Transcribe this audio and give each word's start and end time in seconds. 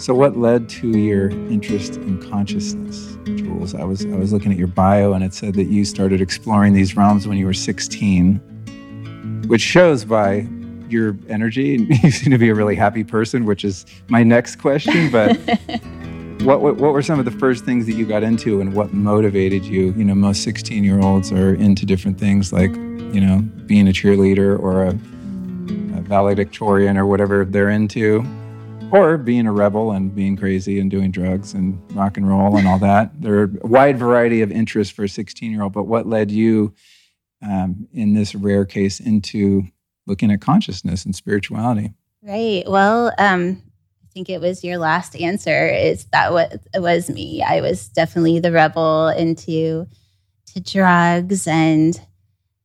So, 0.00 0.14
what 0.14 0.36
led 0.36 0.68
to 0.70 0.88
your 0.88 1.30
interest 1.30 1.96
in 1.96 2.20
consciousness, 2.30 3.16
Jewels? 3.24 3.74
I 3.74 3.84
was 3.84 4.04
I 4.06 4.16
was 4.16 4.32
looking 4.32 4.50
at 4.50 4.58
your 4.58 4.66
bio, 4.66 5.12
and 5.12 5.22
it 5.22 5.34
said 5.34 5.54
that 5.54 5.66
you 5.66 5.84
started 5.84 6.20
exploring 6.20 6.72
these 6.72 6.96
realms 6.96 7.28
when 7.28 7.36
you 7.36 7.46
were 7.46 7.52
16, 7.52 8.36
which 9.46 9.60
shows 9.60 10.04
by 10.04 10.48
your 10.88 11.16
energy. 11.28 11.86
You 12.02 12.10
seem 12.10 12.32
to 12.32 12.38
be 12.38 12.48
a 12.48 12.54
really 12.54 12.74
happy 12.74 13.04
person, 13.04 13.44
which 13.44 13.64
is 13.64 13.84
my 14.08 14.22
next 14.22 14.56
question. 14.56 15.10
But 15.10 15.38
what, 16.42 16.60
what, 16.62 16.76
what 16.76 16.92
were 16.92 17.02
some 17.02 17.18
of 17.18 17.24
the 17.24 17.30
first 17.30 17.64
things 17.64 17.86
that 17.86 17.92
you 17.92 18.06
got 18.06 18.22
into, 18.22 18.60
and 18.60 18.74
what 18.74 18.92
motivated 18.92 19.64
you? 19.64 19.92
You 19.92 20.04
know, 20.04 20.14
most 20.14 20.42
16 20.42 20.84
year 20.84 21.00
olds 21.00 21.32
are 21.32 21.54
into 21.54 21.84
different 21.84 22.18
things, 22.18 22.52
like 22.52 22.74
you 22.74 23.20
know, 23.20 23.40
being 23.66 23.88
a 23.88 23.92
cheerleader 23.92 24.58
or 24.58 24.84
a, 24.84 24.90
a 24.90 26.02
valedictorian 26.02 26.96
or 26.96 27.06
whatever 27.06 27.44
they're 27.44 27.70
into. 27.70 28.24
Or 28.92 29.16
being 29.18 29.46
a 29.46 29.52
rebel 29.52 29.92
and 29.92 30.12
being 30.12 30.36
crazy 30.36 30.80
and 30.80 30.90
doing 30.90 31.12
drugs 31.12 31.54
and 31.54 31.80
rock 31.94 32.16
and 32.16 32.28
roll 32.28 32.56
and 32.56 32.66
all 32.66 32.80
that. 32.80 33.22
There 33.22 33.34
are 33.38 33.50
a 33.62 33.66
wide 33.66 33.96
variety 33.96 34.42
of 34.42 34.50
interests 34.50 34.92
for 34.92 35.04
a 35.04 35.08
16 35.08 35.52
year 35.52 35.62
old, 35.62 35.72
but 35.72 35.84
what 35.84 36.06
led 36.06 36.32
you 36.32 36.74
um, 37.40 37.86
in 37.92 38.14
this 38.14 38.34
rare 38.34 38.64
case 38.64 38.98
into 38.98 39.62
looking 40.06 40.32
at 40.32 40.40
consciousness 40.40 41.04
and 41.04 41.14
spirituality. 41.14 41.92
Right. 42.22 42.64
Well, 42.66 43.12
um, 43.16 43.62
think 44.20 44.28
it 44.28 44.46
was 44.46 44.62
your 44.62 44.76
last 44.76 45.16
answer. 45.16 45.66
Is 45.68 46.04
that 46.12 46.32
what 46.32 46.60
was 46.74 47.08
me? 47.08 47.42
I 47.42 47.62
was 47.62 47.88
definitely 47.88 48.38
the 48.38 48.52
rebel 48.52 49.08
into 49.08 49.86
to 50.52 50.60
drugs, 50.60 51.46
and 51.46 51.98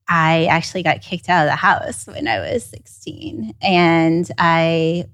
I 0.09 0.47
actually 0.47 0.83
got 0.83 1.01
kicked 1.01 1.29
out 1.29 1.45
of 1.45 1.51
the 1.51 1.55
house 1.55 2.07
when 2.07 2.27
I 2.27 2.39
was 2.39 2.65
16. 2.65 3.53
And 3.61 4.29
I 4.37 5.05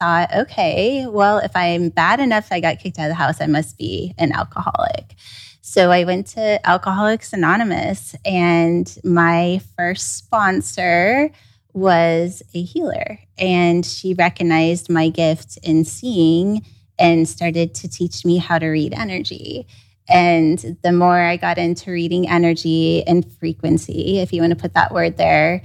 thought, 0.00 0.34
okay, 0.34 1.06
well, 1.06 1.38
if 1.38 1.54
I'm 1.54 1.90
bad 1.90 2.18
enough, 2.18 2.48
I 2.50 2.58
got 2.58 2.80
kicked 2.80 2.98
out 2.98 3.04
of 3.04 3.10
the 3.10 3.14
house, 3.14 3.40
I 3.40 3.46
must 3.46 3.78
be 3.78 4.14
an 4.18 4.32
alcoholic. 4.32 5.14
So 5.60 5.92
I 5.92 6.02
went 6.04 6.26
to 6.28 6.60
Alcoholics 6.68 7.32
Anonymous, 7.32 8.16
and 8.24 8.92
my 9.04 9.60
first 9.76 10.16
sponsor 10.18 11.30
was 11.74 12.42
a 12.54 12.62
healer 12.62 13.18
and 13.36 13.84
she 13.84 14.14
recognized 14.14 14.88
my 14.88 15.08
gift 15.08 15.58
in 15.62 15.84
seeing 15.84 16.64
and 16.98 17.28
started 17.28 17.74
to 17.74 17.88
teach 17.88 18.24
me 18.24 18.38
how 18.38 18.58
to 18.58 18.68
read 18.68 18.94
energy. 18.94 19.66
And 20.08 20.78
the 20.82 20.92
more 20.92 21.18
I 21.18 21.36
got 21.36 21.58
into 21.58 21.90
reading 21.90 22.28
energy 22.28 23.02
and 23.06 23.30
frequency, 23.38 24.18
if 24.18 24.32
you 24.32 24.40
want 24.40 24.50
to 24.52 24.56
put 24.56 24.74
that 24.74 24.92
word 24.92 25.16
there, 25.16 25.62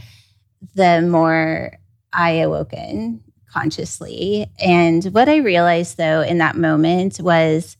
the 0.75 1.01
more 1.01 1.77
I 2.11 2.31
awoken 2.31 3.23
consciously. 3.51 4.47
And 4.59 5.03
what 5.05 5.29
I 5.29 5.37
realized 5.37 5.97
though 5.97 6.21
in 6.21 6.39
that 6.39 6.55
moment 6.55 7.19
was 7.19 7.77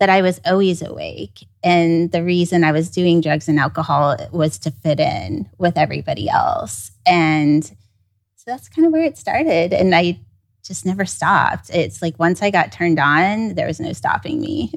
that 0.00 0.10
I 0.10 0.22
was 0.22 0.40
always 0.46 0.82
awake. 0.82 1.46
And 1.62 2.10
the 2.10 2.24
reason 2.24 2.64
I 2.64 2.72
was 2.72 2.90
doing 2.90 3.20
drugs 3.20 3.48
and 3.48 3.60
alcohol 3.60 4.16
was 4.32 4.58
to 4.60 4.70
fit 4.70 4.98
in 4.98 5.48
with 5.58 5.76
everybody 5.76 6.28
else. 6.28 6.90
And 7.10 7.64
so 7.64 8.44
that's 8.46 8.68
kind 8.68 8.86
of 8.86 8.92
where 8.92 9.04
it 9.04 9.18
started. 9.18 9.72
And 9.72 9.94
I 9.94 10.20
just 10.64 10.86
never 10.86 11.04
stopped. 11.04 11.70
It's 11.70 12.00
like 12.00 12.18
once 12.18 12.42
I 12.42 12.50
got 12.50 12.72
turned 12.72 12.98
on, 12.98 13.54
there 13.54 13.66
was 13.66 13.80
no 13.80 13.92
stopping 13.92 14.40
me. 14.40 14.72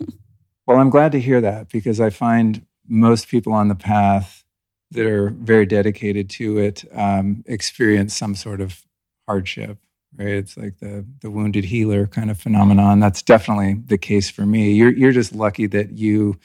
well, 0.66 0.78
I'm 0.78 0.90
glad 0.90 1.12
to 1.12 1.20
hear 1.20 1.40
that 1.40 1.68
because 1.70 2.00
I 2.00 2.10
find 2.10 2.64
most 2.86 3.28
people 3.28 3.52
on 3.52 3.68
the 3.68 3.74
path 3.74 4.44
that 4.92 5.06
are 5.06 5.30
very 5.30 5.66
dedicated 5.66 6.30
to 6.30 6.58
it 6.58 6.84
um, 6.92 7.42
experience 7.46 8.16
some 8.16 8.34
sort 8.34 8.60
of 8.60 8.82
hardship 9.26 9.78
right? 10.16 10.28
It's 10.28 10.56
like 10.56 10.78
the 10.78 11.04
the 11.20 11.30
wounded 11.30 11.64
healer 11.64 12.06
kind 12.06 12.30
of 12.30 12.38
phenomenon. 12.38 13.00
That's 13.00 13.22
definitely 13.22 13.74
the 13.86 13.98
case 13.98 14.30
for 14.30 14.46
me. 14.46 14.72
You're 14.72 14.92
you're 14.92 15.12
just 15.12 15.34
lucky 15.34 15.66
that 15.68 15.92
you 15.92 16.38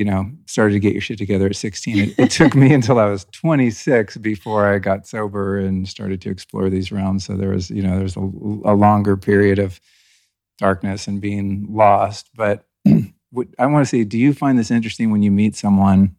you 0.00 0.06
know 0.06 0.30
started 0.46 0.72
to 0.72 0.80
get 0.80 0.94
your 0.94 1.02
shit 1.02 1.18
together 1.18 1.44
at 1.44 1.54
16 1.54 1.98
it, 1.98 2.18
it 2.18 2.30
took 2.30 2.54
me 2.54 2.72
until 2.78 2.98
i 2.98 3.04
was 3.04 3.26
26 3.32 4.16
before 4.16 4.72
i 4.72 4.78
got 4.78 5.06
sober 5.06 5.58
and 5.58 5.86
started 5.88 6.20
to 6.22 6.30
explore 6.30 6.70
these 6.70 6.90
realms. 6.90 7.24
So 7.24 7.36
there 7.36 7.50
was 7.50 7.70
you 7.70 7.82
know 7.82 7.98
there's 7.98 8.16
a, 8.16 8.20
a 8.20 8.74
longer 8.74 9.16
period 9.16 9.58
of 9.58 9.80
darkness 10.58 11.06
and 11.06 11.20
being 11.20 11.66
lost. 11.70 12.30
But 12.34 12.66
what, 13.30 13.48
i 13.58 13.66
want 13.66 13.84
to 13.84 13.88
say 13.88 14.04
do 14.04 14.18
you 14.18 14.32
find 14.32 14.58
this 14.58 14.70
interesting 14.70 15.10
when 15.10 15.22
you 15.22 15.30
meet 15.30 15.56
someone 15.56 16.16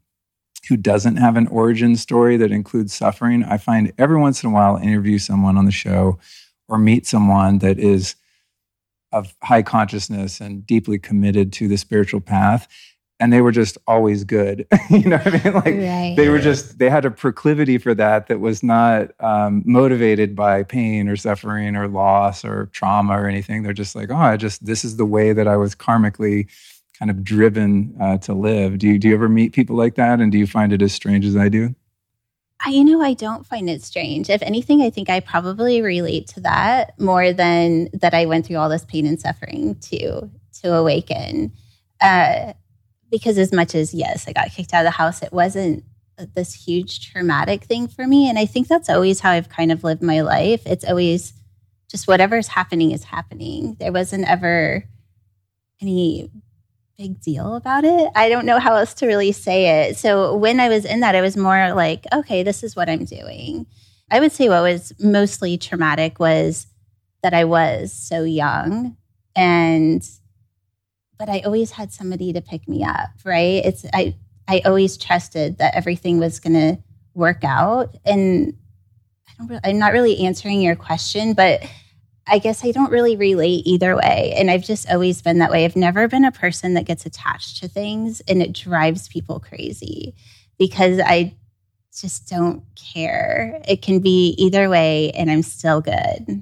who 0.70 0.78
doesn't 0.78 1.18
have 1.18 1.38
an 1.38 1.47
origin 1.47 1.96
story 1.96 2.38
that 2.38 2.52
includes 2.52 2.94
suffering. 2.94 3.44
I 3.44 3.58
find 3.58 3.91
every 3.97 4.18
once 4.18 4.44
in 4.44 4.52
a 4.52 4.53
while 4.53 4.78
I 4.78 4.84
interview 4.84 5.18
someone 5.18 5.58
on 5.58 5.66
the 5.66 5.72
show 5.72 6.20
or 6.68 6.78
meet 6.78 7.08
someone 7.08 7.58
that 7.59 7.80
is 7.80 8.16
of 9.12 9.36
high 9.41 9.64
consciousness 9.64 10.40
and 10.40 10.66
deeply 10.66 11.00
committed 11.00 11.52
to 11.53 11.68
the 11.68 11.78
spiritual 11.78 12.22
path 12.22 12.68
and 13.22 13.32
they 13.32 13.40
were 13.40 13.52
just 13.52 13.78
always 13.88 14.26
good 14.26 14.68
you 14.90 15.08
know 15.08 15.18
what 15.18 15.28
i 15.28 15.44
mean 15.44 15.54
like 15.54 15.66
right. 15.66 16.16
they 16.18 16.28
were 16.28 16.40
just 16.40 16.80
they 16.80 16.90
had 16.90 17.06
a 17.06 17.12
proclivity 17.12 17.78
for 17.78 17.94
that 17.94 18.28
that 18.28 18.40
was 18.40 18.62
not 18.64 19.12
um, 19.22 19.64
motivated 19.66 20.36
by 20.36 20.64
pain 20.64 21.08
or 21.08 21.16
suffering 21.16 21.76
or 21.76 21.88
loss 21.88 22.44
or 22.44 22.66
trauma 22.74 23.14
or 23.14 23.28
anything 23.28 23.64
they're 23.64 23.72
just 23.72 23.96
like 23.96 24.09
oh 24.12 24.16
i 24.16 24.36
just 24.36 24.66
this 24.66 24.84
is 24.84 24.98
the 24.98 25.06
way 25.06 25.32
that 25.32 25.48
i 25.48 25.56
was 25.56 25.76
karmically 25.76 26.48
kind 27.02 27.09
of 27.09 27.24
driven 27.24 27.96
uh, 28.00 28.16
to 28.20 28.32
live. 28.32 28.78
Do 28.78 28.88
you, 28.88 29.00
do 29.00 29.08
you 29.08 29.16
ever 29.16 29.28
meet 29.28 29.53
people 29.53 29.76
like 29.76 29.96
that? 29.96 30.20
And 30.20 30.32
do 30.32 30.38
you 30.38 30.46
find 30.46 30.72
it 30.72 30.84
as 30.84 30.94
strange 30.94 31.26
as 31.26 31.36
I 31.36 31.50
do? 31.50 31.74
I, 32.64 32.70
you 32.70 32.84
know, 32.84 33.02
I 33.02 33.16
don't 33.16 33.44
find 33.44 33.68
it 33.68 33.82
strange. 33.82 34.30
If 34.30 34.44
anything, 34.44 34.84
I 34.84 34.92
think 34.92 35.09
I 35.09 35.20
probably 35.20 35.82
relate 35.82 36.28
to 36.28 36.42
that 36.42 37.00
more 37.00 37.34
than 37.34 37.90
that 37.94 38.14
I 38.14 38.28
went 38.28 38.46
through 38.46 38.58
all 38.58 38.70
this 38.70 38.86
pain 38.86 39.08
and 39.08 39.20
suffering 39.20 39.78
to 39.90 40.30
to 40.62 40.76
awaken. 40.76 41.53
Uh, 42.00 42.53
because 43.12 43.38
as 43.38 43.52
much 43.52 43.76
as 43.76 43.94
yes, 43.94 44.28
I 44.28 44.34
got 44.34 44.52
kicked 44.52 44.74
out 44.74 44.82
of 44.82 44.86
the 44.86 44.92
house, 44.92 45.22
it 45.22 45.34
wasn't 45.34 45.84
uh, 46.18 46.26
this 46.34 46.54
huge 46.54 47.12
traumatic 47.12 47.66
thing 47.66 47.88
for 47.88 48.08
me. 48.08 48.30
And 48.30 48.40
I 48.40 48.46
think 48.46 48.68
that's 48.68 48.90
always 48.90 49.20
how 49.20 49.32
I've 49.32 49.50
kind 49.50 49.72
of 49.72 49.84
lived 49.84 50.02
my 50.02 50.22
life. 50.22 50.62
It's 50.66 50.86
always 50.86 51.34
just 51.90 52.08
whatever's 52.08 52.48
happening 52.48 52.92
is 52.92 53.04
happening. 53.04 53.76
There 53.80 53.92
wasn't 53.92 54.28
ever 54.28 54.86
any 55.82 56.32
big 56.98 57.20
deal 57.20 57.56
about 57.56 57.84
it. 57.84 58.10
I 58.16 58.30
don't 58.30 58.46
know 58.46 58.60
how 58.60 58.76
else 58.76 58.94
to 58.96 59.08
really 59.08 59.32
say 59.32 59.88
it. 59.88 59.98
So 59.98 60.36
when 60.36 60.60
I 60.60 60.70
was 60.70 60.86
in 60.86 61.02
that, 61.02 61.16
it 61.16 61.22
was 61.22 61.36
more 61.36 61.74
like, 61.74 62.06
okay, 62.14 62.44
this 62.44 62.64
is 62.64 62.76
what 62.76 62.90
I'm 62.90 63.06
doing. 63.06 63.66
I 64.10 64.20
would 64.20 64.32
say 64.32 64.50
what 64.50 64.62
was 64.62 64.94
mostly 65.00 65.58
traumatic 65.58 66.20
was 66.20 66.68
that 67.24 67.34
I 67.34 67.46
was 67.46 67.92
so 67.92 68.24
young 68.24 68.98
and 69.36 70.08
but 71.22 71.30
I 71.30 71.42
always 71.42 71.70
had 71.70 71.94
somebody 71.94 72.34
to 72.34 72.42
pick 72.42 72.68
me 72.68 72.84
up, 72.84 73.12
right? 73.24 73.64
It's 73.64 73.86
I 73.94 74.16
I 74.48 74.64
always 74.66 74.98
trusted 74.98 75.59
that 75.59 75.76
everything 75.76 76.18
was 76.18 76.40
going 76.40 76.54
to 76.54 76.82
work 77.14 77.44
out 77.44 77.96
and 78.04 78.58
I 79.30 79.34
don't 79.38 79.59
I'm 79.64 79.78
not 79.78 79.94
really 79.94 80.26
answering 80.26 80.64
your 80.64 80.76
question, 80.76 81.36
but 81.36 81.62
I 82.26 82.40
guess 82.40 82.66
I 82.66 82.72
don't 82.72 82.92
really 82.92 83.18
relate 83.18 83.68
either 83.68 83.96
way. 83.96 84.34
And 84.36 84.50
I've 84.50 84.64
just 84.64 84.90
always 84.90 85.22
been 85.22 85.38
that 85.38 85.52
way. 85.52 85.64
I've 85.64 85.76
never 85.76 86.08
been 86.08 86.26
a 86.26 86.32
person 86.32 86.74
that 86.74 86.86
gets 86.86 87.06
attached 87.06 87.58
to 87.58 87.68
things 87.68 88.24
and 88.28 88.42
it 88.42 88.53
drives 88.53 89.08
people 89.08 89.40
crazy 89.40 90.16
because 90.58 91.00
I 91.00 91.36
just 91.96 92.30
don't 92.30 92.64
care. 92.76 93.62
It 93.68 93.84
can 93.84 94.00
be 94.00 94.34
either 94.40 94.70
way 94.70 95.12
and 95.12 95.30
I'm 95.30 95.44
still 95.44 95.82
good. 95.82 96.42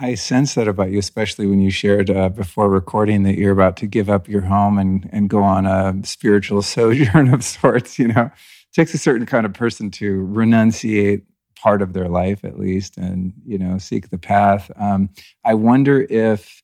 I 0.00 0.14
sense 0.14 0.54
that 0.54 0.68
about 0.68 0.92
you, 0.92 0.98
especially 0.98 1.46
when 1.46 1.60
you 1.60 1.70
shared 1.70 2.08
uh, 2.08 2.28
before 2.28 2.68
recording 2.68 3.24
that 3.24 3.36
you're 3.36 3.52
about 3.52 3.76
to 3.78 3.86
give 3.86 4.08
up 4.08 4.28
your 4.28 4.42
home 4.42 4.78
and, 4.78 5.08
and 5.12 5.28
go 5.28 5.42
on 5.42 5.66
a 5.66 5.94
spiritual 6.04 6.62
sojourn 6.74 7.34
of 7.34 7.42
sorts. 7.42 7.98
You 7.98 8.08
know, 8.08 8.26
it 8.26 8.74
takes 8.74 8.94
a 8.94 8.98
certain 8.98 9.26
kind 9.26 9.44
of 9.44 9.52
person 9.52 9.90
to 9.92 10.24
renunciate 10.26 11.22
part 11.60 11.82
of 11.82 11.92
their 11.92 12.08
life 12.08 12.44
at 12.44 12.56
least 12.56 12.96
and 12.96 13.32
you 13.44 13.58
know 13.58 13.78
seek 13.78 14.10
the 14.10 14.18
path 14.18 14.70
um, 14.76 15.08
i 15.44 15.52
wonder 15.52 16.06
if 16.08 16.62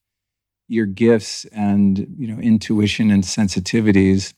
your 0.69 0.87
gifts 0.87 1.45
and 1.47 2.07
you 2.17 2.29
know 2.29 2.41
intuition 2.41 3.11
and 3.11 3.25
sensitivities 3.25 4.35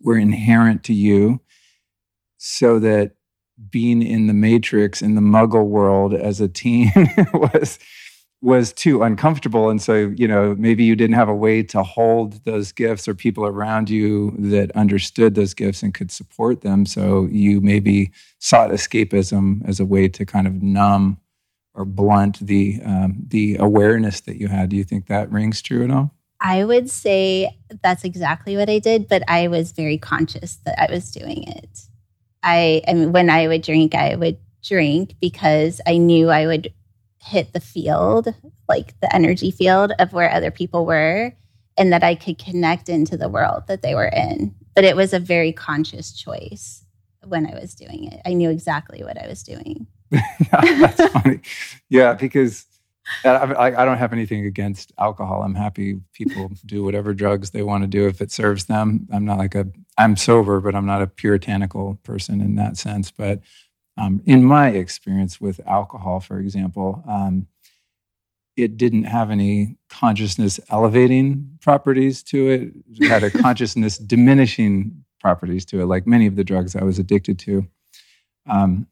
were 0.00 0.16
inherent 0.16 0.82
to 0.82 0.94
you 0.94 1.38
so 2.38 2.78
that 2.78 3.16
being 3.68 4.02
in 4.02 4.28
the 4.28 4.32
matrix 4.32 5.02
in 5.02 5.14
the 5.14 5.20
muggle 5.20 5.66
world 5.66 6.14
as 6.14 6.40
a 6.40 6.48
teen 6.48 6.90
was 7.34 7.78
was 8.46 8.72
too 8.72 9.02
uncomfortable. 9.02 9.68
And 9.70 9.82
so 9.82 10.14
you 10.16 10.28
know 10.28 10.54
maybe 10.56 10.84
you 10.84 10.94
didn't 10.94 11.16
have 11.16 11.28
a 11.28 11.34
way 11.34 11.64
to 11.64 11.82
hold 11.82 12.44
those 12.44 12.70
gifts 12.70 13.08
or 13.08 13.14
people 13.14 13.44
around 13.44 13.90
you 13.90 14.36
that 14.38 14.70
understood 14.76 15.34
those 15.34 15.52
gifts 15.52 15.82
and 15.82 15.92
could 15.92 16.12
support 16.12 16.60
them. 16.60 16.86
So 16.86 17.26
you 17.26 17.60
maybe 17.60 18.12
sought 18.38 18.70
escapism 18.70 19.68
as 19.68 19.80
a 19.80 19.84
way 19.84 20.06
to 20.08 20.24
kind 20.24 20.46
of 20.46 20.62
numb 20.62 21.18
or 21.74 21.84
blunt 21.84 22.38
the 22.38 22.80
um, 22.84 23.16
the 23.26 23.56
awareness 23.58 24.20
that 24.20 24.36
you 24.36 24.46
had. 24.46 24.68
Do 24.68 24.76
you 24.76 24.84
think 24.84 25.08
that 25.08 25.30
rings 25.32 25.60
true 25.60 25.82
at 25.82 25.90
all? 25.90 26.12
I 26.40 26.64
would 26.64 26.88
say 26.88 27.58
that's 27.82 28.04
exactly 28.04 28.56
what 28.56 28.70
I 28.70 28.78
did, 28.78 29.08
but 29.08 29.24
I 29.26 29.48
was 29.48 29.72
very 29.72 29.98
conscious 29.98 30.60
that 30.64 30.80
I 30.80 30.92
was 30.92 31.10
doing 31.10 31.42
it. 31.48 31.80
I, 32.44 32.82
I 32.86 32.92
mean, 32.92 33.10
when 33.10 33.28
I 33.28 33.48
would 33.48 33.62
drink, 33.62 33.96
I 33.96 34.14
would 34.14 34.38
drink 34.62 35.14
because 35.20 35.80
I 35.84 35.96
knew 35.96 36.28
I 36.30 36.46
would 36.46 36.72
hit 37.26 37.52
the 37.52 37.60
field, 37.60 38.32
like 38.68 38.98
the 39.00 39.14
energy 39.14 39.50
field 39.50 39.92
of 39.98 40.12
where 40.12 40.30
other 40.30 40.50
people 40.50 40.86
were, 40.86 41.32
and 41.76 41.92
that 41.92 42.04
I 42.04 42.14
could 42.14 42.38
connect 42.38 42.88
into 42.88 43.16
the 43.16 43.28
world 43.28 43.64
that 43.68 43.82
they 43.82 43.94
were 43.94 44.08
in. 44.08 44.54
But 44.74 44.84
it 44.84 44.96
was 44.96 45.12
a 45.12 45.18
very 45.18 45.52
conscious 45.52 46.12
choice 46.12 46.84
when 47.24 47.46
I 47.46 47.58
was 47.58 47.74
doing 47.74 48.04
it. 48.04 48.20
I 48.24 48.34
knew 48.34 48.50
exactly 48.50 49.02
what 49.02 49.20
I 49.20 49.26
was 49.26 49.42
doing. 49.42 49.86
That's 50.50 51.08
funny. 51.08 51.40
Yeah, 51.88 52.14
because 52.14 52.66
uh, 53.24 53.54
I, 53.58 53.82
I, 53.82 53.84
don't 53.84 53.98
have 53.98 54.12
anything 54.12 54.46
against 54.46 54.92
alcohol. 54.98 55.42
I'm 55.42 55.54
happy 55.54 56.00
people 56.12 56.50
do 56.66 56.84
whatever 56.84 57.14
drugs 57.14 57.50
they 57.50 57.62
want 57.62 57.82
to 57.82 57.88
do 57.88 58.06
if 58.06 58.20
it 58.20 58.30
serves 58.30 58.66
them. 58.66 59.06
I'm 59.12 59.24
not 59.24 59.38
like 59.38 59.54
a, 59.54 59.66
I'm 59.98 60.16
sober, 60.16 60.60
but 60.60 60.74
I'm 60.74 60.86
not 60.86 61.02
a 61.02 61.06
puritanical 61.06 61.98
person 62.02 62.40
in 62.40 62.54
that 62.56 62.76
sense. 62.76 63.10
But 63.10 63.40
um, 63.96 64.22
in 64.26 64.44
my 64.44 64.68
experience 64.68 65.40
with 65.40 65.60
alcohol, 65.66 66.20
for 66.20 66.38
example, 66.38 67.02
um, 67.08 67.46
it 68.56 68.76
didn't 68.76 69.04
have 69.04 69.30
any 69.30 69.76
consciousness 69.88 70.58
elevating 70.70 71.58
properties 71.60 72.22
to 72.24 72.48
it. 72.48 72.72
It 72.98 73.08
had 73.08 73.22
a 73.22 73.30
consciousness 73.42 73.98
diminishing 73.98 75.04
properties 75.20 75.64
to 75.66 75.80
it, 75.80 75.86
like 75.86 76.06
many 76.06 76.26
of 76.26 76.36
the 76.36 76.44
drugs 76.44 76.76
I 76.76 76.84
was 76.84 76.98
addicted 76.98 77.38
to. 77.40 77.66
Um, 78.46 78.86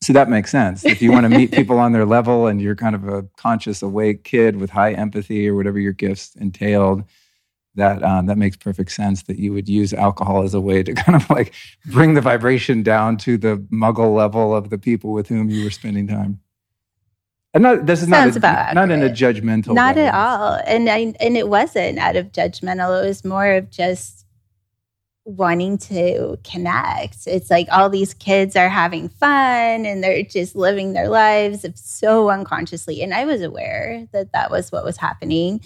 so 0.00 0.12
that 0.12 0.28
makes 0.28 0.50
sense. 0.50 0.84
If 0.84 1.00
you 1.00 1.12
want 1.12 1.24
to 1.24 1.28
meet 1.28 1.52
people 1.52 1.78
on 1.78 1.92
their 1.92 2.04
level 2.04 2.48
and 2.48 2.60
you're 2.60 2.74
kind 2.74 2.96
of 2.96 3.06
a 3.06 3.22
conscious, 3.36 3.82
awake 3.82 4.24
kid 4.24 4.56
with 4.56 4.70
high 4.70 4.92
empathy 4.92 5.48
or 5.48 5.54
whatever 5.54 5.78
your 5.78 5.92
gifts 5.92 6.34
entailed, 6.34 7.04
that 7.74 8.02
um, 8.02 8.26
that 8.26 8.38
makes 8.38 8.56
perfect 8.56 8.92
sense 8.92 9.22
that 9.24 9.38
you 9.38 9.52
would 9.52 9.68
use 9.68 9.92
alcohol 9.92 10.42
as 10.42 10.54
a 10.54 10.60
way 10.60 10.82
to 10.82 10.94
kind 10.94 11.16
of 11.16 11.28
like 11.30 11.54
bring 11.86 12.14
the 12.14 12.20
vibration 12.20 12.82
down 12.82 13.16
to 13.18 13.38
the 13.38 13.56
muggle 13.72 14.14
level 14.14 14.54
of 14.54 14.70
the 14.70 14.78
people 14.78 15.12
with 15.12 15.28
whom 15.28 15.50
you 15.50 15.64
were 15.64 15.70
spending 15.70 16.06
time. 16.06 16.40
And 17.54 17.62
not, 17.62 17.84
this 17.84 18.00
is 18.02 18.08
Sounds 18.08 18.40
not 18.40 18.70
a, 18.70 18.74
not 18.74 18.90
in 18.90 19.02
a 19.02 19.10
judgmental. 19.10 19.74
Not 19.74 19.98
at 19.98 20.14
all, 20.14 20.58
and 20.66 20.88
I 20.88 21.14
and 21.20 21.36
it 21.36 21.48
wasn't 21.48 21.98
out 21.98 22.16
of 22.16 22.32
judgmental. 22.32 23.04
It 23.04 23.08
was 23.08 23.24
more 23.24 23.52
of 23.52 23.70
just 23.70 24.22
wanting 25.24 25.78
to 25.78 26.36
connect. 26.42 27.26
It's 27.26 27.50
like 27.50 27.68
all 27.70 27.88
these 27.88 28.14
kids 28.14 28.56
are 28.56 28.68
having 28.68 29.08
fun 29.08 29.86
and 29.86 30.02
they're 30.02 30.24
just 30.24 30.56
living 30.56 30.92
their 30.92 31.08
lives 31.08 31.64
so 31.76 32.28
unconsciously. 32.28 33.02
And 33.02 33.14
I 33.14 33.24
was 33.24 33.40
aware 33.40 34.08
that 34.12 34.32
that 34.32 34.50
was 34.50 34.72
what 34.72 34.84
was 34.84 34.96
happening, 34.96 35.60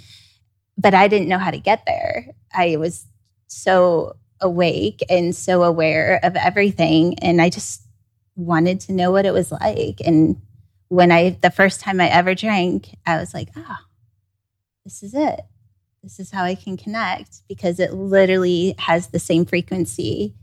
but 0.76 0.94
I 0.94 1.08
didn't 1.08 1.28
know 1.28 1.38
how 1.38 1.50
to 1.50 1.58
get 1.58 1.84
there. 1.86 2.28
I 2.54 2.76
was 2.76 3.06
so 3.46 4.16
awake 4.40 5.02
and 5.08 5.34
so 5.34 5.62
aware 5.62 6.20
of 6.22 6.36
everything. 6.36 7.18
And 7.20 7.40
I 7.40 7.48
just 7.48 7.82
wanted 8.34 8.80
to 8.80 8.92
know 8.92 9.10
what 9.10 9.26
it 9.26 9.32
was 9.32 9.50
like. 9.50 10.00
And 10.04 10.40
when 10.88 11.10
I, 11.10 11.38
the 11.40 11.50
first 11.50 11.80
time 11.80 12.00
I 12.00 12.08
ever 12.08 12.34
drank, 12.34 12.94
I 13.06 13.16
was 13.16 13.32
like, 13.32 13.48
oh, 13.56 13.76
this 14.84 15.02
is 15.02 15.14
it 15.14 15.40
this 16.06 16.20
is 16.20 16.30
how 16.30 16.44
I 16.44 16.54
can 16.54 16.76
connect 16.76 17.42
because 17.48 17.80
it 17.80 17.92
literally 17.92 18.76
has 18.78 19.08
the 19.08 19.18
same 19.18 19.44
frequency 19.44 20.36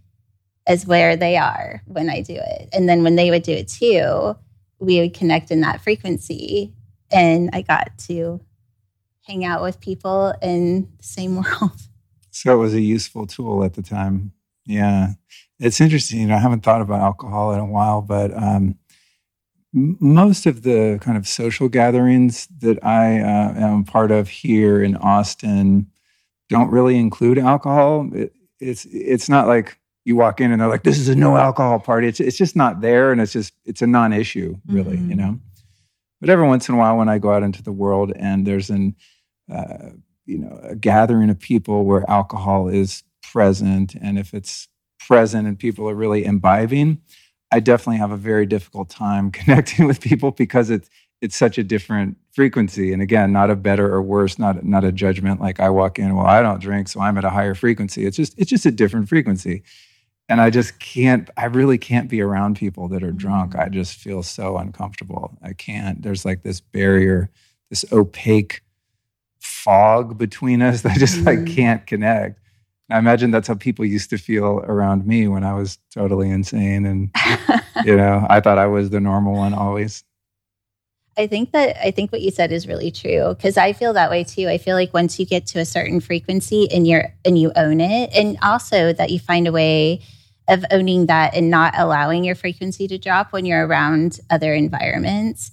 as 0.67 0.85
where 0.85 1.15
they 1.15 1.37
are 1.37 1.81
when 1.85 2.09
I 2.09 2.19
do 2.19 2.35
it. 2.35 2.67
And 2.73 2.89
then 2.89 3.01
when 3.01 3.15
they 3.15 3.29
would 3.29 3.43
do 3.43 3.53
it 3.53 3.69
too, 3.69 4.35
we 4.79 4.99
would 4.99 5.13
connect 5.13 5.51
in 5.51 5.61
that 5.61 5.79
frequency. 5.79 6.73
And 7.11 7.49
I 7.53 7.61
got 7.61 7.97
to 8.09 8.41
hang 9.23 9.43
out 9.45 9.61
with 9.61 9.79
people 9.79 10.33
in 10.41 10.89
the 10.97 11.03
same 11.03 11.35
world. 11.43 11.71
So 12.31 12.53
it 12.53 12.57
was 12.57 12.73
a 12.73 12.81
useful 12.81 13.27
tool 13.27 13.63
at 13.63 13.73
the 13.73 13.81
time. 13.81 14.31
Yeah. 14.65 15.13
It's 15.59 15.79
interesting. 15.81 16.21
You 16.21 16.27
know, 16.27 16.35
I 16.35 16.39
haven't 16.39 16.63
thought 16.63 16.81
about 16.81 17.01
alcohol 17.01 17.53
in 17.53 17.59
a 17.59 17.65
while, 17.65 18.01
but 18.01 18.35
um, 18.35 18.75
most 19.73 20.45
of 20.45 20.63
the 20.63 20.99
kind 21.01 21.17
of 21.17 21.27
social 21.27 21.67
gatherings 21.69 22.47
that 22.59 22.83
I 22.83 23.19
uh, 23.19 23.53
am 23.55 23.83
part 23.83 24.11
of 24.11 24.29
here 24.29 24.83
in 24.83 24.95
Austin 24.97 25.87
don't 26.49 26.69
really 26.69 26.97
include 26.97 27.37
alcohol. 27.39 28.09
It, 28.13 28.33
it's 28.59 28.85
it's 28.85 29.29
not 29.29 29.47
like 29.47 29.79
you 30.05 30.15
walk 30.15 30.41
in 30.41 30.51
and 30.51 30.61
they're 30.61 30.69
like, 30.69 30.83
"This 30.83 30.99
is 30.99 31.09
a 31.09 31.15
no 31.15 31.35
alcohol 31.37 31.79
party." 31.79 32.07
It's 32.07 32.19
it's 32.19 32.37
just 32.37 32.55
not 32.55 32.81
there, 32.81 33.11
and 33.11 33.19
it's 33.19 33.33
just 33.33 33.53
it's 33.65 33.81
a 33.81 33.87
non-issue, 33.87 34.57
really, 34.67 34.97
mm-hmm. 34.97 35.09
you 35.09 35.15
know. 35.15 35.39
But 36.23 36.29
every 36.29 36.47
once 36.47 36.69
in 36.69 36.75
a 36.75 36.77
while, 36.77 36.95
when 36.95 37.09
I 37.09 37.17
go 37.17 37.33
out 37.33 37.43
into 37.43 37.61
the 37.61 37.73
world 37.73 38.13
and 38.15 38.47
there's 38.47 38.69
an 38.69 38.95
uh, 39.53 39.89
you 40.25 40.37
know 40.37 40.57
a 40.63 40.73
gathering 40.73 41.29
of 41.29 41.37
people 41.37 41.83
where 41.83 42.09
alcohol 42.09 42.69
is 42.69 43.03
present, 43.21 43.93
and 43.95 44.17
if 44.17 44.33
it's 44.33 44.69
present 45.05 45.49
and 45.49 45.59
people 45.59 45.89
are 45.89 45.93
really 45.93 46.23
imbibing, 46.23 47.01
I 47.51 47.59
definitely 47.59 47.97
have 47.97 48.11
a 48.11 48.15
very 48.15 48.45
difficult 48.45 48.89
time 48.89 49.31
connecting 49.39 49.85
with 49.85 49.99
people 49.99 50.31
because 50.31 50.69
it's 50.69 50.89
it's 51.19 51.35
such 51.35 51.57
a 51.57 51.63
different 51.63 52.15
frequency. 52.31 52.93
And 52.93 53.01
again, 53.01 53.33
not 53.33 53.49
a 53.49 53.55
better 53.57 53.93
or 53.93 54.01
worse, 54.01 54.39
not 54.39 54.63
not 54.63 54.85
a 54.85 54.93
judgment 54.93 55.41
like 55.41 55.59
I 55.59 55.71
walk 55.71 55.99
in, 55.99 56.15
well, 56.15 56.25
I 56.25 56.41
don't 56.41 56.61
drink, 56.61 56.87
so 56.87 57.01
I'm 57.01 57.17
at 57.17 57.25
a 57.25 57.31
higher 57.31 57.53
frequency. 57.53 58.05
It's 58.05 58.15
just 58.15 58.33
it's 58.39 58.49
just 58.49 58.65
a 58.65 58.71
different 58.71 59.09
frequency. 59.09 59.63
And 60.29 60.39
I 60.39 60.49
just 60.49 60.79
can't, 60.79 61.29
I 61.35 61.45
really 61.45 61.77
can't 61.77 62.09
be 62.09 62.21
around 62.21 62.57
people 62.57 62.87
that 62.89 63.03
are 63.03 63.11
drunk. 63.11 63.51
Mm-hmm. 63.53 63.61
I 63.61 63.69
just 63.69 63.95
feel 63.95 64.23
so 64.23 64.57
uncomfortable. 64.57 65.37
I 65.41 65.53
can't. 65.53 66.01
There's 66.01 66.25
like 66.25 66.43
this 66.43 66.61
barrier, 66.61 67.29
this 67.69 67.85
opaque 67.91 68.61
fog 69.39 70.17
between 70.17 70.61
us 70.61 70.81
that 70.83 70.93
I 70.93 70.97
just 70.97 71.21
like 71.21 71.39
mm-hmm. 71.39 71.55
can't 71.55 71.87
connect. 71.87 72.39
I 72.89 72.99
imagine 72.99 73.31
that's 73.31 73.47
how 73.47 73.55
people 73.55 73.85
used 73.85 74.09
to 74.11 74.17
feel 74.17 74.59
around 74.65 75.05
me 75.07 75.27
when 75.27 75.43
I 75.43 75.53
was 75.53 75.79
totally 75.93 76.29
insane. 76.29 76.85
And, 76.85 77.09
you 77.85 77.95
know, 77.95 78.25
I 78.29 78.39
thought 78.39 78.57
I 78.57 78.67
was 78.67 78.89
the 78.89 78.99
normal 78.99 79.33
one 79.33 79.53
always. 79.53 80.03
I 81.17 81.27
think 81.27 81.51
that 81.51 81.77
I 81.85 81.91
think 81.91 82.11
what 82.11 82.21
you 82.21 82.31
said 82.31 82.51
is 82.51 82.67
really 82.67 82.91
true 82.91 83.35
because 83.35 83.57
I 83.57 83.73
feel 83.73 83.93
that 83.93 84.09
way 84.09 84.23
too. 84.23 84.47
I 84.47 84.57
feel 84.57 84.75
like 84.75 84.93
once 84.93 85.19
you 85.19 85.25
get 85.25 85.45
to 85.47 85.59
a 85.59 85.65
certain 85.65 85.99
frequency 85.99 86.67
and 86.71 86.87
you're 86.87 87.13
and 87.23 87.37
you 87.37 87.51
own 87.55 87.81
it, 87.81 88.09
and 88.15 88.37
also 88.41 88.93
that 88.93 89.11
you 89.11 89.19
find 89.19 89.47
a 89.47 89.51
way 89.51 90.01
of 90.47 90.65
owning 90.71 91.05
that 91.05 91.35
and 91.35 91.49
not 91.49 91.73
allowing 91.77 92.23
your 92.23 92.35
frequency 92.35 92.87
to 92.87 92.97
drop 92.97 93.31
when 93.31 93.45
you're 93.45 93.65
around 93.65 94.19
other 94.29 94.53
environments. 94.53 95.51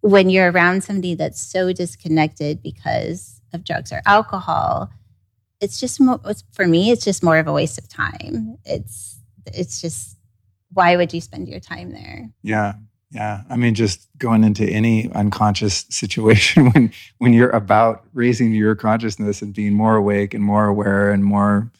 When 0.00 0.30
you're 0.30 0.52
around 0.52 0.84
somebody 0.84 1.14
that's 1.14 1.40
so 1.40 1.72
disconnected 1.72 2.62
because 2.62 3.40
of 3.52 3.64
drugs 3.64 3.92
or 3.92 4.02
alcohol, 4.06 4.90
it's 5.60 5.80
just 5.80 6.00
more, 6.00 6.20
it's, 6.26 6.44
for 6.52 6.66
me 6.66 6.90
it's 6.90 7.04
just 7.04 7.22
more 7.22 7.38
of 7.38 7.46
a 7.46 7.52
waste 7.52 7.78
of 7.78 7.88
time 7.88 8.58
it's 8.64 9.18
it's 9.46 9.80
just 9.80 10.16
why 10.72 10.96
would 10.96 11.12
you 11.12 11.20
spend 11.20 11.48
your 11.48 11.60
time 11.60 11.92
there 11.92 12.28
yeah 12.42 12.74
yeah 13.10 13.42
i 13.50 13.56
mean 13.56 13.74
just 13.74 14.08
going 14.18 14.44
into 14.44 14.64
any 14.64 15.10
unconscious 15.12 15.86
situation 15.90 16.70
when 16.70 16.92
when 17.18 17.32
you're 17.32 17.50
about 17.50 18.04
raising 18.12 18.52
your 18.52 18.74
consciousness 18.74 19.42
and 19.42 19.54
being 19.54 19.72
more 19.72 19.96
awake 19.96 20.34
and 20.34 20.42
more 20.42 20.66
aware 20.66 21.10
and 21.10 21.24
more 21.24 21.70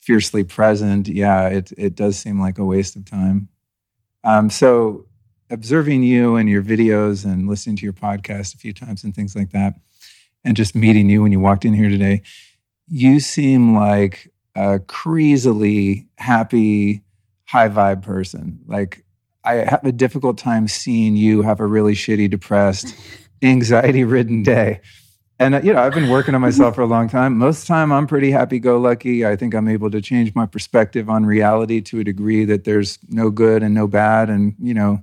fiercely 0.00 0.44
present 0.44 1.08
yeah 1.08 1.48
it 1.48 1.72
it 1.76 1.94
does 1.94 2.16
seem 2.16 2.40
like 2.40 2.58
a 2.58 2.64
waste 2.64 2.96
of 2.96 3.04
time 3.04 3.48
um, 4.24 4.50
so 4.50 5.06
observing 5.50 6.02
you 6.02 6.34
and 6.34 6.48
your 6.48 6.62
videos 6.62 7.24
and 7.24 7.48
listening 7.48 7.76
to 7.76 7.84
your 7.84 7.92
podcast 7.92 8.54
a 8.54 8.58
few 8.58 8.72
times 8.72 9.04
and 9.04 9.14
things 9.14 9.36
like 9.36 9.50
that 9.50 9.74
and 10.44 10.56
just 10.56 10.74
meeting 10.74 11.08
you 11.08 11.22
when 11.22 11.30
you 11.30 11.38
walked 11.38 11.64
in 11.64 11.74
here 11.74 11.88
today 11.88 12.22
you 12.88 13.20
seem 13.20 13.74
like 13.74 14.32
a 14.54 14.78
crazily 14.80 16.08
happy, 16.18 17.02
high 17.44 17.68
vibe 17.68 18.02
person. 18.02 18.60
Like 18.66 19.04
I 19.46 19.54
have 19.64 19.84
a 19.84 19.92
difficult 19.92 20.36
time 20.36 20.68
seeing 20.68 21.16
you 21.16 21.42
have 21.42 21.60
a 21.60 21.66
really 21.66 21.94
shitty, 21.94 22.28
depressed, 22.28 22.94
anxiety 23.42 24.04
ridden 24.04 24.42
day. 24.42 24.80
And 25.38 25.54
uh, 25.54 25.60
you 25.62 25.72
know, 25.72 25.80
I've 25.80 25.94
been 25.94 26.08
working 26.08 26.34
on 26.34 26.40
myself 26.40 26.74
for 26.74 26.80
a 26.82 26.86
long 26.86 27.08
time. 27.08 27.38
Most 27.38 27.62
of 27.62 27.62
the 27.62 27.68
time, 27.68 27.92
I'm 27.92 28.06
pretty 28.06 28.30
happy-go-lucky. 28.30 29.24
I 29.24 29.36
think 29.36 29.54
I'm 29.54 29.68
able 29.68 29.90
to 29.90 30.00
change 30.00 30.34
my 30.34 30.46
perspective 30.46 31.08
on 31.08 31.24
reality 31.24 31.80
to 31.82 32.00
a 32.00 32.04
degree 32.04 32.44
that 32.46 32.64
there's 32.64 32.98
no 33.08 33.30
good 33.30 33.62
and 33.62 33.74
no 33.74 33.86
bad, 33.86 34.30
and 34.30 34.54
you 34.58 34.74
know, 34.74 35.02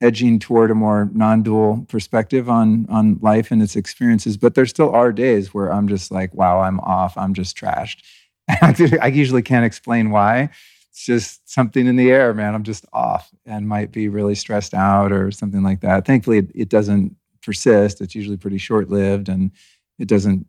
edging 0.00 0.38
toward 0.38 0.70
a 0.70 0.74
more 0.74 1.10
non-dual 1.14 1.86
perspective 1.88 2.50
on 2.50 2.86
on 2.90 3.18
life 3.22 3.50
and 3.50 3.62
its 3.62 3.74
experiences 3.74 4.36
but 4.36 4.54
there 4.54 4.66
still 4.66 4.90
are 4.90 5.12
days 5.12 5.54
where 5.54 5.72
i'm 5.72 5.88
just 5.88 6.10
like 6.10 6.34
wow 6.34 6.60
i'm 6.60 6.78
off 6.80 7.16
i'm 7.16 7.32
just 7.32 7.56
trashed 7.56 8.02
i 9.00 9.06
usually 9.06 9.40
can't 9.40 9.64
explain 9.64 10.10
why 10.10 10.50
it's 10.94 11.04
just 11.04 11.50
something 11.50 11.88
in 11.88 11.96
the 11.96 12.12
air 12.12 12.32
man. 12.32 12.54
I'm 12.54 12.62
just 12.62 12.86
off 12.92 13.34
and 13.44 13.66
might 13.66 13.90
be 13.90 14.08
really 14.08 14.36
stressed 14.36 14.74
out 14.74 15.10
or 15.10 15.32
something 15.32 15.64
like 15.64 15.80
that. 15.80 16.06
Thankfully 16.06 16.38
it, 16.38 16.52
it 16.54 16.68
doesn't 16.68 17.16
persist. 17.42 18.00
It's 18.00 18.14
usually 18.14 18.36
pretty 18.36 18.58
short-lived 18.58 19.28
and 19.28 19.50
it 19.98 20.06
doesn't 20.06 20.46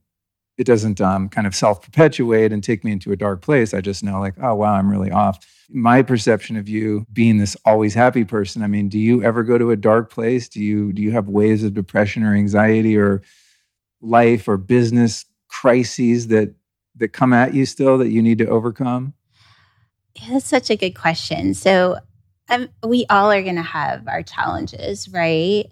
it 0.59 0.65
doesn't 0.65 1.01
um, 1.01 1.29
kind 1.29 1.47
of 1.47 1.55
self-perpetuate 1.55 2.53
and 2.53 2.63
take 2.63 2.83
me 2.83 2.91
into 2.91 3.11
a 3.11 3.15
dark 3.15 3.41
place. 3.41 3.73
I 3.73 3.81
just 3.81 4.03
know 4.03 4.19
like 4.19 4.35
oh 4.39 4.53
wow 4.53 4.75
i'm 4.75 4.87
really 4.87 5.09
off. 5.09 5.43
My 5.67 6.03
perception 6.03 6.57
of 6.57 6.69
you 6.69 7.07
being 7.11 7.39
this 7.39 7.57
always 7.65 7.95
happy 7.95 8.23
person 8.23 8.61
i 8.61 8.67
mean 8.67 8.87
do 8.87 8.99
you 8.99 9.23
ever 9.23 9.41
go 9.41 9.57
to 9.57 9.71
a 9.71 9.75
dark 9.75 10.11
place? 10.11 10.47
Do 10.47 10.61
you 10.61 10.93
do 10.93 11.01
you 11.01 11.09
have 11.09 11.27
waves 11.27 11.63
of 11.63 11.73
depression 11.73 12.21
or 12.21 12.35
anxiety 12.35 12.95
or 12.95 13.23
life 13.99 14.47
or 14.47 14.57
business 14.57 15.25
crises 15.47 16.27
that 16.27 16.53
that 16.97 17.13
come 17.13 17.33
at 17.33 17.55
you 17.55 17.65
still 17.65 17.97
that 17.97 18.09
you 18.09 18.21
need 18.21 18.37
to 18.37 18.47
overcome? 18.47 19.15
Yeah, 20.15 20.33
that's 20.33 20.47
such 20.47 20.69
a 20.69 20.77
good 20.77 20.95
question. 20.95 21.53
So 21.53 21.97
um, 22.49 22.69
we 22.85 23.05
all 23.09 23.31
are 23.31 23.41
going 23.41 23.55
to 23.55 23.61
have 23.61 24.07
our 24.07 24.23
challenges, 24.23 25.09
right? 25.09 25.65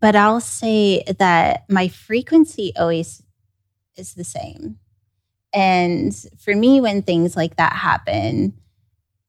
But 0.00 0.16
I'll 0.16 0.40
say 0.40 1.04
that 1.18 1.64
my 1.68 1.88
frequency 1.88 2.72
always 2.76 3.22
is 3.96 4.14
the 4.14 4.24
same. 4.24 4.78
And 5.54 6.14
for 6.38 6.54
me, 6.54 6.80
when 6.80 7.02
things 7.02 7.36
like 7.36 7.56
that 7.56 7.72
happen, 7.74 8.54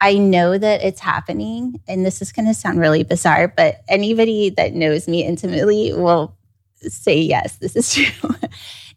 I 0.02 0.18
know 0.18 0.58
that 0.58 0.84
it's 0.84 1.00
happening. 1.00 1.80
And 1.88 2.06
this 2.06 2.22
is 2.22 2.32
going 2.32 2.48
to 2.48 2.54
sound 2.54 2.80
really 2.80 3.04
bizarre, 3.04 3.48
but 3.48 3.82
anybody 3.88 4.50
that 4.52 4.74
knows 4.74 5.08
me 5.08 5.24
intimately 5.24 5.94
will 5.94 6.36
say, 6.76 7.20
yes, 7.20 7.58
this 7.58 7.76
is 7.76 7.94
true. 7.94 8.36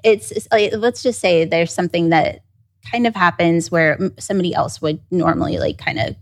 it's, 0.03 0.33
it's 0.33 0.49
let's 0.77 1.03
just 1.03 1.21
say 1.21 1.45
there's 1.45 1.73
something 1.73 2.09
that 2.09 2.41
kind 2.90 3.07
of 3.07 3.14
happens 3.14 3.71
where 3.71 3.99
somebody 4.19 4.55
else 4.55 4.81
would 4.81 5.00
normally 5.11 5.59
like 5.59 5.78
kind 5.78 5.99
of 5.99 6.16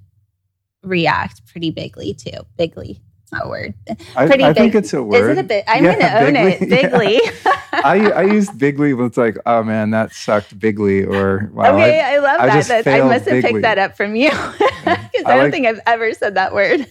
react 0.83 1.47
pretty 1.47 1.71
bigly 1.71 2.15
too. 2.15 2.47
Bigly, 2.59 3.01
it's 3.23 3.33
not 3.33 3.47
a 3.47 3.49
word. 3.49 3.75
I, 4.17 4.25
I 4.25 4.27
big. 4.27 4.57
think 4.57 4.75
it's 4.75 4.93
a 4.93 5.03
word. 5.03 5.31
Is 5.31 5.39
it 5.39 5.41
a 5.41 5.45
bit? 5.45 5.65
I'm 5.67 5.85
yeah, 5.85 5.99
going 6.23 6.37
to 6.37 6.41
own 6.41 6.49
it. 6.49 6.61
Bigly. 6.71 7.21
Yeah. 7.23 7.61
I, 7.85 8.11
I 8.11 8.23
use 8.23 8.51
bigly 8.51 8.95
when 8.95 9.07
it's 9.07 9.17
like, 9.17 9.37
oh 9.47 9.63
man, 9.63 9.91
that 9.91 10.13
sucked 10.13 10.59
bigly. 10.59 11.05
Or 11.05 11.51
wow, 11.53 11.75
okay, 11.75 12.01
I, 12.01 12.15
I 12.15 12.19
love 12.19 12.41
I 12.41 12.61
that. 12.61 12.85
that 12.85 13.01
I 13.01 13.05
must 13.05 13.25
have 13.25 13.43
bigly. 13.43 13.53
picked 13.53 13.63
that 13.63 13.79
up 13.79 13.97
from 13.97 14.15
you 14.15 14.31
because 14.31 14.69
I, 14.87 15.11
I, 15.27 15.35
don't 15.35 15.39
like, 15.39 15.53
think 15.53 15.67
I've 15.67 15.81
ever 15.87 16.13
said 16.15 16.35
that 16.37 16.55
word. 16.55 16.87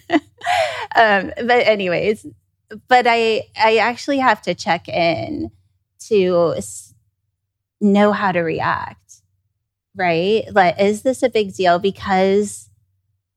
um, 0.95 1.31
but 1.37 1.67
anyways, 1.67 2.25
but 2.87 3.05
I 3.07 3.43
I 3.57 3.77
actually 3.77 4.19
have 4.19 4.41
to 4.43 4.53
check 4.53 4.89
in 4.89 5.51
to 6.07 6.55
know 7.79 8.11
how 8.11 8.31
to 8.31 8.41
react. 8.41 9.02
Right? 9.95 10.45
Like, 10.51 10.79
is 10.79 11.03
this 11.03 11.23
a 11.23 11.29
big 11.29 11.53
deal? 11.53 11.79
Because 11.79 12.69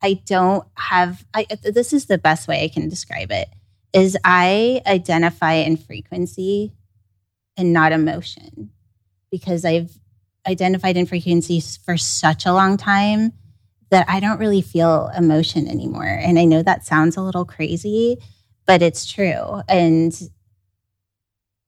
I 0.02 0.14
don't 0.24 0.66
have. 0.74 1.24
I, 1.34 1.46
this 1.62 1.92
is 1.92 2.06
the 2.06 2.18
best 2.18 2.48
way 2.48 2.64
I 2.64 2.68
can 2.68 2.88
describe 2.88 3.30
it. 3.30 3.48
Is 3.92 4.16
I 4.24 4.82
identify 4.86 5.54
in 5.54 5.76
frequency 5.76 6.72
and 7.56 7.72
not 7.72 7.92
emotion 7.92 8.70
because 9.30 9.64
I've 9.64 9.98
identified 10.46 10.96
in 10.96 11.06
frequencies 11.06 11.76
for 11.78 11.96
such 11.96 12.46
a 12.46 12.52
long 12.52 12.76
time 12.76 13.32
that 13.90 14.08
I 14.08 14.20
don't 14.20 14.38
really 14.38 14.62
feel 14.62 15.10
emotion 15.16 15.68
anymore. 15.68 16.04
And 16.04 16.38
I 16.38 16.44
know 16.44 16.62
that 16.62 16.84
sounds 16.84 17.16
a 17.16 17.22
little 17.22 17.44
crazy, 17.44 18.18
but 18.66 18.82
it's 18.82 19.06
true. 19.06 19.62
And 19.68 20.12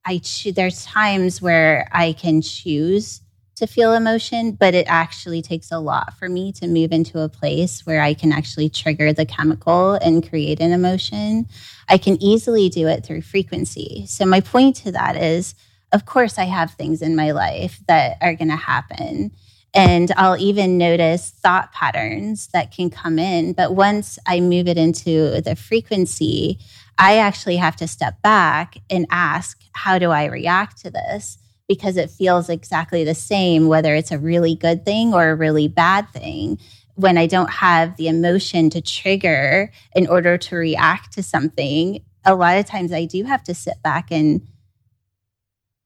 I 0.05 0.19
cho- 0.19 0.53
there's 0.53 0.85
times 0.85 1.41
where 1.41 1.89
I 1.93 2.13
can 2.13 2.43
choose 2.43 3.21
to 3.59 3.67
feel 3.67 3.93
emotion, 3.93 4.53
but 4.53 4.75
it 4.75 4.87
actually 4.89 5.43
takes 5.43 5.71
a 5.71 5.79
lot 5.79 6.15
for 6.19 6.29
me 6.29 6.53
to 6.53 6.67
move 6.67 6.93
into 6.93 7.21
a 7.21 7.29
place 7.29 7.87
where 7.87 8.01
I 8.01 8.15
can 8.15 8.33
actually 8.33 8.69
trigger 8.69 9.13
the 9.13 9.27
chemical 9.27 9.95
and 9.95 10.29
create 10.29 10.61
an 10.61 10.73
emotion. 10.73 11.47
I 11.89 11.99
can 11.99 12.23
easily 12.23 12.69
do 12.69 12.89
it 12.89 13.05
through 13.05 13.23
frequency. 13.23 14.05
So 14.07 14.27
my 14.27 14.41
point 14.41 14.77
to 14.77 14.93
that 14.93 15.17
is 15.17 15.55
of 15.93 16.05
course, 16.05 16.39
I 16.39 16.45
have 16.45 16.73
things 16.73 17.03
in 17.03 17.17
my 17.17 17.31
life 17.31 17.81
that 17.87 18.19
are 18.21 18.35
going 18.35 18.49
to 18.49 18.57
happen. 18.57 19.33
And 19.75 20.13
I'll 20.17 20.37
even 20.39 20.79
notice 20.79 21.31
thought 21.31 21.73
patterns 21.73 22.49
that 22.49 22.73
can 22.73 22.91
come 22.91 23.19
in. 23.19 23.53
But 23.53 23.75
once 23.75 24.19
I 24.27 24.41
move 24.41 24.67
it 24.67 24.79
into 24.79 25.41
the 25.41 25.57
frequency, 25.57 26.59
I 26.99 27.19
actually 27.19 27.57
have 27.57 27.77
to 27.77 27.89
step 27.89 28.21
back 28.23 28.79
and 28.91 29.07
ask, 29.11 29.61
how 29.73 29.99
do 29.99 30.11
I 30.11 30.27
react 30.27 30.79
to 30.83 30.91
this? 30.91 31.39
Because 31.69 31.97
it 31.97 32.11
feels 32.11 32.49
exactly 32.49 33.05
the 33.05 33.15
same, 33.15 33.69
whether 33.69 33.95
it's 33.95 34.11
a 34.11 34.19
really 34.19 34.55
good 34.55 34.85
thing 34.85 35.13
or 35.13 35.31
a 35.31 35.35
really 35.35 35.69
bad 35.69 36.09
thing. 36.11 36.59
When 36.95 37.19
I 37.19 37.27
don't 37.27 37.51
have 37.51 37.97
the 37.97 38.09
emotion 38.09 38.71
to 38.71 38.81
trigger 38.81 39.71
in 39.95 40.07
order 40.07 40.39
to 40.39 40.57
react 40.57 41.13
to 41.13 41.23
something, 41.23 42.03
a 42.25 42.35
lot 42.35 42.59
of 42.59 42.65
times 42.65 42.93
I 42.93 43.05
do 43.05 43.25
have 43.25 43.45
to 43.45 43.55
sit 43.55 43.83
back 43.83 44.11
and 44.11 44.47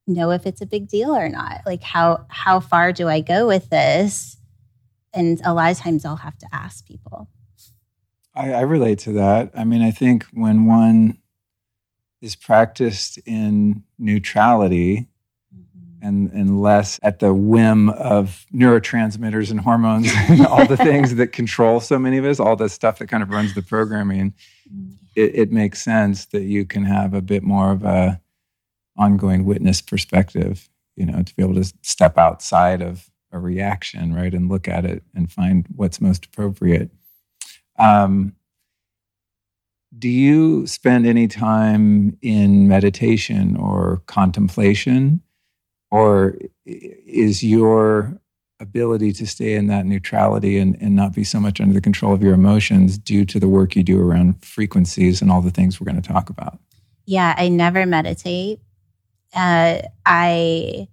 know 0.06 0.30
if 0.30 0.46
it's 0.46 0.60
a 0.60 0.66
big 0.66 0.88
deal 0.88 1.14
or 1.14 1.28
not. 1.28 1.60
Like 1.66 1.82
how 1.82 2.26
how 2.28 2.60
far 2.60 2.92
do 2.92 3.08
I 3.08 3.20
go 3.20 3.46
with 3.46 3.70
this? 3.70 4.36
And 5.12 5.40
a 5.44 5.52
lot 5.52 5.70
of 5.70 5.78
times 5.78 6.04
I'll 6.04 6.16
have 6.16 6.38
to 6.38 6.46
ask 6.52 6.86
people. 6.86 7.28
I, 8.34 8.52
I 8.52 8.60
relate 8.62 8.98
to 9.00 9.12
that. 9.12 9.50
I 9.54 9.64
mean, 9.64 9.82
I 9.82 9.90
think 9.90 10.24
when 10.32 10.64
one 10.64 11.18
is 12.22 12.36
practiced 12.36 13.18
in 13.26 13.82
neutrality. 13.98 15.08
And, 16.02 16.30
and 16.32 16.60
less 16.60 16.98
at 17.02 17.20
the 17.20 17.32
whim 17.32 17.88
of 17.90 18.44
neurotransmitters 18.52 19.50
and 19.50 19.60
hormones 19.60 20.10
and 20.28 20.44
all 20.46 20.66
the 20.66 20.76
things 20.76 21.14
that 21.14 21.28
control 21.28 21.80
so 21.80 21.98
many 21.98 22.18
of 22.18 22.24
us, 22.24 22.40
all 22.40 22.56
the 22.56 22.68
stuff 22.68 22.98
that 22.98 23.06
kind 23.06 23.22
of 23.22 23.30
runs 23.30 23.54
the 23.54 23.62
programming, 23.62 24.34
mm-hmm. 24.70 24.92
it, 25.14 25.34
it 25.34 25.52
makes 25.52 25.80
sense 25.80 26.26
that 26.26 26.42
you 26.42 26.66
can 26.66 26.84
have 26.84 27.14
a 27.14 27.22
bit 27.22 27.42
more 27.42 27.70
of 27.70 27.84
a 27.84 28.20
ongoing 28.96 29.44
witness 29.44 29.80
perspective, 29.80 30.68
you 30.96 31.06
know, 31.06 31.22
to 31.22 31.34
be 31.36 31.42
able 31.42 31.54
to 31.54 31.72
step 31.82 32.18
outside 32.18 32.82
of 32.82 33.08
a 33.30 33.38
reaction, 33.38 34.14
right, 34.14 34.34
and 34.34 34.50
look 34.50 34.68
at 34.68 34.84
it 34.84 35.02
and 35.14 35.32
find 35.32 35.66
what's 35.74 36.00
most 36.00 36.26
appropriate. 36.26 36.90
Um, 37.78 38.34
do 39.98 40.08
you 40.08 40.66
spend 40.66 41.06
any 41.06 41.28
time 41.28 42.16
in 42.22 42.66
meditation 42.66 43.56
or 43.56 44.02
contemplation? 44.06 45.22
Or 45.92 46.36
is 46.66 47.44
your 47.44 48.18
ability 48.58 49.12
to 49.12 49.26
stay 49.26 49.54
in 49.54 49.66
that 49.68 49.86
neutrality 49.86 50.58
and, 50.58 50.76
and 50.80 50.96
not 50.96 51.12
be 51.14 51.24
so 51.24 51.38
much 51.38 51.60
under 51.60 51.74
the 51.74 51.80
control 51.80 52.12
of 52.12 52.22
your 52.22 52.34
emotions 52.34 52.98
due 52.98 53.24
to 53.26 53.38
the 53.38 53.48
work 53.48 53.76
you 53.76 53.82
do 53.82 54.00
around 54.00 54.44
frequencies 54.44 55.22
and 55.22 55.30
all 55.30 55.42
the 55.42 55.50
things 55.50 55.80
we're 55.80 55.90
going 55.90 56.00
to 56.00 56.12
talk 56.12 56.30
about? 56.30 56.58
Yeah, 57.06 57.34
I 57.36 57.48
never 57.48 57.86
meditate 57.86 58.60
uh, 59.34 59.78
I 60.04 60.88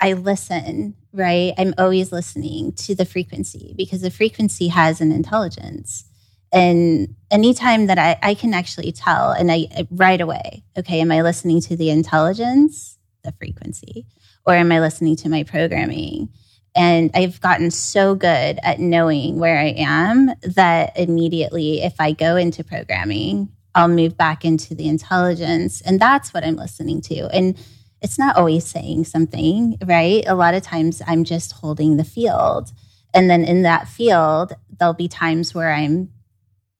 I 0.00 0.12
listen, 0.14 0.96
right? 1.12 1.52
I'm 1.56 1.74
always 1.78 2.10
listening 2.10 2.72
to 2.72 2.94
the 2.94 3.04
frequency 3.04 3.74
because 3.76 4.00
the 4.00 4.10
frequency 4.10 4.68
has 4.68 5.00
an 5.00 5.12
intelligence. 5.12 6.04
And 6.52 7.14
anytime 7.30 7.86
that 7.86 7.98
I, 7.98 8.18
I 8.22 8.34
can 8.34 8.52
actually 8.52 8.92
tell, 8.92 9.30
and 9.30 9.50
I 9.50 9.86
right 9.90 10.20
away, 10.20 10.64
okay, 10.76 11.00
am 11.00 11.12
I 11.12 11.22
listening 11.22 11.60
to 11.62 11.76
the 11.76 11.88
intelligence, 11.88 12.91
the 13.22 13.32
frequency, 13.32 14.06
or 14.46 14.54
am 14.54 14.72
I 14.72 14.80
listening 14.80 15.16
to 15.16 15.28
my 15.28 15.42
programming? 15.42 16.28
And 16.74 17.10
I've 17.14 17.40
gotten 17.40 17.70
so 17.70 18.14
good 18.14 18.58
at 18.62 18.80
knowing 18.80 19.38
where 19.38 19.58
I 19.58 19.74
am 19.76 20.30
that 20.42 20.98
immediately, 20.98 21.82
if 21.82 21.94
I 22.00 22.12
go 22.12 22.36
into 22.36 22.64
programming, 22.64 23.50
I'll 23.74 23.88
move 23.88 24.16
back 24.16 24.44
into 24.44 24.74
the 24.74 24.88
intelligence. 24.88 25.80
And 25.82 26.00
that's 26.00 26.32
what 26.32 26.44
I'm 26.44 26.56
listening 26.56 27.00
to. 27.02 27.28
And 27.34 27.58
it's 28.00 28.18
not 28.18 28.36
always 28.36 28.66
saying 28.66 29.04
something, 29.04 29.76
right? 29.84 30.24
A 30.26 30.34
lot 30.34 30.54
of 30.54 30.62
times 30.62 31.02
I'm 31.06 31.24
just 31.24 31.52
holding 31.52 31.96
the 31.96 32.04
field. 32.04 32.72
And 33.14 33.28
then 33.30 33.44
in 33.44 33.62
that 33.62 33.86
field, 33.88 34.54
there'll 34.78 34.94
be 34.94 35.08
times 35.08 35.54
where 35.54 35.72
I'm, 35.72 36.10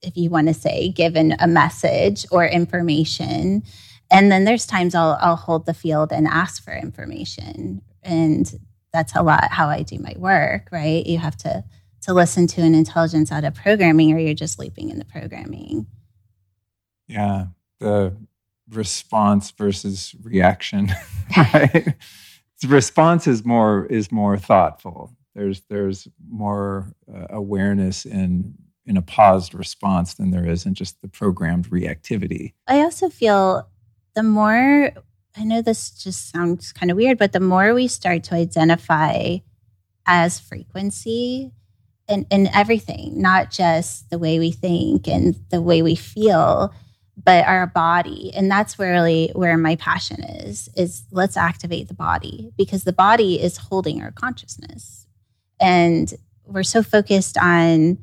if 0.01 0.17
you 0.17 0.29
want 0.29 0.47
to 0.47 0.53
say, 0.53 0.89
given 0.89 1.35
a 1.39 1.47
message 1.47 2.25
or 2.31 2.45
information. 2.45 3.63
And 4.13 4.31
then 4.31 4.45
there's 4.45 4.67
times 4.67 4.93
I'll, 4.93 5.17
I'll 5.19 5.35
hold 5.35 5.65
the 5.65 5.73
field 5.73 6.13
and 6.13 6.27
ask 6.27 6.63
for 6.63 6.71
information. 6.71 7.81
And 8.03 8.49
that's 8.93 9.15
a 9.15 9.23
lot 9.23 9.51
how 9.51 9.67
I 9.67 9.81
do 9.81 9.97
my 9.97 10.13
work, 10.17 10.69
right? 10.71 11.05
You 11.05 11.17
have 11.17 11.35
to 11.37 11.63
to 12.03 12.13
listen 12.13 12.47
to 12.47 12.61
an 12.61 12.75
intelligence 12.75 13.31
out 13.31 13.45
of 13.45 13.55
programming 13.55 14.13
or 14.13 14.19
you're 14.19 14.33
just 14.33 14.59
leaping 14.59 14.89
in 14.89 14.99
the 14.99 15.05
programming. 15.05 15.87
Yeah, 17.07 17.47
the 17.79 18.15
response 18.69 19.51
versus 19.51 20.13
reaction, 20.21 20.91
right? 21.37 21.95
the 22.61 22.67
response 22.67 23.25
is 23.25 23.43
more 23.43 23.85
is 23.87 24.11
more 24.11 24.37
thoughtful. 24.37 25.15
There's 25.33 25.61
there's 25.69 26.07
more 26.29 26.93
uh, 27.11 27.27
awareness 27.29 28.05
in 28.05 28.55
in 28.85 28.97
a 28.97 29.01
paused 29.01 29.55
response 29.55 30.15
than 30.15 30.31
there 30.31 30.45
is 30.45 30.65
in 30.65 30.73
just 30.73 31.01
the 31.01 31.07
programmed 31.07 31.69
reactivity. 31.69 32.53
I 32.67 32.81
also 32.81 33.09
feel 33.09 33.67
the 34.15 34.23
more 34.23 34.91
I 35.35 35.43
know 35.43 35.61
this 35.61 35.89
just 35.89 36.29
sounds 36.29 36.71
kind 36.71 36.91
of 36.91 36.97
weird, 36.97 37.17
but 37.17 37.31
the 37.31 37.39
more 37.39 37.73
we 37.73 37.87
start 37.87 38.23
to 38.25 38.35
identify 38.35 39.37
as 40.05 40.39
frequency 40.39 41.51
in, 42.07 42.27
in 42.29 42.47
everything, 42.53 43.21
not 43.21 43.49
just 43.49 44.09
the 44.09 44.19
way 44.19 44.37
we 44.37 44.51
think 44.51 45.07
and 45.07 45.35
the 45.49 45.61
way 45.61 45.81
we 45.81 45.95
feel, 45.95 46.73
but 47.23 47.45
our 47.45 47.67
body. 47.67 48.31
And 48.35 48.49
that's 48.49 48.77
really 48.77 49.31
where 49.33 49.57
my 49.57 49.75
passion 49.75 50.23
is 50.23 50.69
is 50.75 51.03
let's 51.11 51.37
activate 51.37 51.87
the 51.87 51.93
body 51.93 52.51
because 52.57 52.83
the 52.83 52.93
body 52.93 53.41
is 53.41 53.57
holding 53.57 54.01
our 54.01 54.11
consciousness. 54.11 55.07
And 55.59 56.13
we're 56.45 56.63
so 56.63 56.83
focused 56.83 57.37
on 57.37 57.97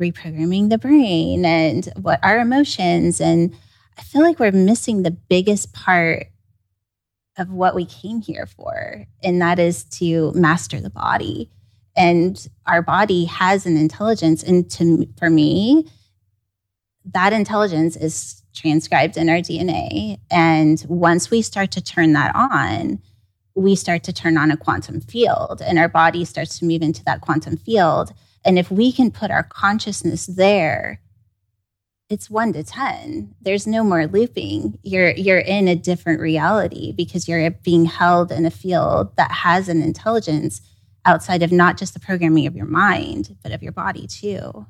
reprogramming 0.00 0.70
the 0.70 0.78
brain 0.78 1.44
and 1.44 1.88
what 2.00 2.20
our 2.22 2.38
emotions 2.38 3.20
and 3.20 3.54
i 3.98 4.02
feel 4.02 4.22
like 4.22 4.38
we're 4.38 4.52
missing 4.52 5.02
the 5.02 5.10
biggest 5.10 5.72
part 5.72 6.28
of 7.38 7.50
what 7.50 7.74
we 7.74 7.84
came 7.84 8.20
here 8.20 8.46
for, 8.46 9.06
and 9.22 9.40
that 9.40 9.58
is 9.58 9.84
to 9.84 10.32
master 10.34 10.80
the 10.80 10.90
body. 10.90 11.50
And 11.96 12.48
our 12.66 12.82
body 12.82 13.24
has 13.26 13.66
an 13.66 13.76
intelligence, 13.76 14.42
and 14.42 14.70
to 14.72 15.06
for 15.18 15.30
me, 15.30 15.88
that 17.12 17.32
intelligence 17.32 17.96
is 17.96 18.42
transcribed 18.54 19.16
in 19.16 19.28
our 19.28 19.38
DNA. 19.38 20.18
And 20.30 20.84
once 20.88 21.30
we 21.30 21.42
start 21.42 21.70
to 21.72 21.82
turn 21.82 22.12
that 22.12 22.34
on, 22.34 23.00
we 23.54 23.76
start 23.76 24.02
to 24.04 24.12
turn 24.12 24.36
on 24.36 24.50
a 24.50 24.56
quantum 24.56 25.00
field, 25.00 25.62
and 25.64 25.78
our 25.78 25.88
body 25.88 26.24
starts 26.24 26.58
to 26.58 26.64
move 26.64 26.82
into 26.82 27.04
that 27.04 27.20
quantum 27.20 27.56
field. 27.56 28.12
And 28.44 28.58
if 28.58 28.70
we 28.70 28.92
can 28.92 29.10
put 29.10 29.30
our 29.30 29.44
consciousness 29.44 30.26
there, 30.26 31.00
it's 32.14 32.30
one 32.30 32.52
to 32.52 32.62
10. 32.62 33.34
There's 33.42 33.66
no 33.66 33.82
more 33.82 34.06
looping. 34.06 34.78
You're, 34.84 35.10
you're 35.10 35.40
in 35.40 35.66
a 35.66 35.74
different 35.74 36.20
reality 36.20 36.92
because 36.92 37.26
you're 37.26 37.50
being 37.50 37.86
held 37.86 38.30
in 38.30 38.46
a 38.46 38.50
field 38.50 39.16
that 39.16 39.32
has 39.32 39.68
an 39.68 39.82
intelligence 39.82 40.60
outside 41.04 41.42
of 41.42 41.50
not 41.50 41.76
just 41.76 41.92
the 41.92 42.00
programming 42.00 42.46
of 42.46 42.54
your 42.54 42.66
mind, 42.66 43.36
but 43.42 43.50
of 43.50 43.64
your 43.64 43.72
body 43.72 44.06
too. 44.06 44.64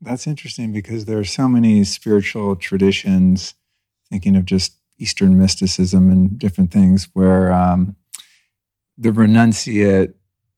That's 0.00 0.26
interesting 0.26 0.72
because 0.72 1.04
there 1.04 1.18
are 1.18 1.24
so 1.24 1.48
many 1.48 1.84
spiritual 1.84 2.56
traditions, 2.56 3.54
thinking 4.10 4.34
of 4.34 4.44
just 4.44 4.76
Eastern 4.98 5.38
mysticism 5.38 6.10
and 6.10 6.36
different 6.36 6.72
things, 6.72 7.08
where 7.12 7.52
um, 7.52 7.94
the 8.98 9.10
renunciate 9.10 10.14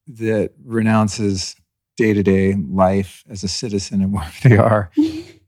that 0.07 0.53
renounces 0.65 1.55
day 1.97 2.13
to 2.13 2.23
day 2.23 2.55
life 2.55 3.23
as 3.29 3.43
a 3.43 3.47
citizen 3.47 4.01
and 4.01 4.11
wherever 4.13 4.49
they 4.49 4.57
are 4.57 4.89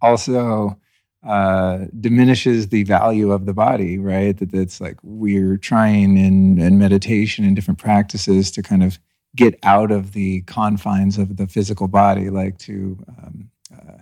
also 0.02 0.78
uh, 1.24 1.86
diminishes 2.00 2.70
the 2.70 2.84
value 2.84 3.32
of 3.32 3.46
the 3.46 3.54
body, 3.54 4.00
right? 4.00 4.38
That 4.38 4.54
it's 4.54 4.82
like 4.82 4.98
we're 5.04 5.58
trying 5.58 6.18
in, 6.18 6.60
in 6.60 6.80
meditation 6.80 7.46
and 7.46 7.56
different 7.56 7.80
practices 7.80 8.50
to 8.52 8.64
kind 8.64 8.84
of 8.84 9.00
get 9.36 9.58
out 9.64 9.92
of 9.92 10.14
the 10.14 10.42
confines 10.42 11.18
of 11.18 11.38
the 11.38 11.48
physical 11.48 11.88
body, 11.88 12.30
like 12.30 12.58
to 12.58 12.98
um, 13.08 13.50
uh, 13.72 13.98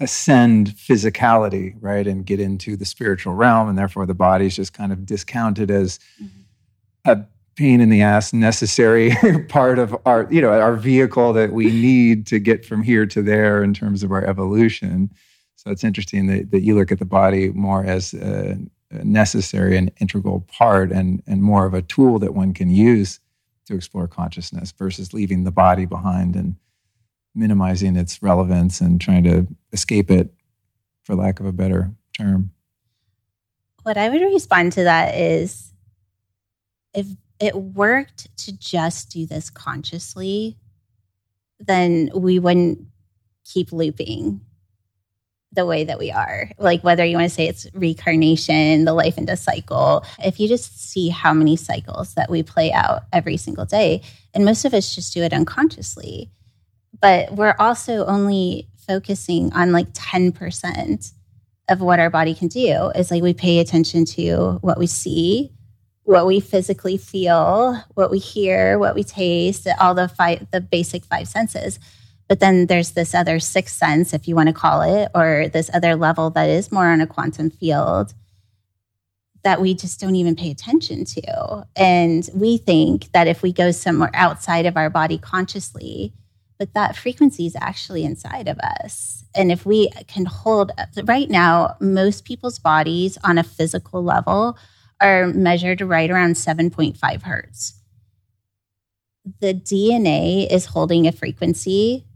ascend 0.00 0.68
physicality, 0.68 1.74
right? 1.80 2.06
And 2.06 2.24
get 2.24 2.40
into 2.40 2.76
the 2.76 2.84
spiritual 2.84 3.34
realm. 3.34 3.68
And 3.68 3.76
therefore, 3.76 4.06
the 4.06 4.14
body 4.14 4.46
is 4.46 4.56
just 4.56 4.72
kind 4.72 4.92
of 4.92 5.04
discounted 5.04 5.70
as 5.70 5.98
mm-hmm. 6.22 7.10
a 7.10 7.26
pain 7.56 7.80
in 7.80 7.90
the 7.90 8.02
ass 8.02 8.32
necessary 8.32 9.14
part 9.48 9.78
of 9.78 9.94
our 10.06 10.26
you 10.30 10.40
know 10.40 10.48
our 10.48 10.74
vehicle 10.74 11.34
that 11.34 11.52
we 11.52 11.66
need 11.66 12.26
to 12.26 12.38
get 12.38 12.64
from 12.64 12.82
here 12.82 13.04
to 13.04 13.20
there 13.20 13.62
in 13.62 13.74
terms 13.74 14.02
of 14.02 14.10
our 14.10 14.24
evolution 14.24 15.10
so 15.56 15.70
it's 15.70 15.84
interesting 15.84 16.26
that, 16.26 16.50
that 16.50 16.62
you 16.62 16.74
look 16.74 16.90
at 16.90 16.98
the 16.98 17.04
body 17.04 17.50
more 17.50 17.84
as 17.84 18.14
a, 18.14 18.58
a 18.90 19.04
necessary 19.04 19.76
and 19.76 19.92
integral 20.00 20.40
part 20.40 20.90
and 20.90 21.22
and 21.26 21.42
more 21.42 21.66
of 21.66 21.74
a 21.74 21.82
tool 21.82 22.18
that 22.18 22.34
one 22.34 22.52
can 22.52 22.70
use 22.70 23.20
to 23.66 23.74
explore 23.74 24.08
consciousness 24.08 24.72
versus 24.72 25.12
leaving 25.12 25.44
the 25.44 25.52
body 25.52 25.86
behind 25.86 26.34
and 26.34 26.56
minimizing 27.34 27.96
its 27.96 28.22
relevance 28.22 28.80
and 28.80 29.00
trying 29.00 29.24
to 29.24 29.46
escape 29.72 30.10
it 30.10 30.32
for 31.04 31.14
lack 31.14 31.40
of 31.40 31.46
a 31.46 31.52
better 31.52 31.92
term. 32.16 32.50
What 33.82 33.96
i 33.96 34.08
would 34.08 34.20
respond 34.20 34.72
to 34.72 34.84
that 34.84 35.14
is 35.14 35.72
if 36.94 37.06
it 37.40 37.56
worked 37.56 38.36
to 38.38 38.56
just 38.56 39.10
do 39.10 39.26
this 39.26 39.50
consciously, 39.50 40.56
then 41.58 42.10
we 42.14 42.38
wouldn't 42.38 42.86
keep 43.44 43.72
looping 43.72 44.40
the 45.52 45.66
way 45.66 45.84
that 45.84 45.98
we 45.98 46.10
are. 46.10 46.50
Like 46.58 46.82
whether 46.82 47.04
you 47.04 47.16
want 47.16 47.28
to 47.28 47.34
say 47.34 47.46
it's 47.46 47.66
reincarnation, 47.74 48.84
the 48.84 48.94
life 48.94 49.18
into 49.18 49.36
cycle. 49.36 50.04
If 50.18 50.40
you 50.40 50.48
just 50.48 50.90
see 50.90 51.08
how 51.08 51.34
many 51.34 51.56
cycles 51.56 52.14
that 52.14 52.30
we 52.30 52.42
play 52.42 52.72
out 52.72 53.02
every 53.12 53.36
single 53.36 53.66
day, 53.66 54.02
and 54.34 54.44
most 54.44 54.64
of 54.64 54.74
us 54.74 54.94
just 54.94 55.12
do 55.12 55.22
it 55.22 55.32
unconsciously. 55.32 56.30
But 57.00 57.32
we're 57.32 57.56
also 57.58 58.06
only 58.06 58.68
focusing 58.86 59.52
on 59.52 59.72
like 59.72 59.92
10% 59.92 61.12
of 61.68 61.80
what 61.80 62.00
our 62.00 62.10
body 62.10 62.34
can 62.34 62.48
do. 62.48 62.90
Is 62.94 63.10
like 63.10 63.22
we 63.22 63.34
pay 63.34 63.58
attention 63.58 64.04
to 64.06 64.58
what 64.62 64.78
we 64.78 64.86
see, 64.86 65.52
what 66.04 66.26
we 66.26 66.40
physically 66.40 66.96
feel, 66.96 67.82
what 67.94 68.10
we 68.10 68.18
hear, 68.18 68.78
what 68.78 68.94
we 68.94 69.04
taste, 69.04 69.68
all 69.80 69.94
the 69.94 70.08
five, 70.08 70.46
the 70.50 70.60
basic 70.60 71.04
five 71.04 71.28
senses. 71.28 71.78
But 72.28 72.40
then 72.40 72.66
there's 72.66 72.92
this 72.92 73.14
other 73.14 73.38
sixth 73.40 73.76
sense, 73.76 74.14
if 74.14 74.26
you 74.26 74.34
want 74.34 74.48
to 74.48 74.54
call 74.54 74.82
it, 74.82 75.10
or 75.14 75.48
this 75.52 75.70
other 75.74 75.96
level 75.96 76.30
that 76.30 76.48
is 76.48 76.72
more 76.72 76.86
on 76.86 77.00
a 77.00 77.06
quantum 77.06 77.50
field 77.50 78.14
that 79.44 79.60
we 79.60 79.74
just 79.74 80.00
don't 80.00 80.14
even 80.14 80.36
pay 80.36 80.50
attention 80.50 81.04
to. 81.04 81.66
And 81.76 82.28
we 82.34 82.58
think 82.58 83.10
that 83.12 83.26
if 83.26 83.42
we 83.42 83.52
go 83.52 83.70
somewhere 83.70 84.10
outside 84.14 84.66
of 84.66 84.76
our 84.76 84.88
body 84.88 85.18
consciously, 85.18 86.14
but 86.58 86.74
that 86.74 86.96
frequency 86.96 87.46
is 87.46 87.56
actually 87.60 88.04
inside 88.04 88.46
of 88.46 88.56
us. 88.60 89.24
And 89.34 89.50
if 89.50 89.66
we 89.66 89.90
can 90.06 90.26
hold 90.26 90.70
right 91.04 91.28
now, 91.28 91.76
most 91.80 92.24
people's 92.24 92.60
bodies 92.60 93.18
on 93.24 93.36
a 93.36 93.42
physical 93.42 94.04
level 94.04 94.56
are 95.00 95.26
measured 95.26 95.80
right 95.80 96.10
around 96.10 96.34
7.5 96.34 97.22
hertz. 97.22 97.80
The 99.40 99.54
DNA 99.54 100.48
is 100.50 100.66
holding 100.66 101.06
a 101.08 101.12
frequency 101.12 102.06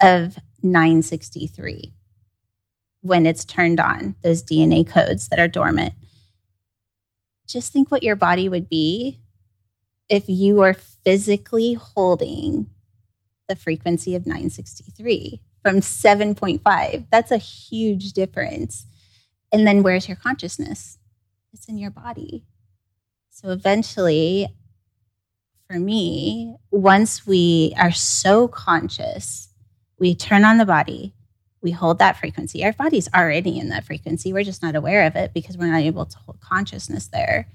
of 0.00 0.38
963 0.62 1.92
when 3.02 3.26
it's 3.26 3.44
turned 3.44 3.80
on, 3.80 4.14
those 4.22 4.42
DNA 4.42 4.86
codes 4.86 5.28
that 5.28 5.38
are 5.38 5.48
dormant. 5.48 5.94
Just 7.46 7.72
think 7.72 7.90
what 7.90 8.02
your 8.02 8.16
body 8.16 8.48
would 8.48 8.68
be 8.68 9.20
if 10.08 10.24
you 10.28 10.56
were 10.56 10.74
physically 10.74 11.74
holding 11.74 12.68
the 13.48 13.56
frequency 13.56 14.14
of 14.14 14.26
963 14.26 15.40
from 15.62 15.76
7.5. 15.76 17.06
That's 17.10 17.30
a 17.30 17.38
huge 17.38 18.12
difference. 18.12 18.86
And 19.50 19.66
then 19.66 19.82
where's 19.82 20.08
your 20.08 20.16
consciousness? 20.16 20.98
it's 21.52 21.66
in 21.66 21.78
your 21.78 21.90
body. 21.90 22.44
So 23.30 23.50
eventually, 23.50 24.48
for 25.68 25.78
me, 25.78 26.56
once 26.70 27.26
we 27.26 27.74
are 27.78 27.92
so 27.92 28.48
conscious, 28.48 29.48
we 30.00 30.14
turn 30.14 30.44
on 30.44 30.58
the 30.58 30.66
body, 30.66 31.14
we 31.62 31.70
hold 31.70 31.98
that 31.98 32.16
frequency. 32.16 32.64
Our 32.64 32.72
body's 32.72 33.08
already 33.14 33.58
in 33.58 33.68
that 33.68 33.84
frequency. 33.84 34.32
We're 34.32 34.44
just 34.44 34.62
not 34.62 34.74
aware 34.74 35.06
of 35.06 35.14
it 35.14 35.32
because 35.34 35.58
we're 35.58 35.70
not 35.70 35.82
able 35.82 36.06
to 36.06 36.18
hold 36.18 36.40
consciousness 36.40 37.08
there. 37.08 37.48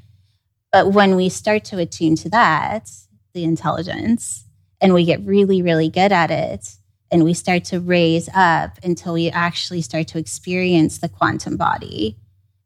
But 0.72 0.94
when 0.94 1.16
we 1.16 1.28
start 1.30 1.66
to 1.66 1.80
attune 1.80 2.16
to 2.18 2.30
that, 2.30 2.90
the 3.34 3.44
intelligence, 3.44 4.46
and 4.80 4.94
we 4.94 5.06
get 5.06 5.22
really, 5.22 5.62
really 5.62 5.90
good 5.90 6.12
at 6.12 6.30
it, 6.30 6.76
and 7.12 7.24
we 7.24 7.34
start 7.34 7.64
to 7.66 7.80
raise 7.80 8.30
up 8.34 8.78
until 8.84 9.14
we 9.14 9.30
actually 9.30 9.82
start 9.82 10.08
to 10.10 10.20
experience 10.20 11.00
the 11.00 11.10
quantum 11.10 11.58
body, 11.58 12.18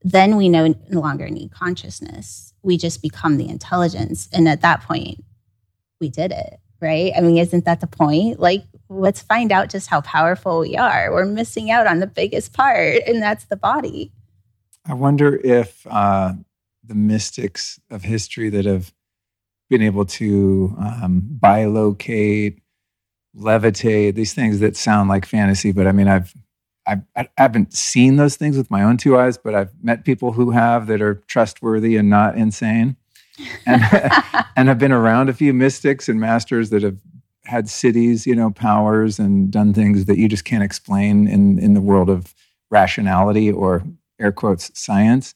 then 0.02 0.36
we 0.36 0.50
no 0.50 0.74
longer 0.89 1.30
need 1.30 1.52
consciousness. 1.52 2.54
We 2.63 2.78
just 2.78 3.02
become 3.02 3.38
the 3.38 3.50
intelligence. 3.50 4.28
And 4.34 4.48
at 4.48 4.62
that 4.62 4.82
point, 4.82 5.24
we 6.00 6.10
did 6.10 6.32
it, 6.32 6.60
right? 6.82 7.12
I 7.15 7.22
mean, 7.22 7.38
isn't 7.38 7.65
that 7.65 7.82
the 7.82 7.88
point? 7.88 8.39
Like, 8.39 8.63
let's 8.89 9.22
find 9.22 9.52
out 9.52 9.70
just 9.70 9.88
how 9.88 10.02
powerful 10.02 10.60
we 10.60 10.76
are. 10.76 11.12
We're 11.12 11.26
missing 11.26 11.72
out 11.72 11.88
on 11.88 12.00
the 12.00 12.08
biggest 12.08 12.54
part, 12.54 13.04
and 13.06 13.22
that's 13.22 13.46
the 13.46 13.58
body. 13.58 14.12
I 14.86 14.94
wonder 14.94 15.36
if 15.44 15.86
uh, 15.89 16.34
the 16.84 16.96
mystics 16.96 17.80
of 17.89 18.04
history 18.04 18.50
that 18.50 18.65
have 18.65 18.94
been 19.70 19.82
able 19.82 20.06
to 20.06 20.76
um, 20.80 21.38
bilocate, 21.39 22.62
levitate, 23.36 24.15
these 24.15 24.34
things 24.34 24.60
that 24.60 24.76
sound 24.76 25.10
like 25.10 25.26
fantasy, 25.26 25.72
but 25.72 25.86
I 25.86 25.92
mean, 25.92 26.08
I've 26.08 26.34
I, 26.88 27.02
I 27.15 27.28
haven't 27.38 27.74
seen 27.74 28.15
those 28.15 28.36
things 28.36 28.58
with 28.58 28.72
my 28.72 28.82
own 28.82 28.98
two 28.98 29.18
eyes, 29.18 29.38
but 29.38 29.54
I've 29.54 29.72
met 29.84 30.06
people 30.06 30.32
who 30.32 30.50
have 30.52 30.88
that 30.88 31.02
are 31.02 31.15
trustworthy 31.28 31.96
and 31.98 32.10
not 32.10 32.36
insane. 32.36 32.96
And, 33.65 33.82
and 34.56 34.69
I've 34.69 34.80
been 34.80 34.91
around 34.91 35.30
a 35.30 35.34
few 35.34 35.54
mystics 35.54 36.10
and 36.10 36.19
masters 36.19 36.69
that 36.69 36.84
have 36.84 36.97
had 37.45 37.65
siddhis, 37.65 38.25
you 38.25 38.36
know, 38.36 38.52
powers 38.52 39.19
and 39.19 39.52
done 39.52 39.73
things 39.73 40.06
that 40.06 40.17
you 40.17 40.28
just 40.28 40.45
can't 40.45 40.63
explain 40.63 41.28
in, 41.28 41.58
in 41.60 41.73
the 41.73 41.82
world 41.82 42.10
of 42.10 42.34
rationality 42.69 43.52
or 43.52 43.84
air 44.19 44.32
quotes 44.32 44.71
science. 44.80 45.34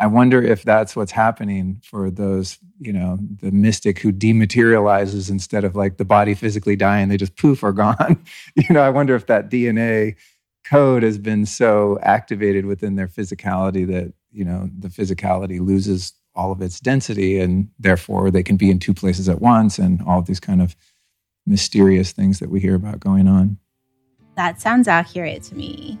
I 0.00 0.06
wonder 0.06 0.42
if 0.42 0.64
that's 0.64 0.96
what's 0.96 1.12
happening 1.12 1.80
for 1.84 2.10
those, 2.10 2.58
you 2.80 2.92
know, 2.92 3.18
the 3.40 3.52
mystic 3.52 4.00
who 4.00 4.12
dematerializes 4.12 5.30
instead 5.30 5.64
of 5.64 5.76
like 5.76 5.96
the 5.96 6.04
body 6.04 6.34
physically 6.34 6.76
dying, 6.76 7.08
they 7.08 7.16
just 7.16 7.36
poof 7.36 7.62
are 7.62 7.72
gone. 7.72 8.22
you 8.56 8.74
know, 8.74 8.82
I 8.82 8.90
wonder 8.90 9.14
if 9.14 9.26
that 9.26 9.50
DNA 9.50 10.16
code 10.64 11.02
has 11.02 11.18
been 11.18 11.46
so 11.46 11.98
activated 12.02 12.66
within 12.66 12.96
their 12.96 13.06
physicality 13.06 13.86
that 13.86 14.12
you 14.32 14.44
know 14.44 14.68
the 14.78 14.88
physicality 14.88 15.60
loses 15.60 16.12
all 16.34 16.52
of 16.52 16.60
its 16.60 16.80
density 16.80 17.38
and 17.38 17.68
therefore 17.78 18.30
they 18.30 18.42
can 18.42 18.56
be 18.56 18.70
in 18.70 18.78
two 18.78 18.94
places 18.94 19.28
at 19.28 19.40
once 19.40 19.78
and 19.78 20.02
all 20.02 20.18
of 20.18 20.26
these 20.26 20.40
kind 20.40 20.60
of 20.60 20.74
mysterious 21.46 22.12
things 22.12 22.38
that 22.40 22.50
we 22.50 22.60
hear 22.60 22.74
about 22.74 23.00
going 23.00 23.28
on. 23.28 23.58
That 24.36 24.60
sounds 24.60 24.88
accurate 24.88 25.42
to 25.44 25.54
me. 25.54 25.98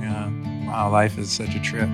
Yeah. 0.00 0.30
Wow 0.66 0.90
life 0.90 1.18
is 1.18 1.30
such 1.30 1.54
a 1.54 1.60
trip 1.60 1.88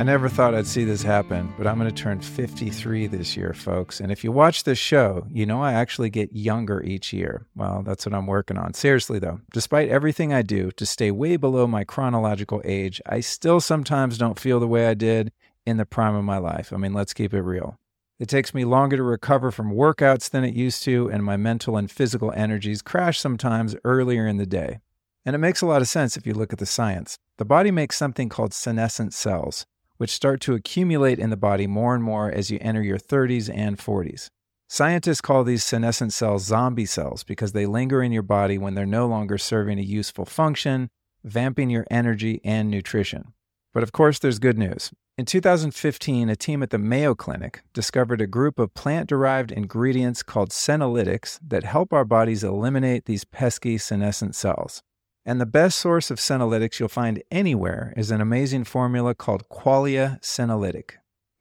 I 0.00 0.02
never 0.02 0.30
thought 0.30 0.54
I'd 0.54 0.66
see 0.66 0.84
this 0.84 1.02
happen, 1.02 1.52
but 1.58 1.66
I'm 1.66 1.78
going 1.78 1.94
to 1.94 2.02
turn 2.02 2.22
53 2.22 3.06
this 3.08 3.36
year, 3.36 3.52
folks. 3.52 4.00
And 4.00 4.10
if 4.10 4.24
you 4.24 4.32
watch 4.32 4.64
this 4.64 4.78
show, 4.78 5.26
you 5.30 5.44
know 5.44 5.62
I 5.62 5.74
actually 5.74 6.08
get 6.08 6.34
younger 6.34 6.82
each 6.82 7.12
year. 7.12 7.44
Well, 7.54 7.82
that's 7.82 8.06
what 8.06 8.14
I'm 8.14 8.26
working 8.26 8.56
on. 8.56 8.72
Seriously, 8.72 9.18
though, 9.18 9.42
despite 9.52 9.90
everything 9.90 10.32
I 10.32 10.40
do 10.40 10.70
to 10.70 10.86
stay 10.86 11.10
way 11.10 11.36
below 11.36 11.66
my 11.66 11.84
chronological 11.84 12.62
age, 12.64 13.02
I 13.04 13.20
still 13.20 13.60
sometimes 13.60 14.16
don't 14.16 14.40
feel 14.40 14.58
the 14.58 14.66
way 14.66 14.86
I 14.86 14.94
did 14.94 15.32
in 15.66 15.76
the 15.76 15.84
prime 15.84 16.14
of 16.14 16.24
my 16.24 16.38
life. 16.38 16.72
I 16.72 16.78
mean, 16.78 16.94
let's 16.94 17.12
keep 17.12 17.34
it 17.34 17.42
real. 17.42 17.78
It 18.18 18.30
takes 18.30 18.54
me 18.54 18.64
longer 18.64 18.96
to 18.96 19.02
recover 19.02 19.50
from 19.50 19.74
workouts 19.74 20.30
than 20.30 20.44
it 20.44 20.54
used 20.54 20.82
to, 20.84 21.10
and 21.10 21.22
my 21.22 21.36
mental 21.36 21.76
and 21.76 21.90
physical 21.90 22.32
energies 22.34 22.80
crash 22.80 23.20
sometimes 23.20 23.76
earlier 23.84 24.26
in 24.26 24.38
the 24.38 24.46
day. 24.46 24.78
And 25.26 25.36
it 25.36 25.40
makes 25.40 25.60
a 25.60 25.66
lot 25.66 25.82
of 25.82 25.88
sense 25.88 26.16
if 26.16 26.26
you 26.26 26.32
look 26.32 26.54
at 26.54 26.58
the 26.58 26.64
science. 26.64 27.18
The 27.36 27.44
body 27.44 27.70
makes 27.70 27.98
something 27.98 28.30
called 28.30 28.54
senescent 28.54 29.12
cells 29.12 29.66
which 30.00 30.10
start 30.10 30.40
to 30.40 30.54
accumulate 30.54 31.18
in 31.18 31.28
the 31.28 31.36
body 31.36 31.66
more 31.66 31.94
and 31.94 32.02
more 32.02 32.30
as 32.30 32.50
you 32.50 32.56
enter 32.62 32.82
your 32.82 32.96
30s 32.96 33.54
and 33.54 33.76
40s. 33.76 34.30
Scientists 34.66 35.20
call 35.20 35.44
these 35.44 35.62
senescent 35.62 36.10
cells 36.10 36.42
zombie 36.42 36.86
cells 36.86 37.22
because 37.22 37.52
they 37.52 37.66
linger 37.66 38.02
in 38.02 38.10
your 38.10 38.22
body 38.22 38.56
when 38.56 38.74
they're 38.74 38.86
no 38.86 39.06
longer 39.06 39.36
serving 39.36 39.78
a 39.78 39.82
useful 39.82 40.24
function, 40.24 40.88
vamping 41.22 41.68
your 41.68 41.86
energy 41.90 42.40
and 42.42 42.70
nutrition. 42.70 43.34
But 43.74 43.82
of 43.82 43.92
course, 43.92 44.18
there's 44.18 44.38
good 44.38 44.56
news. 44.56 44.90
In 45.18 45.26
2015, 45.26 46.30
a 46.30 46.34
team 46.34 46.62
at 46.62 46.70
the 46.70 46.78
Mayo 46.78 47.14
Clinic 47.14 47.60
discovered 47.74 48.22
a 48.22 48.26
group 48.26 48.58
of 48.58 48.72
plant 48.72 49.06
derived 49.06 49.52
ingredients 49.52 50.22
called 50.22 50.48
senolytics 50.48 51.38
that 51.46 51.64
help 51.64 51.92
our 51.92 52.06
bodies 52.06 52.42
eliminate 52.42 53.04
these 53.04 53.26
pesky 53.26 53.76
senescent 53.76 54.34
cells. 54.34 54.82
And 55.24 55.40
the 55.40 55.46
best 55.46 55.78
source 55.78 56.10
of 56.10 56.18
senolytics 56.18 56.78
you'll 56.78 56.88
find 56.88 57.22
anywhere 57.30 57.92
is 57.96 58.10
an 58.10 58.20
amazing 58.20 58.64
formula 58.64 59.14
called 59.14 59.48
Qualia 59.48 60.20
Senolytic. 60.20 60.92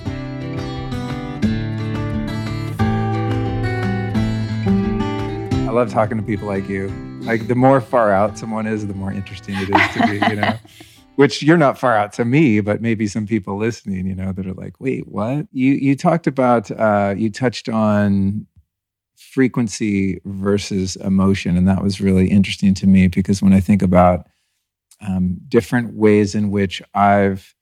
I 5.67 5.71
love 5.71 5.91
talking 5.91 6.17
to 6.17 6.23
people 6.23 6.47
like 6.47 6.67
you. 6.67 6.87
Like 7.21 7.45
the 7.47 7.53
more 7.55 7.81
far 7.81 8.11
out 8.11 8.39
someone 8.39 8.65
is, 8.65 8.87
the 8.87 8.95
more 8.95 9.11
interesting 9.11 9.53
it 9.57 9.69
is 9.69 9.93
to 9.93 10.07
be, 10.07 10.13
you 10.33 10.41
know. 10.41 10.57
which 11.17 11.41
you're 11.41 11.57
not 11.57 11.79
far 11.79 11.97
out 11.97 12.13
to 12.13 12.23
me, 12.23 12.59
but 12.59 12.79
maybe 12.79 13.07
some 13.07 13.25
people 13.25 13.57
listening, 13.57 14.05
you 14.05 14.13
know, 14.13 14.31
that 14.31 14.45
are 14.45 14.53
like, 14.53 14.79
wait, 14.79 15.07
what? 15.07 15.47
You 15.51 15.73
you 15.73 15.95
talked 15.95 16.27
about 16.27 16.69
uh, 16.69 17.15
you 17.17 17.31
touched 17.31 17.67
on 17.67 18.45
frequency 19.15 20.21
versus 20.25 20.95
emotion, 20.97 21.57
and 21.57 21.67
that 21.67 21.81
was 21.81 21.99
really 21.99 22.29
interesting 22.29 22.75
to 22.75 22.85
me 22.85 23.07
because 23.07 23.41
when 23.41 23.51
I 23.51 23.59
think 23.59 23.81
about 23.81 24.27
um, 25.01 25.39
different 25.47 25.95
ways 25.95 26.35
in 26.35 26.51
which 26.51 26.83
I've 26.93 27.55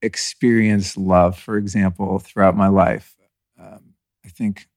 experienced 0.00 0.96
love, 0.96 1.36
for 1.36 1.56
example, 1.56 2.20
throughout 2.20 2.56
my 2.56 2.68
life, 2.68 3.16
um, 3.58 3.94
I 4.24 4.28
think 4.28 4.68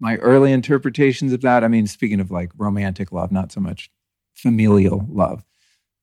my 0.00 0.16
early 0.16 0.50
interpretations 0.50 1.32
of 1.32 1.42
that. 1.42 1.62
I 1.62 1.68
mean, 1.68 1.86
speaking 1.86 2.18
of 2.18 2.32
like 2.32 2.50
romantic 2.58 3.12
love, 3.12 3.30
not 3.30 3.52
so 3.52 3.60
much 3.60 3.88
familial 4.34 5.06
love 5.08 5.44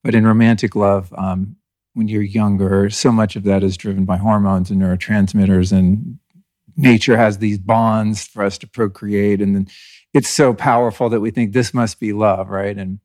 but 0.04 0.16
in 0.16 0.26
romantic 0.26 0.76
love, 0.76 1.14
um, 1.18 1.56
when 1.94 2.08
you're 2.08 2.22
younger, 2.22 2.90
so 2.90 3.12
much 3.12 3.36
of 3.36 3.44
that 3.44 3.64
is 3.64 3.78
driven 3.78 4.06
by 4.06 4.18
hormones 4.18 4.72
and 4.72 4.82
neurotransmitters, 4.82 5.72
and 5.72 6.20
nature 6.76 7.18
has 7.18 7.38
these 7.38 7.60
bonds 7.60 8.26
for 8.26 8.44
us 8.44 8.58
to 8.60 8.68
procreate. 8.68 9.42
And 9.42 9.56
then 9.56 9.68
it's 10.14 10.30
so 10.30 10.54
powerful 10.54 11.10
that 11.10 11.20
we 11.20 11.32
think 11.32 11.54
this 11.54 11.74
must 11.74 12.00
be 12.00 12.14
love, 12.14 12.50
right? 12.50 12.78
And 12.78 13.00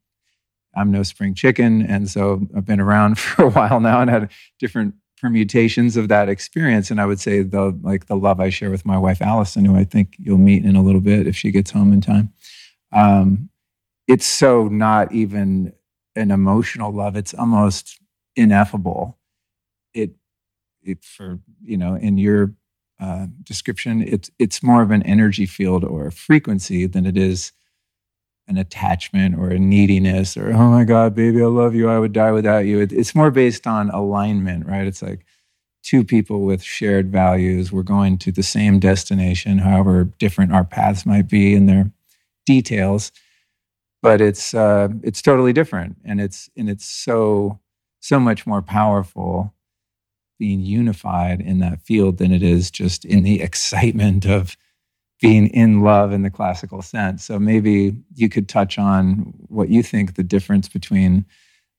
I'm 0.75 0.91
no 0.91 1.03
spring 1.03 1.35
chicken. 1.35 1.83
And 1.83 2.09
so 2.09 2.47
I've 2.57 2.65
been 2.65 2.81
around 2.81 3.19
for 3.19 3.45
a 3.45 3.51
while 3.51 3.81
now 3.81 4.01
and 4.01 4.11
had 4.11 4.31
different 4.59 4.95
permutations 5.21 5.97
of 5.97 6.09
that 6.09 6.29
experience. 6.29 6.91
And 6.91 7.01
I 7.01 7.07
would 7.07 7.21
say 7.21 7.43
the 7.43 7.77
like 7.83 8.07
the 8.07 8.17
love 8.17 8.41
I 8.41 8.51
share 8.51 8.71
with 8.71 8.87
my 8.87 8.97
wife 8.97 9.21
Allison, 9.21 9.65
who 9.65 9.77
I 9.77 9.85
think 9.85 10.15
you'll 10.19 10.39
meet 10.39 10.65
in 10.65 10.77
a 10.77 10.83
little 10.83 11.01
bit 11.01 11.27
if 11.27 11.37
she 11.37 11.51
gets 11.51 11.73
home 11.73 11.93
in 11.93 12.01
time. 12.01 12.33
Um, 12.93 13.51
it's 14.07 14.27
so 14.27 14.69
not 14.69 15.13
even 15.13 15.73
an 16.19 16.31
emotional 16.31 16.93
love. 16.93 17.17
It's 17.17 17.33
almost 17.33 17.99
ineffable. 18.37 19.19
It, 19.95 20.11
it 20.83 21.05
for 21.05 21.39
you 21.63 21.77
know, 21.77 21.95
in 21.95 22.19
your 22.19 22.55
uh, 23.01 23.27
description, 23.43 24.03
it's 24.03 24.31
it's 24.39 24.63
more 24.63 24.83
of 24.83 24.91
an 24.91 25.03
energy 25.05 25.47
field 25.47 25.85
or 25.85 26.07
a 26.07 26.13
frequency 26.13 26.87
than 26.87 27.07
it 27.07 27.17
is 27.17 27.53
an 28.49 28.57
attachment 28.57 29.39
or 29.39 29.51
a 29.51 29.59
neediness 29.59 30.37
or 30.37 30.53
oh 30.53 30.71
my 30.71 30.85
god, 30.85 31.15
baby, 31.15 31.43
I 31.43 31.47
love 31.47 31.75
you. 31.75 31.89
I 31.89 31.99
would 31.99 32.13
die 32.13 32.33
without 32.33 32.67
you. 32.67 32.81
It, 32.81 32.93
it's 32.93 33.15
more 33.15 33.31
based 33.31 33.67
on 33.67 33.91
alignment, 33.91 34.67
right? 34.67 34.87
It's 34.87 35.03
like 35.03 35.25
two 35.83 36.03
people 36.03 36.43
with 36.43 36.63
shared 36.63 37.13
values. 37.13 37.71
We're 37.71 37.83
going 37.83 38.19
to 38.19 38.33
the 38.33 38.43
same 38.43 38.81
destination, 38.81 39.59
however 39.59 40.05
different 40.19 40.53
our 40.53 40.65
paths 40.65 41.07
might 41.07 41.29
be 41.29 41.55
in 41.55 41.67
their 41.67 41.93
details 42.47 43.13
but 44.03 44.21
it's 44.21 44.55
uh, 44.55 44.89
it's 45.03 45.23
totally 45.23 45.53
different, 45.53 45.97
and 46.05 46.21
it's 46.21 46.49
and 46.57 46.69
it's 46.69 46.87
so 46.87 47.59
so 48.01 48.21
much 48.21 48.47
more 48.47 48.63
powerful 48.63 49.55
being 50.39 50.61
unified 50.61 51.41
in 51.41 51.59
that 51.59 51.81
field 51.83 52.19
than 52.19 52.33
it 52.33 52.43
is 52.43 52.71
just 52.71 53.05
in 53.05 53.23
the 53.23 53.43
excitement 53.43 54.25
of 54.25 54.57
being 55.21 55.49
in 55.49 55.81
love 55.81 56.13
in 56.13 56.23
the 56.23 56.31
classical 56.31 56.81
sense. 56.81 57.25
So 57.25 57.41
maybe 57.41 57.97
you 58.15 58.29
could 58.29 58.49
touch 58.49 58.79
on 58.79 59.35
what 59.49 59.69
you 59.69 59.83
think 59.83 60.15
the 60.15 60.23
difference 60.23 60.69
between 60.69 61.27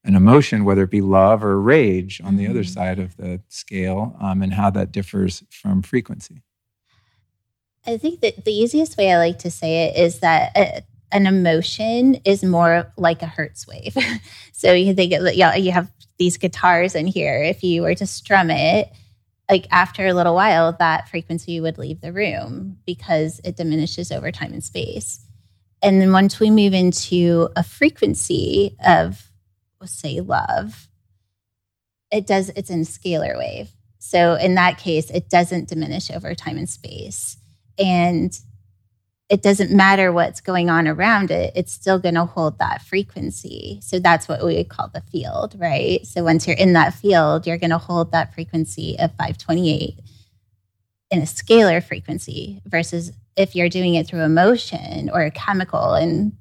an 0.03 0.15
emotion, 0.15 0.65
whether 0.65 0.83
it 0.83 0.91
be 0.91 1.01
love 1.01 1.43
or 1.43 1.59
rage, 1.59 2.21
on 2.23 2.37
the 2.37 2.47
other 2.47 2.61
mm-hmm. 2.61 2.73
side 2.73 2.99
of 2.99 3.15
the 3.17 3.41
scale, 3.47 4.15
um, 4.19 4.41
and 4.41 4.53
how 4.53 4.69
that 4.71 4.91
differs 4.91 5.43
from 5.49 5.81
frequency. 5.81 6.41
I 7.85 7.97
think 7.97 8.19
that 8.21 8.45
the 8.45 8.51
easiest 8.51 8.97
way 8.97 9.11
I 9.11 9.17
like 9.17 9.39
to 9.39 9.51
say 9.51 9.85
it 9.85 9.97
is 9.97 10.19
that 10.19 10.51
uh, 10.55 10.81
an 11.11 11.27
emotion 11.27 12.15
is 12.25 12.43
more 12.43 12.91
like 12.97 13.21
a 13.21 13.27
Hertz 13.27 13.67
wave. 13.67 13.97
so 14.51 14.73
you 14.73 14.93
think 14.93 15.11
it, 15.13 15.35
yeah, 15.35 15.55
you 15.55 15.71
have 15.71 15.91
these 16.17 16.37
guitars 16.37 16.95
in 16.95 17.07
here. 17.07 17.41
If 17.41 17.63
you 17.63 17.81
were 17.81 17.95
to 17.95 18.05
strum 18.05 18.51
it, 18.51 18.91
like 19.49 19.65
after 19.71 20.05
a 20.05 20.13
little 20.13 20.35
while, 20.35 20.75
that 20.79 21.09
frequency 21.09 21.59
would 21.59 21.77
leave 21.77 22.01
the 22.01 22.13
room 22.13 22.77
because 22.85 23.41
it 23.43 23.57
diminishes 23.57 24.11
over 24.11 24.31
time 24.31 24.53
and 24.53 24.63
space. 24.63 25.25
And 25.81 26.01
then 26.01 26.11
once 26.11 26.39
we 26.39 26.51
move 26.51 26.73
into 26.73 27.49
a 27.55 27.63
frequency 27.63 28.75
of, 28.85 29.31
say, 29.85 30.19
love, 30.19 30.89
it 32.11 32.27
does, 32.27 32.49
it's 32.49 32.69
in 32.69 32.81
scalar 32.81 33.37
wave. 33.37 33.71
So 33.97 34.35
in 34.35 34.55
that 34.55 34.77
case, 34.77 35.09
it 35.09 35.29
doesn't 35.29 35.69
diminish 35.69 36.11
over 36.11 36.35
time 36.35 36.57
and 36.57 36.69
space. 36.69 37.37
And 37.77 38.37
it 39.29 39.43
doesn't 39.43 39.71
matter 39.71 40.11
what's 40.11 40.41
going 40.41 40.71
on 40.71 40.87
around 40.87 41.29
it, 41.29 41.53
it's 41.55 41.71
still 41.71 41.99
going 41.99 42.15
to 42.15 42.25
hold 42.25 42.57
that 42.57 42.81
frequency. 42.81 43.79
So 43.83 43.99
that's 43.99 44.27
what 44.27 44.43
we 44.43 44.63
call 44.63 44.89
the 44.91 45.01
field, 45.01 45.55
right? 45.59 46.05
So 46.05 46.23
once 46.23 46.47
you're 46.47 46.57
in 46.57 46.73
that 46.73 46.95
field, 46.95 47.45
you're 47.45 47.59
going 47.59 47.69
to 47.69 47.77
hold 47.77 48.11
that 48.11 48.33
frequency 48.33 48.97
of 48.97 49.11
528 49.11 49.99
in 51.11 51.19
a 51.19 51.25
scalar 51.25 51.83
frequency 51.83 52.61
versus 52.65 53.11
if 53.35 53.55
you're 53.55 53.69
doing 53.69 53.95
it 53.95 54.07
through 54.07 54.21
emotion 54.21 55.11
or 55.13 55.21
a 55.21 55.31
chemical 55.31 55.93
in 55.93 56.35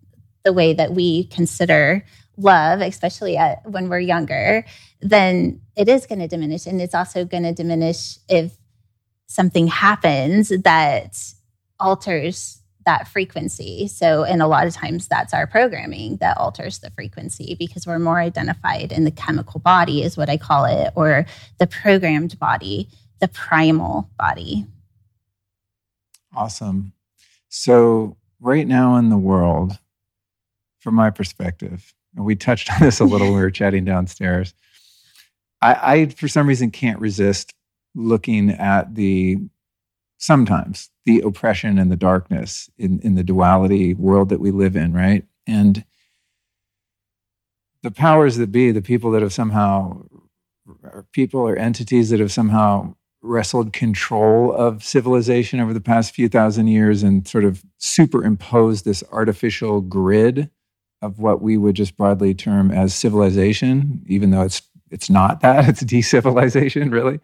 the 0.45 0.53
way 0.53 0.73
that 0.73 0.93
we 0.93 1.25
consider 1.25 2.05
love, 2.39 2.81
especially 2.81 3.37
at, 3.37 3.69
when 3.69 3.89
we're 3.91 3.99
younger, 3.99 4.65
then 5.01 5.61
it 5.77 5.89
is 5.89 6.07
going 6.07 6.21
to 6.21 6.29
diminish. 6.29 6.67
And 6.67 6.81
it's 6.81 6.95
also 6.95 7.25
going 7.27 7.43
to 7.43 7.53
diminish 7.53 8.17
if 8.29 8.57
something 9.27 9.67
happens 9.67 10.49
that 10.49 11.23
alters 11.79 12.63
that 12.89 13.07
frequency. 13.07 13.87
So, 13.87 14.25
and 14.25 14.41
a 14.41 14.47
lot 14.47 14.67
of 14.67 14.73
times 14.73 15.09
that's 15.09 15.35
our 15.35 15.47
programming 15.47 16.17
that 16.17 16.39
alters 16.39 16.79
the 16.79 16.91
frequency 16.93 17.55
because 17.59 17.87
we're 17.87 17.99
more 17.99 18.19
identified 18.19 18.93
in 18.93 19.05
the 19.05 19.11
chemical 19.11 19.61
body, 19.61 20.03
is 20.03 20.17
what 20.17 20.31
I 20.31 20.39
call 20.39 20.65
it, 20.65 20.95
or 20.95 21.27
the 21.59 21.67
programmed 21.67 22.39
body, 22.39 22.89
the 23.21 23.29
primal 23.29 24.09
body. 24.19 24.65
Awesome. 26.35 26.95
So, 27.51 28.17
right 28.41 28.67
now 28.67 28.97
in 28.97 29.11
the 29.11 29.19
world, 29.19 29.79
from 30.81 30.95
my 30.95 31.11
perspective, 31.11 31.93
and 32.17 32.25
we 32.25 32.37
touched 32.37 32.73
on 32.73 32.81
this 32.81 33.01
a 33.01 33.05
little 33.05 33.27
when 33.27 33.37
we 33.37 33.43
were 33.43 33.51
chatting 33.61 33.85
downstairs. 33.85 34.55
I, 35.61 35.75
I, 35.75 36.07
for 36.07 36.27
some 36.27 36.47
reason, 36.47 36.71
can't 36.71 37.01
resist 37.01 37.53
looking 37.95 38.49
at 38.49 38.95
the 38.95 39.41
sometimes 40.19 40.91
the 41.07 41.21
oppression 41.21 41.79
and 41.79 41.91
the 41.91 41.97
darkness 41.97 42.69
in, 42.77 43.01
in 43.01 43.15
the 43.15 43.25
duality 43.25 43.95
world 43.95 44.29
that 44.29 44.41
we 44.41 44.51
live 44.51 44.77
in, 44.77 44.93
right? 44.93 45.25
And 45.47 45.85
the 47.83 47.91
powers 47.91 48.37
that 48.37 48.53
be, 48.53 48.73
the 48.73 48.83
people 48.83 49.13
that 49.13 49.23
have 49.23 49.33
somehow, 49.33 50.03
people 51.13 51.41
or 51.41 51.57
entities 51.57 52.11
that 52.11 52.21
have 52.21 52.33
somehow 52.33 52.95
wrestled 53.23 53.73
control 53.73 54.53
of 54.53 54.85
civilization 54.85 55.61
over 55.61 55.73
the 55.73 55.81
past 55.81 56.15
few 56.15 56.29
thousand 56.29 56.69
years 56.69 57.03
and 57.03 57.27
sort 57.27 57.45
of 57.45 57.65
superimposed 57.79 58.85
this 58.85 59.03
artificial 59.13 59.81
grid 59.81 60.51
of 61.01 61.19
what 61.19 61.41
we 61.41 61.57
would 61.57 61.77
just 61.77 61.97
broadly 61.97 62.35
term 62.35 62.71
as 62.71 62.95
civilization, 62.95 64.05
even 64.07 64.31
though 64.31 64.43
it's 64.43 64.63
it's 64.91 65.11
not 65.11 65.41
that 65.43 65.69
it's 65.69 65.83
decivilization 65.85 66.93
really 66.93 67.21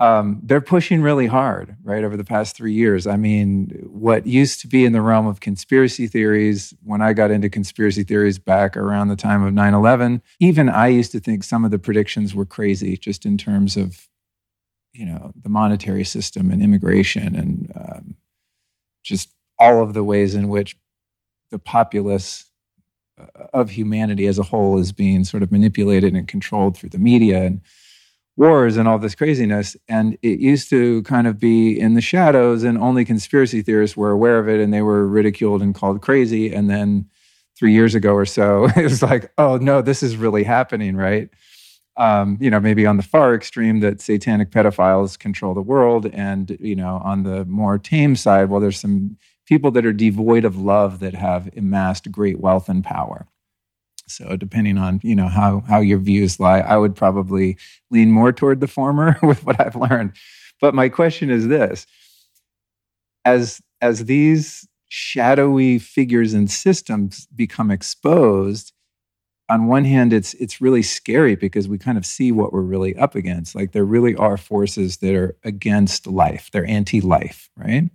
um, 0.00 0.40
they're 0.44 0.60
pushing 0.60 1.02
really 1.02 1.26
hard 1.26 1.76
right 1.82 2.04
over 2.04 2.16
the 2.16 2.24
past 2.24 2.56
three 2.56 2.72
years. 2.72 3.06
I 3.06 3.16
mean 3.16 3.88
what 3.98 4.26
used 4.26 4.60
to 4.60 4.68
be 4.68 4.84
in 4.84 4.92
the 4.92 5.02
realm 5.02 5.26
of 5.26 5.40
conspiracy 5.40 6.06
theories 6.06 6.72
when 6.84 7.02
i 7.02 7.12
got 7.12 7.30
into 7.30 7.48
conspiracy 7.48 8.04
theories 8.04 8.38
back 8.38 8.76
around 8.76 9.08
the 9.08 9.16
time 9.16 9.42
of 9.42 9.52
9-11 9.52 10.20
even 10.40 10.68
i 10.68 10.86
used 10.86 11.12
to 11.12 11.20
think 11.20 11.42
some 11.42 11.64
of 11.64 11.70
the 11.70 11.78
predictions 11.78 12.34
were 12.34 12.46
crazy 12.46 12.96
just 12.96 13.26
in 13.26 13.36
terms 13.36 13.76
of 13.76 14.08
you 14.92 15.04
know 15.04 15.32
the 15.42 15.48
monetary 15.48 16.04
system 16.04 16.50
and 16.50 16.62
immigration 16.62 17.34
and 17.34 17.72
um, 17.74 18.14
just 19.02 19.34
all 19.58 19.82
of 19.82 19.94
the 19.94 20.04
ways 20.04 20.34
in 20.34 20.48
which 20.48 20.76
the 21.50 21.58
populace 21.58 22.46
of 23.52 23.70
humanity 23.70 24.26
as 24.26 24.38
a 24.38 24.44
whole 24.44 24.78
is 24.78 24.92
being 24.92 25.24
sort 25.24 25.42
of 25.42 25.50
manipulated 25.50 26.14
and 26.14 26.28
controlled 26.28 26.76
through 26.76 26.90
the 26.90 26.98
media 26.98 27.42
and 27.42 27.60
wars 28.38 28.76
and 28.76 28.88
all 28.88 28.98
this 28.98 29.14
craziness. 29.14 29.76
And 29.88 30.16
it 30.22 30.38
used 30.38 30.70
to 30.70 31.02
kind 31.02 31.26
of 31.26 31.38
be 31.38 31.78
in 31.78 31.94
the 31.94 32.00
shadows, 32.00 32.62
and 32.62 32.78
only 32.78 33.04
conspiracy 33.04 33.60
theorists 33.62 33.96
were 33.96 34.10
aware 34.10 34.38
of 34.38 34.48
it 34.48 34.60
and 34.60 34.72
they 34.72 34.82
were 34.82 35.06
ridiculed 35.06 35.60
and 35.60 35.74
called 35.74 36.00
crazy. 36.00 36.54
And 36.54 36.70
then 36.70 37.06
three 37.58 37.72
years 37.72 37.94
ago 37.94 38.14
or 38.14 38.24
so, 38.24 38.68
it 38.76 38.84
was 38.84 39.02
like, 39.02 39.32
oh 39.36 39.56
no, 39.56 39.82
this 39.82 40.02
is 40.02 40.16
really 40.16 40.44
happening, 40.44 40.96
right? 40.96 41.28
Um, 41.96 42.38
you 42.40 42.48
know, 42.48 42.60
maybe 42.60 42.86
on 42.86 42.96
the 42.96 43.02
far 43.02 43.34
extreme 43.34 43.80
that 43.80 44.00
satanic 44.00 44.50
pedophiles 44.50 45.18
control 45.18 45.52
the 45.52 45.60
world, 45.60 46.06
and 46.06 46.56
you 46.60 46.76
know, 46.76 47.00
on 47.02 47.24
the 47.24 47.44
more 47.46 47.76
tame 47.76 48.14
side, 48.14 48.48
well, 48.48 48.60
there's 48.60 48.78
some 48.78 49.16
people 49.46 49.72
that 49.72 49.84
are 49.84 49.92
devoid 49.92 50.44
of 50.44 50.56
love 50.56 51.00
that 51.00 51.14
have 51.14 51.50
amassed 51.56 52.12
great 52.12 52.38
wealth 52.38 52.68
and 52.68 52.84
power. 52.84 53.26
So 54.10 54.36
depending 54.36 54.78
on 54.78 55.00
you 55.02 55.14
know 55.14 55.28
how 55.28 55.60
how 55.68 55.80
your 55.80 55.98
views 55.98 56.40
lie, 56.40 56.60
I 56.60 56.76
would 56.76 56.94
probably 56.94 57.56
lean 57.90 58.10
more 58.10 58.32
toward 58.32 58.60
the 58.60 58.68
former 58.68 59.16
with 59.22 59.44
what 59.44 59.60
I've 59.60 59.76
learned. 59.76 60.12
But 60.60 60.74
my 60.74 60.88
question 60.88 61.30
is 61.30 61.48
this: 61.48 61.86
as 63.24 63.60
as 63.80 64.06
these 64.06 64.66
shadowy 64.88 65.78
figures 65.78 66.34
and 66.34 66.50
systems 66.50 67.26
become 67.36 67.70
exposed, 67.70 68.72
on 69.48 69.66
one 69.66 69.84
hand, 69.84 70.12
it's 70.12 70.34
it's 70.34 70.60
really 70.60 70.82
scary 70.82 71.34
because 71.34 71.68
we 71.68 71.78
kind 71.78 71.96
of 71.96 72.04
see 72.04 72.32
what 72.32 72.52
we're 72.52 72.60
really 72.60 72.94
up 72.96 73.14
against. 73.14 73.54
Like 73.54 73.72
there 73.72 73.84
really 73.84 74.14
are 74.16 74.36
forces 74.36 74.98
that 74.98 75.14
are 75.14 75.36
against 75.44 76.06
life; 76.06 76.50
they're 76.52 76.66
anti-life, 76.66 77.48
right? 77.56 77.90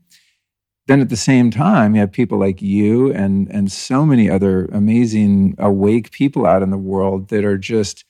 Then 0.87 0.99
at 0.99 1.09
the 1.09 1.15
same 1.15 1.49
time, 1.49 1.95
you 1.95 2.01
have 2.01 2.11
people 2.11 2.37
like 2.37 2.61
you 2.61 3.11
and 3.13 3.47
and 3.49 3.71
so 3.71 4.05
many 4.05 4.29
other 4.29 4.65
amazing 4.65 5.55
awake 5.57 6.11
people 6.11 6.45
out 6.45 6.63
in 6.63 6.69
the 6.69 6.77
world 6.77 7.29
that 7.29 7.45
are 7.45 7.57
just 7.57 8.05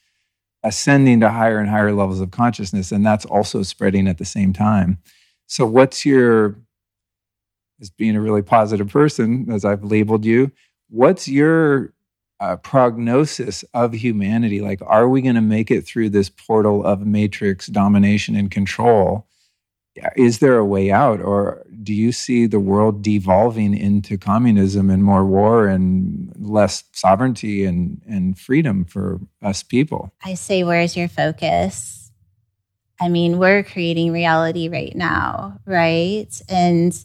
ascending 0.63 1.19
to 1.19 1.29
higher 1.29 1.59
and 1.59 1.69
higher 1.69 1.91
levels 1.91 2.21
of 2.21 2.31
consciousness, 2.31 2.91
and 2.91 3.05
that's 3.05 3.25
also 3.25 3.63
spreading 3.63 4.07
at 4.07 4.17
the 4.17 4.25
same 4.25 4.53
time. 4.53 4.97
So, 5.45 5.65
what's 5.65 6.05
your 6.05 6.57
as 7.83 7.89
being 7.89 8.15
a 8.15 8.21
really 8.21 8.41
positive 8.41 8.87
person, 8.87 9.51
as 9.51 9.65
I've 9.65 9.83
labeled 9.83 10.25
you, 10.25 10.51
what's 10.89 11.27
your 11.27 11.93
uh, 12.39 12.55
prognosis 12.57 13.63
of 13.73 13.93
humanity? 13.93 14.61
Like, 14.61 14.79
are 14.85 15.09
we 15.09 15.21
going 15.21 15.35
to 15.35 15.41
make 15.41 15.69
it 15.69 15.85
through 15.85 16.09
this 16.09 16.29
portal 16.29 16.83
of 16.85 17.05
matrix 17.05 17.67
domination 17.67 18.35
and 18.35 18.49
control? 18.49 19.27
Is 20.15 20.39
there 20.39 20.57
a 20.57 20.65
way 20.65 20.91
out 20.91 21.21
or 21.21 21.63
do 21.83 21.93
you 21.93 22.11
see 22.11 22.45
the 22.45 22.59
world 22.59 23.01
devolving 23.01 23.77
into 23.77 24.17
communism 24.17 24.89
and 24.89 25.03
more 25.03 25.25
war 25.25 25.67
and 25.67 26.33
less 26.39 26.83
sovereignty 26.93 27.65
and, 27.65 28.01
and 28.07 28.39
freedom 28.39 28.85
for 28.85 29.19
us 29.41 29.61
people? 29.61 30.13
I 30.23 30.33
say 30.33 30.63
where's 30.63 30.97
your 30.97 31.07
focus? 31.07 32.11
I 32.99 33.09
mean 33.09 33.37
we're 33.37 33.63
creating 33.63 34.11
reality 34.11 34.69
right 34.69 34.95
now 34.95 35.59
right? 35.65 36.29
And 36.49 36.97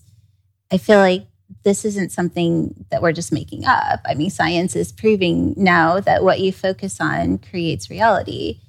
i 0.71 0.79
feel 0.79 0.99
like 0.99 1.27
this 1.65 1.85
isn't 1.85 2.13
something 2.13 2.85
that 2.91 3.01
we're 3.01 3.13
just 3.13 3.33
making 3.33 3.65
up. 3.65 4.01
I 4.07 4.15
mean 4.15 4.31
science 4.31 4.77
is 4.77 4.93
proving 4.93 5.55
now 5.57 6.01
that 6.01 6.23
what 6.23 6.41
you 6.41 6.53
focus 6.53 7.01
on 7.01 7.39
creates 7.39 7.91
reality 7.91 8.61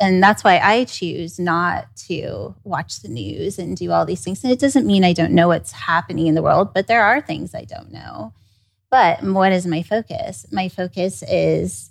and 0.00 0.22
that's 0.22 0.42
why 0.42 0.58
I 0.58 0.84
choose 0.84 1.38
not 1.38 1.94
to 2.08 2.54
watch 2.64 3.00
the 3.00 3.08
news 3.08 3.58
and 3.58 3.76
do 3.76 3.92
all 3.92 4.04
these 4.04 4.22
things. 4.22 4.42
And 4.42 4.52
it 4.52 4.58
doesn't 4.58 4.86
mean 4.86 5.04
I 5.04 5.12
don't 5.12 5.32
know 5.32 5.48
what's 5.48 5.72
happening 5.72 6.26
in 6.26 6.34
the 6.34 6.42
world, 6.42 6.74
but 6.74 6.86
there 6.86 7.02
are 7.02 7.20
things 7.20 7.54
I 7.54 7.64
don't 7.64 7.92
know. 7.92 8.32
But 8.90 9.22
what 9.22 9.52
is 9.52 9.66
my 9.66 9.82
focus? 9.82 10.46
My 10.50 10.68
focus 10.68 11.22
is 11.28 11.90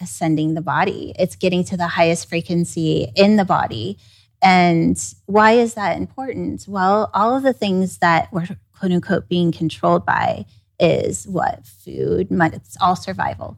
ascending 0.00 0.54
the 0.54 0.62
body, 0.62 1.14
it's 1.18 1.36
getting 1.36 1.64
to 1.64 1.76
the 1.76 1.86
highest 1.86 2.28
frequency 2.28 3.08
in 3.14 3.36
the 3.36 3.44
body. 3.44 3.98
And 4.42 5.02
why 5.26 5.52
is 5.52 5.74
that 5.74 5.96
important? 5.96 6.66
Well, 6.68 7.10
all 7.14 7.34
of 7.34 7.42
the 7.42 7.54
things 7.54 7.98
that 7.98 8.30
we're 8.32 8.46
quote 8.78 8.92
unquote 8.92 9.28
being 9.28 9.52
controlled 9.52 10.04
by 10.04 10.44
is 10.78 11.26
what 11.26 11.64
food, 11.64 12.28
it's 12.30 12.76
all 12.80 12.96
survival. 12.96 13.56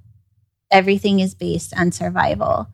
Everything 0.71 1.21
is 1.21 1.35
based 1.35 1.77
on 1.77 1.91
survival. 1.91 2.69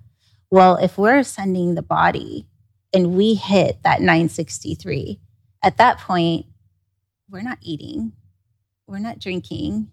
Well, 0.53 0.77
if 0.77 0.99
we're 0.99 1.17
ascending 1.17 1.77
the 1.77 1.83
body 1.83 2.47
and 2.93 3.17
we 3.17 3.33
hit 3.33 3.83
that 3.85 4.03
963, 4.03 5.19
at 5.63 5.79
that 5.79 5.99
point, 5.99 6.45
we're 7.31 7.41
not 7.41 7.57
eating, 7.63 8.13
we're 8.87 8.99
not 8.99 9.19
drinking, 9.19 9.89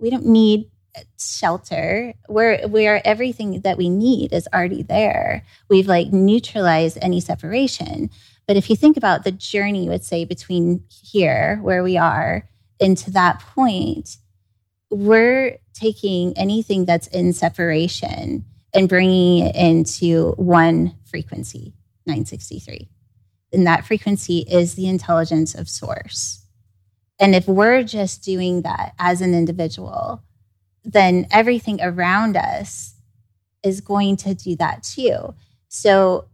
we 0.00 0.10
don't 0.10 0.26
need 0.26 0.68
shelter. 1.16 2.12
Where 2.26 2.66
where 2.66 3.06
everything 3.06 3.60
that 3.60 3.78
we 3.78 3.88
need 3.88 4.32
is 4.32 4.48
already 4.52 4.82
there. 4.82 5.44
We've 5.70 5.86
like 5.86 6.12
neutralized 6.12 6.98
any 7.00 7.20
separation. 7.20 8.10
But 8.48 8.56
if 8.56 8.68
you 8.68 8.74
think 8.74 8.96
about 8.96 9.22
the 9.22 9.30
journey 9.30 9.88
let's 9.88 10.08
say 10.08 10.24
between 10.24 10.82
here 10.88 11.60
where 11.62 11.84
we 11.84 11.96
are 11.96 12.48
into 12.80 13.12
that 13.12 13.38
point 13.38 14.16
we're 14.90 15.58
taking 15.72 16.36
anything 16.36 16.84
that's 16.84 17.06
in 17.06 17.32
separation 17.32 18.44
and 18.74 18.88
bringing 18.88 19.46
it 19.46 19.54
into 19.56 20.32
one 20.32 20.96
frequency, 21.04 21.72
963. 22.06 22.90
And 23.52 23.66
that 23.66 23.86
frequency 23.86 24.40
is 24.50 24.74
the 24.74 24.88
intelligence 24.88 25.54
of 25.54 25.68
source. 25.68 26.44
And 27.20 27.34
if 27.34 27.46
we're 27.46 27.84
just 27.84 28.24
doing 28.24 28.62
that 28.62 28.94
as 28.98 29.20
an 29.20 29.32
individual, 29.32 30.22
then 30.82 31.28
everything 31.30 31.80
around 31.80 32.36
us 32.36 32.96
is 33.62 33.80
going 33.80 34.16
to 34.18 34.34
do 34.34 34.56
that 34.56 34.82
too. 34.82 35.34
So, 35.68 36.26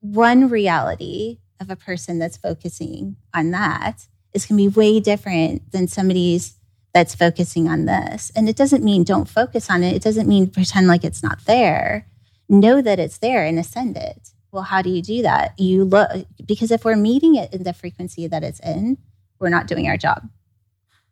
one 0.00 0.48
reality 0.48 1.38
of 1.60 1.70
a 1.70 1.76
person 1.76 2.18
that's 2.18 2.36
focusing 2.36 3.16
on 3.32 3.50
that 3.52 4.06
is 4.34 4.44
going 4.44 4.58
to 4.58 4.70
be 4.70 4.76
way 4.76 5.00
different 5.00 5.70
than 5.72 5.88
somebody's 5.88 6.54
that's 6.94 7.14
focusing 7.14 7.68
on 7.68 7.84
this. 7.84 8.32
And 8.34 8.48
it 8.48 8.56
doesn't 8.56 8.84
mean 8.84 9.02
don't 9.02 9.28
focus 9.28 9.68
on 9.68 9.82
it. 9.82 9.94
It 9.94 10.02
doesn't 10.02 10.28
mean 10.28 10.48
pretend 10.48 10.86
like 10.86 11.04
it's 11.04 11.22
not 11.22 11.44
there. 11.44 12.06
Know 12.48 12.80
that 12.80 13.00
it's 13.00 13.18
there 13.18 13.44
and 13.44 13.58
ascend 13.58 13.96
it. 13.96 14.30
Well, 14.52 14.62
how 14.62 14.80
do 14.80 14.88
you 14.88 15.02
do 15.02 15.20
that? 15.22 15.58
You 15.58 15.84
look, 15.84 16.08
because 16.46 16.70
if 16.70 16.84
we're 16.84 16.96
meeting 16.96 17.34
it 17.34 17.52
in 17.52 17.64
the 17.64 17.72
frequency 17.72 18.28
that 18.28 18.44
it's 18.44 18.60
in, 18.60 18.98
we're 19.40 19.48
not 19.48 19.66
doing 19.66 19.88
our 19.88 19.96
job. 19.96 20.28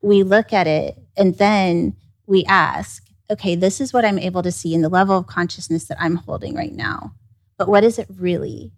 We 0.00 0.22
look 0.22 0.52
at 0.52 0.68
it 0.68 0.96
and 1.16 1.36
then 1.36 1.96
we 2.26 2.44
ask, 2.44 3.04
okay, 3.28 3.56
this 3.56 3.80
is 3.80 3.92
what 3.92 4.04
I'm 4.04 4.18
able 4.20 4.44
to 4.44 4.52
see 4.52 4.74
in 4.74 4.82
the 4.82 4.88
level 4.88 5.18
of 5.18 5.26
consciousness 5.26 5.86
that 5.86 6.00
I'm 6.00 6.16
holding 6.16 6.54
right 6.54 6.72
now. 6.72 7.14
But 7.58 7.68
what 7.68 7.82
is 7.82 7.98
it 7.98 8.06
really? 8.08 8.70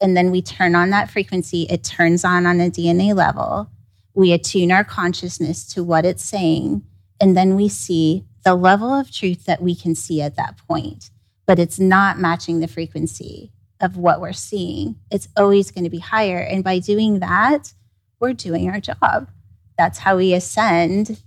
And 0.00 0.16
then 0.16 0.30
we 0.30 0.40
turn 0.40 0.74
on 0.74 0.90
that 0.90 1.10
frequency. 1.10 1.64
It 1.64 1.84
turns 1.84 2.24
on 2.24 2.46
on 2.46 2.60
a 2.60 2.70
DNA 2.70 3.14
level 3.14 3.70
we 4.18 4.32
attune 4.32 4.72
our 4.72 4.82
consciousness 4.82 5.64
to 5.64 5.84
what 5.84 6.04
it's 6.04 6.24
saying, 6.24 6.82
and 7.20 7.36
then 7.36 7.54
we 7.54 7.68
see 7.68 8.24
the 8.44 8.56
level 8.56 8.92
of 8.92 9.12
truth 9.12 9.44
that 9.44 9.62
we 9.62 9.76
can 9.76 9.94
see 9.94 10.20
at 10.20 10.34
that 10.34 10.58
point. 10.66 11.10
But 11.46 11.60
it's 11.60 11.78
not 11.78 12.18
matching 12.18 12.58
the 12.58 12.66
frequency 12.66 13.52
of 13.80 13.96
what 13.96 14.20
we're 14.20 14.32
seeing. 14.32 14.96
It's 15.08 15.28
always 15.36 15.70
going 15.70 15.84
to 15.84 15.90
be 15.90 16.00
higher. 16.00 16.40
And 16.40 16.64
by 16.64 16.80
doing 16.80 17.20
that, 17.20 17.72
we're 18.18 18.32
doing 18.32 18.68
our 18.68 18.80
job. 18.80 19.30
That's 19.78 20.00
how 20.00 20.16
we 20.16 20.34
ascend 20.34 21.22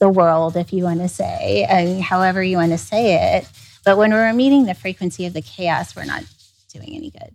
the 0.00 0.08
world, 0.08 0.56
if 0.56 0.72
you 0.72 0.82
want 0.82 0.98
to 0.98 1.08
say, 1.08 1.68
and 1.70 2.02
however 2.02 2.42
you 2.42 2.56
want 2.56 2.72
to 2.72 2.78
say 2.78 3.36
it. 3.36 3.48
But 3.84 3.96
when 3.96 4.10
we're 4.10 4.32
meeting 4.32 4.66
the 4.66 4.74
frequency 4.74 5.24
of 5.26 5.34
the 5.34 5.42
chaos, 5.42 5.94
we're 5.94 6.04
not 6.04 6.24
doing 6.72 6.96
any 6.96 7.10
good. 7.10 7.32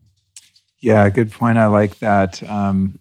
Yeah, 0.82 1.10
good 1.10 1.32
point. 1.32 1.58
I 1.58 1.68
like 1.68 2.00
that. 2.00 2.44
Um, 2.44 3.00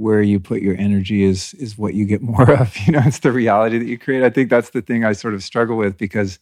where 0.00 0.22
you 0.22 0.40
put 0.40 0.62
your 0.62 0.76
energy 0.78 1.22
is 1.22 1.52
is 1.54 1.76
what 1.76 1.94
you 1.94 2.06
get 2.06 2.22
more 2.34 2.50
of. 2.50 2.76
You 2.86 2.94
know, 2.94 3.02
it's 3.04 3.20
the 3.20 3.32
reality 3.32 3.78
that 3.78 3.86
you 3.86 3.98
create. 3.98 4.22
I 4.22 4.30
think 4.30 4.50
that's 4.50 4.70
the 4.70 4.82
thing 4.82 5.04
I 5.04 5.12
sort 5.12 5.34
of 5.34 5.42
struggle 5.42 5.76
with 5.76 5.98
because 5.98 6.38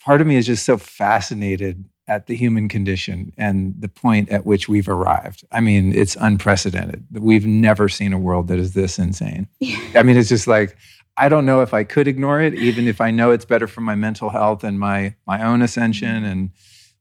part 0.00 0.20
of 0.20 0.26
me 0.26 0.36
is 0.36 0.46
just 0.46 0.64
so 0.64 0.78
fascinated 0.78 1.84
at 2.08 2.28
the 2.28 2.36
human 2.36 2.68
condition 2.68 3.32
and 3.36 3.74
the 3.80 3.88
point 3.88 4.28
at 4.28 4.46
which 4.46 4.68
we've 4.68 4.88
arrived. 4.88 5.44
I 5.50 5.60
mean, 5.60 5.92
it's 5.92 6.16
unprecedented. 6.20 7.04
We've 7.10 7.46
never 7.46 7.88
seen 7.88 8.12
a 8.12 8.18
world 8.18 8.46
that 8.46 8.60
is 8.60 8.74
this 8.74 8.96
insane. 8.96 9.48
I 9.96 10.04
mean, 10.04 10.16
it's 10.16 10.28
just 10.28 10.46
like 10.46 10.76
I 11.18 11.28
don't 11.28 11.46
know 11.46 11.62
if 11.62 11.74
I 11.74 11.82
could 11.82 12.06
ignore 12.06 12.40
it, 12.40 12.54
even 12.54 12.86
if 12.86 13.00
I 13.00 13.10
know 13.10 13.32
it's 13.32 13.44
better 13.44 13.66
for 13.66 13.80
my 13.80 13.96
mental 13.96 14.30
health 14.30 14.62
and 14.62 14.78
my 14.78 15.16
my 15.26 15.42
own 15.42 15.62
ascension 15.62 16.24
and 16.24 16.50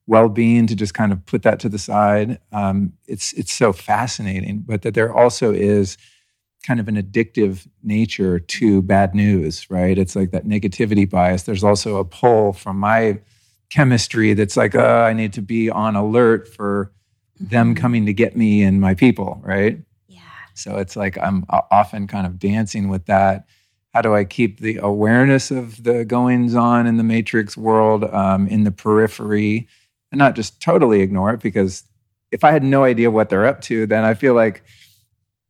well-being. 0.07 0.67
To 0.67 0.75
just 0.75 0.93
kind 0.93 1.11
of 1.11 1.25
put 1.25 1.43
that 1.43 1.59
to 1.61 1.69
the 1.69 1.79
side, 1.79 2.39
um, 2.51 2.93
it's 3.07 3.33
it's 3.33 3.53
so 3.53 3.73
fascinating. 3.73 4.63
But 4.65 4.81
that 4.83 4.93
there 4.93 5.13
also 5.13 5.53
is 5.53 5.97
kind 6.65 6.79
of 6.79 6.87
an 6.87 6.95
addictive 6.95 7.67
nature 7.83 8.39
to 8.39 8.81
bad 8.81 9.13
news, 9.13 9.69
right? 9.69 9.97
It's 9.97 10.15
like 10.15 10.31
that 10.31 10.45
negativity 10.45 11.07
bias. 11.07 11.43
There's 11.43 11.63
also 11.63 11.97
a 11.97 12.05
pull 12.05 12.53
from 12.53 12.79
my 12.79 13.19
chemistry 13.69 14.33
that's 14.33 14.57
like, 14.57 14.73
uh, 14.73 15.05
I 15.07 15.13
need 15.13 15.33
to 15.33 15.41
be 15.41 15.69
on 15.69 15.95
alert 15.95 16.47
for 16.47 16.91
them 17.39 17.73
mm-hmm. 17.73 17.81
coming 17.81 18.05
to 18.07 18.13
get 18.13 18.35
me 18.35 18.63
and 18.63 18.81
my 18.81 18.95
people, 18.95 19.39
right? 19.43 19.79
Yeah. 20.07 20.21
So 20.55 20.77
it's 20.77 20.95
like 20.95 21.17
I'm 21.19 21.45
often 21.49 22.07
kind 22.07 22.25
of 22.25 22.39
dancing 22.39 22.89
with 22.89 23.05
that. 23.05 23.45
How 23.93 24.01
do 24.01 24.15
I 24.15 24.25
keep 24.25 24.59
the 24.59 24.77
awareness 24.77 25.51
of 25.51 25.83
the 25.83 26.03
goings 26.03 26.55
on 26.55 26.87
in 26.87 26.97
the 26.97 27.03
matrix 27.03 27.55
world 27.55 28.03
um, 28.05 28.47
in 28.47 28.63
the 28.63 28.71
periphery 28.71 29.67
and 30.11 30.19
not 30.19 30.35
just 30.35 30.61
totally 30.61 31.01
ignore 31.01 31.33
it? 31.33 31.41
Because 31.41 31.83
if 32.31 32.43
I 32.43 32.51
had 32.51 32.63
no 32.63 32.83
idea 32.83 33.11
what 33.11 33.29
they're 33.29 33.45
up 33.45 33.61
to, 33.61 33.85
then 33.85 34.03
I 34.03 34.13
feel 34.13 34.33
like 34.33 34.63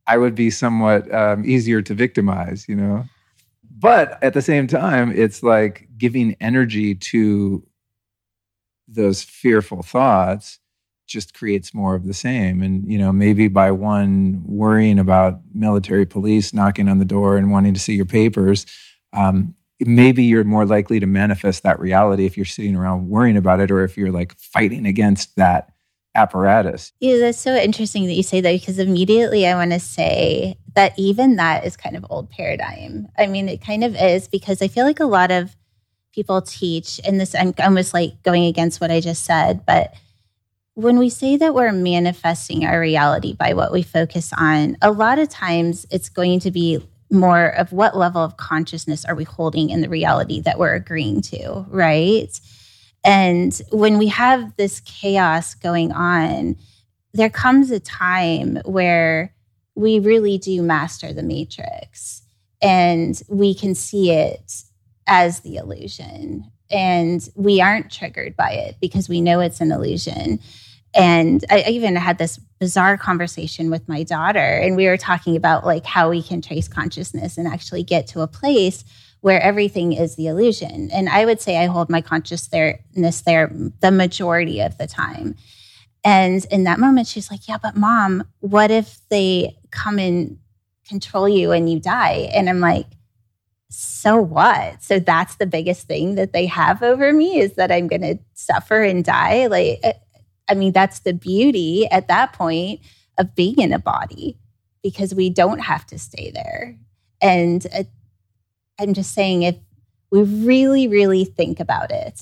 I 0.08 0.18
would 0.18 0.36
be 0.36 0.50
somewhat 0.50 1.12
um, 1.14 1.46
easier 1.46 1.82
to 1.82 1.94
victimize, 1.94 2.68
you 2.68 2.76
know? 2.76 3.06
But 3.78 4.22
at 4.24 4.34
the 4.34 4.42
same 4.42 4.68
time, 4.68 5.12
it's 5.12 5.44
like 5.44 5.88
giving 5.98 6.36
energy 6.40 6.96
to 6.96 7.66
those 8.88 9.24
fearful 9.24 9.82
thoughts 9.82 10.60
just 11.08 11.34
creates 11.34 11.74
more 11.74 11.96
of 11.96 12.06
the 12.06 12.14
same. 12.14 12.62
And, 12.62 12.92
you 12.92 12.98
know, 12.98 13.12
maybe 13.12 13.48
by 13.48 13.72
one 13.72 14.44
worrying 14.46 14.98
about 14.98 15.40
military 15.54 16.06
police 16.06 16.54
knocking 16.54 16.88
on 16.88 17.00
the 17.00 17.06
door 17.06 17.38
and 17.38 17.52
wanting 17.52 17.74
to 17.74 17.80
see 17.80 17.94
your 17.94 18.06
papers, 18.06 18.66
um, 19.14 19.56
maybe 19.80 20.24
you're 20.24 20.44
more 20.44 20.66
likely 20.66 21.00
to 21.00 21.06
manifest 21.06 21.64
that 21.64 21.80
reality 21.80 22.26
if 22.26 22.38
you're 22.38 22.46
sitting 22.46 22.76
around 22.76 23.10
worrying 23.10 23.38
about 23.38 23.60
it 23.60 23.72
or 23.72 23.84
if 23.84 23.98
you're 23.98 24.12
like 24.12 24.38
fighting 24.38 24.86
against 24.86 25.36
that 25.36 25.72
apparatus. 26.16 26.94
Yeah, 27.00 27.18
that's 27.18 27.40
so 27.40 27.56
interesting 27.56 28.06
that 28.06 28.14
you 28.14 28.24
say 28.24 28.42
that 28.42 28.52
because 28.54 28.80
immediately 28.80 29.46
I 29.46 29.56
want 29.56 29.72
to 29.72 29.80
say 29.80 30.58
that 30.74 30.98
even 30.98 31.36
that 31.36 31.66
is 31.66 31.76
kind 31.76 31.98
of 31.98 32.06
old 32.10 32.30
paradigm. 32.30 33.10
I 33.18 33.28
mean, 33.28 33.50
it 33.50 33.62
kind 33.62 33.84
of 33.84 33.96
is 33.96 34.28
because 34.28 34.62
I 34.62 34.68
feel 34.68 34.86
like 34.86 35.02
a 35.02 35.06
lot 35.06 35.32
of 35.32 35.56
people 36.14 36.42
teach, 36.42 37.02
and 37.06 37.20
this 37.20 37.36
I'm 37.36 37.54
almost 37.60 37.94
like 37.94 38.24
going 38.24 38.46
against 38.46 38.80
what 38.80 38.92
I 38.92 39.02
just 39.02 39.26
said, 39.26 39.66
but 39.66 39.94
when 40.76 40.98
we 40.98 41.10
say 41.10 41.38
that 41.38 41.54
we're 41.54 41.72
manifesting 41.72 42.66
our 42.66 42.80
reality 42.80 43.34
by 43.34 43.54
what 43.54 43.72
we 43.72 43.82
focus 43.82 44.32
on, 44.38 44.78
a 44.82 44.92
lot 44.92 45.20
of 45.20 45.30
times 45.30 45.86
it's 45.90 46.10
going 46.10 46.40
to 46.42 46.52
be 46.52 46.86
more 47.16 47.48
of 47.48 47.72
what 47.72 47.98
level 47.98 48.22
of 48.22 48.38
consciousness 48.38 49.06
are 49.06 49.16
we 49.16 49.24
holding 49.24 49.70
in 49.70 49.82
the 49.82 49.90
reality 49.90 50.42
that 50.42 50.60
we're 50.60 50.76
agreeing 50.76 51.22
to, 51.22 51.66
right? 51.70 52.40
And 53.04 53.60
when 53.72 53.98
we 53.98 54.08
have 54.08 54.56
this 54.58 54.82
chaos 54.82 55.54
going 55.54 55.92
on, 55.92 56.56
there 57.14 57.30
comes 57.30 57.72
a 57.72 57.80
time 57.80 58.58
where 58.66 59.34
we 59.76 60.00
really 60.00 60.38
do 60.38 60.62
master 60.62 61.14
the 61.14 61.24
matrix 61.24 62.24
and 62.62 63.22
we 63.30 63.54
can 63.54 63.76
see 63.76 64.12
it 64.12 64.64
as 65.08 65.42
the 65.42 65.58
illusion. 65.58 66.52
And 66.72 67.28
we 67.36 67.62
aren't 67.62 67.92
triggered 67.92 68.36
by 68.36 68.52
it 68.52 68.78
because 68.82 69.08
we 69.08 69.22
know 69.22 69.40
it's 69.40 69.62
an 69.62 69.72
illusion. 69.72 70.40
And 70.96 71.44
I 71.50 71.64
even 71.68 71.98
had 71.98 72.18
this 72.18 72.38
bizarre 72.60 72.98
conversation 72.98 73.70
with 73.70 73.88
my 73.90 74.04
daughter, 74.04 74.40
and 74.40 74.78
we 74.78 74.88
were 74.88 74.98
talking 74.98 75.36
about 75.36 75.66
like 75.66 75.86
how 75.86 76.10
we 76.10 76.24
can 76.24 76.42
trace 76.42 76.70
consciousness 76.70 77.38
and 77.38 77.48
actually 77.48 77.84
get 77.84 78.08
to 78.08 78.22
a 78.22 78.28
place 78.28 78.86
where 79.20 79.42
everything 79.42 79.92
is 79.92 80.16
the 80.16 80.28
illusion. 80.28 80.90
And 80.92 81.10
I 81.10 81.26
would 81.26 81.42
say 81.42 81.58
I 81.58 81.66
hold 81.66 81.90
my 81.90 82.00
consciousness 82.02 83.22
there 83.22 83.52
the 83.82 83.92
majority 83.92 84.62
of 84.62 84.78
the 84.78 84.88
time. 84.88 85.36
And 86.06 86.46
in 86.52 86.64
that 86.64 86.80
moment, 86.80 87.08
she's 87.08 87.30
like, 87.30 87.48
Yeah, 87.48 87.58
but 87.62 87.76
mom, 87.76 88.24
what 88.40 88.72
if 88.72 89.00
they 89.10 89.58
come 89.72 90.00
and 90.00 90.38
control 90.88 91.28
you 91.28 91.52
and 91.52 91.70
you 91.70 91.80
die? 91.80 92.30
And 92.34 92.48
I'm 92.50 92.60
like, 92.62 92.86
so 93.70 94.22
what? 94.22 94.82
So 94.82 95.00
that's 95.00 95.36
the 95.36 95.48
biggest 95.48 95.88
thing 95.88 96.16
that 96.16 96.32
they 96.32 96.46
have 96.46 96.82
over 96.84 97.12
me 97.12 97.40
is 97.40 97.54
that 97.56 97.72
I'm 97.72 97.88
going 97.88 98.02
to 98.02 98.18
suffer 98.34 98.82
and 98.84 99.04
die. 99.04 99.48
Like, 99.48 99.82
I 100.50 100.54
mean, 100.54 100.72
that's 100.72 101.00
the 101.00 101.14
beauty 101.14 101.88
at 101.90 102.08
that 102.08 102.34
point 102.34 102.82
of 103.18 103.36
being 103.36 103.60
in 103.60 103.74
a 103.74 103.80
body 103.80 104.38
because 104.84 105.16
we 105.16 105.30
don't 105.30 105.60
have 105.60 105.86
to 105.88 105.98
stay 105.98 106.32
there. 106.32 106.78
And 107.22 107.66
uh, 107.74 107.84
I'm 108.80 108.94
just 108.94 109.14
saying, 109.14 109.44
if 109.44 109.56
we 110.12 110.22
really, 110.22 110.88
really 110.88 111.26
think 111.26 111.60
about 111.60 111.92
it, 111.92 112.22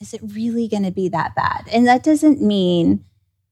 is 0.00 0.14
it 0.14 0.20
really 0.34 0.68
going 0.68 0.82
to 0.82 0.90
be 0.90 1.08
that 1.08 1.34
bad? 1.34 1.68
And 1.72 1.86
that 1.86 2.02
doesn't 2.02 2.42
mean 2.42 3.04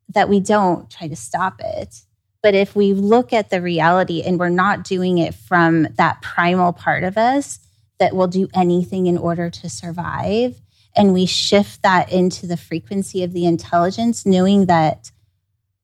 that 0.08 0.28
we 0.28 0.40
don't 0.40 0.90
try 0.90 1.08
to 1.08 1.16
stop 1.16 1.60
it. 1.60 2.02
But 2.42 2.54
if 2.54 2.74
we 2.74 2.92
look 2.92 3.32
at 3.32 3.50
the 3.50 3.62
reality 3.62 4.22
and 4.22 4.38
we're 4.38 4.48
not 4.48 4.82
doing 4.82 5.18
it 5.18 5.34
from 5.34 5.86
that 5.96 6.20
primal 6.22 6.72
part 6.72 7.04
of 7.04 7.16
us 7.16 7.60
that 7.98 8.16
will 8.16 8.26
do 8.26 8.48
anything 8.52 9.06
in 9.06 9.16
order 9.16 9.48
to 9.48 9.70
survive, 9.70 10.60
and 10.96 11.12
we 11.12 11.26
shift 11.26 11.82
that 11.82 12.12
into 12.12 12.46
the 12.46 12.56
frequency 12.56 13.22
of 13.22 13.32
the 13.32 13.46
intelligence, 13.46 14.26
knowing 14.26 14.66
that 14.66 15.10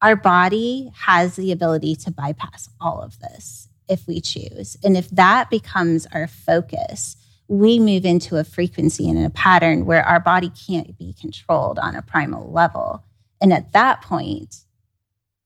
our 0.02 0.16
body 0.16 0.92
has 0.94 1.36
the 1.36 1.52
ability 1.52 1.96
to 1.96 2.10
bypass 2.10 2.68
all 2.80 3.00
of 3.00 3.18
this 3.20 3.68
if 3.88 4.06
we 4.06 4.20
choose. 4.20 4.76
And 4.84 4.96
if 4.96 5.08
that 5.10 5.50
becomes 5.50 6.06
our 6.12 6.26
focus, 6.26 7.16
we 7.48 7.80
move 7.80 8.04
into 8.04 8.36
a 8.36 8.44
frequency 8.44 9.08
and 9.08 9.24
a 9.24 9.30
pattern 9.30 9.86
where 9.86 10.04
our 10.04 10.20
body 10.20 10.50
can't 10.50 10.96
be 10.98 11.14
controlled 11.18 11.78
on 11.78 11.96
a 11.96 12.02
primal 12.02 12.52
level. 12.52 13.02
And 13.40 13.52
at 13.52 13.72
that 13.72 14.02
point, 14.02 14.64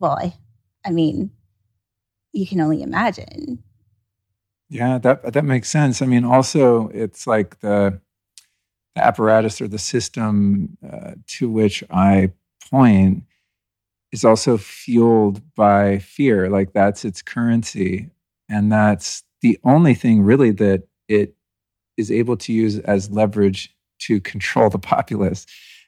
well, 0.01 0.19
I, 0.21 0.35
I 0.85 0.91
mean, 0.91 1.31
you 2.33 2.47
can 2.47 2.61
only 2.61 2.83
imagine. 2.83 3.63
Yeah, 4.69 4.99
that 4.99 5.35
that 5.35 5.45
makes 5.45 5.69
sense. 5.69 6.01
I 6.01 6.07
mean, 6.07 6.25
also, 6.25 6.89
it's 6.89 7.27
like 7.27 7.61
the, 7.61 8.01
the 8.95 9.05
apparatus 9.05 9.61
or 9.61 9.69
the 9.69 9.79
system 9.79 10.77
uh, 10.91 11.13
to 11.27 11.49
which 11.49 11.83
I 11.91 12.33
point 12.71 13.25
is 14.13 14.25
also 14.25 14.59
fueled 14.59 15.41
by 15.55 15.99
fear. 15.99 16.51
Like 16.51 16.73
that's 16.73 17.05
its 17.05 17.23
currency. 17.23 18.11
And 18.49 18.71
that's 18.71 19.23
the 19.41 19.59
only 19.65 19.95
thing 19.95 20.23
really 20.23 20.51
that 20.53 20.85
it 21.09 21.35
is 21.97 22.11
able 22.11 22.37
to 22.39 22.53
use 22.53 22.79
as 22.81 23.11
leverage 23.11 23.75
to 24.01 24.21
control 24.21 24.69
the 24.69 24.79
populace. 24.79 25.47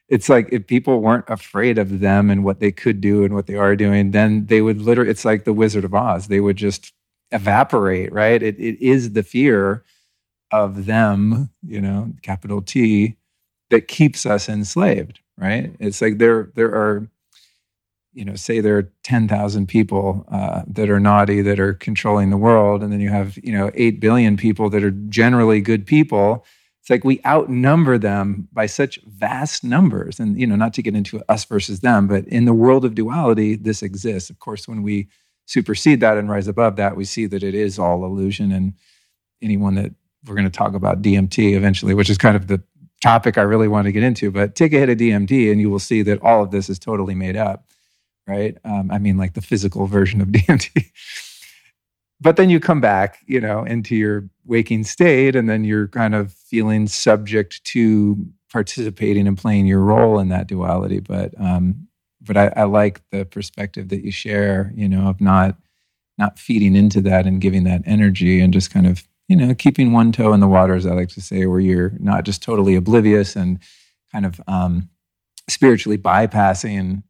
It's 0.08 0.28
like 0.28 0.48
if 0.52 0.66
people 0.66 1.00
weren't 1.00 1.24
afraid 1.28 1.78
of 1.78 2.00
them 2.00 2.30
and 2.30 2.44
what 2.44 2.60
they 2.60 2.72
could 2.72 3.00
do 3.00 3.24
and 3.24 3.34
what 3.34 3.46
they 3.46 3.56
are 3.56 3.74
doing, 3.76 4.10
then 4.10 4.46
they 4.46 4.60
would 4.60 4.80
literally, 4.80 5.10
it's 5.10 5.24
like 5.24 5.44
the 5.44 5.52
Wizard 5.52 5.84
of 5.84 5.94
Oz. 5.94 6.28
They 6.28 6.40
would 6.40 6.56
just 6.56 6.92
evaporate, 7.30 8.12
right? 8.12 8.42
It, 8.42 8.58
it 8.58 8.80
is 8.82 9.12
the 9.12 9.22
fear 9.22 9.82
of 10.62 10.86
them, 10.86 11.50
you 11.66 11.80
know, 11.80 12.12
capital 12.22 12.62
T, 12.62 13.16
that 13.70 13.88
keeps 13.88 14.26
us 14.26 14.48
enslaved, 14.48 15.20
right? 15.36 15.74
It's 15.80 16.00
like 16.00 16.18
there, 16.18 16.50
there 16.54 16.74
are 16.74 17.08
you 18.14 18.24
know, 18.24 18.36
say 18.36 18.60
there 18.60 18.78
are 18.78 18.90
10,000 19.02 19.66
people 19.66 20.24
uh, 20.28 20.62
that 20.68 20.88
are 20.88 21.00
naughty 21.00 21.42
that 21.42 21.58
are 21.58 21.74
controlling 21.74 22.30
the 22.30 22.36
world, 22.36 22.82
and 22.82 22.92
then 22.92 23.00
you 23.00 23.10
have, 23.10 23.36
you 23.42 23.52
know, 23.52 23.70
8 23.74 24.00
billion 24.00 24.36
people 24.36 24.70
that 24.70 24.84
are 24.84 24.92
generally 24.92 25.60
good 25.60 25.84
people. 25.84 26.46
It's 26.80 26.90
like 26.90 27.04
we 27.04 27.20
outnumber 27.26 27.98
them 27.98 28.48
by 28.52 28.66
such 28.66 29.00
vast 29.06 29.64
numbers. 29.64 30.20
And, 30.20 30.38
you 30.38 30.46
know, 30.46 30.54
not 30.54 30.74
to 30.74 30.82
get 30.82 30.94
into 30.94 31.22
us 31.28 31.44
versus 31.44 31.80
them, 31.80 32.06
but 32.06 32.26
in 32.28 32.44
the 32.44 32.54
world 32.54 32.84
of 32.84 32.94
duality, 32.94 33.56
this 33.56 33.82
exists. 33.82 34.30
Of 34.30 34.38
course, 34.38 34.68
when 34.68 34.82
we 34.82 35.08
supersede 35.46 36.00
that 36.00 36.16
and 36.16 36.30
rise 36.30 36.46
above 36.46 36.76
that, 36.76 36.96
we 36.96 37.04
see 37.04 37.26
that 37.26 37.42
it 37.42 37.54
is 37.54 37.78
all 37.78 38.04
illusion. 38.04 38.52
And 38.52 38.74
anyone 39.42 39.74
that 39.74 39.92
we're 40.26 40.34
going 40.34 40.44
to 40.44 40.50
talk 40.50 40.74
about 40.74 41.02
DMT 41.02 41.54
eventually, 41.54 41.94
which 41.94 42.10
is 42.10 42.18
kind 42.18 42.36
of 42.36 42.46
the 42.46 42.62
topic 43.02 43.36
I 43.36 43.42
really 43.42 43.68
want 43.68 43.86
to 43.86 43.92
get 43.92 44.02
into, 44.02 44.30
but 44.30 44.54
take 44.54 44.72
a 44.72 44.78
hit 44.78 44.88
of 44.88 44.96
DMT 44.96 45.50
and 45.52 45.60
you 45.60 45.70
will 45.70 45.78
see 45.78 46.02
that 46.02 46.22
all 46.22 46.42
of 46.42 46.50
this 46.50 46.70
is 46.70 46.78
totally 46.78 47.14
made 47.14 47.36
up 47.36 47.66
right? 48.26 48.56
Um, 48.64 48.90
I 48.90 48.98
mean, 48.98 49.16
like 49.16 49.34
the 49.34 49.42
physical 49.42 49.86
version 49.86 50.20
of 50.20 50.28
DMT. 50.30 50.90
but 52.20 52.36
then 52.36 52.50
you 52.50 52.60
come 52.60 52.80
back, 52.80 53.18
you 53.26 53.40
know, 53.40 53.64
into 53.64 53.96
your 53.96 54.28
waking 54.44 54.84
state, 54.84 55.36
and 55.36 55.48
then 55.48 55.64
you're 55.64 55.88
kind 55.88 56.14
of 56.14 56.32
feeling 56.32 56.86
subject 56.86 57.62
to 57.64 58.26
participating 58.50 59.26
and 59.26 59.36
playing 59.36 59.66
your 59.66 59.80
role 59.80 60.18
in 60.18 60.28
that 60.28 60.46
duality. 60.46 61.00
But 61.00 61.38
um, 61.40 61.88
but 62.20 62.36
I, 62.36 62.52
I 62.56 62.64
like 62.64 63.02
the 63.10 63.24
perspective 63.26 63.88
that 63.88 64.04
you 64.04 64.10
share, 64.10 64.72
you 64.74 64.88
know, 64.88 65.08
of 65.08 65.20
not 65.20 65.56
not 66.16 66.38
feeding 66.38 66.76
into 66.76 67.00
that 67.02 67.26
and 67.26 67.40
giving 67.40 67.64
that 67.64 67.82
energy 67.86 68.40
and 68.40 68.52
just 68.52 68.72
kind 68.72 68.86
of 68.86 69.06
you 69.28 69.36
know 69.36 69.54
keeping 69.54 69.92
one 69.92 70.12
toe 70.12 70.32
in 70.32 70.40
the 70.40 70.48
water 70.48 70.74
as 70.74 70.86
i 70.86 70.92
like 70.92 71.08
to 71.08 71.20
say 71.20 71.46
where 71.46 71.60
you're 71.60 71.92
not 71.98 72.24
just 72.24 72.42
totally 72.42 72.74
oblivious 72.74 73.36
and 73.36 73.58
kind 74.12 74.26
of 74.26 74.40
um, 74.46 74.88
spiritually 75.48 75.98
bypassing 75.98 77.02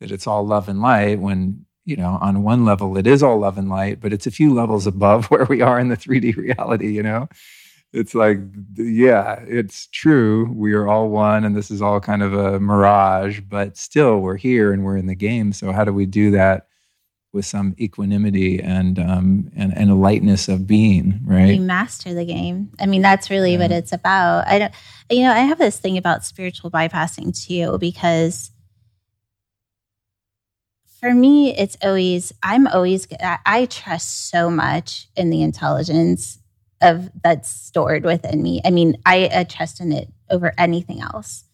that 0.00 0.10
it's 0.10 0.26
all 0.26 0.46
love 0.46 0.68
and 0.68 0.82
light 0.82 1.18
when 1.18 1.64
you 1.84 1.96
know 1.96 2.18
on 2.20 2.42
one 2.42 2.64
level 2.64 2.96
it 2.96 3.06
is 3.06 3.22
all 3.22 3.38
love 3.38 3.58
and 3.58 3.68
light 3.68 4.00
but 4.00 4.12
it's 4.12 4.26
a 4.26 4.30
few 4.30 4.52
levels 4.52 4.86
above 4.86 5.26
where 5.30 5.44
we 5.46 5.60
are 5.60 5.78
in 5.78 5.88
the 5.88 5.96
3d 5.96 6.36
reality 6.36 6.92
you 6.92 7.02
know? 7.02 7.28
It's 7.94 8.14
like 8.14 8.38
yeah 8.74 9.44
it's 9.46 9.86
true 9.88 10.50
we 10.50 10.72
are 10.72 10.88
all 10.88 11.10
one 11.10 11.44
and 11.44 11.54
this 11.54 11.70
is 11.70 11.82
all 11.82 12.00
kind 12.00 12.22
of 12.22 12.32
a 12.32 12.58
mirage 12.58 13.40
but 13.40 13.76
still 13.76 14.20
we're 14.20 14.38
here 14.38 14.72
and 14.72 14.82
we're 14.82 14.96
in 14.96 15.08
the 15.08 15.14
game 15.14 15.52
so 15.52 15.72
how 15.72 15.84
do 15.84 15.92
we 15.92 16.06
do 16.06 16.30
that 16.30 16.68
with 17.32 17.46
some 17.46 17.74
equanimity 17.78 18.60
and 18.60 18.98
um, 18.98 19.50
and, 19.56 19.76
and 19.76 19.90
a 19.90 19.94
lightness 19.94 20.48
of 20.48 20.66
being, 20.66 21.20
right? 21.24 21.48
We 21.48 21.58
master 21.58 22.12
the 22.12 22.24
game. 22.24 22.70
I 22.78 22.86
mean, 22.86 23.02
that's 23.02 23.30
really 23.30 23.52
yeah. 23.52 23.58
what 23.58 23.72
it's 23.72 23.92
about. 23.92 24.46
I 24.46 24.58
don't, 24.58 24.74
you 25.10 25.22
know, 25.22 25.32
I 25.32 25.40
have 25.40 25.58
this 25.58 25.78
thing 25.78 25.96
about 25.96 26.24
spiritual 26.24 26.70
bypassing 26.70 27.34
too, 27.46 27.78
because 27.78 28.50
for 31.00 31.14
me, 31.14 31.56
it's 31.56 31.76
always 31.82 32.32
I'm 32.42 32.66
always 32.66 33.08
I 33.20 33.66
trust 33.66 34.28
so 34.28 34.50
much 34.50 35.08
in 35.16 35.30
the 35.30 35.42
intelligence 35.42 36.38
of 36.82 37.10
that's 37.22 37.48
stored 37.48 38.04
within 38.04 38.42
me. 38.42 38.60
I 38.64 38.70
mean, 38.70 38.96
I, 39.06 39.30
I 39.32 39.44
trust 39.44 39.80
in 39.80 39.92
it 39.92 40.12
over 40.30 40.52
anything 40.58 41.00
else. 41.00 41.44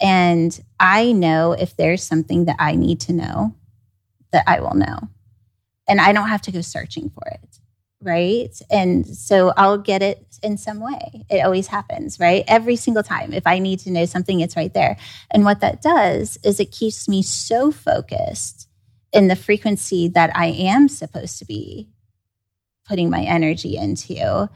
And 0.00 0.58
I 0.80 1.12
know 1.12 1.52
if 1.52 1.76
there's 1.76 2.02
something 2.02 2.46
that 2.46 2.56
I 2.58 2.74
need 2.74 3.00
to 3.02 3.12
know, 3.12 3.54
that 4.34 4.44
I 4.48 4.60
will 4.60 4.74
know. 4.74 5.08
And 5.88 6.00
I 6.00 6.12
don't 6.12 6.28
have 6.28 6.42
to 6.42 6.52
go 6.52 6.60
searching 6.60 7.08
for 7.08 7.22
it. 7.28 7.58
Right. 8.02 8.50
And 8.70 9.06
so 9.06 9.54
I'll 9.56 9.78
get 9.78 10.02
it 10.02 10.38
in 10.42 10.58
some 10.58 10.80
way. 10.80 11.24
It 11.30 11.40
always 11.40 11.68
happens, 11.68 12.20
right? 12.20 12.44
Every 12.46 12.76
single 12.76 13.02
time. 13.02 13.32
If 13.32 13.46
I 13.46 13.58
need 13.58 13.78
to 13.80 13.90
know 13.90 14.04
something, 14.04 14.40
it's 14.40 14.56
right 14.56 14.74
there. 14.74 14.98
And 15.30 15.44
what 15.44 15.60
that 15.60 15.80
does 15.80 16.36
is 16.44 16.60
it 16.60 16.72
keeps 16.72 17.08
me 17.08 17.22
so 17.22 17.70
focused 17.70 18.68
in 19.12 19.28
the 19.28 19.36
frequency 19.36 20.08
that 20.08 20.36
I 20.36 20.46
am 20.46 20.88
supposed 20.88 21.38
to 21.38 21.46
be 21.46 21.88
putting 22.86 23.08
my 23.08 23.22
energy 23.22 23.76
into 23.76 24.50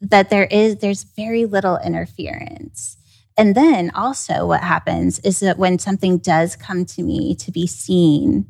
that 0.00 0.30
there 0.30 0.46
is 0.46 0.76
there's 0.76 1.04
very 1.04 1.44
little 1.44 1.78
interference 1.84 2.96
and 3.36 3.54
then 3.54 3.92
also 3.94 4.46
what 4.46 4.62
happens 4.62 5.20
is 5.20 5.38
that 5.40 5.58
when 5.58 5.78
something 5.78 6.18
does 6.18 6.56
come 6.56 6.84
to 6.84 7.02
me 7.04 7.36
to 7.36 7.52
be 7.52 7.66
seen 7.68 8.46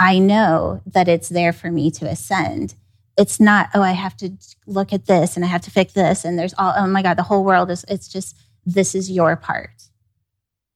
I 0.00 0.18
know 0.18 0.80
that 0.86 1.08
it's 1.08 1.28
there 1.28 1.52
for 1.52 1.70
me 1.70 1.90
to 1.92 2.06
ascend. 2.06 2.74
It's 3.18 3.38
not, 3.38 3.68
oh, 3.74 3.82
I 3.82 3.92
have 3.92 4.16
to 4.16 4.30
look 4.66 4.94
at 4.94 5.04
this 5.04 5.36
and 5.36 5.44
I 5.44 5.48
have 5.48 5.60
to 5.62 5.70
fix 5.70 5.92
this. 5.92 6.24
And 6.24 6.38
there's 6.38 6.54
all, 6.56 6.72
oh 6.74 6.86
my 6.86 7.02
God, 7.02 7.18
the 7.18 7.22
whole 7.22 7.44
world 7.44 7.70
is, 7.70 7.84
it's 7.86 8.08
just, 8.08 8.34
this 8.64 8.94
is 8.94 9.10
your 9.10 9.36
part. 9.36 9.90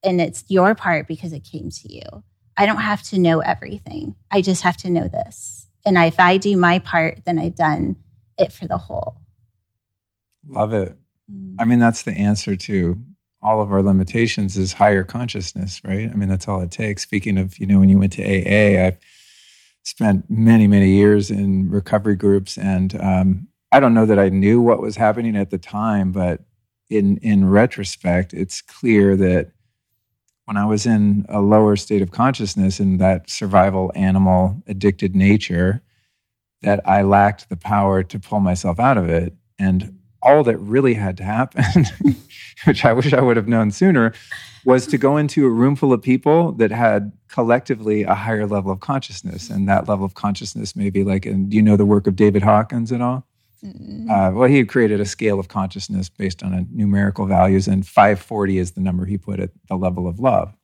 And 0.05 0.21
it's 0.21 0.45
your 0.49 0.75
part 0.75 1.09
because 1.09 1.33
it 1.33 1.41
came 1.41 1.71
to 1.71 1.93
you. 1.93 2.23
I 2.59 2.67
don't 2.67 2.83
have 2.83 3.03
to 3.05 3.19
know 3.19 3.41
everything. 3.41 4.15
I 4.31 4.43
just 4.43 4.63
have 4.63 4.77
to 4.79 4.91
know 4.91 5.09
this. 5.09 5.69
And 5.87 5.97
if 5.97 6.21
I 6.21 6.37
do 6.37 6.55
my 6.59 6.79
part, 6.79 7.25
then 7.25 7.39
I've 7.39 7.57
done 7.57 7.97
it 8.37 8.53
for 8.53 8.69
the 8.69 8.77
whole. 8.77 9.17
Love 10.47 10.75
it. 10.75 10.99
Mm. 11.33 11.57
I 11.59 11.65
mean, 11.65 11.79
that's 11.79 12.03
the 12.03 12.13
answer 12.13 12.57
to 12.57 13.03
all 13.45 13.61
of 13.61 13.71
our 13.71 13.83
limitations 13.83 14.57
is 14.57 14.73
higher 14.73 15.05
consciousness, 15.05 15.81
right? 15.85 16.11
I 16.11 16.15
mean, 16.15 16.31
that's 16.31 16.49
all 16.49 16.63
it 16.63 16.71
takes. 16.71 17.03
Speaking 17.03 17.37
of, 17.39 17.59
you 17.59 17.67
know, 17.67 17.79
when 17.79 17.91
you 17.91 17.99
went 17.99 18.15
to 18.15 18.25
AA, 18.25 18.87
I 18.87 18.99
spent 19.83 20.31
many, 20.31 20.67
many 20.67 20.89
years 20.89 21.31
in 21.31 21.71
recovery 21.71 22.17
groups, 22.17 22.57
and 22.57 22.99
um, 23.01 23.49
I 23.71 23.81
don't 23.81 23.95
know 23.95 24.07
that 24.07 24.19
I 24.19 24.31
knew 24.31 24.63
what 24.63 24.81
was 24.81 24.97
happening 24.97 25.37
at 25.37 25.51
the 25.51 25.59
time, 25.59 26.11
but 26.11 26.41
in 26.89 27.19
in 27.19 27.51
retrospect, 27.51 28.33
it's 28.33 28.63
clear 28.63 29.17
that 29.17 29.51
when 30.47 30.57
I 30.57 30.65
was 30.65 30.87
in 30.87 31.27
a 31.29 31.41
lower 31.41 31.77
state 31.77 32.03
of 32.03 32.11
consciousness 32.11 32.81
in 32.81 32.99
that 32.99 33.29
survival 33.29 33.93
animal 33.95 34.63
addicted 34.67 35.15
nature, 35.15 35.83
that 36.63 36.87
I 36.89 37.03
lacked 37.03 37.49
the 37.49 37.57
power 37.57 38.03
to 38.03 38.19
pull 38.19 38.41
myself 38.41 38.81
out 38.81 38.99
of 38.99 39.09
it. 39.09 39.35
And 39.59 39.94
all 40.25 40.43
that 40.45 40.59
really 40.59 40.95
had 40.95 41.17
to 41.19 41.25
happen, 41.25 41.65
which 42.65 42.85
I 42.85 42.93
wish 42.93 43.13
I 43.13 43.21
would 43.21 43.37
have 43.37 43.47
known 43.47 43.71
sooner, 43.71 44.13
was 44.65 44.87
to 44.89 44.99
go 44.99 45.17
into 45.17 45.47
a 45.47 45.51
room 45.51 45.77
full 45.77 45.93
of 45.93 46.03
people 46.03 46.53
that 46.53 46.71
had 46.71 47.13
collectively 47.29 48.03
a 48.03 48.15
higher 48.15 48.47
level 48.47 48.73
of 48.73 48.81
consciousness. 48.81 49.51
And 49.51 49.69
that 49.69 49.89
level 49.89 50.05
of 50.05 50.15
consciousness 50.15 50.75
may 50.75 50.91
be 50.91 51.05
like, 51.05 51.27
and 51.27 51.51
do 51.51 51.57
you 51.57 51.63
know 51.63 51.77
the 51.77 51.85
work 51.85 52.07
of 52.07 52.17
David 52.17 52.43
Hawkins 52.43 52.91
and 52.91 53.03
all? 53.03 53.27
Uh, 54.11 54.31
well, 54.35 54.49
he 54.49 54.63
created 54.65 55.01
a 55.01 55.07
scale 55.07 55.41
of 55.41 55.49
consciousness 55.49 56.11
based 56.11 56.43
on 56.43 56.53
a 56.53 56.67
numerical 56.71 57.25
values, 57.25 57.67
and 57.67 57.87
540 57.87 58.59
is 58.59 58.73
the 58.73 58.81
number 58.81 59.07
he 59.07 59.17
put 59.17 59.41
at 59.41 59.51
the 59.69 59.77
level 59.77 60.07
of 60.07 60.21
love. 60.21 60.55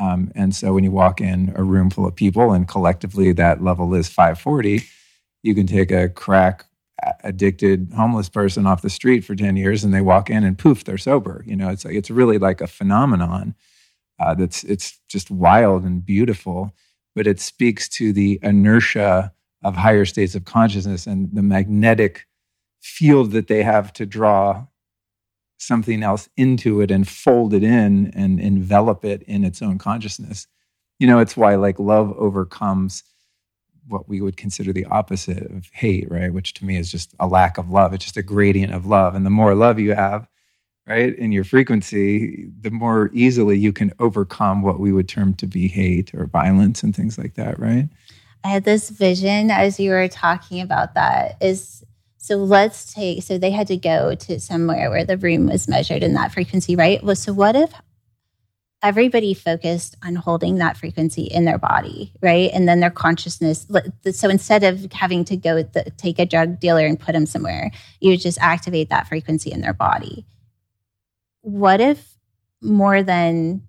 Um, 0.00 0.30
and 0.36 0.54
so 0.54 0.72
when 0.72 0.84
you 0.84 0.92
walk 0.92 1.20
in 1.20 1.52
a 1.56 1.64
room 1.64 1.90
full 1.90 2.06
of 2.06 2.14
people 2.14 2.52
and 2.52 2.68
collectively 2.68 3.32
that 3.32 3.62
level 3.62 3.92
is 3.94 4.08
540, 4.08 4.82
you 5.42 5.54
can 5.54 5.66
take 5.66 5.90
a 5.90 6.08
crack 6.08 6.64
addicted 7.24 7.92
homeless 7.94 8.28
person 8.28 8.66
off 8.66 8.82
the 8.82 8.90
street 8.90 9.24
for 9.24 9.34
10 9.34 9.56
years 9.56 9.84
and 9.84 9.92
they 9.92 10.00
walk 10.00 10.30
in 10.30 10.44
and 10.44 10.58
poof 10.58 10.84
they're 10.84 10.98
sober. 10.98 11.44
You 11.46 11.56
know 11.56 11.68
it's 11.70 11.84
like 11.84 11.94
it's 11.94 12.10
really 12.10 12.38
like 12.38 12.60
a 12.60 12.66
phenomenon 12.66 13.54
uh, 14.18 14.34
that's 14.34 14.64
it's 14.64 14.98
just 15.08 15.30
wild 15.30 15.84
and 15.84 16.04
beautiful 16.04 16.74
but 17.14 17.26
it 17.26 17.40
speaks 17.40 17.88
to 17.88 18.12
the 18.12 18.38
inertia 18.42 19.32
of 19.64 19.74
higher 19.74 20.04
states 20.04 20.34
of 20.34 20.44
consciousness 20.44 21.06
and 21.06 21.28
the 21.32 21.42
magnetic 21.42 22.26
field 22.80 23.32
that 23.32 23.48
they 23.48 23.62
have 23.62 23.92
to 23.92 24.06
draw 24.06 24.66
something 25.58 26.02
else 26.02 26.28
into 26.36 26.80
it 26.80 26.90
and 26.90 27.08
fold 27.08 27.52
it 27.52 27.64
in 27.64 28.12
and 28.14 28.38
envelop 28.38 29.04
it 29.04 29.22
in 29.22 29.44
its 29.44 29.60
own 29.60 29.78
consciousness. 29.78 30.46
You 30.98 31.06
know 31.06 31.18
it's 31.18 31.36
why 31.36 31.56
like 31.56 31.78
love 31.78 32.12
overcomes 32.16 33.02
what 33.88 34.08
we 34.08 34.20
would 34.20 34.36
consider 34.36 34.72
the 34.72 34.84
opposite 34.86 35.50
of 35.50 35.68
hate, 35.72 36.10
right? 36.10 36.32
Which 36.32 36.54
to 36.54 36.64
me 36.64 36.76
is 36.76 36.90
just 36.90 37.14
a 37.18 37.26
lack 37.26 37.58
of 37.58 37.70
love. 37.70 37.92
It's 37.92 38.04
just 38.04 38.16
a 38.16 38.22
gradient 38.22 38.74
of 38.74 38.86
love. 38.86 39.14
And 39.14 39.24
the 39.26 39.30
more 39.30 39.54
love 39.54 39.78
you 39.78 39.94
have, 39.94 40.28
right, 40.86 41.14
in 41.16 41.32
your 41.32 41.44
frequency, 41.44 42.48
the 42.60 42.70
more 42.70 43.10
easily 43.12 43.58
you 43.58 43.72
can 43.72 43.92
overcome 43.98 44.62
what 44.62 44.80
we 44.80 44.92
would 44.92 45.08
term 45.08 45.34
to 45.34 45.46
be 45.46 45.68
hate 45.68 46.14
or 46.14 46.26
violence 46.26 46.82
and 46.82 46.94
things 46.94 47.18
like 47.18 47.34
that, 47.34 47.58
right? 47.58 47.88
I 48.44 48.48
had 48.48 48.64
this 48.64 48.90
vision 48.90 49.50
as 49.50 49.80
you 49.80 49.90
were 49.90 50.08
talking 50.08 50.60
about 50.60 50.94
that 50.94 51.36
is 51.40 51.84
so 52.18 52.36
let's 52.36 52.92
take 52.92 53.22
so 53.22 53.38
they 53.38 53.50
had 53.50 53.66
to 53.68 53.76
go 53.76 54.14
to 54.14 54.38
somewhere 54.38 54.90
where 54.90 55.04
the 55.04 55.16
room 55.16 55.46
was 55.46 55.66
measured 55.66 56.02
in 56.02 56.14
that 56.14 56.32
frequency, 56.32 56.76
right? 56.76 57.02
Well, 57.02 57.16
so 57.16 57.32
what 57.32 57.56
if 57.56 57.72
everybody 58.82 59.34
focused 59.34 59.96
on 60.04 60.14
holding 60.14 60.58
that 60.58 60.76
frequency 60.76 61.22
in 61.24 61.44
their 61.44 61.58
body, 61.58 62.12
right? 62.22 62.50
And 62.52 62.68
then 62.68 62.80
their 62.80 62.90
consciousness. 62.90 63.66
So 64.12 64.28
instead 64.28 64.62
of 64.62 64.92
having 64.92 65.24
to 65.26 65.36
go 65.36 65.62
the, 65.62 65.90
take 65.96 66.18
a 66.18 66.26
drug 66.26 66.60
dealer 66.60 66.86
and 66.86 66.98
put 66.98 67.12
them 67.12 67.26
somewhere, 67.26 67.70
you 68.00 68.16
just 68.16 68.38
activate 68.40 68.90
that 68.90 69.08
frequency 69.08 69.50
in 69.50 69.60
their 69.60 69.72
body. 69.72 70.24
What 71.40 71.80
if 71.80 72.16
more 72.60 73.02
than 73.02 73.62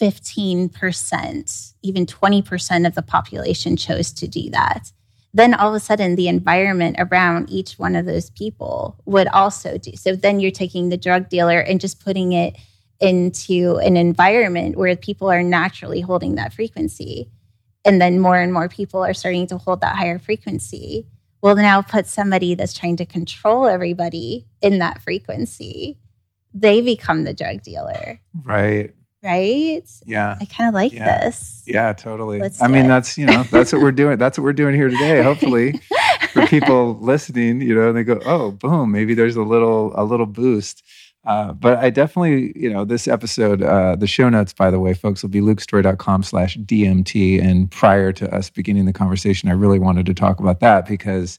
15%, 0.00 1.72
even 1.82 2.06
20% 2.06 2.86
of 2.86 2.94
the 2.94 3.02
population 3.02 3.76
chose 3.76 4.12
to 4.12 4.28
do 4.28 4.50
that? 4.50 4.92
Then 5.34 5.54
all 5.54 5.70
of 5.70 5.74
a 5.74 5.80
sudden, 5.80 6.16
the 6.16 6.28
environment 6.28 6.96
around 6.98 7.48
each 7.48 7.78
one 7.78 7.96
of 7.96 8.04
those 8.04 8.28
people 8.28 9.00
would 9.06 9.28
also 9.28 9.78
do. 9.78 9.92
So 9.96 10.14
then 10.14 10.40
you're 10.40 10.50
taking 10.50 10.90
the 10.90 10.98
drug 10.98 11.30
dealer 11.30 11.58
and 11.58 11.80
just 11.80 12.04
putting 12.04 12.32
it 12.32 12.54
into 13.02 13.76
an 13.78 13.96
environment 13.96 14.76
where 14.76 14.96
people 14.96 15.30
are 15.30 15.42
naturally 15.42 16.00
holding 16.00 16.36
that 16.36 16.54
frequency. 16.54 17.28
And 17.84 18.00
then 18.00 18.20
more 18.20 18.38
and 18.38 18.52
more 18.52 18.68
people 18.68 19.04
are 19.04 19.12
starting 19.12 19.48
to 19.48 19.58
hold 19.58 19.80
that 19.80 19.96
higher 19.96 20.18
frequency. 20.18 21.06
will 21.42 21.56
now 21.56 21.82
put 21.82 22.06
somebody 22.06 22.54
that's 22.54 22.72
trying 22.72 22.96
to 22.96 23.04
control 23.04 23.66
everybody 23.66 24.46
in 24.60 24.78
that 24.78 25.02
frequency. 25.02 25.98
They 26.54 26.80
become 26.80 27.24
the 27.24 27.34
drug 27.34 27.62
dealer. 27.62 28.20
Right. 28.44 28.94
Right. 29.24 29.88
Yeah. 30.04 30.36
I 30.40 30.44
kind 30.44 30.68
of 30.68 30.74
like 30.74 30.92
yeah. 30.92 31.24
this. 31.24 31.62
Yeah, 31.66 31.92
totally. 31.92 32.40
I 32.60 32.68
mean, 32.68 32.84
it. 32.84 32.88
that's, 32.88 33.18
you 33.18 33.26
know, 33.26 33.42
that's 33.50 33.72
what 33.72 33.82
we're 33.82 33.92
doing. 33.92 34.18
That's 34.18 34.38
what 34.38 34.44
we're 34.44 34.52
doing 34.52 34.74
here 34.74 34.88
today. 34.88 35.22
Hopefully 35.22 35.80
for 36.30 36.46
people 36.46 36.98
listening, 36.98 37.60
you 37.60 37.74
know, 37.74 37.88
and 37.88 37.96
they 37.96 38.04
go, 38.04 38.20
oh, 38.24 38.52
boom, 38.52 38.92
maybe 38.92 39.14
there's 39.14 39.36
a 39.36 39.42
little, 39.42 39.92
a 39.94 40.04
little 40.04 40.26
boost 40.26 40.82
Uh, 41.24 41.52
but 41.52 41.78
I 41.78 41.90
definitely, 41.90 42.52
you 42.56 42.68
know, 42.68 42.84
this 42.84 43.06
episode, 43.06 43.62
uh, 43.62 43.94
the 43.94 44.08
show 44.08 44.28
notes, 44.28 44.52
by 44.52 44.70
the 44.70 44.80
way, 44.80 44.92
folks, 44.92 45.22
will 45.22 45.30
be 45.30 45.40
lukestory.com 45.40 46.24
slash 46.24 46.56
DMT. 46.58 47.40
And 47.40 47.70
prior 47.70 48.12
to 48.12 48.34
us 48.34 48.50
beginning 48.50 48.86
the 48.86 48.92
conversation, 48.92 49.48
I 49.48 49.52
really 49.52 49.78
wanted 49.78 50.06
to 50.06 50.14
talk 50.14 50.40
about 50.40 50.58
that 50.60 50.86
because, 50.86 51.38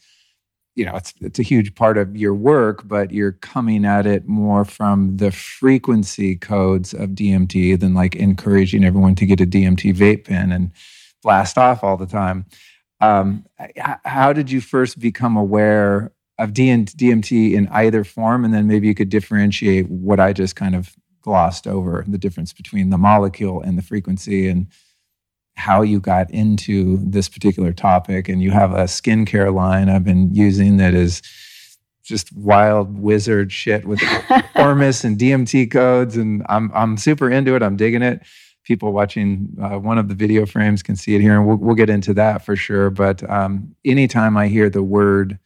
you 0.76 0.86
know, 0.86 0.96
it's, 0.96 1.14
it's 1.20 1.38
a 1.38 1.44
huge 1.44 1.76
part 1.76 1.98
of 1.98 2.16
your 2.16 2.34
work, 2.34 2.88
but 2.88 3.12
you're 3.12 3.34
coming 3.34 3.84
at 3.84 4.06
it 4.06 4.26
more 4.26 4.64
from 4.64 5.18
the 5.18 5.32
frequency 5.32 6.38
codes 6.38 6.94
of 6.94 7.10
DMT 7.10 7.78
than 7.78 7.94
like 7.94 8.16
encouraging 8.16 8.86
everyone 8.86 9.16
to 9.16 9.26
get 9.26 9.42
a 9.42 9.46
DMT 9.46 9.94
vape 9.96 10.24
pen 10.26 10.54
and 10.54 10.72
blast 11.22 11.58
off 11.58 11.84
all 11.84 11.98
the 11.98 12.06
time. 12.06 12.46
Um, 13.02 13.46
how 14.06 14.32
did 14.32 14.50
you 14.50 14.62
first 14.62 14.98
become 14.98 15.36
aware 15.36 16.14
of 16.40 16.52
DMT 16.52 17.54
in 17.54 17.68
either 17.70 18.04
form, 18.04 18.44
and 18.44 18.54
then 18.54 18.68
maybe 18.68 18.88
you 18.88 18.96
could 18.96 19.10
differentiate 19.10 19.90
what 19.90 20.20
I 20.20 20.34
just 20.34 20.56
kind 20.56 20.76
of 20.76 20.96
glossed 21.22 21.68
over 21.68 22.04
the 22.08 22.18
difference 22.18 22.54
between 22.54 22.90
the 22.90 22.98
molecule 22.98 23.62
and 23.62 23.78
the 23.78 23.82
frequency 23.82 24.48
and 24.48 24.68
how 25.56 25.82
you 25.82 26.00
got 26.00 26.30
into 26.32 26.98
this 26.98 27.30
particular 27.30 27.72
topic. 27.72 28.28
And 28.28 28.42
you 28.42 28.52
have 28.52 28.72
a 28.72 28.86
skincare 28.86 29.54
line 29.54 29.90
I've 29.90 30.04
been 30.04 30.34
using 30.34 30.78
that 30.78 30.94
is 30.94 31.22
just 32.04 32.36
wild 32.36 33.00
wizard 33.00 33.52
shit 33.52 33.86
with 33.86 34.02
Ormus 34.56 35.04
and 35.04 35.18
DMT 35.18 35.72
codes, 35.72 36.18
and 36.18 36.46
I'm 36.50 36.72
I'm 36.74 36.98
super 36.98 37.30
into 37.30 37.56
it. 37.56 37.64
I'm 37.64 37.78
digging 37.78 38.02
it. 38.02 38.22
People 38.64 38.94
watching 38.94 39.56
uh, 39.62 39.78
one 39.78 39.98
of 39.98 40.08
the 40.08 40.16
video 40.16 40.46
frames 40.46 40.84
can 40.84 40.96
see 40.96 41.16
it 41.16 41.22
here, 41.22 41.36
and 41.36 41.48
we'll, 41.48 41.58
we'll 41.58 41.76
get 41.76 41.90
into 41.90 42.14
that 42.16 42.46
for 42.46 42.56
sure. 42.56 42.90
But 42.90 43.30
um, 43.30 43.76
anytime 43.86 44.36
I 44.36 44.48
hear 44.48 44.70
the 44.70 44.84
word 44.84 45.40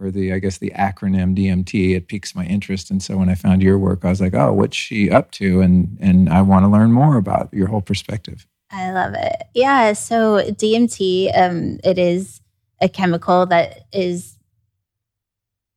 or 0.00 0.10
the 0.10 0.32
I 0.32 0.38
guess 0.38 0.58
the 0.58 0.72
acronym 0.74 1.36
DMT, 1.36 1.94
it 1.96 2.08
piques 2.08 2.34
my 2.34 2.44
interest. 2.46 2.90
And 2.90 3.02
so 3.02 3.16
when 3.16 3.28
I 3.28 3.34
found 3.34 3.62
your 3.62 3.78
work, 3.78 4.04
I 4.04 4.08
was 4.08 4.20
like, 4.20 4.34
oh, 4.34 4.52
what's 4.52 4.76
she 4.76 5.10
up 5.10 5.30
to? 5.32 5.60
And 5.60 5.96
and 6.00 6.28
I 6.30 6.42
want 6.42 6.64
to 6.64 6.68
learn 6.68 6.92
more 6.92 7.16
about 7.16 7.52
your 7.52 7.68
whole 7.68 7.82
perspective. 7.82 8.46
I 8.72 8.92
love 8.92 9.14
it. 9.14 9.42
Yeah. 9.54 9.92
So 9.94 10.38
DMT, 10.50 11.36
um, 11.36 11.80
it 11.82 11.98
is 11.98 12.40
a 12.80 12.88
chemical 12.88 13.46
that 13.46 13.80
is 13.92 14.38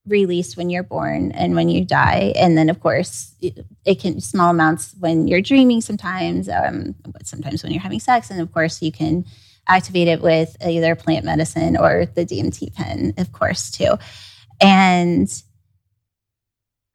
released 0.06 0.58
when 0.58 0.70
you're 0.70 0.84
born 0.84 1.32
and 1.32 1.56
when 1.56 1.70
you 1.70 1.86
die 1.86 2.34
and 2.36 2.58
then 2.58 2.70
of 2.70 2.82
course 2.82 3.36
it, 3.40 3.66
it 3.86 4.02
can 4.02 4.20
small 4.20 4.50
amounts 4.50 4.94
when 5.00 5.30
you're 5.30 5.40
dreaming 5.40 5.80
sometimes 5.80 6.50
um, 6.50 6.94
sometimes 7.24 7.64
when 7.64 7.72
you're 7.72 7.82
having 7.82 8.02
sex 8.02 8.30
and 8.30 8.42
of 8.42 8.52
course 8.52 8.82
you 8.82 8.92
can 8.92 9.24
activate 9.68 10.08
it 10.08 10.22
with 10.22 10.56
either 10.66 10.96
plant 10.96 11.26
medicine 11.26 11.78
or 11.78 12.06
the 12.06 12.26
DMT 12.26 12.74
pen, 12.74 13.14
of 13.18 13.32
course, 13.32 13.72
too. 13.72 13.98
And 14.62 15.30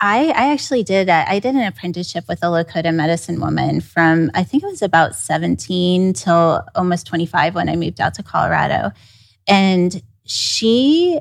I, 0.00 0.26
I 0.28 0.52
actually 0.52 0.84
did 0.84 1.08
a, 1.08 1.28
I 1.28 1.40
did 1.40 1.54
an 1.54 1.62
apprenticeship 1.62 2.24
with 2.28 2.38
a 2.42 2.46
Lakota 2.46 2.94
medicine 2.94 3.40
woman 3.40 3.80
from 3.80 4.30
I 4.34 4.44
think 4.44 4.62
it 4.62 4.66
was 4.66 4.82
about 4.82 5.16
17 5.16 6.12
till 6.12 6.64
almost 6.76 7.06
25 7.06 7.54
when 7.54 7.68
I 7.68 7.74
moved 7.74 8.00
out 8.00 8.14
to 8.14 8.22
Colorado. 8.22 8.92
And 9.48 10.00
she 10.24 11.18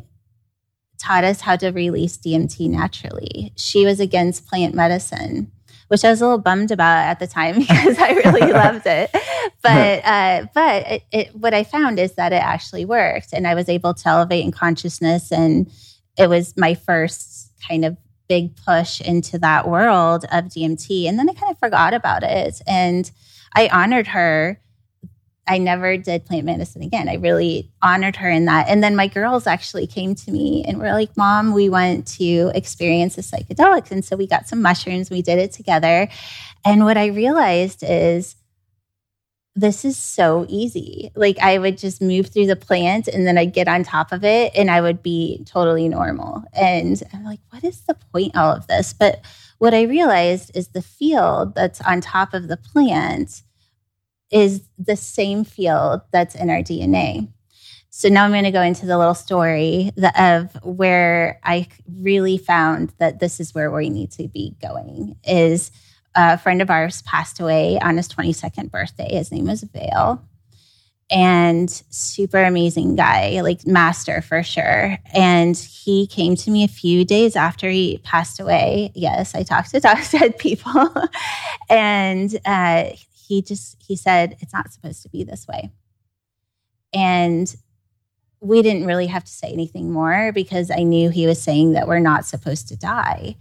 taught 1.00 1.24
us 1.24 1.42
how 1.42 1.56
to 1.56 1.70
release 1.70 2.18
DMT 2.18 2.70
naturally. 2.70 3.54
She 3.56 3.86
was 3.86 4.00
against 4.00 4.48
plant 4.48 4.76
medicine 4.76 5.52
which 5.88 6.04
I 6.04 6.10
was 6.10 6.22
a 6.22 6.26
little 6.26 6.40
bummed 6.40 6.72
about 6.72 7.06
at 7.06 7.20
the 7.20 7.28
time 7.28 7.60
because 7.60 7.98
I 7.98 8.12
really 8.12 8.52
loved 8.54 8.86
it. 8.86 9.12
But 9.62 10.06
uh, 10.06 10.48
but 10.54 10.88
it, 10.88 11.04
it, 11.12 11.36
what 11.36 11.54
I 11.54 11.64
found 11.64 12.00
is 12.00 12.14
that 12.14 12.34
it 12.34 12.42
actually 12.42 12.86
worked, 12.86 13.34
and 13.34 13.48
I 13.48 13.56
was 13.56 13.70
able 13.70 13.94
to 13.94 14.08
elevate 14.10 14.44
in 14.44 14.52
consciousness, 14.52 15.32
and 15.32 15.72
it 16.18 16.30
was 16.30 16.56
my 16.58 16.74
first 16.74 17.52
kind 17.68 17.86
of 17.86 17.98
big 18.28 18.56
push 18.58 19.00
into 19.02 19.40
that 19.40 19.68
world 19.68 20.26
of 20.32 20.46
DMT. 20.46 21.08
And 21.08 21.18
then 21.18 21.30
I 21.30 21.34
kind 21.34 21.52
of 21.52 21.60
forgot 21.60 21.94
about 21.94 22.24
it, 22.24 22.62
and 22.68 23.10
I 23.56 23.70
honored 23.70 24.08
her 24.08 24.60
I 25.48 25.58
never 25.58 25.98
did 25.98 26.26
plant 26.26 26.46
medicine 26.46 26.84
again. 26.84 27.08
I 27.08 27.16
really 27.16 27.72
honored 27.82 28.16
her 28.18 28.30
in 28.30 28.46
that. 28.46 28.68
And 28.70 28.84
then 28.84 28.96
my 28.96 29.08
girls 29.08 29.48
actually 29.48 29.88
came 29.88 30.16
to 30.16 30.32
me 30.32 30.64
and 30.68 30.80
were 30.80 30.92
like, 30.92 31.16
Mom, 31.16 31.54
we 31.54 31.70
want 31.70 32.08
to 32.18 32.52
experience 32.54 33.16
the 33.16 33.22
psychedelics. 33.22 33.92
And 33.92 34.04
so 34.04 34.16
we 34.16 34.28
got 34.28 34.48
some 34.48 34.62
mushrooms, 34.62 35.10
we 35.10 35.22
did 35.22 35.40
it 35.40 35.52
together. 35.52 36.10
And 36.66 36.84
what 36.84 36.98
I 36.98 37.08
realized 37.08 37.84
is 37.84 38.36
this 39.58 39.84
is 39.84 39.98
so 39.98 40.46
easy. 40.48 41.12
Like 41.16 41.40
I 41.40 41.58
would 41.58 41.80
just 41.80 42.00
move 42.00 42.28
through 42.28 42.46
the 42.46 42.56
plant 42.56 43.08
and 43.08 43.26
then 43.26 43.40
I'd 43.40 43.54
get 43.54 43.68
on 43.68 43.84
top 43.84 44.12
of 44.12 44.24
it 44.24 44.52
and 44.56 44.70
I 44.70 44.82
would 44.82 45.02
be 45.02 45.44
totally 45.46 45.90
normal. 45.90 46.44
And 46.54 47.02
I'm 47.12 47.24
like, 47.24 47.40
what 47.50 47.64
is 47.64 47.82
the 47.82 47.98
point 48.14 48.38
all 48.38 48.52
of 48.52 48.68
this? 48.68 48.94
But 48.94 49.26
what 49.58 49.74
I 49.74 49.82
realized 49.84 50.52
is 50.56 50.68
the 50.68 50.84
field 50.84 51.56
that's 51.56 51.82
on 51.82 52.02
top 52.02 52.36
of 52.36 52.48
the 52.48 52.58
plant 52.58 53.42
is 54.32 54.62
the 54.78 54.96
same 54.96 55.44
field 55.44 56.02
that's 56.12 56.36
in 56.36 56.50
our 56.50 56.62
DNA. 56.62 57.32
So 57.90 58.10
now 58.10 58.26
I'm 58.26 58.32
going 58.32 58.44
to 58.44 58.52
go 58.52 58.62
into 58.62 58.86
the 58.86 58.98
little 58.98 59.16
story 59.16 59.92
of 60.20 60.54
where 60.64 61.40
I 61.44 61.68
really 62.00 62.38
found 62.38 62.94
that 63.00 63.20
this 63.20 63.40
is 63.40 63.56
where 63.56 63.72
we 63.72 63.90
need 63.90 64.12
to 64.12 64.28
be 64.28 64.56
going. 64.62 65.16
Is 65.24 65.72
a 66.14 66.38
friend 66.38 66.62
of 66.62 66.70
ours 66.70 67.02
passed 67.04 67.40
away 67.40 67.80
on 67.80 67.98
his 67.98 68.08
22nd 68.08 68.72
birthday. 68.72 69.16
His 69.16 69.32
name 69.32 69.46
was 69.46 69.64
Vale, 69.64 70.22
and 71.10 71.70
super 71.90 72.44
amazing 72.44 72.96
guy, 72.96 73.42
like 73.42 73.66
master 73.66 74.22
for 74.22 74.44
sure. 74.44 74.98
And 75.14 75.56
he 75.58 76.06
came 76.08 76.36
to 76.36 76.52
me 76.52 76.64
a 76.64 76.68
few 76.68 77.06
days 77.06 77.36
after 77.36 77.70
he 77.70 78.00
passed 78.04 78.40
away. 78.40 78.92
Yes, 78.94 79.34
I 79.34 79.44
talked 79.44 79.72
to 79.72 79.80
dead 80.12 80.38
people, 80.38 80.94
and 81.70 82.38
uh, 82.46 82.90
he 83.28 83.42
just 83.42 83.76
he 83.80 83.96
said 83.96 84.38
it's 84.40 84.54
not 84.54 84.72
supposed 84.72 85.04
to 85.04 85.10
be 85.10 85.24
this 85.24 85.48
way. 85.48 85.72
And 86.94 87.54
we 88.40 88.62
didn't 88.62 88.86
really 88.86 89.08
have 89.08 89.24
to 89.24 89.32
say 89.32 89.52
anything 89.52 89.92
more 89.92 90.32
because 90.32 90.70
i 90.70 90.84
knew 90.84 91.10
he 91.10 91.26
was 91.26 91.42
saying 91.42 91.72
that 91.72 91.88
we're 91.88 92.00
not 92.00 92.26
supposed 92.26 92.68
to 92.70 92.78
die. 92.78 93.36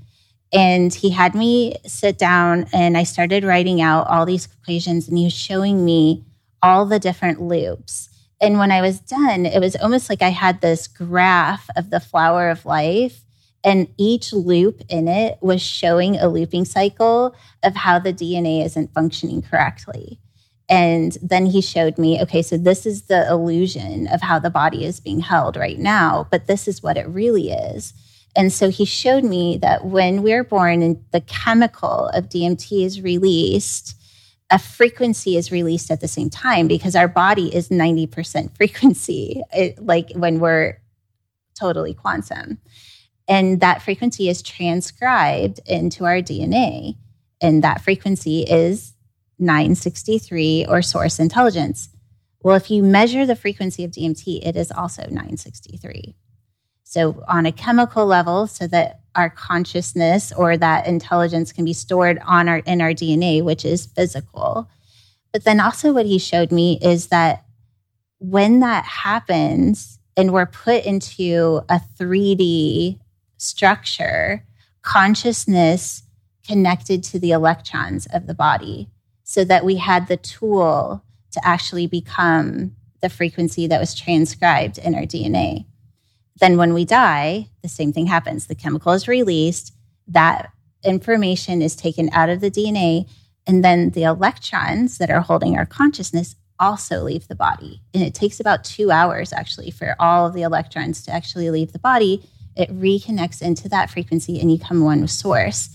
And 0.52 0.94
he 0.94 1.10
had 1.10 1.34
me 1.34 1.76
sit 1.86 2.18
down 2.18 2.66
and 2.72 2.96
i 2.96 3.02
started 3.04 3.44
writing 3.44 3.80
out 3.80 4.06
all 4.08 4.26
these 4.26 4.46
equations 4.46 5.08
and 5.08 5.18
he 5.18 5.24
was 5.24 5.32
showing 5.32 5.84
me 5.84 6.24
all 6.62 6.86
the 6.86 6.98
different 6.98 7.40
loops. 7.40 8.08
And 8.40 8.58
when 8.58 8.72
i 8.72 8.80
was 8.80 9.00
done 9.00 9.46
it 9.46 9.60
was 9.60 9.76
almost 9.76 10.10
like 10.10 10.22
i 10.22 10.30
had 10.30 10.60
this 10.60 10.88
graph 10.88 11.68
of 11.76 11.90
the 11.90 12.00
flower 12.00 12.50
of 12.50 12.66
life 12.66 13.25
and 13.66 13.88
each 13.98 14.32
loop 14.32 14.80
in 14.88 15.08
it 15.08 15.38
was 15.42 15.60
showing 15.60 16.16
a 16.16 16.28
looping 16.28 16.64
cycle 16.64 17.34
of 17.64 17.74
how 17.74 17.98
the 17.98 18.12
DNA 18.12 18.64
isn't 18.64 18.94
functioning 18.94 19.42
correctly. 19.42 20.20
And 20.68 21.18
then 21.20 21.46
he 21.46 21.60
showed 21.60 21.98
me, 21.98 22.22
okay, 22.22 22.42
so 22.42 22.56
this 22.56 22.86
is 22.86 23.02
the 23.02 23.28
illusion 23.28 24.06
of 24.06 24.22
how 24.22 24.38
the 24.38 24.50
body 24.50 24.84
is 24.84 25.00
being 25.00 25.18
held 25.18 25.56
right 25.56 25.78
now, 25.78 26.28
but 26.30 26.46
this 26.46 26.68
is 26.68 26.82
what 26.82 26.96
it 26.96 27.08
really 27.08 27.50
is. 27.50 27.92
And 28.36 28.52
so 28.52 28.70
he 28.70 28.84
showed 28.84 29.24
me 29.24 29.58
that 29.58 29.84
when 29.84 30.22
we're 30.22 30.44
born 30.44 30.82
and 30.82 31.02
the 31.10 31.20
chemical 31.22 32.08
of 32.08 32.28
DMT 32.28 32.84
is 32.84 33.00
released, 33.00 33.96
a 34.50 34.60
frequency 34.60 35.36
is 35.36 35.50
released 35.50 35.90
at 35.90 36.00
the 36.00 36.08
same 36.08 36.30
time 36.30 36.68
because 36.68 36.94
our 36.94 37.08
body 37.08 37.52
is 37.52 37.68
90% 37.68 38.56
frequency, 38.56 39.42
it, 39.52 39.84
like 39.84 40.12
when 40.14 40.38
we're 40.38 40.80
totally 41.58 41.94
quantum. 41.94 42.58
And 43.28 43.60
that 43.60 43.82
frequency 43.82 44.28
is 44.28 44.42
transcribed 44.42 45.60
into 45.66 46.04
our 46.04 46.18
DNA. 46.18 46.96
And 47.40 47.62
that 47.64 47.82
frequency 47.82 48.42
is 48.42 48.94
963 49.38 50.66
or 50.68 50.82
source 50.82 51.18
intelligence. 51.18 51.88
Well, 52.40 52.56
if 52.56 52.70
you 52.70 52.82
measure 52.82 53.26
the 53.26 53.36
frequency 53.36 53.84
of 53.84 53.90
DMT, 53.90 54.46
it 54.46 54.56
is 54.56 54.70
also 54.70 55.02
963. 55.02 56.14
So, 56.84 57.24
on 57.26 57.46
a 57.46 57.52
chemical 57.52 58.06
level, 58.06 58.46
so 58.46 58.68
that 58.68 59.00
our 59.16 59.28
consciousness 59.28 60.32
or 60.32 60.56
that 60.56 60.86
intelligence 60.86 61.52
can 61.52 61.64
be 61.64 61.72
stored 61.72 62.20
on 62.24 62.48
our 62.48 62.58
in 62.58 62.80
our 62.80 62.92
DNA, 62.92 63.42
which 63.42 63.64
is 63.64 63.86
physical. 63.86 64.70
But 65.32 65.44
then 65.44 65.58
also 65.58 65.92
what 65.92 66.06
he 66.06 66.18
showed 66.18 66.52
me 66.52 66.78
is 66.80 67.08
that 67.08 67.44
when 68.18 68.60
that 68.60 68.84
happens 68.84 69.98
and 70.16 70.32
we're 70.32 70.46
put 70.46 70.84
into 70.84 71.60
a 71.68 71.80
3D 71.98 73.00
structure 73.36 74.44
consciousness 74.82 76.04
connected 76.46 77.02
to 77.02 77.18
the 77.18 77.32
electrons 77.32 78.06
of 78.12 78.26
the 78.26 78.34
body 78.34 78.88
so 79.24 79.44
that 79.44 79.64
we 79.64 79.76
had 79.76 80.06
the 80.06 80.16
tool 80.16 81.02
to 81.32 81.40
actually 81.46 81.86
become 81.86 82.74
the 83.02 83.08
frequency 83.08 83.66
that 83.66 83.80
was 83.80 83.94
transcribed 83.94 84.78
in 84.78 84.94
our 84.94 85.02
DNA. 85.02 85.66
Then, 86.38 86.56
when 86.56 86.72
we 86.72 86.84
die, 86.84 87.48
the 87.62 87.68
same 87.68 87.92
thing 87.92 88.06
happens. 88.06 88.46
The 88.46 88.54
chemical 88.54 88.92
is 88.92 89.08
released, 89.08 89.72
that 90.06 90.52
information 90.84 91.62
is 91.62 91.74
taken 91.74 92.08
out 92.12 92.28
of 92.28 92.40
the 92.40 92.50
DNA, 92.50 93.08
and 93.46 93.64
then 93.64 93.90
the 93.90 94.04
electrons 94.04 94.98
that 94.98 95.10
are 95.10 95.20
holding 95.20 95.56
our 95.56 95.66
consciousness 95.66 96.36
also 96.58 97.02
leave 97.02 97.28
the 97.28 97.34
body. 97.34 97.82
And 97.92 98.02
it 98.02 98.14
takes 98.14 98.40
about 98.40 98.64
two 98.64 98.90
hours 98.90 99.32
actually 99.32 99.70
for 99.70 99.96
all 99.98 100.26
of 100.26 100.34
the 100.34 100.42
electrons 100.42 101.02
to 101.02 101.12
actually 101.12 101.50
leave 101.50 101.72
the 101.72 101.78
body 101.78 102.22
it 102.56 102.70
reconnects 102.70 103.42
into 103.42 103.68
that 103.68 103.90
frequency 103.90 104.40
and 104.40 104.50
you 104.50 104.58
come 104.58 104.80
one 104.80 105.02
with 105.02 105.10
source. 105.10 105.70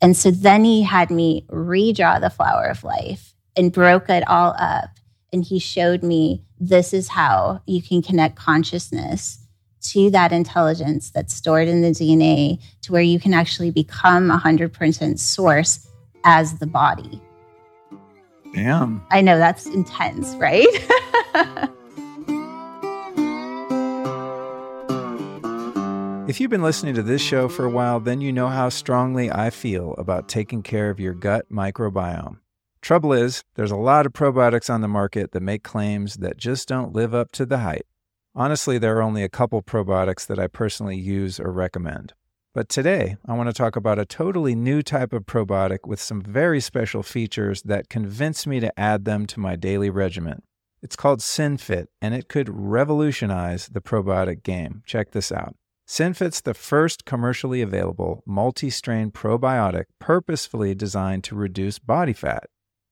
And 0.00 0.16
so 0.16 0.30
then 0.30 0.64
he 0.64 0.82
had 0.82 1.10
me 1.10 1.44
redraw 1.50 2.20
the 2.20 2.30
flower 2.30 2.66
of 2.66 2.84
life 2.84 3.34
and 3.56 3.72
broke 3.72 4.08
it 4.08 4.26
all 4.28 4.54
up. 4.58 4.90
And 5.32 5.44
he 5.44 5.58
showed 5.58 6.02
me 6.02 6.44
this 6.58 6.92
is 6.92 7.08
how 7.08 7.62
you 7.66 7.82
can 7.82 8.02
connect 8.02 8.36
consciousness 8.36 9.38
to 9.82 10.10
that 10.10 10.32
intelligence 10.32 11.10
that's 11.10 11.34
stored 11.34 11.68
in 11.68 11.82
the 11.82 11.90
DNA 11.90 12.60
to 12.82 12.92
where 12.92 13.02
you 13.02 13.18
can 13.18 13.32
actually 13.32 13.70
become 13.70 14.28
100% 14.28 15.18
source 15.18 15.88
as 16.24 16.58
the 16.58 16.66
body. 16.66 17.20
Damn. 18.52 19.04
I 19.10 19.20
know 19.20 19.38
that's 19.38 19.66
intense, 19.66 20.34
right? 20.34 20.66
if 26.28 26.40
you've 26.40 26.50
been 26.50 26.62
listening 26.62 26.94
to 26.94 27.02
this 27.02 27.22
show 27.22 27.48
for 27.48 27.64
a 27.64 27.70
while, 27.70 27.98
then 27.98 28.20
you 28.20 28.32
know 28.32 28.48
how 28.48 28.68
strongly 28.68 29.30
I 29.30 29.50
feel 29.50 29.94
about 29.98 30.28
taking 30.28 30.62
care 30.62 30.90
of 30.90 31.00
your 31.00 31.14
gut 31.14 31.46
microbiome. 31.50 32.38
Trouble 32.82 33.12
is, 33.12 33.42
there's 33.54 33.70
a 33.70 33.76
lot 33.76 34.06
of 34.06 34.12
probiotics 34.12 34.72
on 34.72 34.80
the 34.80 34.88
market 34.88 35.32
that 35.32 35.42
make 35.42 35.62
claims 35.62 36.16
that 36.16 36.36
just 36.36 36.68
don't 36.68 36.94
live 36.94 37.14
up 37.14 37.32
to 37.32 37.44
the 37.44 37.58
hype. 37.58 37.86
Honestly, 38.34 38.78
there 38.78 38.96
are 38.96 39.02
only 39.02 39.22
a 39.22 39.28
couple 39.28 39.62
probiotics 39.62 40.26
that 40.26 40.38
I 40.38 40.46
personally 40.46 40.96
use 40.96 41.40
or 41.40 41.52
recommend. 41.52 42.14
But 42.54 42.68
today, 42.68 43.16
I 43.26 43.34
want 43.34 43.48
to 43.48 43.52
talk 43.52 43.76
about 43.76 43.98
a 43.98 44.04
totally 44.04 44.54
new 44.54 44.82
type 44.82 45.12
of 45.12 45.26
probiotic 45.26 45.80
with 45.86 46.00
some 46.00 46.20
very 46.20 46.60
special 46.60 47.02
features 47.02 47.62
that 47.62 47.88
convinced 47.88 48.46
me 48.46 48.60
to 48.60 48.78
add 48.78 49.04
them 49.04 49.26
to 49.26 49.40
my 49.40 49.56
daily 49.56 49.90
regimen. 49.90 50.42
It's 50.82 50.96
called 50.96 51.20
SynFit, 51.20 51.86
and 52.00 52.14
it 52.14 52.28
could 52.28 52.48
revolutionize 52.48 53.68
the 53.68 53.80
probiotic 53.80 54.42
game. 54.42 54.82
Check 54.86 55.10
this 55.10 55.30
out. 55.30 55.54
SynFit's 55.90 56.42
the 56.42 56.54
first 56.54 57.04
commercially 57.04 57.62
available 57.62 58.22
multi 58.24 58.70
strain 58.70 59.10
probiotic 59.10 59.86
purposefully 59.98 60.72
designed 60.72 61.24
to 61.24 61.34
reduce 61.34 61.80
body 61.80 62.12
fat. 62.12 62.44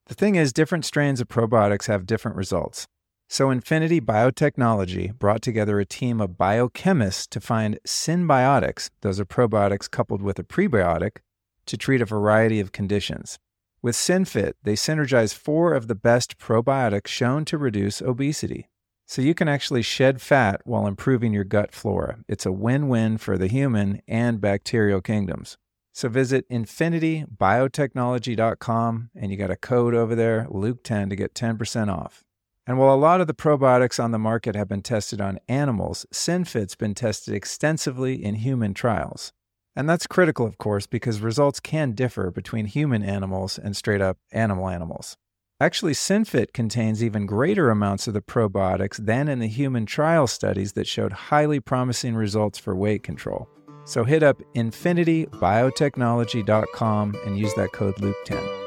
The 0.07 0.17
thing 0.17 0.35
is, 0.35 0.53
different 0.53 0.85
strains 0.85 1.21
of 1.21 1.29
probiotics 1.29 1.87
have 1.87 2.07
different 2.07 2.37
results. 2.37 2.89
So, 3.29 3.51
Infinity 3.51 4.01
Biotechnology 4.01 5.17
brought 5.17 5.43
together 5.43 5.79
a 5.79 5.87
team 5.87 6.21
of 6.21 6.31
biochemists 6.31 7.29
to 7.29 7.41
find 7.41 7.79
synbiotics, 7.87 8.91
those 9.03 9.21
are 9.21 9.25
probiotics 9.25 9.89
coupled 9.89 10.21
with 10.21 10.41
a 10.41 10.43
prebiotic, 10.43 11.19
to 11.67 11.77
treat 11.77 12.03
a 12.03 12.05
variety 12.05 12.59
of 12.59 12.73
conditions. 12.73 13.39
With 13.81 13.95
SynFit, 13.95 14.55
they 14.65 14.75
synergize 14.75 15.33
four 15.33 15.73
of 15.73 15.87
the 15.87 15.95
best 15.95 16.37
probiotics 16.37 17.07
shown 17.07 17.45
to 17.45 17.59
reduce 17.59 18.03
obesity. 18.03 18.71
So 19.11 19.23
you 19.23 19.35
can 19.35 19.49
actually 19.49 19.81
shed 19.81 20.21
fat 20.21 20.61
while 20.65 20.87
improving 20.87 21.33
your 21.33 21.45
gut 21.45 21.73
flora. 21.73 22.19
It's 22.29 22.45
a 22.45 22.53
win 22.53 22.89
win 22.89 23.17
for 23.17 23.39
the 23.39 23.47
human 23.47 24.03
and 24.07 24.39
bacterial 24.39 25.01
kingdoms. 25.01 25.57
So 25.95 26.11
visit 26.11 26.47
infinitybiotechnology.com 26.51 29.11
and 29.17 29.31
you 29.31 29.39
got 29.39 29.51
a 29.51 29.57
code 29.57 29.95
over 29.95 30.15
there, 30.15 30.47
Luke10, 30.51 31.09
to 31.09 31.17
get 31.17 31.33
10% 31.33 31.91
off. 31.91 32.23
And 32.67 32.79
while 32.79 32.95
a 32.95 33.01
lot 33.01 33.23
of 33.23 33.27
the 33.27 33.33
probiotics 33.33 33.99
on 33.99 34.11
the 34.11 34.19
market 34.19 34.55
have 34.55 34.69
been 34.69 34.83
tested 34.83 35.23
on 35.23 35.39
animals, 35.49 36.05
SynFit's 36.13 36.77
been 36.77 36.95
tested 36.95 37.35
extensively 37.35 38.23
in 38.23 38.35
human 38.35 38.75
trials. 38.75 39.33
And 39.75 39.89
that's 39.89 40.07
critical, 40.07 40.45
of 40.45 40.59
course, 40.59 40.87
because 40.87 41.23
results 41.23 41.61
can 41.61 41.93
differ 41.93 42.31
between 42.31 42.67
human 42.67 43.03
animals 43.03 43.59
and 43.59 43.75
straight 43.75 44.03
up 44.03 44.19
animal 44.33 44.69
animals. 44.69 45.17
Actually, 45.61 45.93
SynFit 45.93 46.53
contains 46.53 47.03
even 47.03 47.27
greater 47.27 47.69
amounts 47.69 48.07
of 48.07 48.15
the 48.15 48.21
probiotics 48.21 48.99
than 48.99 49.27
in 49.27 49.41
the 49.41 49.49
human 49.49 49.87
trial 49.87 50.29
studies 50.29 50.75
that 50.75 50.87
showed 50.87 51.13
highly 51.13 51.59
promising 51.59 52.15
results 52.15 52.61
for 52.61 52.77
weight 52.77 53.03
control. 53.03 53.49
So 53.85 54.05
hit 54.05 54.23
up 54.23 54.41
infinitybiotechnology.com 54.55 57.17
and 57.27 57.39
use 57.39 57.55
that 57.55 57.73
code 57.73 57.97
Luke10. 57.97 58.59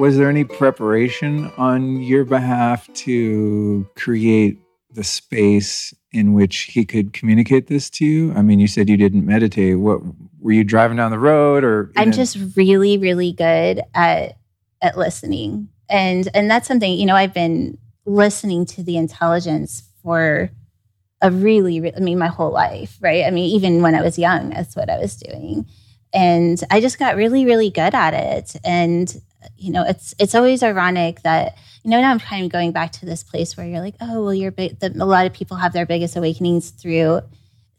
was 0.00 0.16
there 0.16 0.30
any 0.30 0.44
preparation 0.44 1.52
on 1.58 2.00
your 2.00 2.24
behalf 2.24 2.88
to 2.94 3.86
create 3.96 4.58
the 4.92 5.04
space 5.04 5.92
in 6.10 6.32
which 6.32 6.70
he 6.72 6.86
could 6.86 7.12
communicate 7.12 7.66
this 7.66 7.90
to 7.90 8.06
you? 8.06 8.32
I 8.32 8.40
mean, 8.40 8.60
you 8.60 8.66
said 8.66 8.88
you 8.88 8.96
didn't 8.96 9.26
meditate. 9.26 9.78
What 9.78 10.00
were 10.40 10.52
you 10.52 10.64
driving 10.64 10.96
down 10.96 11.10
the 11.10 11.18
road 11.18 11.64
or 11.64 11.92
I'm 11.96 12.12
just 12.12 12.36
really 12.56 12.98
really 12.98 13.32
good 13.32 13.82
at 13.94 14.36
at 14.82 14.96
listening. 14.96 15.68
And 15.88 16.28
and 16.34 16.50
that's 16.50 16.68
something, 16.68 16.92
you 16.92 17.06
know, 17.06 17.16
I've 17.16 17.34
been 17.34 17.78
listening 18.06 18.66
to 18.66 18.82
the 18.82 18.96
intelligence 18.96 19.82
for 20.02 20.50
a 21.20 21.30
really 21.30 21.94
I 21.94 22.00
mean 22.00 22.18
my 22.18 22.28
whole 22.28 22.50
life, 22.50 22.96
right? 23.00 23.24
I 23.24 23.30
mean, 23.30 23.54
even 23.54 23.82
when 23.82 23.94
I 23.94 24.02
was 24.02 24.18
young, 24.18 24.50
that's 24.50 24.76
what 24.76 24.90
I 24.90 24.98
was 24.98 25.16
doing. 25.16 25.66
And 26.12 26.62
I 26.70 26.80
just 26.80 26.98
got 26.98 27.16
really 27.16 27.44
really 27.44 27.70
good 27.70 27.94
at 27.94 28.14
it 28.14 28.56
and 28.64 29.14
you 29.56 29.72
know, 29.72 29.84
it's 29.84 30.14
it's 30.18 30.34
always 30.34 30.62
ironic 30.62 31.22
that 31.22 31.56
you 31.82 31.90
know 31.90 32.00
now 32.00 32.10
I'm 32.10 32.20
kind 32.20 32.44
of 32.44 32.52
going 32.52 32.72
back 32.72 32.92
to 32.92 33.06
this 33.06 33.22
place 33.22 33.56
where 33.56 33.66
you're 33.66 33.80
like, 33.80 33.94
oh 34.00 34.22
well, 34.24 34.34
you're 34.34 34.50
big, 34.50 34.78
the, 34.80 34.92
a 35.00 35.04
lot 35.04 35.26
of 35.26 35.32
people 35.32 35.56
have 35.56 35.72
their 35.72 35.86
biggest 35.86 36.16
awakenings 36.16 36.70
through 36.70 37.22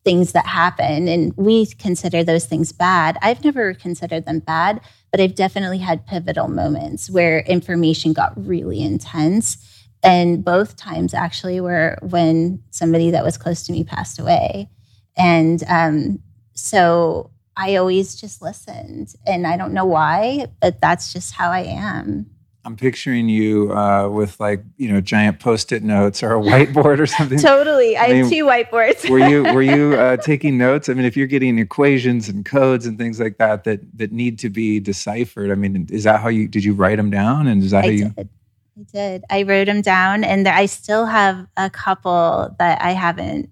things 0.03 0.31
that 0.31 0.47
happen, 0.47 1.07
and 1.07 1.33
we 1.37 1.65
consider 1.67 2.23
those 2.23 2.45
things 2.45 2.71
bad. 2.71 3.17
I've 3.21 3.43
never 3.43 3.73
considered 3.73 4.25
them 4.25 4.39
bad, 4.39 4.81
but 5.11 5.19
I've 5.21 5.35
definitely 5.35 5.77
had 5.77 6.07
pivotal 6.07 6.47
moments 6.47 7.09
where 7.09 7.41
information 7.41 8.13
got 8.13 8.33
really 8.35 8.81
intense, 8.81 9.57
and 10.03 10.43
both 10.43 10.75
times 10.75 11.13
actually 11.13 11.61
were 11.61 11.97
when 12.01 12.63
somebody 12.71 13.11
that 13.11 13.23
was 13.23 13.37
close 13.37 13.63
to 13.63 13.71
me 13.71 13.83
passed 13.83 14.19
away, 14.19 14.69
and 15.15 15.63
um, 15.67 16.19
so 16.53 17.31
I 17.55 17.75
always 17.75 18.15
just 18.15 18.41
listened. 18.41 19.13
And 19.27 19.45
I 19.45 19.57
don't 19.57 19.73
know 19.73 19.85
why, 19.85 20.47
but 20.61 20.81
that's 20.81 21.13
just 21.13 21.33
how 21.33 21.51
I 21.51 21.61
am. 21.61 22.30
I'm 22.63 22.75
picturing 22.75 23.27
you 23.27 23.73
uh, 23.73 24.07
with 24.09 24.39
like 24.39 24.63
you 24.77 24.91
know 24.91 25.01
giant 25.01 25.39
post-it 25.39 25.83
notes 25.83 26.21
or 26.21 26.35
a 26.35 26.41
whiteboard 26.41 26.99
or 26.99 27.07
something. 27.07 27.39
totally, 27.39 27.97
I, 27.97 28.05
I 28.05 28.07
mean, 28.09 28.17
have 28.23 28.29
two 28.29 28.45
whiteboards. 28.45 29.09
were 29.09 29.19
you 29.19 29.43
were 29.53 29.61
you 29.61 29.93
uh, 29.99 30.17
taking 30.17 30.57
notes? 30.57 30.89
I 30.89 30.93
mean, 30.93 31.05
if 31.05 31.17
you're 31.17 31.27
getting 31.27 31.57
equations 31.59 32.29
and 32.29 32.45
codes 32.45 32.85
and 32.85 32.97
things 32.97 33.19
like 33.19 33.37
that 33.37 33.63
that 33.63 33.79
that 33.97 34.11
need 34.11 34.37
to 34.39 34.49
be 34.49 34.79
deciphered, 34.79 35.51
I 35.51 35.55
mean, 35.55 35.87
is 35.89 36.03
that 36.03 36.19
how 36.19 36.29
you 36.29 36.47
did 36.47 36.63
you 36.63 36.73
write 36.73 36.97
them 36.97 37.09
down? 37.09 37.47
And 37.47 37.63
is 37.63 37.71
that 37.71 37.85
I 37.85 37.87
how 37.87 37.93
you? 37.93 38.09
Did. 38.09 38.29
I 38.77 38.83
did. 38.91 39.23
I 39.29 39.43
wrote 39.43 39.65
them 39.65 39.81
down, 39.81 40.23
and 40.23 40.47
I 40.47 40.65
still 40.65 41.05
have 41.05 41.47
a 41.57 41.69
couple 41.69 42.55
that 42.59 42.81
I 42.81 42.91
haven't 42.91 43.49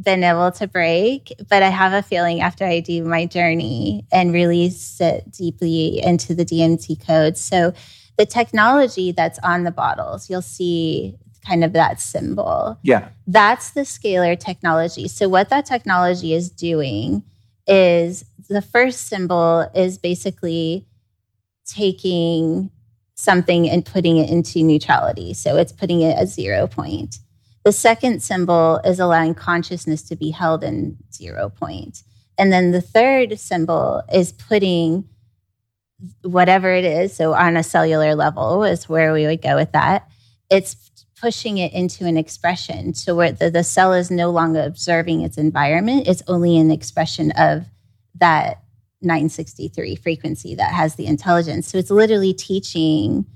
been 0.00 0.22
able 0.24 0.50
to 0.52 0.66
break, 0.66 1.32
but 1.48 1.62
I 1.62 1.68
have 1.68 1.92
a 1.92 2.02
feeling 2.02 2.40
after 2.40 2.64
I 2.64 2.80
do 2.80 3.04
my 3.04 3.26
journey 3.26 4.06
and 4.12 4.32
really 4.32 4.70
sit 4.70 5.30
deeply 5.30 6.02
into 6.02 6.34
the 6.34 6.44
DMT 6.44 7.04
code. 7.04 7.36
So 7.36 7.72
the 8.20 8.26
technology 8.26 9.12
that's 9.12 9.38
on 9.38 9.64
the 9.64 9.70
bottles, 9.70 10.28
you'll 10.28 10.42
see 10.42 11.16
kind 11.46 11.64
of 11.64 11.72
that 11.72 12.02
symbol. 12.02 12.78
Yeah. 12.82 13.08
That's 13.26 13.70
the 13.70 13.80
scalar 13.80 14.38
technology. 14.38 15.08
So 15.08 15.26
what 15.26 15.48
that 15.48 15.64
technology 15.64 16.34
is 16.34 16.50
doing 16.50 17.22
is 17.66 18.26
the 18.50 18.60
first 18.60 19.06
symbol 19.06 19.70
is 19.74 19.96
basically 19.96 20.86
taking 21.64 22.70
something 23.14 23.70
and 23.70 23.86
putting 23.86 24.18
it 24.18 24.28
into 24.28 24.62
neutrality. 24.62 25.32
So 25.32 25.56
it's 25.56 25.72
putting 25.72 26.02
it 26.02 26.14
at 26.18 26.28
zero 26.28 26.66
point. 26.66 27.20
The 27.64 27.72
second 27.72 28.22
symbol 28.22 28.82
is 28.84 29.00
allowing 29.00 29.34
consciousness 29.34 30.02
to 30.08 30.16
be 30.16 30.28
held 30.28 30.62
in 30.62 30.98
zero 31.10 31.48
point. 31.48 32.02
And 32.36 32.52
then 32.52 32.72
the 32.72 32.82
third 32.82 33.40
symbol 33.40 34.02
is 34.12 34.30
putting 34.30 35.08
whatever 36.22 36.72
it 36.72 36.84
is. 36.84 37.14
So 37.14 37.34
on 37.34 37.56
a 37.56 37.62
cellular 37.62 38.14
level 38.14 38.64
is 38.64 38.88
where 38.88 39.12
we 39.12 39.26
would 39.26 39.42
go 39.42 39.56
with 39.56 39.72
that. 39.72 40.08
It's 40.50 40.90
pushing 41.20 41.58
it 41.58 41.72
into 41.72 42.06
an 42.06 42.16
expression. 42.16 42.94
So 42.94 43.14
where 43.14 43.32
the, 43.32 43.50
the 43.50 43.64
cell 43.64 43.92
is 43.92 44.10
no 44.10 44.30
longer 44.30 44.62
observing 44.62 45.20
its 45.20 45.36
environment, 45.36 46.08
it's 46.08 46.22
only 46.26 46.56
an 46.56 46.70
expression 46.70 47.32
of 47.32 47.66
that 48.16 48.62
963 49.02 49.96
frequency 49.96 50.54
that 50.54 50.72
has 50.72 50.94
the 50.94 51.06
intelligence. 51.06 51.68
So 51.68 51.78
it's 51.78 51.90
literally 51.90 52.32
teaching 52.32 53.26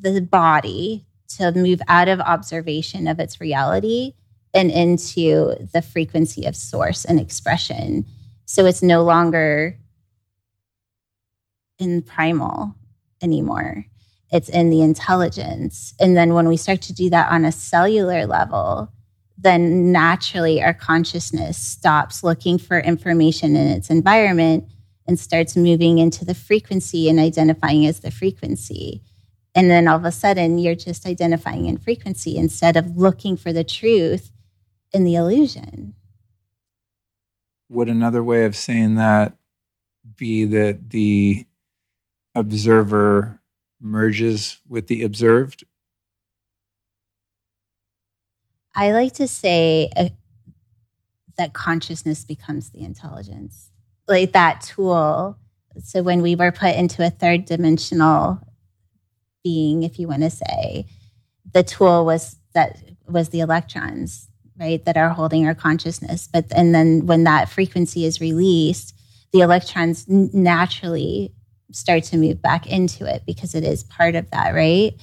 the 0.00 0.20
body 0.20 1.06
to 1.36 1.52
move 1.52 1.80
out 1.88 2.08
of 2.08 2.20
observation 2.20 3.06
of 3.06 3.20
its 3.20 3.40
reality 3.40 4.14
and 4.54 4.70
into 4.70 5.54
the 5.72 5.82
frequency 5.82 6.46
of 6.46 6.56
source 6.56 7.04
and 7.04 7.20
expression. 7.20 8.04
So 8.46 8.64
it's 8.64 8.82
no 8.82 9.02
longer 9.02 9.78
in 11.78 12.02
primal 12.02 12.74
anymore. 13.22 13.84
It's 14.30 14.48
in 14.48 14.70
the 14.70 14.82
intelligence. 14.82 15.94
And 16.00 16.16
then 16.16 16.34
when 16.34 16.48
we 16.48 16.56
start 16.56 16.82
to 16.82 16.92
do 16.92 17.10
that 17.10 17.30
on 17.30 17.44
a 17.44 17.52
cellular 17.52 18.26
level, 18.26 18.92
then 19.38 19.92
naturally 19.92 20.62
our 20.62 20.74
consciousness 20.74 21.58
stops 21.58 22.24
looking 22.24 22.58
for 22.58 22.78
information 22.78 23.54
in 23.54 23.68
its 23.68 23.90
environment 23.90 24.64
and 25.06 25.18
starts 25.18 25.56
moving 25.56 25.98
into 25.98 26.24
the 26.24 26.34
frequency 26.34 27.08
and 27.08 27.20
identifying 27.20 27.86
as 27.86 28.00
the 28.00 28.10
frequency. 28.10 29.02
And 29.54 29.70
then 29.70 29.88
all 29.88 29.96
of 29.96 30.04
a 30.04 30.12
sudden, 30.12 30.58
you're 30.58 30.74
just 30.74 31.06
identifying 31.06 31.66
in 31.66 31.78
frequency 31.78 32.36
instead 32.36 32.76
of 32.76 32.96
looking 32.96 33.36
for 33.36 33.52
the 33.52 33.64
truth 33.64 34.30
in 34.92 35.04
the 35.04 35.14
illusion. 35.14 35.94
would 37.68 37.88
another 37.88 38.22
way 38.22 38.44
of 38.44 38.54
saying 38.54 38.96
that 38.96 39.36
be 40.16 40.44
that 40.44 40.90
the 40.90 41.46
observer 42.36 43.40
merges 43.80 44.58
with 44.68 44.86
the 44.86 45.02
observed? 45.02 45.64
I 48.74 48.92
like 48.92 49.14
to 49.14 49.26
say 49.26 49.90
uh, 49.96 50.10
that 51.38 51.54
consciousness 51.54 52.24
becomes 52.24 52.70
the 52.70 52.82
intelligence, 52.82 53.70
like 54.06 54.32
that 54.32 54.60
tool. 54.60 55.38
So 55.82 56.02
when 56.02 56.22
we 56.22 56.36
were 56.36 56.52
put 56.52 56.76
into 56.76 57.04
a 57.04 57.10
third 57.10 57.46
dimensional 57.46 58.40
being, 59.42 59.82
if 59.82 59.98
you 59.98 60.08
want 60.08 60.22
to 60.22 60.30
say, 60.30 60.86
the 61.52 61.62
tool 61.62 62.04
was 62.04 62.36
that 62.52 62.78
was 63.08 63.30
the 63.30 63.40
electrons, 63.40 64.28
right, 64.58 64.84
that 64.84 64.96
are 64.96 65.10
holding 65.10 65.46
our 65.46 65.54
consciousness. 65.54 66.28
But 66.30 66.46
and 66.54 66.74
then 66.74 67.06
when 67.06 67.24
that 67.24 67.48
frequency 67.48 68.04
is 68.04 68.20
released, 68.20 68.94
the 69.32 69.40
electrons 69.40 70.06
naturally 70.08 71.32
start 71.72 72.04
to 72.04 72.16
move 72.16 72.40
back 72.40 72.66
into 72.66 73.04
it 73.06 73.22
because 73.26 73.54
it 73.54 73.64
is 73.64 73.84
part 73.84 74.14
of 74.14 74.30
that, 74.30 74.54
right? 74.54 74.94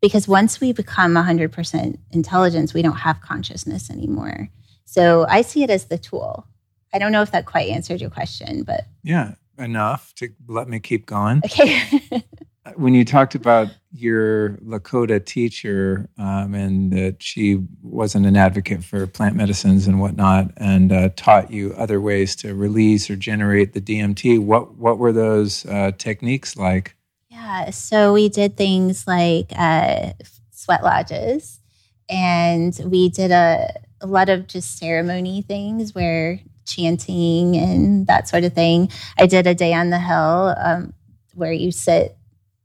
Because 0.00 0.28
once 0.28 0.60
we 0.60 0.72
become 0.72 1.14
100% 1.14 1.98
intelligence, 2.10 2.74
we 2.74 2.82
don't 2.82 2.96
have 2.96 3.20
consciousness 3.20 3.90
anymore. 3.90 4.48
So 4.84 5.26
I 5.28 5.42
see 5.42 5.62
it 5.62 5.70
as 5.70 5.86
the 5.86 5.98
tool. 5.98 6.46
I 6.94 6.98
don't 6.98 7.12
know 7.12 7.22
if 7.22 7.32
that 7.32 7.46
quite 7.46 7.68
answered 7.68 8.00
your 8.00 8.10
question, 8.10 8.62
but. 8.62 8.86
Yeah, 9.02 9.34
enough 9.58 10.14
to 10.16 10.28
let 10.46 10.68
me 10.68 10.80
keep 10.80 11.06
going. 11.06 11.42
Okay. 11.44 11.82
when 12.76 12.94
you 12.94 13.04
talked 13.04 13.34
about 13.34 13.68
your 14.00 14.50
Lakota 14.58 15.24
teacher 15.24 16.08
um, 16.18 16.54
and 16.54 16.92
that 16.92 17.22
she 17.22 17.62
wasn't 17.82 18.26
an 18.26 18.36
advocate 18.36 18.84
for 18.84 19.06
plant 19.06 19.36
medicines 19.36 19.86
and 19.86 20.00
whatnot, 20.00 20.50
and 20.56 20.92
uh, 20.92 21.10
taught 21.16 21.50
you 21.50 21.74
other 21.76 22.00
ways 22.00 22.36
to 22.36 22.54
release 22.54 23.08
or 23.10 23.16
generate 23.16 23.72
the 23.72 23.80
DMT, 23.80 24.38
what 24.40 24.76
what 24.76 24.98
were 24.98 25.12
those 25.12 25.66
uh, 25.66 25.92
techniques 25.98 26.56
like? 26.56 26.96
Yeah, 27.30 27.70
so 27.70 28.12
we 28.12 28.28
did 28.28 28.56
things 28.56 29.06
like 29.06 29.52
uh, 29.56 30.12
sweat 30.50 30.82
lodges, 30.82 31.60
and 32.08 32.78
we 32.84 33.08
did 33.08 33.30
a, 33.30 33.72
a 34.00 34.06
lot 34.06 34.28
of 34.28 34.46
just 34.46 34.78
ceremony 34.78 35.42
things 35.42 35.94
where 35.94 36.40
chanting 36.66 37.56
and 37.56 38.06
that 38.06 38.28
sort 38.28 38.44
of 38.44 38.52
thing. 38.52 38.90
I 39.18 39.26
did 39.26 39.46
a 39.46 39.54
day 39.54 39.72
on 39.72 39.90
the 39.90 39.98
hill 39.98 40.54
um, 40.58 40.92
where 41.34 41.52
you 41.52 41.70
sit 41.70 42.16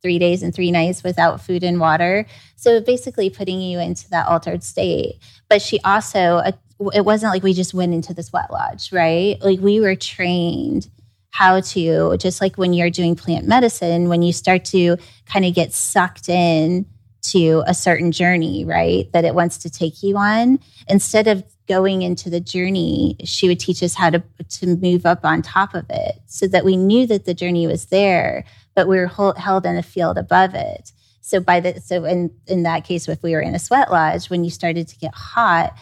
three 0.02 0.20
days 0.20 0.44
and 0.44 0.54
three 0.54 0.72
nights 0.72 1.04
without 1.04 1.42
food 1.42 1.64
and 1.64 1.80
water. 1.80 2.26
So 2.56 2.82
basically 2.82 3.30
putting 3.30 3.62
you 3.62 3.80
into 3.80 4.10
that 4.10 4.28
altered 4.28 4.64
state. 4.64 5.20
But 5.50 5.62
she 5.62 5.80
also, 5.82 6.20
uh, 6.20 6.52
it 6.94 7.06
wasn't 7.06 7.32
like 7.32 7.44
we 7.44 7.54
just 7.54 7.74
went 7.74 7.94
into 7.94 8.14
the 8.14 8.24
sweat 8.24 8.52
lodge, 8.52 8.92
right? 8.92 9.40
Like 9.42 9.60
we 9.60 9.80
were 9.80 9.96
trained 9.96 10.90
how 11.30 11.62
to, 11.62 12.18
just 12.18 12.42
like 12.42 12.58
when 12.58 12.74
you're 12.74 12.90
doing 12.90 13.16
plant 13.16 13.48
medicine, 13.48 14.10
when 14.10 14.22
you 14.22 14.34
start 14.34 14.66
to 14.66 14.98
kind 15.26 15.46
of 15.46 15.54
get 15.54 15.74
sucked 15.74 16.28
in 16.28 16.86
to 17.22 17.64
a 17.68 17.74
certain 17.74 18.12
journey, 18.12 18.66
right? 18.66 19.12
That 19.14 19.26
it 19.26 19.36
wants 19.36 19.60
to 19.60 19.70
take 19.70 20.02
you 20.02 20.18
on. 20.18 20.60
Instead 20.88 21.28
of 21.28 21.44
going 21.68 22.02
into 22.02 22.30
the 22.30 22.40
journey, 22.40 23.16
she 23.24 23.48
would 23.48 23.60
teach 23.60 23.84
us 23.84 23.94
how 23.94 24.10
to 24.10 24.24
to 24.50 24.76
move 24.76 25.06
up 25.06 25.24
on 25.24 25.42
top 25.42 25.74
of 25.76 25.86
it, 25.90 26.20
so 26.26 26.48
that 26.48 26.66
we 26.66 26.76
knew 26.76 27.06
that 27.08 27.26
the 27.26 27.34
journey 27.34 27.68
was 27.68 27.86
there, 27.86 28.44
but 28.76 28.88
we 28.88 28.98
were 28.98 29.08
hold, 29.08 29.38
held 29.38 29.66
in 29.66 29.78
a 29.78 29.84
field 29.84 30.18
above 30.18 30.56
it. 30.56 30.92
So 31.22 31.40
by 31.40 31.60
the 31.60 31.80
so 31.80 32.04
in 32.06 32.32
in 32.48 32.64
that 32.64 32.84
case, 32.84 33.08
if 33.08 33.22
we 33.22 33.34
were 33.34 33.42
in 33.42 33.56
a 33.56 33.60
sweat 33.60 33.92
lodge, 33.92 34.30
when 34.30 34.44
you 34.44 34.50
started 34.50 34.88
to 34.88 34.98
get 34.98 35.14
hot, 35.14 35.74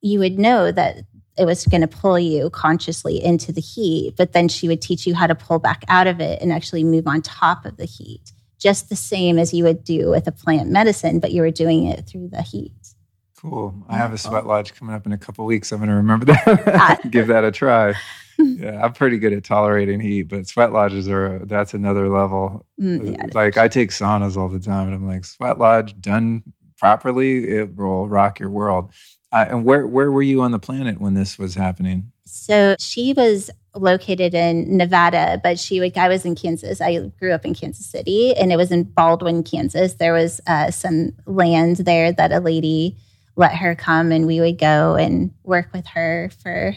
you 0.00 0.18
would 0.18 0.38
know 0.38 0.70
that 0.70 0.98
it 1.38 1.44
was 1.44 1.64
going 1.66 1.80
to 1.80 1.88
pull 1.88 2.18
you 2.18 2.50
consciously 2.50 3.22
into 3.22 3.52
the 3.52 3.60
heat, 3.60 4.14
but 4.16 4.32
then 4.32 4.48
she 4.48 4.68
would 4.68 4.82
teach 4.82 5.06
you 5.06 5.14
how 5.14 5.26
to 5.26 5.34
pull 5.34 5.58
back 5.58 5.84
out 5.88 6.06
of 6.06 6.20
it 6.20 6.42
and 6.42 6.52
actually 6.52 6.84
move 6.84 7.06
on 7.06 7.22
top 7.22 7.64
of 7.64 7.76
the 7.76 7.84
heat, 7.84 8.32
just 8.58 8.88
the 8.88 8.96
same 8.96 9.38
as 9.38 9.54
you 9.54 9.64
would 9.64 9.84
do 9.84 10.10
with 10.10 10.26
a 10.26 10.32
plant 10.32 10.68
medicine, 10.68 11.20
but 11.20 11.32
you 11.32 11.42
were 11.42 11.50
doing 11.50 11.86
it 11.86 12.06
through 12.06 12.28
the 12.28 12.42
heat. 12.42 12.72
Cool. 13.40 13.72
I 13.88 13.96
have 13.96 14.12
a 14.12 14.18
sweat 14.18 14.46
lodge 14.46 14.74
coming 14.74 14.96
up 14.96 15.06
in 15.06 15.12
a 15.12 15.18
couple 15.18 15.44
weeks. 15.44 15.70
I'm 15.70 15.78
going 15.78 15.90
to 15.90 15.94
remember 15.94 16.26
that. 16.26 16.66
Uh, 16.66 16.96
Give 17.08 17.28
that 17.28 17.44
a 17.44 17.52
try. 17.52 17.94
Yeah, 18.58 18.80
I'm 18.84 18.92
pretty 18.92 19.18
good 19.18 19.32
at 19.32 19.44
tolerating 19.44 20.00
heat, 20.00 20.24
but 20.24 20.46
sweat 20.46 20.72
lodges 20.72 21.08
are 21.08 21.40
that's 21.44 21.74
another 21.74 22.08
level. 22.08 22.66
Mm, 22.80 23.14
yeah, 23.14 23.26
like 23.32 23.56
I 23.56 23.68
take 23.68 23.90
saunas 23.90 24.36
all 24.36 24.48
the 24.48 24.60
time, 24.60 24.86
and 24.86 24.94
I'm 24.94 25.06
like, 25.06 25.24
sweat 25.24 25.58
lodge 25.58 26.00
done 26.00 26.42
properly, 26.78 27.48
it 27.48 27.76
will 27.76 28.08
rock 28.08 28.38
your 28.38 28.50
world. 28.50 28.92
Uh, 29.30 29.44
and 29.48 29.64
where 29.64 29.86
where 29.86 30.10
were 30.10 30.22
you 30.22 30.40
on 30.40 30.52
the 30.52 30.58
planet 30.58 31.00
when 31.00 31.14
this 31.14 31.38
was 31.38 31.54
happening? 31.54 32.10
So 32.24 32.76
she 32.78 33.12
was 33.12 33.50
located 33.74 34.34
in 34.34 34.76
Nevada, 34.76 35.40
but 35.42 35.58
she 35.58 35.80
like 35.80 35.96
I 35.96 36.08
was 36.08 36.24
in 36.24 36.34
Kansas. 36.34 36.80
I 36.80 36.98
grew 37.18 37.32
up 37.32 37.44
in 37.44 37.54
Kansas 37.54 37.86
City, 37.86 38.34
and 38.36 38.52
it 38.52 38.56
was 38.56 38.70
in 38.70 38.84
Baldwin, 38.84 39.42
Kansas. 39.42 39.94
There 39.94 40.14
was 40.14 40.40
uh, 40.46 40.70
some 40.70 41.12
land 41.26 41.78
there 41.78 42.12
that 42.12 42.32
a 42.32 42.40
lady 42.40 42.96
let 43.36 43.54
her 43.54 43.74
come, 43.74 44.10
and 44.10 44.26
we 44.26 44.40
would 44.40 44.58
go 44.58 44.94
and 44.94 45.32
work 45.44 45.70
with 45.72 45.86
her 45.88 46.30
for 46.42 46.74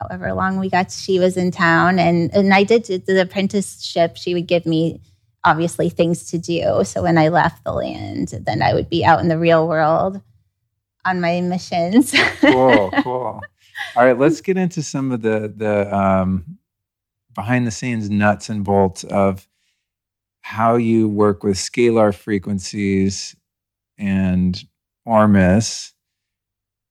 however 0.00 0.32
long 0.32 0.58
we 0.58 0.70
got. 0.70 0.90
She 0.90 1.18
was 1.18 1.36
in 1.36 1.50
town, 1.50 1.98
and 1.98 2.32
and 2.34 2.52
I 2.52 2.64
did 2.64 2.84
the 2.84 3.20
apprenticeship. 3.20 4.16
She 4.16 4.34
would 4.34 4.46
give 4.46 4.66
me 4.66 5.00
obviously 5.44 5.88
things 5.88 6.30
to 6.30 6.38
do. 6.38 6.84
So 6.84 7.02
when 7.02 7.16
I 7.16 7.28
left 7.28 7.64
the 7.64 7.72
land, 7.72 8.28
then 8.28 8.62
I 8.62 8.74
would 8.74 8.90
be 8.90 9.04
out 9.04 9.20
in 9.20 9.28
the 9.28 9.38
real 9.38 9.66
world 9.66 10.20
on 11.04 11.20
my 11.20 11.40
missions. 11.40 12.14
cool, 12.40 12.90
cool. 13.02 13.40
All 13.96 14.04
right, 14.04 14.18
let's 14.18 14.40
get 14.40 14.56
into 14.56 14.82
some 14.82 15.12
of 15.12 15.22
the 15.22 15.52
the 15.54 15.94
um, 15.96 16.58
behind 17.34 17.66
the 17.66 17.70
scenes 17.70 18.10
nuts 18.10 18.48
and 18.48 18.64
bolts 18.64 19.04
of 19.04 19.46
how 20.42 20.76
you 20.76 21.08
work 21.08 21.42
with 21.42 21.56
scalar 21.56 22.14
frequencies 22.14 23.36
and 23.98 24.62
Ormus 25.04 25.92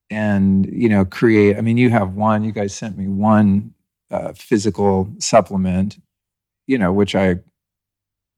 and 0.10 0.66
you 0.72 0.90
know 0.90 1.06
create 1.06 1.58
i 1.58 1.62
mean 1.62 1.78
you 1.78 1.90
have 1.90 2.14
one 2.14 2.44
you 2.44 2.52
guys 2.52 2.74
sent 2.74 2.98
me 2.98 3.08
one 3.08 3.74
uh, 4.12 4.34
physical 4.34 5.08
supplement 5.20 5.98
you 6.68 6.78
know 6.78 6.92
which 6.92 7.16
i 7.16 7.36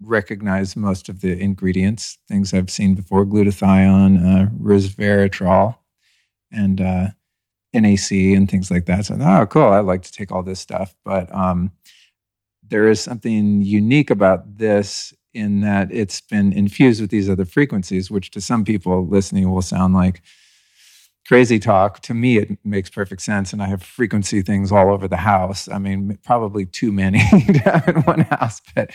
recognize 0.01 0.75
most 0.75 1.09
of 1.09 1.21
the 1.21 1.37
ingredients 1.39 2.17
things 2.27 2.53
i've 2.53 2.69
seen 2.69 2.95
before 2.95 3.25
glutathione 3.25 4.17
uh, 4.19 4.49
resveratrol 4.61 5.75
and 6.51 6.81
uh, 6.81 7.07
nac 7.73 8.11
and 8.11 8.49
things 8.49 8.69
like 8.69 8.85
that. 8.85 9.05
So 9.05 9.17
oh 9.19 9.45
cool 9.45 9.69
i 9.69 9.79
like 9.79 10.01
to 10.03 10.11
take 10.11 10.31
all 10.31 10.43
this 10.43 10.59
stuff 10.59 10.95
but 11.05 11.33
um, 11.33 11.71
there 12.67 12.87
is 12.87 12.99
something 12.99 13.61
unique 13.61 14.09
about 14.09 14.57
this 14.57 15.13
in 15.33 15.61
that 15.61 15.89
it's 15.91 16.19
been 16.19 16.51
infused 16.51 16.99
with 16.99 17.09
these 17.09 17.29
other 17.29 17.45
frequencies 17.45 18.11
which 18.11 18.31
to 18.31 18.41
some 18.41 18.65
people 18.65 19.07
listening 19.07 19.49
will 19.49 19.61
sound 19.61 19.93
like 19.93 20.21
crazy 21.27 21.59
talk. 21.59 22.01
To 22.01 22.13
me, 22.13 22.37
it 22.37 22.57
makes 22.63 22.89
perfect 22.89 23.21
sense. 23.21 23.53
And 23.53 23.61
I 23.61 23.67
have 23.67 23.83
frequency 23.83 24.41
things 24.41 24.71
all 24.71 24.91
over 24.91 25.07
the 25.07 25.17
house. 25.17 25.67
I 25.69 25.77
mean, 25.77 26.17
probably 26.23 26.65
too 26.65 26.91
many 26.91 27.19
to 27.29 27.59
have 27.59 27.87
in 27.87 28.01
one 28.03 28.21
house, 28.21 28.61
but 28.75 28.91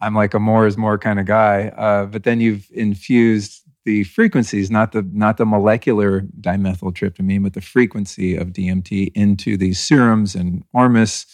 I'm 0.00 0.14
like 0.14 0.34
a 0.34 0.40
more 0.40 0.66
is 0.66 0.76
more 0.76 0.98
kind 0.98 1.18
of 1.18 1.26
guy. 1.26 1.68
Uh, 1.68 2.06
but 2.06 2.24
then 2.24 2.40
you've 2.40 2.68
infused 2.72 3.62
the 3.84 4.04
frequencies, 4.04 4.70
not 4.70 4.92
the 4.92 5.08
not 5.12 5.36
the 5.36 5.46
molecular 5.46 6.22
dimethyltryptamine, 6.40 7.42
but 7.44 7.54
the 7.54 7.60
frequency 7.60 8.36
of 8.36 8.48
DMT 8.48 9.12
into 9.14 9.56
these 9.56 9.78
serums 9.78 10.34
and 10.34 10.64
Ormus 10.74 11.24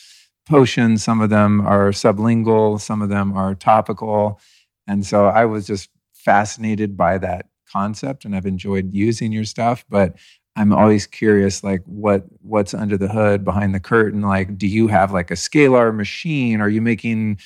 potions. 0.47 1.03
Some 1.03 1.21
of 1.21 1.31
them 1.31 1.63
are 1.63 1.91
sublingual, 1.91 2.79
some 2.81 3.01
of 3.01 3.09
them 3.09 3.33
are 3.37 3.55
topical, 3.55 4.39
and 4.87 5.05
so 5.05 5.27
I 5.27 5.47
was 5.47 5.67
just 5.67 5.89
fascinated 6.13 6.97
by 6.97 7.19
that 7.19 7.47
concept, 7.73 8.25
and 8.25 8.37
I've 8.37 8.47
enjoyed 8.47 8.93
using 8.93 9.33
your 9.33 9.45
stuff. 9.45 9.85
But 9.89 10.17
I'm 10.57 10.73
always 10.73 11.07
curious, 11.07 11.65
like 11.65 11.83
what 11.87 12.25
what's 12.43 12.75
under 12.75 12.97
the 12.97 13.09
hood, 13.09 13.45
behind 13.45 13.75
the 13.75 13.81
curtain. 13.81 14.21
Like, 14.21 14.59
do 14.59 14.67
you 14.67 14.89
have 14.89 15.13
like 15.13 15.31
a 15.31 15.35
scalar 15.35 15.95
machine? 15.95 16.61
Are 16.61 16.69
you 16.69 16.83
making 16.83 17.39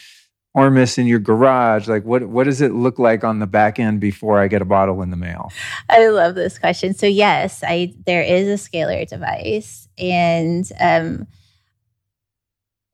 Ormus 0.55 0.97
in 0.97 1.07
your 1.07 1.19
garage? 1.19 1.87
Like, 1.87 2.05
what 2.05 2.25
what 2.25 2.45
does 2.45 2.61
it 2.61 2.73
look 2.73 2.99
like 2.99 3.23
on 3.23 3.39
the 3.39 3.47
back 3.47 3.79
end 3.79 4.01
before 4.01 4.41
I 4.41 4.49
get 4.49 4.63
a 4.63 4.65
bottle 4.65 5.03
in 5.03 5.11
the 5.11 5.17
mail? 5.17 5.53
I 5.91 6.09
love 6.09 6.35
this 6.35 6.59
question. 6.59 6.95
So 6.95 7.07
yes, 7.07 7.63
I 7.63 7.95
there 8.07 8.23
is 8.23 8.49
a 8.49 8.71
scalar 8.71 9.07
device, 9.07 9.87
and 9.99 10.71
um, 10.81 11.27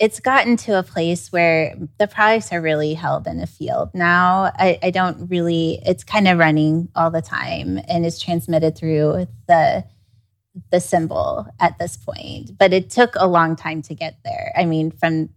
it's 0.03 0.18
gotten 0.18 0.57
to 0.57 0.76
a 0.76 0.82
place 0.82 1.30
where 1.30 1.76
the 1.98 2.09
products 2.09 2.53
are 2.53 2.61
really 2.61 2.92
held 2.92 3.28
in 3.28 3.38
a 3.38 3.46
field 3.46 3.90
now. 3.94 4.50
I, 4.57 4.76
I 4.82 4.90
don't 4.90 5.30
really. 5.30 5.80
It's 5.86 6.03
kind 6.03 6.26
of 6.26 6.38
running 6.38 6.88
all 6.96 7.12
the 7.12 7.22
time, 7.22 7.78
and 7.88 8.05
is 8.05 8.18
transmitted 8.18 8.76
through 8.76 9.28
the 9.46 9.84
the 10.72 10.80
symbol 10.80 11.46
at 11.61 11.78
this 11.78 11.96
point, 11.96 12.59
but 12.59 12.72
it 12.72 12.90
took 12.90 13.14
a 13.14 13.28
long 13.28 13.55
time 13.55 13.80
to 13.82 13.94
get 13.94 14.18
there. 14.24 14.53
I 14.57 14.64
mean, 14.64 14.90
from 14.90 15.28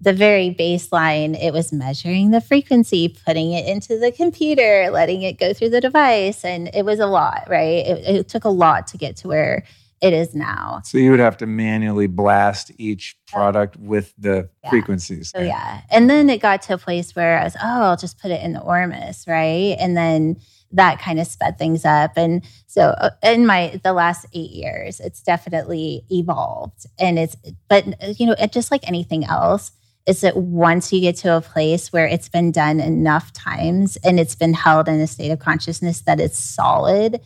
the 0.00 0.12
very 0.12 0.52
baseline, 0.52 1.40
it 1.40 1.52
was 1.52 1.72
measuring 1.72 2.32
the 2.32 2.40
frequency, 2.40 3.16
putting 3.24 3.52
it 3.52 3.66
into 3.66 3.98
the 3.98 4.10
computer, 4.10 4.90
letting 4.90 5.22
it 5.22 5.38
go 5.38 5.54
through 5.54 5.70
the 5.70 5.80
device. 5.80 6.44
And 6.44 6.68
it 6.74 6.84
was 6.84 6.98
a 6.98 7.06
lot, 7.06 7.44
right? 7.48 7.86
It, 7.86 8.16
it 8.16 8.28
took 8.28 8.44
a 8.44 8.50
lot 8.50 8.88
to 8.88 8.98
get 8.98 9.16
to 9.18 9.28
where 9.28 9.64
it 10.02 10.12
is 10.12 10.34
now. 10.34 10.82
So 10.84 10.98
you 10.98 11.10
would 11.12 11.20
have 11.20 11.36
to 11.38 11.46
manually 11.46 12.08
blast 12.08 12.72
each 12.76 13.16
product 13.28 13.76
with 13.78 14.12
the 14.18 14.50
Yeah. 14.62 14.70
frequencies. 14.70 15.30
So 15.30 15.40
yeah. 15.40 15.80
And 15.90 16.10
then 16.10 16.28
it 16.28 16.42
got 16.42 16.60
to 16.62 16.74
a 16.74 16.78
place 16.78 17.14
where 17.16 17.38
I 17.38 17.44
was, 17.44 17.56
oh, 17.62 17.82
I'll 17.82 17.96
just 17.96 18.18
put 18.20 18.30
it 18.32 18.42
in 18.42 18.52
the 18.52 18.60
Ormus, 18.60 19.26
right? 19.28 19.76
And 19.78 19.96
then 19.96 20.36
that 20.72 20.98
kind 21.00 21.20
of 21.20 21.26
sped 21.26 21.56
things 21.56 21.84
up. 21.84 22.12
And 22.16 22.44
so 22.66 22.82
uh, 22.98 23.10
in 23.22 23.46
my 23.46 23.80
the 23.84 23.92
last 23.92 24.26
eight 24.32 24.50
years, 24.50 24.98
it's 25.00 25.22
definitely 25.22 26.02
evolved. 26.10 26.84
And 26.98 27.18
it's 27.18 27.36
but 27.68 27.86
you 28.18 28.26
know, 28.26 28.34
it 28.38 28.52
just 28.52 28.70
like 28.72 28.86
anything 28.88 29.24
else, 29.24 29.70
is 30.06 30.22
that 30.22 30.36
once 30.36 30.92
you 30.92 31.00
get 31.00 31.14
to 31.18 31.36
a 31.36 31.40
place 31.40 31.92
where 31.92 32.06
it's 32.06 32.28
been 32.28 32.50
done 32.50 32.80
enough 32.80 33.32
times 33.32 33.96
and 34.02 34.18
it's 34.18 34.34
been 34.34 34.54
held 34.54 34.88
in 34.88 34.98
a 35.00 35.06
state 35.06 35.30
of 35.30 35.38
consciousness 35.38 36.00
that 36.02 36.18
it's 36.18 36.38
solid, 36.40 37.20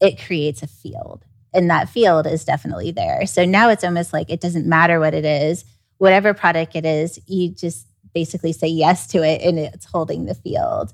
it 0.00 0.20
creates 0.24 0.62
a 0.62 0.68
field. 0.68 1.24
And 1.52 1.70
that 1.70 1.88
field 1.88 2.26
is 2.26 2.44
definitely 2.44 2.90
there. 2.90 3.26
So 3.26 3.44
now 3.44 3.68
it's 3.70 3.84
almost 3.84 4.12
like 4.12 4.30
it 4.30 4.40
doesn't 4.40 4.66
matter 4.66 5.00
what 5.00 5.14
it 5.14 5.24
is, 5.24 5.64
whatever 5.98 6.32
product 6.32 6.76
it 6.76 6.84
is, 6.84 7.18
you 7.26 7.50
just 7.50 7.86
basically 8.14 8.52
say 8.52 8.68
yes 8.68 9.06
to 9.08 9.22
it 9.22 9.42
and 9.42 9.58
it's 9.58 9.86
holding 9.86 10.26
the 10.26 10.34
field. 10.34 10.92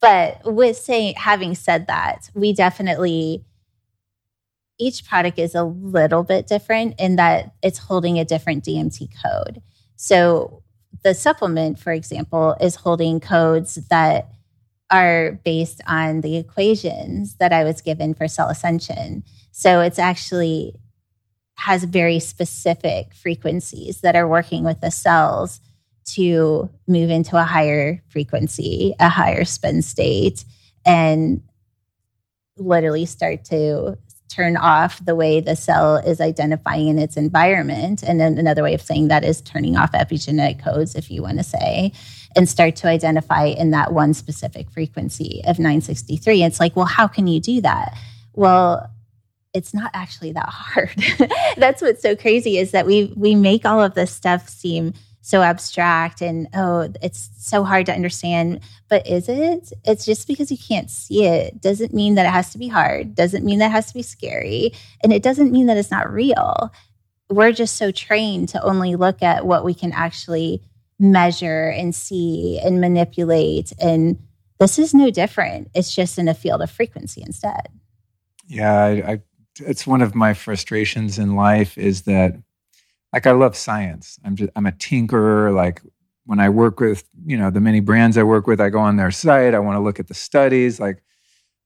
But 0.00 0.40
with 0.44 0.76
saying 0.76 1.14
having 1.16 1.54
said 1.54 1.86
that, 1.88 2.30
we 2.34 2.52
definitely 2.52 3.44
each 4.78 5.04
product 5.04 5.38
is 5.38 5.54
a 5.54 5.64
little 5.64 6.22
bit 6.22 6.46
different 6.46 6.94
in 7.00 7.16
that 7.16 7.52
it's 7.62 7.78
holding 7.78 8.18
a 8.18 8.24
different 8.24 8.64
DMT 8.64 9.08
code. 9.22 9.60
So 9.96 10.62
the 11.02 11.14
supplement, 11.14 11.78
for 11.78 11.92
example, 11.92 12.56
is 12.60 12.76
holding 12.76 13.18
codes 13.20 13.74
that 13.90 14.30
are 14.90 15.38
based 15.44 15.80
on 15.86 16.20
the 16.20 16.36
equations 16.36 17.36
that 17.36 17.52
I 17.52 17.64
was 17.64 17.80
given 17.80 18.14
for 18.14 18.28
cell 18.28 18.48
ascension. 18.48 19.24
So 19.58 19.80
it's 19.80 19.98
actually 19.98 20.76
has 21.56 21.82
very 21.82 22.20
specific 22.20 23.12
frequencies 23.12 24.02
that 24.02 24.14
are 24.14 24.28
working 24.28 24.62
with 24.62 24.80
the 24.80 24.92
cells 24.92 25.58
to 26.14 26.70
move 26.86 27.10
into 27.10 27.36
a 27.36 27.42
higher 27.42 28.00
frequency, 28.06 28.94
a 29.00 29.08
higher 29.08 29.44
spin 29.44 29.82
state, 29.82 30.44
and 30.86 31.42
literally 32.56 33.04
start 33.04 33.44
to 33.46 33.98
turn 34.28 34.56
off 34.56 35.04
the 35.04 35.16
way 35.16 35.40
the 35.40 35.56
cell 35.56 35.96
is 35.96 36.20
identifying 36.20 36.86
in 36.86 37.00
its 37.00 37.16
environment. 37.16 38.04
And 38.04 38.20
then 38.20 38.38
another 38.38 38.62
way 38.62 38.74
of 38.74 38.80
saying 38.80 39.08
that 39.08 39.24
is 39.24 39.40
turning 39.40 39.76
off 39.76 39.90
epigenetic 39.90 40.62
codes, 40.62 40.94
if 40.94 41.10
you 41.10 41.20
want 41.20 41.38
to 41.38 41.42
say, 41.42 41.90
and 42.36 42.48
start 42.48 42.76
to 42.76 42.86
identify 42.86 43.46
in 43.46 43.72
that 43.72 43.92
one 43.92 44.14
specific 44.14 44.70
frequency 44.70 45.42
of 45.48 45.58
963. 45.58 46.44
It's 46.44 46.60
like, 46.60 46.76
well, 46.76 46.86
how 46.86 47.08
can 47.08 47.26
you 47.26 47.40
do 47.40 47.60
that? 47.62 47.98
Well, 48.34 48.88
it's 49.58 49.74
not 49.74 49.90
actually 49.92 50.30
that 50.32 50.48
hard. 50.48 50.94
That's 51.56 51.82
what's 51.82 52.00
so 52.00 52.14
crazy 52.14 52.58
is 52.58 52.70
that 52.70 52.86
we 52.86 53.12
we 53.16 53.34
make 53.34 53.66
all 53.66 53.82
of 53.82 53.94
this 53.94 54.12
stuff 54.12 54.48
seem 54.48 54.94
so 55.20 55.42
abstract 55.42 56.22
and 56.22 56.48
oh 56.54 56.90
it's 57.02 57.28
so 57.36 57.64
hard 57.64 57.86
to 57.86 57.92
understand. 57.92 58.60
But 58.88 59.06
is 59.06 59.28
it? 59.28 59.72
It's 59.84 60.06
just 60.06 60.28
because 60.28 60.52
you 60.52 60.56
can't 60.56 60.88
see 60.88 61.26
it. 61.26 61.60
Doesn't 61.60 61.92
mean 61.92 62.14
that 62.14 62.24
it 62.24 62.32
has 62.32 62.50
to 62.52 62.58
be 62.58 62.68
hard. 62.68 63.16
Doesn't 63.16 63.44
mean 63.44 63.58
that 63.58 63.66
it 63.66 63.72
has 63.72 63.88
to 63.88 63.94
be 63.94 64.02
scary. 64.02 64.72
And 65.02 65.12
it 65.12 65.24
doesn't 65.24 65.50
mean 65.50 65.66
that 65.66 65.76
it's 65.76 65.90
not 65.90 66.10
real. 66.10 66.72
We're 67.28 67.52
just 67.52 67.76
so 67.76 67.90
trained 67.90 68.50
to 68.50 68.62
only 68.62 68.94
look 68.94 69.22
at 69.22 69.44
what 69.44 69.64
we 69.64 69.74
can 69.74 69.92
actually 69.92 70.62
measure 71.00 71.68
and 71.68 71.94
see 71.94 72.60
and 72.62 72.80
manipulate. 72.80 73.72
And 73.80 74.18
this 74.60 74.78
is 74.78 74.94
no 74.94 75.10
different. 75.10 75.68
It's 75.74 75.94
just 75.94 76.16
in 76.16 76.28
a 76.28 76.34
field 76.34 76.62
of 76.62 76.70
frequency 76.70 77.22
instead. 77.22 77.68
Yeah, 78.48 78.74
I, 78.74 78.90
I, 79.12 79.20
it's 79.60 79.86
one 79.86 80.02
of 80.02 80.14
my 80.14 80.34
frustrations 80.34 81.18
in 81.18 81.36
life 81.36 81.76
is 81.78 82.02
that, 82.02 82.36
like, 83.12 83.26
I 83.26 83.32
love 83.32 83.56
science. 83.56 84.18
I'm 84.24 84.36
just, 84.36 84.50
I'm 84.56 84.66
a 84.66 84.72
tinkerer. 84.72 85.54
Like, 85.54 85.82
when 86.24 86.40
I 86.40 86.48
work 86.48 86.80
with, 86.80 87.04
you 87.24 87.36
know, 87.36 87.50
the 87.50 87.60
many 87.60 87.80
brands 87.80 88.18
I 88.18 88.22
work 88.22 88.46
with, 88.46 88.60
I 88.60 88.68
go 88.68 88.80
on 88.80 88.96
their 88.96 89.10
site. 89.10 89.54
I 89.54 89.58
want 89.58 89.76
to 89.76 89.80
look 89.80 89.98
at 89.98 90.08
the 90.08 90.14
studies. 90.14 90.78
Like, 90.78 91.02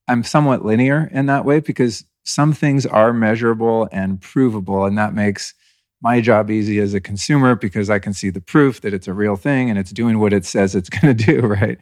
I'm 0.08 0.24
somewhat 0.24 0.64
linear 0.64 1.08
in 1.12 1.26
that 1.26 1.44
way 1.44 1.60
because 1.60 2.04
some 2.24 2.52
things 2.52 2.86
are 2.86 3.12
measurable 3.12 3.88
and 3.92 4.20
provable, 4.20 4.84
and 4.84 4.96
that 4.98 5.14
makes 5.14 5.54
my 6.00 6.20
job 6.20 6.50
easy 6.50 6.80
as 6.80 6.94
a 6.94 7.00
consumer 7.00 7.54
because 7.54 7.88
I 7.88 7.98
can 7.98 8.12
see 8.12 8.30
the 8.30 8.40
proof 8.40 8.80
that 8.80 8.92
it's 8.92 9.06
a 9.06 9.12
real 9.12 9.36
thing 9.36 9.70
and 9.70 9.78
it's 9.78 9.92
doing 9.92 10.18
what 10.18 10.32
it 10.32 10.44
says 10.44 10.74
it's 10.74 10.88
going 10.88 11.16
to 11.16 11.24
do, 11.24 11.40
right? 11.40 11.78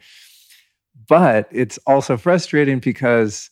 But 1.07 1.47
it's 1.51 1.77
also 1.87 2.17
frustrating 2.17 2.79
because 2.79 3.49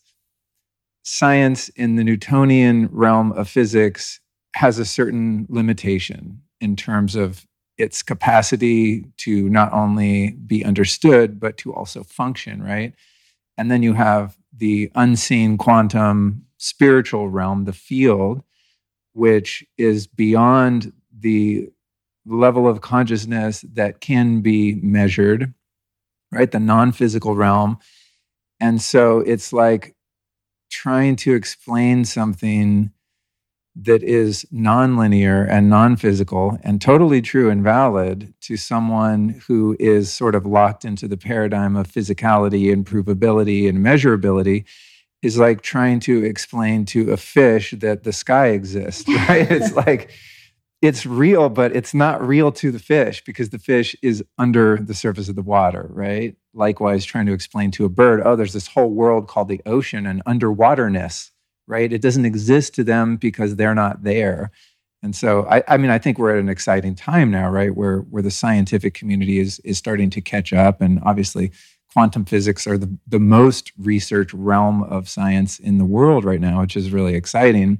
science 1.10 1.70
in 1.70 1.95
the 1.95 2.03
Newtonian 2.03 2.88
realm 2.91 3.32
of 3.32 3.49
physics 3.49 4.20
has 4.55 4.78
a 4.78 4.86
certain 4.86 5.47
limitation 5.49 6.39
in 6.62 6.76
terms 6.76 7.16
of 7.16 7.47
its 7.80 8.03
capacity 8.03 9.05
to 9.18 9.49
not 9.49 9.74
only 9.74 10.32
be 10.32 10.64
understood, 10.64 11.39
but 11.39 11.57
to 11.57 11.74
also 11.74 12.03
function, 12.03 12.62
right? 12.62 12.93
And 13.57 13.72
then 13.72 13.82
you 13.82 13.93
have 13.93 14.38
the 14.55 14.91
unseen 14.93 15.57
quantum 15.57 16.45
spiritual 16.57 17.30
realm, 17.30 17.66
the 17.66 17.74
field, 17.74 18.43
which 19.14 19.66
is 19.78 20.05
beyond 20.05 20.93
the 21.18 21.70
level 22.26 22.68
of 22.68 22.82
consciousness 22.82 23.66
that 23.74 23.99
can 23.99 24.41
be 24.41 24.76
measured, 24.76 25.53
right? 26.32 26.51
The 26.51 26.60
non 26.60 26.91
physical 26.91 27.36
realm. 27.36 27.80
And 28.60 28.80
so 28.80 29.20
it's 29.22 29.51
like 29.51 29.95
trying 30.80 31.14
to 31.18 31.34
explain 31.36 32.06
something 32.06 32.90
that 33.76 34.02
is 34.02 34.46
nonlinear 34.54 35.46
and 35.50 35.70
non-physical 35.70 36.58
and 36.64 36.82
totally 36.82 37.22
true 37.22 37.50
and 37.50 37.62
valid 37.62 38.34
to 38.40 38.56
someone 38.56 39.42
who 39.46 39.76
is 39.78 40.10
sort 40.10 40.36
of 40.36 40.46
locked 40.46 40.86
into 40.86 41.06
the 41.06 41.18
paradigm 41.18 41.76
of 41.76 41.86
physicality 41.86 42.72
and 42.72 42.86
provability 42.86 43.68
and 43.68 43.80
measurability 43.80 44.64
is 45.22 45.38
like 45.38 45.62
trying 45.62 46.00
to 46.00 46.24
explain 46.24 46.86
to 46.86 47.12
a 47.12 47.18
fish 47.18 47.72
that 47.78 48.06
the 48.06 48.14
sky 48.14 48.48
exists 48.48 49.06
right? 49.28 49.52
It's 49.52 49.76
like 49.76 50.12
it's 50.82 51.06
real 51.06 51.50
but 51.50 51.76
it's 51.76 51.94
not 51.94 52.26
real 52.26 52.52
to 52.52 52.72
the 52.72 52.80
fish 52.80 53.24
because 53.24 53.50
the 53.50 53.60
fish 53.60 53.96
is 54.02 54.24
under 54.38 54.78
the 54.78 54.94
surface 54.94 55.30
of 55.30 55.36
the 55.36 55.42
water 55.42 55.88
right? 55.92 56.36
Likewise 56.54 57.06
trying 57.06 57.26
to 57.26 57.34
explain 57.34 57.72
to 57.72 57.86
a 57.86 57.90
bird 57.90 58.22
oh 58.24 58.36
there's 58.36 58.54
this 58.54 58.68
whole 58.68 58.90
world 58.90 59.28
called 59.28 59.50
the 59.50 59.62
ocean 59.66 60.06
and 60.06 60.24
underwaterness 60.26 61.32
right? 61.68 61.94
It 61.94 62.02
doesn't 62.02 62.26
exist 62.26 62.74
to 62.76 62.84
them 62.84 63.16
because 63.16 63.56
they're 63.56 63.76
not 63.76 64.04
there. 64.04 64.50
And 65.04 65.16
so 65.16 65.46
I, 65.50 65.64
I 65.68 65.78
mean 65.78 65.92
i 65.92 65.98
think 65.98 66.18
we're 66.18 66.34
at 66.36 66.40
an 66.40 66.50
exciting 66.50 66.96
time 66.96 67.32
now 67.32 67.50
right? 67.50 67.76
Where 67.76 68.00
where 68.00 68.24
the 68.24 68.32
scientific 68.32 68.94
community 68.94 69.40
is 69.40 69.60
is 69.60 69.78
starting 69.78 70.10
to 70.12 70.22
catch 70.22 70.54
up. 70.54 70.82
And 70.82 71.00
obviously 71.04 71.52
quantum 71.92 72.24
physics 72.24 72.68
are 72.68 72.78
the, 72.78 72.98
the 73.08 73.20
most 73.20 73.72
researched 73.78 74.34
realm 74.34 74.84
of 74.84 75.10
science 75.10 75.60
in 75.60 75.78
the 75.78 75.86
world 75.86 76.24
right 76.24 76.40
now 76.40 76.62
which 76.62 76.78
is 76.78 76.92
really 76.92 77.16
exciting 77.16 77.80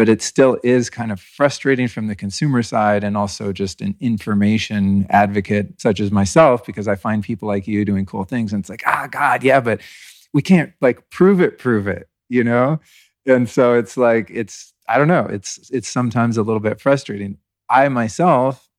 but 0.00 0.08
it 0.08 0.22
still 0.22 0.58
is 0.64 0.88
kind 0.88 1.12
of 1.12 1.20
frustrating 1.20 1.86
from 1.86 2.06
the 2.06 2.14
consumer 2.14 2.62
side 2.62 3.04
and 3.04 3.18
also 3.18 3.52
just 3.52 3.82
an 3.82 3.94
information 4.00 5.06
advocate 5.10 5.78
such 5.78 6.00
as 6.00 6.10
myself 6.10 6.64
because 6.64 6.88
i 6.88 6.96
find 6.96 7.22
people 7.22 7.46
like 7.46 7.66
you 7.66 7.84
doing 7.84 8.06
cool 8.06 8.24
things 8.24 8.50
and 8.50 8.60
it's 8.60 8.70
like 8.70 8.82
ah 8.86 9.06
god 9.10 9.42
yeah 9.42 9.60
but 9.60 9.78
we 10.32 10.40
can't 10.40 10.72
like 10.80 11.10
prove 11.10 11.38
it 11.38 11.58
prove 11.58 11.86
it 11.86 12.08
you 12.30 12.44
know? 12.44 12.80
And 13.26 13.50
so 13.50 13.74
it's 13.74 13.98
like 13.98 14.30
it's 14.30 14.72
i 14.88 14.96
don't 14.96 15.08
know 15.08 15.26
it's 15.26 15.68
it's 15.70 15.88
sometimes 15.88 16.38
a 16.38 16.42
little 16.42 16.60
bit 16.60 16.80
frustrating. 16.80 17.36
I 17.68 17.88
myself 17.90 18.70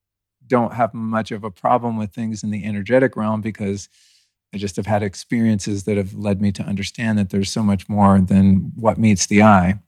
don't 0.47 0.74
have 0.74 0.93
much 0.95 1.32
of 1.32 1.43
a 1.43 1.51
problem 1.51 1.97
with 1.97 2.11
things 2.11 2.43
in 2.43 2.49
the 2.49 2.65
energetic 2.65 3.15
realm 3.15 3.39
because 3.39 3.88
i 4.53 4.57
just 4.57 4.76
have 4.76 4.88
had 4.88 5.03
experiences 5.03 5.84
that 5.84 5.95
have 5.95 6.13
led 6.13 6.41
me 6.41 6.51
to 6.51 6.63
understand 6.63 7.17
that 7.17 7.30
there's 7.30 7.51
so 7.51 7.63
much 7.63 7.88
more 7.88 8.19
than 8.19 8.72
what 8.76 8.97
meets 8.97 9.28
the 9.28 9.41
eye 9.43 9.80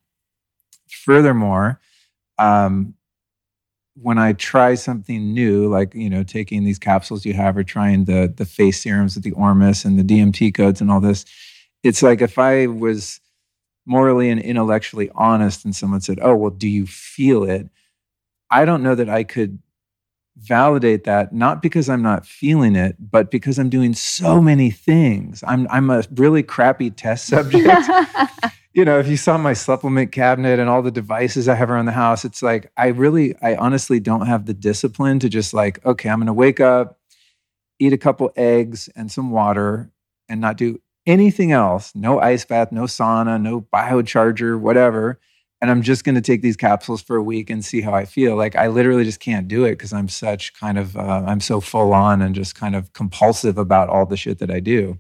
furthermore 0.96 1.80
um, 2.40 2.94
when 3.96 4.18
i 4.18 4.34
try 4.34 4.74
something 4.76 5.34
new 5.34 5.68
like 5.68 5.94
you 5.94 6.10
know 6.10 6.24
taking 6.24 6.64
these 6.64 6.80
capsules 6.80 7.26
you 7.26 7.34
have 7.34 7.56
or 7.56 7.64
trying 7.64 8.06
the 8.06 8.34
the 8.38 8.46
face 8.46 8.82
serums 8.82 9.16
with 9.16 9.24
the 9.24 9.32
ormus 9.32 9.86
and 9.86 10.00
the 10.00 10.04
dmt 10.04 10.54
codes 10.54 10.82
and 10.82 10.90
all 10.90 11.00
this 11.00 11.26
it's 11.84 12.02
like 12.02 12.22
if 12.22 12.40
i 12.40 12.66
was 12.66 13.20
morally 13.86 14.30
and 14.30 14.42
intellectually 14.42 15.10
honest 15.16 15.66
and 15.66 15.76
someone 15.76 16.02
said 16.02 16.20
oh 16.22 16.36
well 16.36 16.50
do 16.50 16.68
you 16.68 16.86
feel 16.86 17.44
it? 17.44 17.68
I 18.50 18.66
don't 18.66 18.84
know 18.84 18.96
that 18.96 19.10
i 19.10 19.24
could 19.24 19.60
validate 20.38 21.04
that 21.04 21.34
not 21.34 21.62
because 21.62 21.90
i'm 21.90 22.02
not 22.02 22.26
feeling 22.26 22.76
it 22.76 22.96
but 23.00 23.30
because 23.30 23.60
i'm 23.60 23.70
doing 23.70 23.94
so 23.94 24.42
many 24.42 24.72
things. 24.72 25.44
I'm 25.46 25.68
i'm 25.70 25.90
a 25.90 26.04
really 26.16 26.44
crappy 26.44 26.90
test 26.90 27.26
subject 27.28 27.68
you 28.74 28.84
know, 28.86 28.98
if 29.00 29.08
you 29.08 29.18
saw 29.18 29.38
my 29.38 29.54
supplement 29.54 30.12
cabinet 30.12 30.60
and 30.60 30.68
all 30.68 30.82
the 30.82 30.92
devices 30.92 31.48
I 31.48 31.56
have 31.56 31.70
around 31.70 31.86
the 31.86 31.92
house, 31.92 32.26
it's 32.26 32.42
like 32.42 32.72
I 32.76 32.88
really, 32.88 33.36
I 33.42 33.56
honestly 33.56 34.00
don't 34.00 34.26
have 34.26 34.46
the 34.48 34.54
discipline 34.54 35.20
to 35.20 35.30
just 35.30 35.54
like, 35.54 35.84
okay, 35.86 36.10
I'm 36.10 36.18
going 36.18 36.28
to 36.28 36.34
wake 36.34 36.60
up, 36.60 37.00
eat 37.80 37.94
a 37.94 37.98
couple 37.98 38.32
eggs 38.36 38.90
and 38.96 39.12
some 39.12 39.30
water, 39.30 39.92
and 40.28 40.42
not 40.42 40.58
do 40.58 40.82
anything 41.06 41.52
else. 41.52 41.94
No 41.94 42.20
ice 42.20 42.46
bath, 42.46 42.72
no 42.72 42.84
sauna, 42.84 43.40
no 43.40 43.62
biocharger, 43.62 44.60
whatever. 44.60 45.20
and 45.64 45.72
I'm 45.72 45.82
just 45.82 46.04
going 46.04 46.16
to 46.16 46.22
take 46.22 46.42
these 46.42 46.58
capsules 46.58 47.02
for 47.02 47.16
a 47.16 47.24
week 47.24 47.50
and 47.50 47.64
see 47.64 47.80
how 47.80 47.94
I 47.94 48.04
feel. 48.04 48.36
Like 48.36 48.58
I 48.58 48.68
literally 48.68 49.06
just 49.06 49.22
can't 49.22 49.48
do 49.48 49.64
it 49.64 49.72
because 49.72 49.94
I'm 49.94 50.10
such 50.10 50.54
kind 50.54 50.78
of 50.78 50.98
uh, 50.98 51.24
I'm 51.26 51.40
so 51.40 51.62
full 51.62 51.94
on 51.94 52.22
and 52.22 52.36
just 52.36 52.54
kind 52.54 52.76
of 52.76 52.92
compulsive 52.92 53.58
about 53.58 53.88
all 53.88 54.06
the 54.06 54.18
shit 54.18 54.40
that 54.40 54.52
I 54.52 54.60
do. 54.60 55.00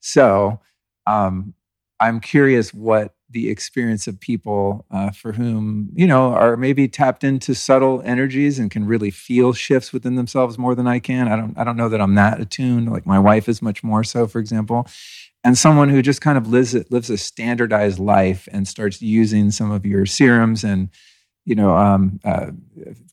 So 0.00 0.60
um, 1.06 1.52
I'm 2.00 2.20
curious 2.20 2.74
what 2.74 3.14
the 3.30 3.50
experience 3.50 4.06
of 4.06 4.20
people 4.20 4.84
uh, 4.90 5.10
for 5.10 5.32
whom 5.32 5.90
you 5.94 6.06
know 6.06 6.32
are 6.32 6.56
maybe 6.56 6.86
tapped 6.88 7.24
into 7.24 7.54
subtle 7.54 8.02
energies 8.04 8.58
and 8.58 8.70
can 8.70 8.86
really 8.86 9.10
feel 9.10 9.52
shifts 9.52 9.92
within 9.92 10.14
themselves 10.14 10.58
more 10.58 10.74
than 10.74 10.86
I 10.86 10.98
can. 10.98 11.28
I 11.28 11.36
don't 11.36 11.58
I 11.58 11.64
don't 11.64 11.76
know 11.76 11.88
that 11.88 12.00
I'm 12.00 12.14
that 12.14 12.40
attuned. 12.40 12.90
Like 12.90 13.06
my 13.06 13.18
wife 13.18 13.48
is 13.48 13.62
much 13.62 13.82
more 13.82 14.04
so, 14.04 14.26
for 14.26 14.38
example 14.38 14.86
and 15.44 15.58
someone 15.58 15.90
who 15.90 16.02
just 16.02 16.22
kind 16.22 16.38
of 16.38 16.48
lives 16.48 16.74
lives 16.90 17.10
a 17.10 17.18
standardized 17.18 17.98
life 17.98 18.48
and 18.50 18.66
starts 18.66 19.00
using 19.02 19.50
some 19.50 19.70
of 19.70 19.84
your 19.84 20.06
serums 20.06 20.64
and 20.64 20.88
you 21.44 21.54
know 21.54 21.76
um, 21.76 22.18
uh, 22.24 22.50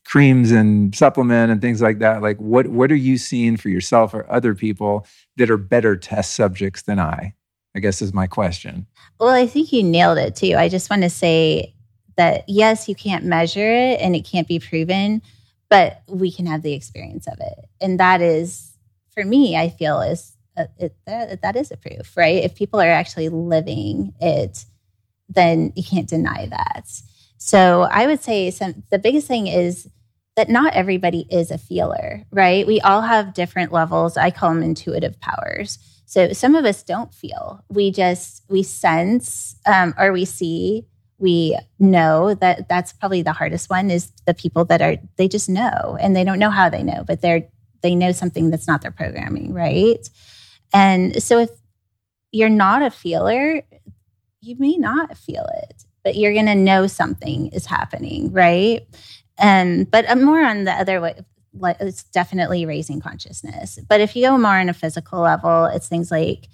creams 0.05 0.51
and 0.51 0.95
supplement 0.95 1.51
and 1.51 1.61
things 1.61 1.81
like 1.81 1.99
that 1.99 2.21
like 2.21 2.37
what 2.37 2.67
what 2.67 2.91
are 2.91 2.95
you 2.95 3.17
seeing 3.17 3.57
for 3.57 3.69
yourself 3.69 4.13
or 4.13 4.29
other 4.31 4.55
people 4.55 5.05
that 5.35 5.51
are 5.51 5.57
better 5.57 5.95
test 5.95 6.33
subjects 6.33 6.81
than 6.83 6.99
i 6.99 7.33
i 7.75 7.79
guess 7.79 8.01
is 8.01 8.13
my 8.13 8.27
question 8.27 8.85
well 9.19 9.29
i 9.29 9.47
think 9.47 9.71
you 9.71 9.83
nailed 9.83 10.17
it 10.17 10.35
too 10.35 10.55
i 10.57 10.67
just 10.69 10.89
want 10.89 11.01
to 11.01 11.09
say 11.09 11.73
that 12.17 12.43
yes 12.47 12.87
you 12.87 12.95
can't 12.95 13.25
measure 13.25 13.73
it 13.73 13.99
and 14.01 14.15
it 14.15 14.25
can't 14.25 14.47
be 14.47 14.59
proven 14.59 15.21
but 15.69 16.01
we 16.07 16.31
can 16.31 16.45
have 16.45 16.61
the 16.61 16.73
experience 16.73 17.27
of 17.27 17.39
it 17.39 17.69
and 17.79 17.99
that 17.99 18.21
is 18.21 18.73
for 19.13 19.23
me 19.23 19.55
i 19.57 19.69
feel 19.69 20.01
is 20.01 20.35
uh, 20.57 20.65
it, 20.77 20.95
that, 21.05 21.41
that 21.41 21.55
is 21.55 21.71
a 21.71 21.77
proof, 21.77 22.15
right? 22.17 22.43
If 22.43 22.55
people 22.55 22.81
are 22.81 22.89
actually 22.89 23.29
living 23.29 24.13
it, 24.19 24.65
then 25.29 25.71
you 25.75 25.83
can't 25.83 26.09
deny 26.09 26.47
that. 26.47 26.89
So 27.37 27.87
I 27.89 28.05
would 28.05 28.21
say 28.21 28.51
some, 28.51 28.83
the 28.91 28.99
biggest 28.99 29.27
thing 29.27 29.47
is 29.47 29.87
that 30.35 30.49
not 30.49 30.73
everybody 30.73 31.25
is 31.29 31.51
a 31.51 31.57
feeler, 31.57 32.23
right? 32.31 32.67
We 32.67 32.81
all 32.81 33.01
have 33.01 33.33
different 33.33 33.71
levels. 33.71 34.17
I 34.17 34.31
call 34.31 34.49
them 34.49 34.63
intuitive 34.63 35.19
powers. 35.19 35.79
So 36.11 36.33
some 36.33 36.55
of 36.55 36.65
us 36.65 36.83
don't 36.83 37.13
feel. 37.13 37.63
We 37.69 37.89
just 37.89 38.43
we 38.49 38.63
sense 38.63 39.55
um, 39.65 39.93
or 39.97 40.11
we 40.11 40.25
see. 40.25 40.85
We 41.19 41.57
know 41.79 42.33
that 42.33 42.67
that's 42.67 42.91
probably 42.91 43.21
the 43.21 43.31
hardest 43.31 43.69
one 43.69 43.89
is 43.89 44.11
the 44.25 44.33
people 44.33 44.65
that 44.65 44.81
are 44.81 44.97
they 45.15 45.29
just 45.29 45.47
know 45.47 45.97
and 46.01 46.13
they 46.13 46.25
don't 46.25 46.37
know 46.37 46.49
how 46.49 46.67
they 46.67 46.83
know, 46.83 47.05
but 47.07 47.21
they're 47.21 47.47
they 47.81 47.95
know 47.95 48.11
something 48.11 48.49
that's 48.49 48.67
not 48.67 48.81
their 48.81 48.91
programming, 48.91 49.53
right? 49.53 50.05
And 50.73 51.23
so 51.23 51.39
if 51.39 51.49
you're 52.33 52.49
not 52.49 52.81
a 52.81 52.91
feeler, 52.91 53.61
you 54.41 54.57
may 54.59 54.75
not 54.75 55.17
feel 55.17 55.47
it, 55.63 55.85
but 56.03 56.17
you're 56.17 56.33
going 56.33 56.45
to 56.47 56.55
know 56.55 56.87
something 56.87 57.47
is 57.53 57.65
happening, 57.65 58.33
right? 58.33 58.81
And 59.37 59.89
but 59.89 60.17
more 60.17 60.43
on 60.43 60.65
the 60.65 60.73
other 60.73 60.99
way, 60.99 61.15
it's 61.53 62.03
definitely 62.03 62.65
raising 62.65 63.01
consciousness. 63.01 63.79
But 63.87 64.01
if 64.01 64.15
you 64.15 64.25
go 64.25 64.37
more 64.37 64.57
on 64.57 64.69
a 64.69 64.73
physical 64.73 65.21
level, 65.21 65.65
it's 65.65 65.87
things 65.87 66.11
like 66.11 66.47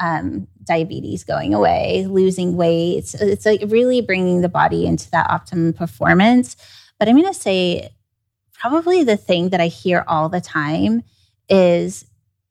um, 0.00 0.46
diabetes 0.64 1.24
going 1.24 1.54
away, 1.54 2.06
losing 2.08 2.56
weight. 2.56 3.14
It's 3.14 3.46
like 3.46 3.62
really 3.68 4.00
bringing 4.00 4.40
the 4.40 4.48
body 4.48 4.86
into 4.86 5.10
that 5.10 5.30
optimum 5.30 5.72
performance. 5.72 6.56
But 6.98 7.08
I'm 7.08 7.16
going 7.16 7.32
to 7.32 7.38
say 7.38 7.90
probably 8.52 9.04
the 9.04 9.16
thing 9.16 9.50
that 9.50 9.60
I 9.60 9.66
hear 9.66 10.04
all 10.08 10.28
the 10.28 10.40
time 10.40 11.02
is 11.48 12.04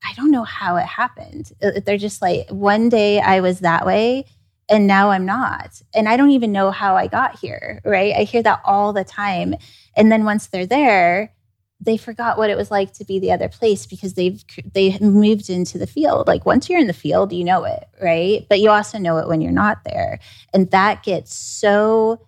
I 0.03 0.13
don't 0.13 0.31
know 0.31 0.43
how 0.43 0.75
it 0.75 0.85
happened. 0.85 1.51
Uh, 1.61 1.79
they're 1.83 1.97
just 1.97 2.21
like, 2.21 2.47
one 2.49 2.89
day 2.89 3.19
I 3.19 3.39
was 3.39 3.61
that 3.61 3.85
way 3.85 4.25
and 4.69 4.87
now 4.87 5.11
I'm 5.11 5.25
not. 5.25 5.81
And 5.93 6.07
I 6.07 6.17
don't 6.17 6.31
even 6.31 6.51
know 6.51 6.71
how 6.71 6.95
I 6.95 7.07
got 7.07 7.39
here, 7.39 7.81
right? 7.85 8.13
I 8.15 8.23
hear 8.23 8.43
that 8.43 8.61
all 8.65 8.93
the 8.93 9.03
time. 9.03 9.55
And 9.95 10.11
then 10.11 10.25
once 10.25 10.47
they're 10.47 10.65
there, 10.65 11.33
they 11.81 11.97
forgot 11.97 12.37
what 12.37 12.49
it 12.49 12.57
was 12.57 12.71
like 12.71 12.93
to 12.93 13.05
be 13.05 13.19
the 13.19 13.31
other 13.31 13.49
place 13.49 13.85
because 13.85 14.13
they've 14.13 14.43
they 14.73 14.97
moved 14.99 15.49
into 15.49 15.77
the 15.77 15.87
field. 15.87 16.27
Like 16.27 16.45
once 16.45 16.69
you're 16.69 16.79
in 16.79 16.87
the 16.87 16.93
field, 16.93 17.33
you 17.33 17.43
know 17.43 17.63
it, 17.65 17.85
right? 18.01 18.45
But 18.49 18.59
you 18.59 18.69
also 18.69 18.97
know 18.97 19.17
it 19.17 19.27
when 19.27 19.41
you're 19.41 19.51
not 19.51 19.83
there. 19.83 20.19
And 20.53 20.71
that 20.71 21.03
gets 21.03 21.35
so 21.35 22.25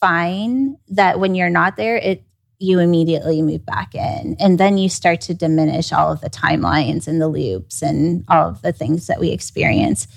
fine 0.00 0.76
that 0.88 1.18
when 1.18 1.34
you're 1.34 1.50
not 1.50 1.76
there, 1.76 1.96
it 1.96 2.22
you 2.58 2.78
immediately 2.78 3.42
move 3.42 3.66
back 3.66 3.94
in. 3.94 4.36
And 4.40 4.58
then 4.58 4.78
you 4.78 4.88
start 4.88 5.20
to 5.22 5.34
diminish 5.34 5.92
all 5.92 6.10
of 6.10 6.20
the 6.22 6.30
timelines 6.30 7.06
and 7.06 7.20
the 7.20 7.28
loops 7.28 7.82
and 7.82 8.24
all 8.28 8.48
of 8.48 8.62
the 8.62 8.72
things 8.72 9.08
that 9.08 9.20
we 9.20 9.30
experience. 9.30 10.08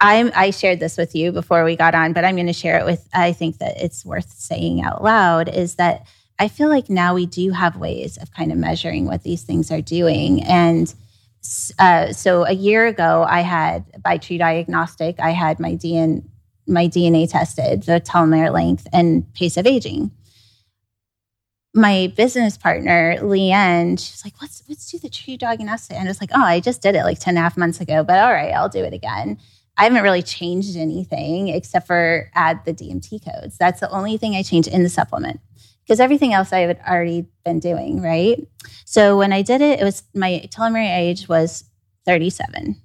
I'm, 0.00 0.32
I 0.34 0.50
shared 0.50 0.80
this 0.80 0.96
with 0.96 1.14
you 1.14 1.32
before 1.32 1.64
we 1.64 1.76
got 1.76 1.94
on, 1.94 2.12
but 2.12 2.24
I'm 2.24 2.34
going 2.34 2.48
to 2.48 2.52
share 2.52 2.78
it 2.78 2.84
with, 2.84 3.08
I 3.14 3.32
think 3.32 3.58
that 3.58 3.80
it's 3.80 4.04
worth 4.04 4.30
saying 4.30 4.82
out 4.82 5.02
loud 5.02 5.48
is 5.48 5.76
that 5.76 6.06
I 6.38 6.48
feel 6.48 6.68
like 6.68 6.90
now 6.90 7.14
we 7.14 7.26
do 7.26 7.50
have 7.52 7.76
ways 7.76 8.16
of 8.18 8.32
kind 8.32 8.52
of 8.52 8.58
measuring 8.58 9.06
what 9.06 9.22
these 9.22 9.42
things 9.42 9.70
are 9.70 9.80
doing. 9.80 10.42
And 10.42 10.92
uh, 11.78 12.12
so 12.12 12.44
a 12.44 12.52
year 12.52 12.86
ago, 12.86 13.24
I 13.28 13.40
had 13.40 13.84
by 14.02 14.18
TruDiagnostic, 14.18 15.18
I 15.18 15.30
had 15.30 15.58
my 15.60 15.72
DNA, 15.72 16.24
my 16.66 16.88
DNA 16.88 17.30
tested, 17.30 17.84
the 17.84 18.00
telomere 18.00 18.52
length 18.52 18.86
and 18.92 19.32
pace 19.34 19.56
of 19.56 19.66
aging 19.66 20.10
my 21.76 22.10
business 22.16 22.56
partner, 22.56 23.16
Leanne, 23.20 23.98
she's 24.00 24.24
like, 24.24 24.34
let's 24.40 24.62
let's 24.68 24.90
do 24.90 24.98
the 24.98 25.10
TruDiagnostic. 25.10 25.92
And 25.92 26.08
I 26.08 26.10
was 26.10 26.20
like, 26.20 26.30
oh, 26.34 26.42
I 26.42 26.58
just 26.58 26.80
did 26.80 26.96
it 26.96 27.04
like 27.04 27.20
10 27.20 27.32
and 27.32 27.38
a 27.38 27.42
half 27.42 27.56
months 27.56 27.80
ago, 27.80 28.02
but 28.02 28.18
all 28.18 28.32
right, 28.32 28.52
I'll 28.52 28.70
do 28.70 28.82
it 28.82 28.94
again. 28.94 29.38
I 29.76 29.84
haven't 29.84 30.02
really 30.02 30.22
changed 30.22 30.74
anything 30.76 31.48
except 31.48 31.86
for 31.86 32.30
add 32.34 32.64
the 32.64 32.72
DMT 32.72 33.22
codes. 33.22 33.58
That's 33.58 33.80
the 33.80 33.90
only 33.90 34.16
thing 34.16 34.34
I 34.34 34.42
changed 34.42 34.68
in 34.68 34.82
the 34.82 34.88
supplement 34.88 35.38
because 35.86 36.00
everything 36.00 36.32
else 36.32 36.52
I 36.52 36.60
had 36.60 36.80
already 36.86 37.26
been 37.44 37.60
doing, 37.60 38.02
right? 38.02 38.44
So 38.84 39.16
when 39.16 39.32
I 39.32 39.42
did 39.42 39.60
it, 39.60 39.80
it 39.80 39.84
was 39.84 40.02
my 40.14 40.44
telomere 40.48 40.98
age 40.98 41.28
was 41.28 41.64
37. 42.06 42.76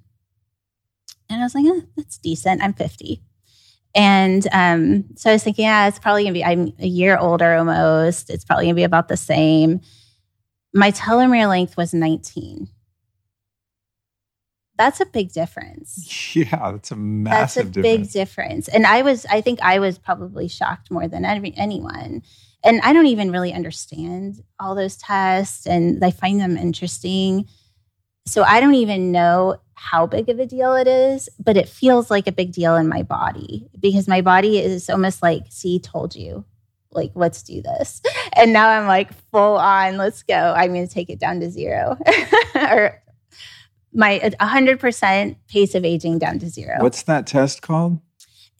And 1.28 1.40
I 1.40 1.44
was 1.44 1.54
like, 1.54 1.64
eh, 1.66 1.80
that's 1.96 2.18
decent. 2.18 2.62
I'm 2.62 2.74
50. 2.74 3.22
And 3.94 4.46
um, 4.52 5.04
so 5.16 5.30
I 5.30 5.32
was 5.32 5.42
thinking, 5.42 5.64
yeah, 5.64 5.88
it's 5.88 5.98
probably 5.98 6.22
gonna 6.22 6.32
be, 6.32 6.44
I'm 6.44 6.72
a 6.78 6.86
year 6.86 7.18
older 7.18 7.54
almost. 7.54 8.30
It's 8.30 8.44
probably 8.44 8.66
gonna 8.66 8.74
be 8.74 8.84
about 8.84 9.08
the 9.08 9.16
same. 9.16 9.80
My 10.72 10.90
telomere 10.92 11.48
length 11.48 11.76
was 11.76 11.92
19. 11.92 12.68
That's 14.78 15.00
a 15.00 15.06
big 15.06 15.32
difference. 15.32 16.08
Yeah, 16.34 16.72
that's 16.72 16.90
a 16.90 16.96
massive 16.96 17.34
That's 17.34 17.56
a 17.56 17.64
difference. 17.82 17.82
big 18.06 18.10
difference. 18.12 18.68
And 18.68 18.86
I 18.86 19.02
was, 19.02 19.26
I 19.26 19.42
think 19.42 19.60
I 19.60 19.80
was 19.80 19.98
probably 19.98 20.48
shocked 20.48 20.90
more 20.90 21.06
than 21.08 21.26
any, 21.26 21.52
anyone. 21.58 22.22
And 22.64 22.80
I 22.82 22.92
don't 22.92 23.06
even 23.06 23.32
really 23.32 23.52
understand 23.52 24.42
all 24.60 24.74
those 24.74 24.96
tests 24.96 25.66
and 25.66 26.02
I 26.04 26.10
find 26.10 26.40
them 26.40 26.56
interesting. 26.56 27.48
So 28.26 28.44
I 28.44 28.60
don't 28.60 28.74
even 28.74 29.10
know 29.10 29.56
how 29.74 30.06
big 30.06 30.28
of 30.28 30.38
a 30.38 30.46
deal 30.46 30.76
it 30.76 30.86
is, 30.86 31.28
but 31.40 31.56
it 31.56 31.68
feels 31.68 32.10
like 32.10 32.28
a 32.28 32.32
big 32.32 32.52
deal 32.52 32.76
in 32.76 32.86
my 32.88 33.02
body 33.02 33.68
because 33.80 34.06
my 34.06 34.20
body 34.20 34.58
is 34.58 34.88
almost 34.88 35.22
like, 35.22 35.42
see, 35.48 35.80
told 35.80 36.14
you, 36.14 36.44
like, 36.92 37.10
let's 37.14 37.42
do 37.42 37.62
this. 37.62 38.00
And 38.34 38.54
now 38.54 38.70
I'm 38.70 38.86
like, 38.86 39.12
full 39.30 39.58
on, 39.58 39.98
let's 39.98 40.22
go. 40.22 40.54
I'm 40.56 40.72
going 40.72 40.88
to 40.88 40.92
take 40.92 41.10
it 41.10 41.20
down 41.20 41.40
to 41.40 41.50
zero 41.50 41.98
or 42.54 43.02
my 43.92 44.20
100% 44.40 45.36
pace 45.48 45.74
of 45.74 45.84
aging 45.84 46.18
down 46.18 46.38
to 46.38 46.48
zero. 46.48 46.78
What's 46.80 47.02
that 47.02 47.26
test 47.26 47.60
called? 47.60 48.00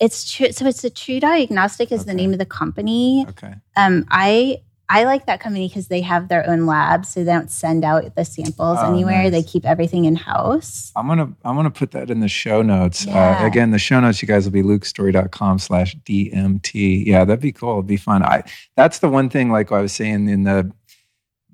It's 0.01 0.31
true. 0.33 0.53
So 0.53 0.67
it's 0.67 0.85
a 0.85 0.91
TruDiagnostic 0.91 1.93
is 1.93 2.01
okay. 2.01 2.11
the 2.11 2.15
name 2.15 2.33
of 2.33 2.39
the 2.39 2.47
company. 2.47 3.25
Okay. 3.29 3.55
Um, 3.77 4.05
I 4.11 4.63
I 4.93 5.05
like 5.05 5.25
that 5.25 5.41
company 5.41 5.69
because 5.69 5.89
they 5.89 6.03
have 6.03 6.29
their 6.29 6.47
own 6.47 6.67
lab, 6.67 7.07
so 7.07 7.25
they 7.25 7.33
don't 7.33 7.51
send 7.51 7.83
out 7.83 8.15
the 8.15 8.27
samples 8.27 8.77
oh, 8.79 8.93
anywhere. 8.93 9.23
Nice. 9.23 9.33
They 9.33 9.43
keep 9.43 9.65
everything 9.65 10.05
in 10.05 10.17
house. 10.17 10.93
I'm 10.95 11.09
gonna 11.09 11.33
I'm 11.47 11.57
gonna 11.57 11.71
put 11.71 11.93
that 11.93 12.11
in 12.11 12.21
the 12.21 12.29
show 12.29 12.61
notes. 12.61 13.07
Uh, 13.07 13.11
yeah. 13.11 13.39
Uh, 13.41 13.47
again, 13.47 13.71
the 13.71 13.79
show 13.79 14.01
notes, 14.01 14.21
you 14.21 14.29
guys 14.29 14.45
will 14.45 14.53
be 14.53 14.63
lukestorey.com 14.63 15.61
slash 15.61 15.97
DMT. 16.05 17.07
Yeah, 17.07 17.25
that'd 17.25 17.41
be 17.41 17.53
cool. 17.53 17.79
It'd 17.79 17.87
be 17.87 17.97
fun. 17.97 18.23
I 18.23 18.43
that's 18.77 18.99
the 18.99 19.09
one 19.09 19.31
thing, 19.31 19.51
like 19.51 19.73
I 19.73 19.81
was 19.81 19.95
saying 19.95 20.29
in 20.29 20.43
the 20.43 20.71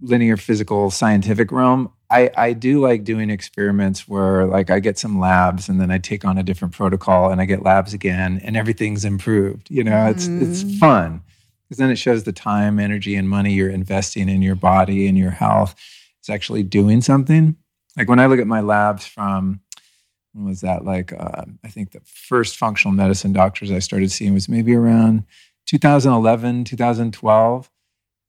linear 0.01 0.37
physical 0.37 0.91
scientific 0.91 1.51
realm. 1.53 1.93
I, 2.11 2.31
I 2.37 2.53
do 2.53 2.81
like 2.81 3.05
doing 3.05 3.31
experiments 3.31 4.09
where 4.09 4.47
like 4.47 4.71
I 4.71 4.81
get 4.81 4.99
some 4.99 5.19
labs 5.19 5.69
and 5.69 5.81
then 5.81 5.91
I 5.91 5.99
take 5.99 6.25
on 6.25 6.39
a 6.39 6.43
different 6.43 6.75
protocol 6.75 7.31
and 7.31 7.41
I 7.41 7.45
get 7.45 7.63
labs 7.63 7.93
again 7.93 8.41
and 8.43 8.57
everything's 8.57 9.05
improved. 9.05 9.71
You 9.71 9.85
know, 9.85 9.93
mm. 9.93 10.11
it's 10.11 10.27
it's 10.27 10.63
mm. 10.65 10.79
fun 10.79 11.23
because 11.69 11.79
then 11.79 11.91
it 11.91 11.97
shows 11.97 12.25
the 12.25 12.33
time, 12.33 12.79
energy, 12.79 13.15
and 13.15 13.29
money 13.29 13.53
you're 13.53 13.69
investing 13.69 14.29
in 14.29 14.41
your 14.41 14.55
body 14.55 15.07
and 15.07 15.19
your 15.19 15.31
health. 15.31 15.75
It's 16.21 16.31
actually 16.31 16.63
doing 16.63 17.03
something. 17.03 17.57
Like 17.97 18.09
when 18.09 18.21
I 18.21 18.27
look 18.27 18.41
at 18.41 18.47
my 18.47 18.61
labs 18.61 19.07
from, 19.07 19.61
when 20.33 20.47
was 20.47 20.63
that? 20.63 20.85
Like, 20.85 21.13
uh, 21.13 21.45
I 21.65 21.69
think 21.69 21.91
the 21.91 22.01
first 22.05 22.57
functional 22.57 22.95
medicine 22.95 23.33
doctors 23.33 23.71
I 23.71 23.81
started 23.81 24.11
seeing 24.11 24.33
was 24.33 24.49
maybe 24.49 24.75
around 24.75 25.25
2011, 25.67 26.65
2012. 26.65 27.71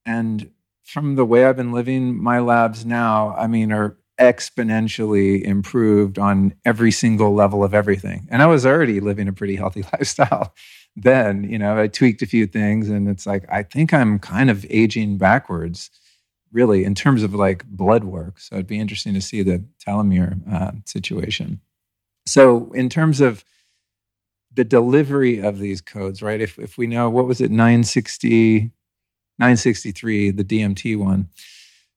And 0.06 0.52
from 0.90 1.16
the 1.16 1.26
way 1.26 1.46
I've 1.46 1.56
been 1.56 1.72
living, 1.72 2.22
my 2.22 2.40
labs 2.40 2.84
now, 2.84 3.36
I 3.38 3.46
mean, 3.46 3.72
are 3.72 3.96
exponentially 4.20 5.42
improved 5.44 6.18
on 6.18 6.56
every 6.66 6.92
single 6.92 7.34
level 7.34 7.64
of 7.64 7.76
everything. 7.76 8.28
And 8.32 8.42
I 8.42 8.48
was 8.48 8.66
already 8.66 9.00
living 9.00 9.28
a 9.28 9.34
pretty 9.34 9.56
healthy 9.56 9.84
lifestyle 9.94 10.54
then. 10.96 11.44
You 11.44 11.60
know, 11.60 11.78
I 11.78 11.88
tweaked 11.88 12.24
a 12.24 12.26
few 12.28 12.48
things 12.48 12.90
and 12.90 13.08
it's 13.08 13.28
like, 13.28 13.46
I 13.50 13.64
think 13.64 13.94
I'm 13.94 14.18
kind 14.18 14.50
of 14.50 14.66
aging 14.70 15.20
backwards, 15.20 15.92
really, 16.52 16.84
in 16.84 16.96
terms 16.96 17.22
of 17.22 17.36
like 17.36 17.66
blood 17.66 18.04
work. 18.04 18.40
So 18.40 18.56
it'd 18.56 18.68
be 18.68 18.80
interesting 18.80 19.14
to 19.14 19.22
see 19.22 19.44
the 19.44 19.64
telomere 19.86 20.42
uh, 20.52 20.72
situation. 20.86 21.62
So, 22.26 22.72
in 22.74 22.90
terms 22.90 23.22
of 23.22 23.46
the 24.54 24.64
delivery 24.64 25.40
of 25.40 25.60
these 25.60 25.82
codes, 25.82 26.22
right? 26.22 26.42
If, 26.42 26.60
if 26.60 26.78
we 26.78 26.88
know, 26.88 27.10
what 27.10 27.28
was 27.28 27.40
it, 27.42 27.52
960, 27.52 28.72
963, 29.40 30.32
the 30.32 30.44
DMT 30.44 30.98
one. 30.98 31.30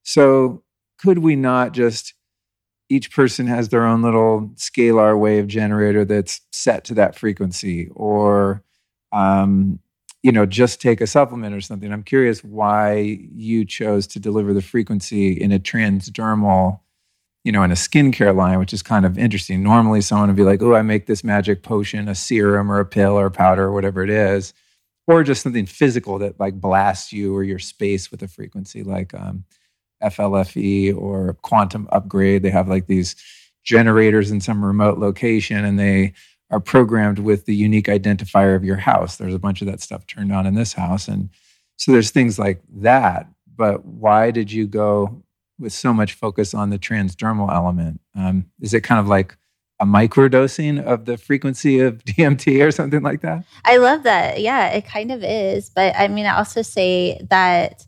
So, 0.03 0.63
could 0.97 1.19
we 1.19 1.35
not 1.35 1.73
just 1.73 2.13
each 2.89 3.11
person 3.11 3.47
has 3.47 3.69
their 3.69 3.85
own 3.85 4.01
little 4.01 4.51
scalar 4.55 5.17
wave 5.17 5.47
generator 5.47 6.05
that's 6.05 6.41
set 6.51 6.83
to 6.85 6.93
that 6.93 7.15
frequency 7.15 7.89
or 7.95 8.63
um, 9.11 9.79
you 10.21 10.31
know 10.31 10.45
just 10.45 10.81
take 10.81 11.01
a 11.01 11.07
supplement 11.07 11.55
or 11.55 11.61
something. 11.61 11.91
I'm 11.91 12.03
curious 12.03 12.43
why 12.43 13.19
you 13.33 13.65
chose 13.65 14.07
to 14.07 14.19
deliver 14.19 14.53
the 14.53 14.61
frequency 14.61 15.31
in 15.31 15.51
a 15.51 15.59
transdermal 15.59 16.79
you 17.43 17.51
know 17.51 17.63
in 17.63 17.71
a 17.71 17.75
skincare 17.75 18.35
line 18.35 18.59
which 18.59 18.73
is 18.73 18.83
kind 18.83 19.05
of 19.05 19.17
interesting. 19.17 19.63
Normally 19.63 20.01
someone 20.01 20.29
would 20.29 20.35
be 20.35 20.43
like 20.43 20.61
oh 20.61 20.75
i 20.75 20.81
make 20.81 21.07
this 21.07 21.23
magic 21.23 21.63
potion 21.63 22.07
a 22.07 22.15
serum 22.15 22.71
or 22.71 22.79
a 22.79 22.85
pill 22.85 23.13
or 23.13 23.25
a 23.25 23.31
powder 23.31 23.63
or 23.63 23.71
whatever 23.71 24.03
it 24.03 24.09
is 24.09 24.53
or 25.07 25.23
just 25.23 25.41
something 25.41 25.65
physical 25.65 26.19
that 26.19 26.39
like 26.39 26.59
blasts 26.59 27.11
you 27.11 27.35
or 27.35 27.43
your 27.43 27.59
space 27.59 28.09
with 28.11 28.23
a 28.23 28.27
frequency 28.27 28.83
like 28.83 29.13
um, 29.13 29.43
FLFE 30.01 30.95
or 30.95 31.37
quantum 31.41 31.87
upgrade. 31.91 32.43
They 32.43 32.49
have 32.49 32.67
like 32.67 32.87
these 32.87 33.15
generators 33.63 34.31
in 34.31 34.41
some 34.41 34.63
remote 34.63 34.97
location 34.97 35.65
and 35.65 35.79
they 35.79 36.13
are 36.49 36.59
programmed 36.59 37.19
with 37.19 37.45
the 37.45 37.55
unique 37.55 37.87
identifier 37.87 38.55
of 38.55 38.63
your 38.63 38.77
house. 38.77 39.17
There's 39.17 39.33
a 39.33 39.39
bunch 39.39 39.61
of 39.61 39.67
that 39.67 39.81
stuff 39.81 40.05
turned 40.05 40.31
on 40.31 40.45
in 40.45 40.53
this 40.53 40.73
house. 40.73 41.07
And 41.07 41.29
so 41.77 41.91
there's 41.91 42.11
things 42.11 42.37
like 42.37 42.61
that. 42.75 43.27
But 43.55 43.85
why 43.85 44.31
did 44.31 44.51
you 44.51 44.67
go 44.67 45.23
with 45.59 45.73
so 45.73 45.93
much 45.93 46.13
focus 46.13 46.53
on 46.53 46.69
the 46.69 46.79
transdermal 46.79 47.51
element? 47.51 48.01
Um, 48.15 48.45
is 48.61 48.73
it 48.73 48.81
kind 48.81 48.99
of 48.99 49.07
like 49.07 49.37
a 49.83 49.85
microdosing 49.85 50.81
of 50.81 51.05
the 51.05 51.17
frequency 51.17 51.79
of 51.81 52.03
DMT 52.05 52.65
or 52.65 52.71
something 52.71 53.01
like 53.01 53.21
that? 53.21 53.43
I 53.65 53.77
love 53.77 54.03
that. 54.03 54.39
Yeah, 54.39 54.69
it 54.69 54.85
kind 54.85 55.11
of 55.11 55.23
is. 55.23 55.69
But 55.69 55.93
I 55.97 56.07
mean, 56.07 56.25
I 56.25 56.37
also 56.37 56.61
say 56.61 57.21
that 57.29 57.85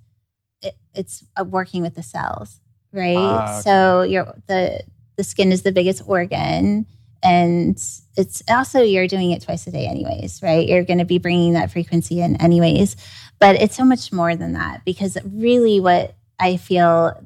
it's 0.93 1.23
uh, 1.39 1.45
working 1.45 1.81
with 1.81 1.95
the 1.95 2.03
cells, 2.03 2.59
right? 2.91 3.15
Okay. 3.15 3.61
So 3.61 4.01
your 4.01 4.35
the 4.47 4.83
the 5.15 5.23
skin 5.23 5.51
is 5.51 5.61
the 5.61 5.71
biggest 5.71 6.03
organ 6.05 6.85
and 7.23 7.81
it's 8.17 8.43
also 8.49 8.81
you're 8.81 9.07
doing 9.07 9.31
it 9.31 9.41
twice 9.41 9.65
a 9.65 9.71
day 9.71 9.87
anyways 9.87 10.41
right 10.43 10.67
you're 10.67 10.83
going 10.83 10.99
to 10.99 11.05
be 11.05 11.17
bringing 11.17 11.53
that 11.53 11.71
frequency 11.71 12.19
in 12.19 12.35
anyways 12.41 12.97
but 13.39 13.55
it's 13.55 13.77
so 13.77 13.85
much 13.85 14.11
more 14.11 14.35
than 14.35 14.51
that 14.51 14.83
because 14.83 15.17
really 15.23 15.79
what 15.79 16.13
i 16.39 16.57
feel 16.57 17.17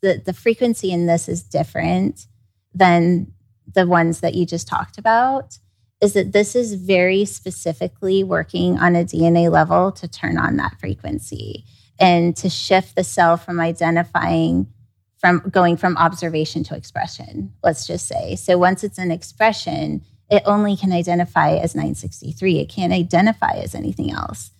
the, 0.00 0.22
the 0.24 0.32
frequency 0.32 0.92
in 0.92 1.06
this 1.06 1.28
is 1.28 1.42
different 1.42 2.28
than 2.72 3.32
the 3.74 3.86
ones 3.86 4.20
that 4.20 4.34
you 4.34 4.46
just 4.46 4.68
talked 4.68 4.98
about 4.98 5.58
is 6.00 6.14
that 6.14 6.32
this 6.32 6.56
is 6.56 6.74
very 6.74 7.24
specifically 7.24 8.24
working 8.24 8.78
on 8.78 8.96
a 8.96 9.04
dna 9.04 9.50
level 9.50 9.92
to 9.92 10.08
turn 10.08 10.36
on 10.36 10.56
that 10.56 10.78
frequency 10.80 11.64
and 11.98 12.36
to 12.36 12.48
shift 12.48 12.96
the 12.96 13.04
cell 13.04 13.36
from 13.36 13.60
identifying 13.60 14.66
from 15.22 15.38
going 15.50 15.76
from 15.76 15.96
observation 15.98 16.64
to 16.64 16.74
expression, 16.74 17.52
let's 17.62 17.86
just 17.86 18.08
say. 18.08 18.34
So 18.34 18.58
once 18.58 18.82
it's 18.82 18.98
an 18.98 19.12
expression, 19.12 20.02
it 20.28 20.42
only 20.46 20.76
can 20.76 20.92
identify 20.92 21.54
as 21.54 21.76
963. 21.76 22.58
It 22.58 22.68
can't 22.68 22.92
identify 22.92 23.52
as 23.52 23.76
anything 23.76 24.10
else. 24.10 24.50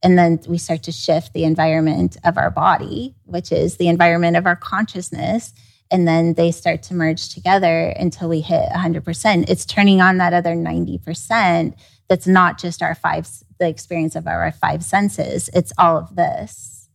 And 0.00 0.16
then 0.16 0.38
we 0.46 0.58
start 0.58 0.84
to 0.84 0.92
shift 0.92 1.32
the 1.32 1.42
environment 1.42 2.16
of 2.22 2.38
our 2.38 2.50
body, 2.50 3.16
which 3.24 3.50
is 3.50 3.78
the 3.78 3.88
environment 3.88 4.36
of 4.36 4.46
our 4.46 4.54
consciousness. 4.54 5.52
And 5.92 6.08
then 6.08 6.34
they 6.34 6.50
start 6.50 6.82
to 6.84 6.94
merge 6.94 7.28
together 7.28 7.90
until 7.90 8.28
we 8.28 8.40
hit 8.40 8.68
100%. 8.70 9.48
It's 9.48 9.66
turning 9.66 10.00
on 10.00 10.16
that 10.18 10.32
other 10.32 10.54
90% 10.54 11.74
that's 12.08 12.26
not 12.26 12.58
just 12.58 12.82
our 12.82 12.94
five, 12.94 13.28
the 13.58 13.68
experience 13.68 14.16
of 14.16 14.26
our 14.26 14.50
five 14.52 14.84
senses, 14.84 15.48
it's 15.54 15.72
all 15.78 15.96
of 15.96 16.14
this. 16.14 16.90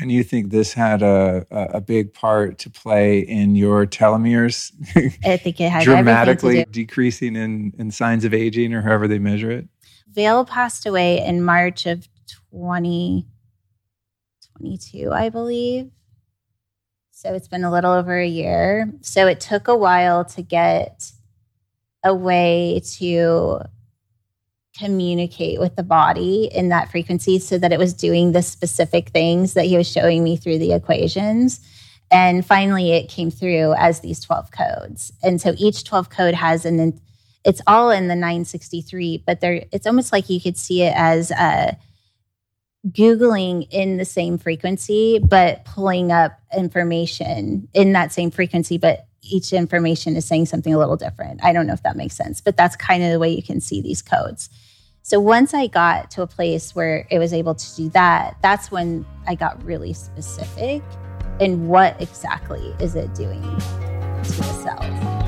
And 0.00 0.10
you 0.12 0.24
think 0.24 0.50
this 0.50 0.74
had 0.74 1.00
a, 1.02 1.46
a 1.50 1.80
big 1.80 2.12
part 2.12 2.58
to 2.58 2.68
play 2.68 3.20
in 3.20 3.54
your 3.54 3.86
telomeres? 3.86 4.70
I 5.24 5.38
think 5.38 5.58
it 5.60 5.70
had 5.70 5.84
dramatically 5.84 6.66
decreasing 6.70 7.36
in, 7.36 7.72
in 7.78 7.90
signs 7.90 8.24
of 8.24 8.34
aging 8.34 8.74
or 8.74 8.82
however 8.82 9.08
they 9.08 9.18
measure 9.18 9.50
it. 9.50 9.66
Vale 10.08 10.44
passed 10.44 10.84
away 10.84 11.24
in 11.24 11.42
March 11.42 11.86
of 11.86 12.06
2022, 12.50 15.12
I 15.12 15.30
believe. 15.30 15.90
So 17.18 17.32
it's 17.32 17.48
been 17.48 17.64
a 17.64 17.72
little 17.72 17.94
over 17.94 18.18
a 18.18 18.28
year. 18.28 18.92
So 19.00 19.26
it 19.26 19.40
took 19.40 19.68
a 19.68 19.74
while 19.74 20.26
to 20.26 20.42
get 20.42 21.10
a 22.04 22.14
way 22.14 22.82
to 22.98 23.60
communicate 24.78 25.58
with 25.58 25.76
the 25.76 25.82
body 25.82 26.50
in 26.52 26.68
that 26.68 26.90
frequency 26.90 27.38
so 27.38 27.56
that 27.56 27.72
it 27.72 27.78
was 27.78 27.94
doing 27.94 28.32
the 28.32 28.42
specific 28.42 29.08
things 29.08 29.54
that 29.54 29.64
he 29.64 29.78
was 29.78 29.90
showing 29.90 30.24
me 30.24 30.36
through 30.36 30.58
the 30.58 30.74
equations. 30.74 31.66
And 32.10 32.44
finally, 32.44 32.92
it 32.92 33.08
came 33.08 33.30
through 33.30 33.72
as 33.78 34.00
these 34.00 34.20
12 34.20 34.50
codes. 34.50 35.10
And 35.22 35.40
so 35.40 35.54
each 35.56 35.84
12 35.84 36.10
code 36.10 36.34
has 36.34 36.66
an, 36.66 37.00
it's 37.46 37.62
all 37.66 37.90
in 37.90 38.08
the 38.08 38.14
963, 38.14 39.24
but 39.26 39.40
there, 39.40 39.64
it's 39.72 39.86
almost 39.86 40.12
like 40.12 40.28
you 40.28 40.38
could 40.38 40.58
see 40.58 40.82
it 40.82 40.92
as 40.94 41.32
uh, 41.32 41.76
Googling 42.88 43.66
in 43.70 43.96
the 43.96 44.04
same 44.04 44.38
frequency, 44.38 45.18
but 45.18 45.64
pulling 45.64 46.12
up 46.12 46.38
information 46.56 47.68
in 47.74 47.92
that 47.92 48.12
same 48.12 48.30
frequency, 48.30 48.78
but 48.78 49.06
each 49.22 49.52
information 49.52 50.16
is 50.16 50.24
saying 50.24 50.46
something 50.46 50.72
a 50.72 50.78
little 50.78 50.96
different. 50.96 51.42
I 51.42 51.52
don't 51.52 51.66
know 51.66 51.72
if 51.72 51.82
that 51.82 51.96
makes 51.96 52.16
sense, 52.16 52.40
but 52.40 52.56
that's 52.56 52.76
kind 52.76 53.02
of 53.02 53.10
the 53.10 53.18
way 53.18 53.30
you 53.30 53.42
can 53.42 53.60
see 53.60 53.80
these 53.80 54.02
codes. 54.02 54.48
So 55.02 55.20
once 55.20 55.54
I 55.54 55.68
got 55.68 56.10
to 56.12 56.22
a 56.22 56.26
place 56.26 56.74
where 56.74 57.06
it 57.10 57.18
was 57.18 57.32
able 57.32 57.54
to 57.54 57.76
do 57.76 57.88
that, 57.90 58.36
that's 58.42 58.70
when 58.70 59.06
I 59.26 59.34
got 59.34 59.62
really 59.64 59.92
specific 59.92 60.82
in 61.40 61.68
what 61.68 62.00
exactly 62.00 62.74
is 62.80 62.94
it 62.94 63.14
doing 63.14 63.42
to 63.42 64.32
the 64.32 64.52
cells. 64.62 65.25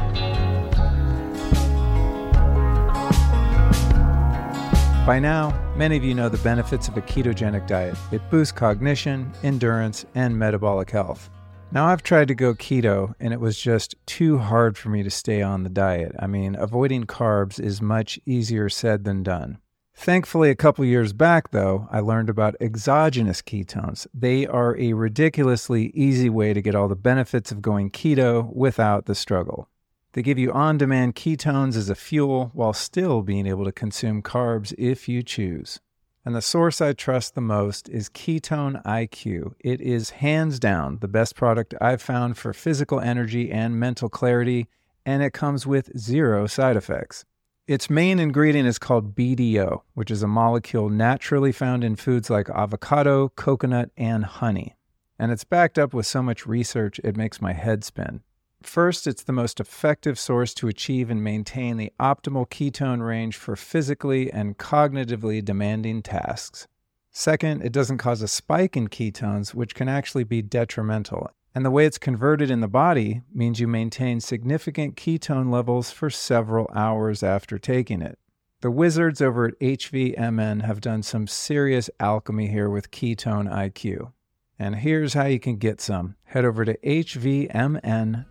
By 5.09 5.19
now, 5.19 5.59
many 5.75 5.97
of 5.97 6.05
you 6.05 6.15
know 6.15 6.29
the 6.29 6.37
benefits 6.37 6.87
of 6.87 6.99
a 6.99 7.01
ketogenic 7.01 7.67
diet. 7.67 7.97
It 8.13 8.21
boosts 8.29 8.53
cognition, 8.53 9.33
endurance, 9.43 10.05
and 10.15 10.39
metabolic 10.39 10.91
health. 10.91 11.31
Now, 11.73 11.87
I've 11.87 12.03
tried 12.03 12.29
to 12.29 12.35
go 12.35 12.53
keto, 12.53 13.15
and 13.19 13.33
it 13.33 13.41
was 13.41 13.59
just 13.59 13.95
too 14.05 14.37
hard 14.37 14.77
for 14.77 14.91
me 14.91 15.03
to 15.03 15.09
stay 15.09 15.41
on 15.41 15.63
the 15.63 15.71
diet. 15.71 16.15
I 16.19 16.27
mean, 16.27 16.55
avoiding 16.57 17.05
carbs 17.05 17.59
is 17.59 17.81
much 17.81 18.21
easier 18.27 18.69
said 18.69 19.05
than 19.05 19.23
done. 19.23 19.57
Thankfully, 19.95 20.51
a 20.51 20.55
couple 20.55 20.85
years 20.85 21.15
back, 21.15 21.53
though, 21.53 21.89
I 21.91 22.01
learned 22.01 22.29
about 22.29 22.57
exogenous 22.61 23.41
ketones. 23.41 24.07
They 24.13 24.47
are 24.47 24.77
a 24.77 24.93
ridiculously 24.93 25.87
easy 25.95 26.29
way 26.29 26.53
to 26.53 26.61
get 26.61 26.75
all 26.75 26.87
the 26.87 26.95
benefits 26.95 27.51
of 27.51 27.63
going 27.63 27.91
keto 27.91 28.55
without 28.55 29.07
the 29.07 29.15
struggle. 29.15 29.71
They 30.13 30.23
give 30.23 30.39
you 30.39 30.53
on 30.53 30.79
demand 30.79 31.15
ketones 31.15 31.77
as 31.77 31.91
a 31.91 31.95
fuel 31.95 32.51
while 32.55 32.73
still 32.73 33.23
being 33.23 33.47
able 33.47 33.65
to 33.65 33.73
consume 33.73 34.23
carbs 34.23 34.75
if 34.79 35.09
you 35.09 35.23
choose. 35.23 35.81
And 36.25 36.35
the 36.35 36.43
source 36.43 36.81
I 36.81 36.93
trust 36.93 37.35
the 37.35 37.41
most 37.41 37.89
is 37.89 38.09
Ketone 38.09 38.83
IQ. 38.85 39.55
It 39.61 39.81
is 39.81 40.11
hands 40.11 40.59
down 40.59 40.99
the 41.01 41.09
best 41.09 41.35
product 41.35 41.75
I've 41.81 42.03
found 42.03 42.37
for 42.37 42.53
physical 42.53 43.01
energy 43.01 43.51
and 43.51 43.81
mental 43.81 44.09
clarity, 44.09 44.67
and 45.07 45.23
it 45.23 45.33
comes 45.33 45.67
with 45.67 45.97
zero 45.97 46.47
side 46.47 46.77
effects. 46.77 47.25
Its 47.67 47.91
main 47.91 48.19
ingredient 48.19 48.67
is 48.67 48.79
called 48.79 49.15
BDO, 49.15 49.83
which 49.95 50.11
is 50.11 50.23
a 50.23 50.29
molecule 50.29 50.89
naturally 50.89 51.53
found 51.53 51.85
in 51.85 51.97
foods 51.97 52.31
like 52.31 52.49
avocado, 52.51 53.29
coconut, 53.31 53.91
and 53.97 54.25
honey. 54.25 54.75
And 55.19 55.31
it's 55.31 55.45
backed 55.45 55.79
up 55.79 55.93
with 55.93 56.07
so 56.07 56.23
much 56.23 56.47
research, 56.47 56.99
it 57.05 57.17
makes 57.17 57.43
my 57.43 57.53
head 57.53 57.85
spin. 57.85 58.23
First, 58.63 59.07
it's 59.07 59.23
the 59.23 59.33
most 59.33 59.61
effective 59.61 60.19
source 60.19 60.53
to 60.55 60.69
achieve 60.69 61.11
and 61.11 61.23
maintain 61.23 61.77
the 61.77 61.93
optimal 62.01 62.49
ketone 62.49 63.07
range 63.07 63.37
for 63.37 63.57
physically 63.57 64.33
and 64.33 64.59
cognitively 64.59 65.45
demanding 65.45 66.03
tasks. 66.03 66.67
Second, 67.11 67.63
it 67.63 67.73
doesn't 67.73 67.99
cause 67.99 68.23
a 68.23 68.29
spike 68.29 68.77
in 68.77 68.89
ketones, 68.89 69.55
which 69.55 69.75
can 69.75 69.89
actually 69.89 70.25
be 70.25 70.43
detrimental 70.43 71.31
and 71.59 71.65
the 71.65 71.73
way 71.73 71.87
it's 71.87 71.99
converted 71.99 72.53
in 72.53 72.61
the 72.61 72.69
body 72.69 73.23
means 73.35 73.59
you 73.59 73.67
maintain 73.67 74.21
significant 74.21 74.95
ketone 74.95 75.51
levels 75.51 75.91
for 75.91 76.09
several 76.09 76.71
hours 76.73 77.23
after 77.25 77.59
taking 77.59 78.01
it. 78.01 78.17
The 78.61 78.71
wizards 78.71 79.21
over 79.21 79.47
at 79.47 79.59
HVMN 79.59 80.63
have 80.63 80.81
done 80.81 81.03
some 81.03 81.27
serious 81.27 81.91
alchemy 81.99 82.47
here 82.47 82.71
with 82.71 82.93
Ketone 82.93 83.53
IQ. 83.53 84.13
And 84.61 84.75
here's 84.75 85.15
how 85.15 85.27
you 85.27 85.39
can 85.39 85.57
get 85.57 85.81
some. 85.81 86.17
head 86.25 86.45
over 86.45 86.65
to 86.65 86.77
hvmn.com 86.79 88.23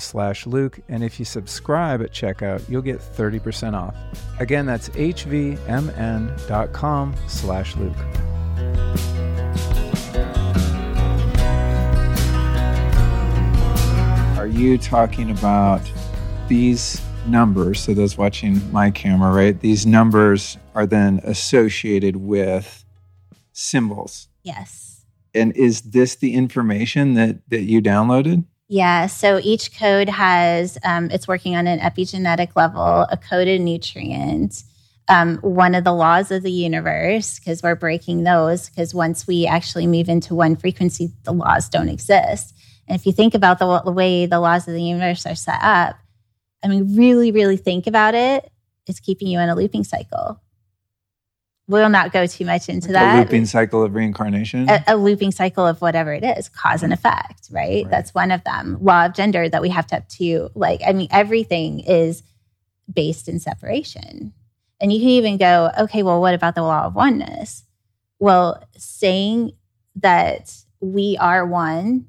slash 0.00 0.46
Luke, 0.46 0.80
and 0.88 1.04
if 1.04 1.20
you 1.20 1.24
subscribe 1.24 2.02
at 2.02 2.10
checkout, 2.10 2.68
you'll 2.68 2.82
get 2.82 2.98
30% 2.98 3.74
off. 3.74 3.94
Again, 4.40 4.66
that's 4.66 4.88
hvmn.com 4.90 5.54
slash 7.28 7.76
Luke. 7.76 7.96
Are 14.36 14.48
you 14.48 14.76
talking 14.76 15.30
about 15.30 15.80
these 16.48 17.00
numbers? 17.26 17.80
So 17.80 17.94
those 17.94 18.18
watching 18.18 18.72
my 18.72 18.90
camera, 18.90 19.32
right? 19.32 19.58
These 19.58 19.86
numbers 19.86 20.58
are 20.74 20.84
then 20.84 21.20
associated 21.22 22.16
with 22.16 22.84
symbols. 23.52 24.28
Yes. 24.42 24.83
And 25.34 25.56
is 25.56 25.82
this 25.82 26.16
the 26.16 26.34
information 26.34 27.14
that 27.14 27.38
that 27.48 27.62
you 27.62 27.82
downloaded? 27.82 28.44
Yeah. 28.68 29.06
So 29.06 29.40
each 29.42 29.78
code 29.78 30.08
has, 30.08 30.78
um, 30.84 31.10
it's 31.10 31.28
working 31.28 31.54
on 31.54 31.66
an 31.66 31.80
epigenetic 31.80 32.56
level, 32.56 33.06
a 33.10 33.16
coded 33.16 33.60
nutrient. 33.60 34.62
Um, 35.06 35.36
one 35.38 35.74
of 35.74 35.84
the 35.84 35.92
laws 35.92 36.30
of 36.30 36.42
the 36.42 36.50
universe, 36.50 37.38
because 37.38 37.62
we're 37.62 37.74
breaking 37.74 38.24
those, 38.24 38.70
because 38.70 38.94
once 38.94 39.26
we 39.26 39.46
actually 39.46 39.86
move 39.86 40.08
into 40.08 40.34
one 40.34 40.56
frequency, 40.56 41.12
the 41.24 41.32
laws 41.32 41.68
don't 41.68 41.90
exist. 41.90 42.54
And 42.88 42.98
if 42.98 43.04
you 43.04 43.12
think 43.12 43.34
about 43.34 43.58
the, 43.58 43.82
the 43.84 43.92
way 43.92 44.24
the 44.24 44.40
laws 44.40 44.66
of 44.66 44.72
the 44.72 44.82
universe 44.82 45.26
are 45.26 45.34
set 45.34 45.60
up, 45.60 45.96
I 46.64 46.68
mean, 46.68 46.96
really, 46.96 47.32
really 47.32 47.58
think 47.58 47.86
about 47.86 48.14
it, 48.14 48.50
it's 48.86 48.98
keeping 48.98 49.28
you 49.28 49.38
in 49.40 49.50
a 49.50 49.54
looping 49.54 49.84
cycle. 49.84 50.40
We'll 51.66 51.88
not 51.88 52.12
go 52.12 52.26
too 52.26 52.44
much 52.44 52.68
into 52.68 52.92
that. 52.92 53.16
A 53.16 53.20
looping 53.20 53.46
cycle 53.46 53.82
of 53.82 53.94
reincarnation. 53.94 54.68
A, 54.68 54.84
a, 54.86 54.96
looping 54.96 55.32
cycle 55.32 55.66
of 55.66 55.80
whatever 55.80 56.12
it 56.12 56.22
is, 56.22 56.50
cause 56.50 56.82
and 56.82 56.92
effect, 56.92 57.48
right? 57.50 57.84
right? 57.84 57.90
That's 57.90 58.14
one 58.14 58.30
of 58.30 58.44
them. 58.44 58.76
Law 58.82 59.06
of 59.06 59.14
gender 59.14 59.48
that 59.48 59.62
we 59.62 59.70
have 59.70 59.86
to 59.86 59.94
have 59.94 60.08
two. 60.08 60.50
Like, 60.54 60.82
I 60.86 60.92
mean, 60.92 61.08
everything 61.10 61.80
is 61.80 62.22
based 62.92 63.28
in 63.28 63.40
separation. 63.40 64.34
And 64.78 64.92
you 64.92 64.98
can 64.98 65.08
even 65.08 65.38
go, 65.38 65.70
okay, 65.78 66.02
well, 66.02 66.20
what 66.20 66.34
about 66.34 66.54
the 66.54 66.62
law 66.62 66.84
of 66.84 66.94
oneness? 66.94 67.64
Well, 68.18 68.62
saying 68.76 69.52
that 69.96 70.54
we 70.80 71.16
are 71.18 71.46
one 71.46 72.06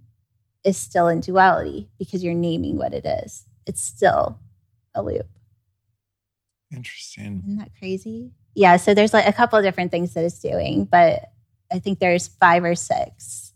is 0.65 0.76
still 0.76 1.07
in 1.07 1.22
duality 1.22 1.90
because 1.98 2.23
you're 2.23 2.34
naming 2.34 2.77
what 2.77 2.94
it 2.94 3.06
is. 3.06 3.45
It's 3.65 3.82
still 3.82 4.40
a 4.94 5.02
loop. 5.02 5.30
Interesting. 6.73 7.44
Isn't 7.45 7.60
that 7.60 7.72
crazy? 7.77 8.32
Yeah. 8.56 8.77
So 8.77 8.94
there's 8.94 9.14
like 9.14 9.27
a 9.27 9.34
couple 9.34 9.60
of 9.60 9.65
different 9.65 9.91
things 9.91 10.14
that 10.14 10.23
it's 10.23 10.40
doing, 10.40 10.86
but 10.86 11.32
I 11.72 11.80
think 11.80 11.99
there's 11.99 12.27
five 12.27 12.64
or 12.64 12.76
six 12.76 13.53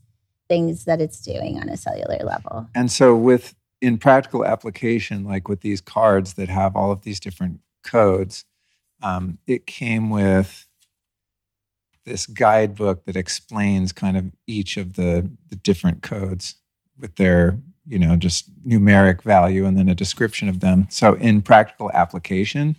things 0.47 0.85
that 0.85 0.99
it's 0.99 1.21
doing 1.21 1.59
on 1.59 1.69
a 1.69 1.77
cellular 1.77 2.19
level. 2.23 2.67
And 2.75 2.91
so 2.91 3.15
with 3.15 3.55
in 3.81 3.97
practical 3.97 4.45
application, 4.45 5.23
like 5.23 5.47
with 5.47 5.61
these 5.61 5.79
cards 5.79 6.33
that 6.33 6.49
have 6.49 6.75
all 6.75 6.91
of 6.91 7.03
these 7.03 7.19
different 7.19 7.61
codes, 7.83 8.45
um, 9.01 9.37
it 9.47 9.65
came 9.65 10.09
with 10.09 10.67
this 12.05 12.25
guidebook 12.25 13.05
that 13.05 13.15
explains 13.15 13.91
kind 13.93 14.17
of 14.17 14.25
each 14.47 14.75
of 14.77 14.93
the, 14.93 15.29
the 15.49 15.55
different 15.55 16.01
codes 16.01 16.55
with 16.97 17.15
their 17.15 17.57
you 17.87 17.97
know 17.97 18.15
just 18.15 18.51
numeric 18.67 19.21
value 19.21 19.65
and 19.65 19.77
then 19.77 19.89
a 19.89 19.95
description 19.95 20.47
of 20.49 20.59
them 20.59 20.85
so 20.89 21.13
in 21.15 21.41
practical 21.41 21.89
application 21.93 22.75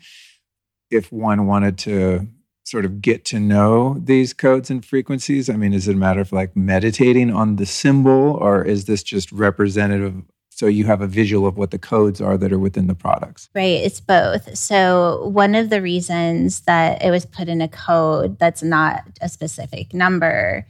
if 0.90 1.10
one 1.12 1.46
wanted 1.46 1.78
to 1.78 2.26
sort 2.64 2.84
of 2.84 3.00
get 3.00 3.24
to 3.24 3.40
know 3.40 3.96
these 3.98 4.32
codes 4.32 4.70
and 4.70 4.84
frequencies 4.84 5.48
i 5.50 5.54
mean 5.54 5.72
is 5.72 5.88
it 5.88 5.94
a 5.94 5.96
matter 5.96 6.20
of 6.20 6.32
like 6.32 6.54
meditating 6.54 7.32
on 7.32 7.56
the 7.56 7.66
symbol 7.66 8.32
or 8.40 8.62
is 8.64 8.84
this 8.84 9.02
just 9.02 9.32
representative 9.32 10.22
so 10.60 10.66
you 10.66 10.84
have 10.84 11.00
a 11.00 11.06
visual 11.06 11.46
of 11.46 11.56
what 11.56 11.70
the 11.70 11.78
codes 11.78 12.20
are 12.20 12.36
that 12.36 12.52
are 12.52 12.58
within 12.58 12.86
the 12.86 12.94
products? 12.94 13.48
Right 13.54 13.80
it's 13.82 13.98
both. 13.98 14.58
So 14.58 15.26
one 15.28 15.54
of 15.54 15.70
the 15.70 15.80
reasons 15.80 16.60
that 16.66 17.02
it 17.02 17.10
was 17.10 17.24
put 17.24 17.48
in 17.48 17.62
a 17.62 17.68
code 17.68 18.38
that's 18.38 18.62
not 18.62 19.04
a 19.22 19.30
specific 19.30 19.94
number 19.94 20.66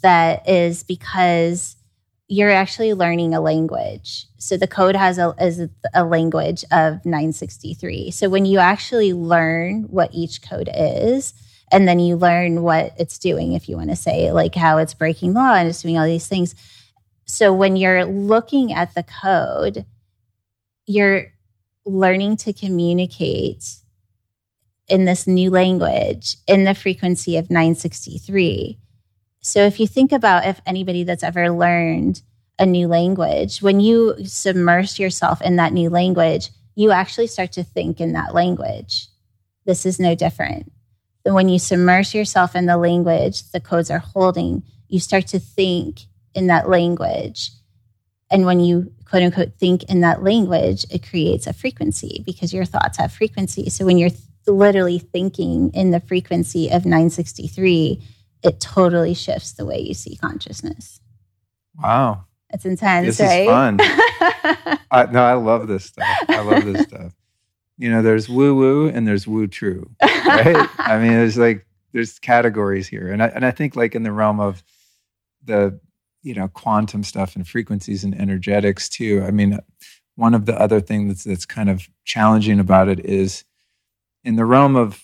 that 0.00 0.48
is 0.48 0.84
because 0.84 1.74
you're 2.32 2.48
actually 2.48 2.94
learning 2.94 3.34
a 3.34 3.42
language. 3.42 4.26
So 4.38 4.56
the 4.56 4.66
code 4.66 4.96
has 4.96 5.18
a, 5.18 5.34
is 5.38 5.68
a 5.92 6.02
language 6.02 6.64
of 6.72 7.04
963. 7.04 8.10
So 8.10 8.30
when 8.30 8.46
you 8.46 8.58
actually 8.58 9.12
learn 9.12 9.82
what 9.82 10.08
each 10.14 10.40
code 10.40 10.70
is, 10.74 11.34
and 11.70 11.86
then 11.86 11.98
you 11.98 12.16
learn 12.16 12.62
what 12.62 12.94
it's 12.98 13.18
doing, 13.18 13.52
if 13.52 13.68
you 13.68 13.76
want 13.76 13.90
to 13.90 13.96
say, 13.96 14.32
like 14.32 14.54
how 14.54 14.78
it's 14.78 14.94
breaking 14.94 15.34
law 15.34 15.52
and 15.52 15.68
it's 15.68 15.82
doing 15.82 15.98
all 15.98 16.06
these 16.06 16.26
things. 16.26 16.54
So 17.26 17.52
when 17.52 17.76
you're 17.76 18.06
looking 18.06 18.72
at 18.72 18.94
the 18.94 19.02
code, 19.02 19.84
you're 20.86 21.26
learning 21.84 22.38
to 22.38 22.54
communicate 22.54 23.76
in 24.88 25.04
this 25.04 25.26
new 25.26 25.50
language 25.50 26.36
in 26.46 26.64
the 26.64 26.74
frequency 26.74 27.36
of 27.36 27.50
963 27.50 28.78
so 29.42 29.64
if 29.64 29.80
you 29.80 29.86
think 29.86 30.12
about 30.12 30.46
if 30.46 30.60
anybody 30.64 31.02
that's 31.02 31.24
ever 31.24 31.50
learned 31.50 32.22
a 32.58 32.66
new 32.66 32.86
language, 32.86 33.60
when 33.60 33.80
you 33.80 34.16
submerge 34.24 34.98
yourself 34.98 35.42
in 35.42 35.56
that 35.56 35.72
new 35.72 35.90
language, 35.90 36.50
you 36.76 36.92
actually 36.92 37.26
start 37.26 37.52
to 37.52 37.64
think 37.64 38.00
in 38.00 38.12
that 38.12 38.34
language. 38.34 39.08
This 39.66 39.84
is 39.84 39.98
no 39.98 40.14
different. 40.14 40.70
Then 41.24 41.34
when 41.34 41.48
you 41.48 41.58
submerge 41.58 42.14
yourself 42.14 42.54
in 42.54 42.66
the 42.66 42.76
language 42.76 43.50
the 43.50 43.60
codes 43.60 43.90
are 43.90 43.98
holding, 43.98 44.62
you 44.88 45.00
start 45.00 45.26
to 45.28 45.40
think 45.40 46.02
in 46.34 46.46
that 46.46 46.68
language. 46.68 47.50
And 48.30 48.46
when 48.46 48.60
you 48.60 48.92
quote 49.04 49.24
unquote 49.24 49.54
think 49.58 49.84
in 49.84 50.00
that 50.00 50.22
language, 50.22 50.86
it 50.90 51.08
creates 51.08 51.46
a 51.46 51.52
frequency 51.52 52.22
because 52.24 52.54
your 52.54 52.64
thoughts 52.64 52.98
have 52.98 53.12
frequency. 53.12 53.70
So 53.70 53.84
when 53.84 53.98
you're 53.98 54.10
th- 54.10 54.20
literally 54.46 54.98
thinking 54.98 55.70
in 55.74 55.90
the 55.90 56.00
frequency 56.00 56.68
of 56.68 56.84
963, 56.84 58.02
it 58.42 58.60
totally 58.60 59.14
shifts 59.14 59.52
the 59.52 59.64
way 59.64 59.78
you 59.80 59.94
see 59.94 60.16
consciousness. 60.16 61.00
Wow. 61.80 62.26
It's 62.50 62.66
intense, 62.66 63.16
this 63.16 63.20
right? 63.20 63.42
Is 63.42 63.48
fun. 63.48 63.78
I, 64.90 65.06
no, 65.10 65.22
I 65.22 65.34
love 65.34 65.68
this 65.68 65.86
stuff. 65.86 66.06
I 66.28 66.42
love 66.42 66.64
this 66.64 66.82
stuff. 66.82 67.14
You 67.78 67.90
know, 67.90 68.02
there's 68.02 68.28
woo 68.28 68.54
woo 68.54 68.88
and 68.88 69.08
there's 69.08 69.26
woo 69.26 69.46
true, 69.46 69.90
right? 70.02 70.68
I 70.78 70.98
mean, 70.98 71.12
there's 71.12 71.38
like 71.38 71.66
there's 71.92 72.18
categories 72.18 72.86
here, 72.86 73.10
and 73.10 73.22
I 73.22 73.28
and 73.28 73.44
I 73.46 73.50
think 73.50 73.74
like 73.74 73.94
in 73.94 74.02
the 74.02 74.12
realm 74.12 74.38
of 74.38 74.62
the 75.42 75.80
you 76.22 76.34
know 76.34 76.48
quantum 76.48 77.02
stuff 77.02 77.34
and 77.34 77.48
frequencies 77.48 78.04
and 78.04 78.14
energetics 78.14 78.90
too. 78.90 79.24
I 79.26 79.30
mean, 79.30 79.58
one 80.16 80.34
of 80.34 80.44
the 80.44 80.60
other 80.60 80.80
things 80.80 81.08
that's 81.08 81.24
that's 81.24 81.46
kind 81.46 81.70
of 81.70 81.88
challenging 82.04 82.60
about 82.60 82.88
it 82.88 83.00
is 83.00 83.44
in 84.24 84.36
the 84.36 84.44
realm 84.44 84.76
of 84.76 85.02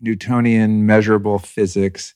Newtonian 0.00 0.86
measurable 0.86 1.40
physics 1.40 2.14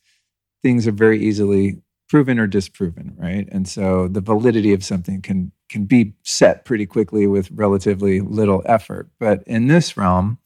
things 0.63 0.87
are 0.87 0.93
very 0.93 1.23
easily 1.23 1.83
proven 2.09 2.39
or 2.39 2.47
disproven, 2.47 3.15
right? 3.19 3.49
And 3.53 3.69
so 3.69 4.09
the 4.09 4.21
validity 4.21 4.73
of 4.73 4.85
something 4.85 5.23
can 5.23 5.53
can 5.69 5.85
be 5.85 6.15
set 6.23 6.65
pretty 6.65 6.87
quickly 6.87 7.27
with 7.27 7.51
relatively 7.51 8.21
little 8.21 8.63
effort. 8.65 9.11
But 9.21 9.43
in 9.47 9.67
this 9.67 9.99
realm, 9.99 10.39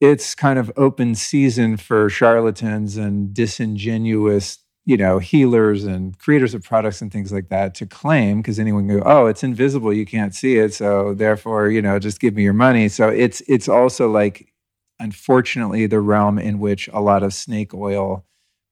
it's 0.00 0.34
kind 0.34 0.58
of 0.58 0.72
open 0.76 1.14
season 1.14 1.76
for 1.76 2.10
charlatans 2.10 2.96
and 2.96 3.32
disingenuous, 3.32 4.58
you 4.84 4.96
know, 4.96 5.20
healers 5.20 5.84
and 5.84 6.18
creators 6.18 6.52
of 6.52 6.64
products 6.64 7.00
and 7.00 7.12
things 7.12 7.32
like 7.32 7.48
that 7.48 7.76
to 7.76 7.86
claim 7.86 8.42
because 8.42 8.58
anyone 8.58 8.88
can 8.88 8.98
go, 8.98 9.04
oh, 9.06 9.26
it's 9.26 9.44
invisible, 9.44 9.92
you 9.92 10.04
can't 10.04 10.34
see 10.34 10.56
it, 10.58 10.74
so 10.74 11.14
therefore, 11.14 11.68
you 11.68 11.80
know, 11.80 12.00
just 12.00 12.20
give 12.20 12.34
me 12.34 12.42
your 12.42 12.52
money. 12.52 12.88
So 12.88 13.08
it's 13.08 13.40
it's 13.46 13.68
also 13.68 14.10
like, 14.10 14.52
unfortunately, 14.98 15.86
the 15.86 16.00
realm 16.00 16.40
in 16.40 16.58
which 16.58 16.88
a 16.92 17.00
lot 17.00 17.22
of 17.22 17.32
snake 17.32 17.72
oil 17.72 18.24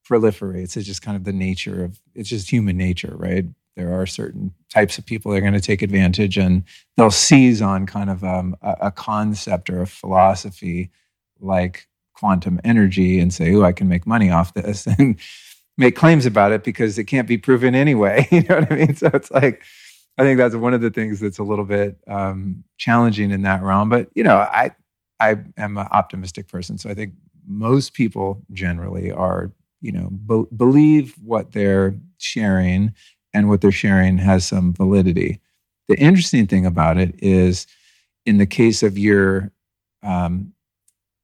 proliferates. 0.09 0.77
It's 0.77 0.87
just 0.87 1.03
kind 1.03 1.17
of 1.17 1.25
the 1.25 1.33
nature 1.33 1.85
of 1.85 2.01
it's 2.15 2.29
just 2.29 2.51
human 2.51 2.77
nature, 2.77 3.15
right? 3.17 3.45
There 3.77 3.99
are 3.99 4.07
certain 4.07 4.53
types 4.71 4.99
of 4.99 5.07
people 5.07 5.33
that 5.33 5.39
are 5.39 5.43
going 5.43 5.53
to 5.55 5.61
take 5.61 5.83
advantage 5.83 6.37
and 6.37 6.65
they'll 6.97 7.11
seize 7.11 7.63
on 7.63 7.87
kind 7.87 8.11
of 8.11 8.23
um, 8.23 8.57
a, 8.63 8.77
a, 8.83 8.91
concept 8.91 9.71
or 9.71 9.81
a 9.81 9.87
philosophy 9.87 10.91
like 11.41 11.89
quantum 12.15 12.61
energy 12.65 13.19
and 13.19 13.33
say, 13.33 13.55
oh, 13.55 13.63
I 13.63 13.73
can 13.73 13.89
make 13.89 14.07
money 14.07 14.31
off 14.31 14.53
this 14.53 14.87
and 14.99 15.19
make 15.79 15.97
claims 15.97 16.27
about 16.27 16.53
it 16.53 16.65
because 16.65 16.99
it 16.99 17.05
can't 17.05 17.27
be 17.27 17.39
proven 17.39 17.75
anyway. 17.75 18.29
you 18.31 18.43
know 18.43 18.61
what 18.61 18.73
I 18.73 18.77
mean? 18.77 18.95
So 18.95 19.11
it's 19.15 19.31
like, 19.31 19.63
I 20.19 20.23
think 20.23 20.37
that's 20.37 20.55
one 20.55 20.75
of 20.75 20.83
the 20.83 20.91
things 20.91 21.21
that's 21.21 21.39
a 21.39 21.43
little 21.43 21.65
bit 21.65 21.97
um, 22.07 22.65
challenging 22.77 23.31
in 23.31 23.43
that 23.43 23.63
realm. 23.63 23.89
But, 23.89 24.11
you 24.15 24.23
know, 24.23 24.37
I, 24.37 24.73
I 25.19 25.39
am 25.57 25.79
an 25.79 25.89
optimistic 25.91 26.49
person. 26.49 26.77
So 26.77 26.91
I 26.91 26.95
think 26.95 27.15
most 27.47 27.95
people 27.95 28.43
generally 28.53 29.11
are 29.11 29.51
you 29.83 29.93
know 29.93 30.09
be- 30.09 30.57
believe 30.57 31.15
what 31.23 31.53
they're 31.53 31.95
sharing 32.19 32.95
and 33.35 33.49
what 33.49 33.61
they're 33.61 33.71
sharing 33.71 34.17
has 34.19 34.47
some 34.47 34.73
validity 34.73 35.41
the 35.89 35.99
interesting 35.99 36.47
thing 36.47 36.65
about 36.65 36.97
it 36.97 37.15
is 37.19 37.67
in 38.25 38.39
the 38.39 38.47
case 38.47 38.83
of 38.83 38.97
your 38.97 39.53
um, 40.03 40.53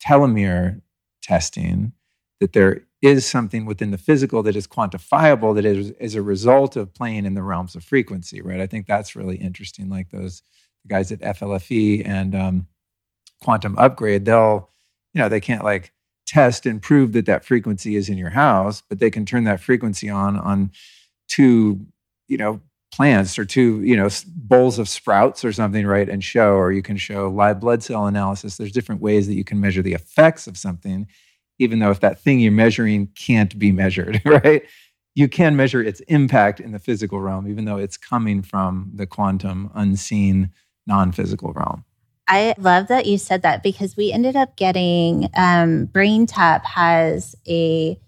telomere 0.04 0.82
testing 1.22 1.92
that 2.40 2.52
there 2.52 2.82
is 3.02 3.26
something 3.26 3.64
within 3.64 3.90
the 3.90 3.98
physical 3.98 4.42
that 4.42 4.56
is 4.56 4.66
quantifiable 4.66 5.54
that 5.54 5.64
is, 5.64 5.90
is 5.92 6.14
a 6.14 6.22
result 6.22 6.76
of 6.76 6.92
playing 6.94 7.24
in 7.24 7.34
the 7.34 7.42
realms 7.42 7.76
of 7.76 7.84
frequency, 7.84 8.40
right? 8.42 8.60
I 8.60 8.66
think 8.66 8.86
that's 8.86 9.14
really 9.14 9.36
interesting. 9.36 9.88
Like 9.88 10.10
those 10.10 10.42
guys 10.86 11.12
at 11.12 11.20
FLFE 11.20 12.06
and 12.06 12.34
um, 12.34 12.66
Quantum 13.42 13.78
Upgrade, 13.78 14.24
they'll, 14.24 14.70
you 15.14 15.20
know, 15.20 15.28
they 15.28 15.40
can't 15.40 15.64
like 15.64 15.92
test 16.28 16.66
and 16.66 16.82
prove 16.82 17.12
that 17.14 17.26
that 17.26 17.44
frequency 17.44 17.96
is 17.96 18.08
in 18.08 18.18
your 18.18 18.30
house, 18.30 18.82
but 18.88 19.00
they 19.00 19.10
can 19.10 19.24
turn 19.24 19.44
that 19.44 19.60
frequency 19.60 20.08
on 20.08 20.36
on 20.36 20.70
two, 21.28 21.80
you 22.28 22.36
know, 22.36 22.60
plants 22.92 23.38
or 23.38 23.44
two, 23.44 23.82
you 23.82 23.96
know, 23.96 24.08
bowls 24.26 24.78
of 24.78 24.88
sprouts 24.88 25.44
or 25.44 25.52
something, 25.52 25.86
right? 25.86 26.08
And 26.08 26.22
show, 26.22 26.52
or 26.54 26.72
you 26.72 26.82
can 26.82 26.96
show 26.96 27.28
live 27.30 27.60
blood 27.60 27.82
cell 27.82 28.06
analysis. 28.06 28.56
There's 28.56 28.72
different 28.72 29.00
ways 29.00 29.26
that 29.26 29.34
you 29.34 29.44
can 29.44 29.60
measure 29.60 29.82
the 29.82 29.94
effects 29.94 30.46
of 30.46 30.56
something, 30.56 31.06
even 31.58 31.78
though 31.78 31.90
if 31.90 32.00
that 32.00 32.20
thing 32.20 32.40
you're 32.40 32.52
measuring 32.52 33.08
can't 33.14 33.58
be 33.58 33.72
measured, 33.72 34.20
right? 34.26 34.62
You 35.14 35.28
can 35.28 35.56
measure 35.56 35.82
its 35.82 36.00
impact 36.00 36.60
in 36.60 36.72
the 36.72 36.78
physical 36.78 37.20
realm, 37.20 37.48
even 37.48 37.64
though 37.64 37.78
it's 37.78 37.96
coming 37.96 38.42
from 38.42 38.90
the 38.94 39.06
quantum, 39.06 39.70
unseen, 39.74 40.50
non 40.86 41.12
physical 41.12 41.52
realm. 41.52 41.84
I 42.28 42.54
love 42.58 42.88
that 42.88 43.06
you 43.06 43.18
said 43.18 43.42
that 43.42 43.62
because 43.62 43.96
we 43.96 44.12
ended 44.12 44.36
up 44.36 44.56
getting 44.56 45.30
um, 45.34 45.86
BrainTap 45.88 46.64
has 46.64 47.34
a 47.48 47.98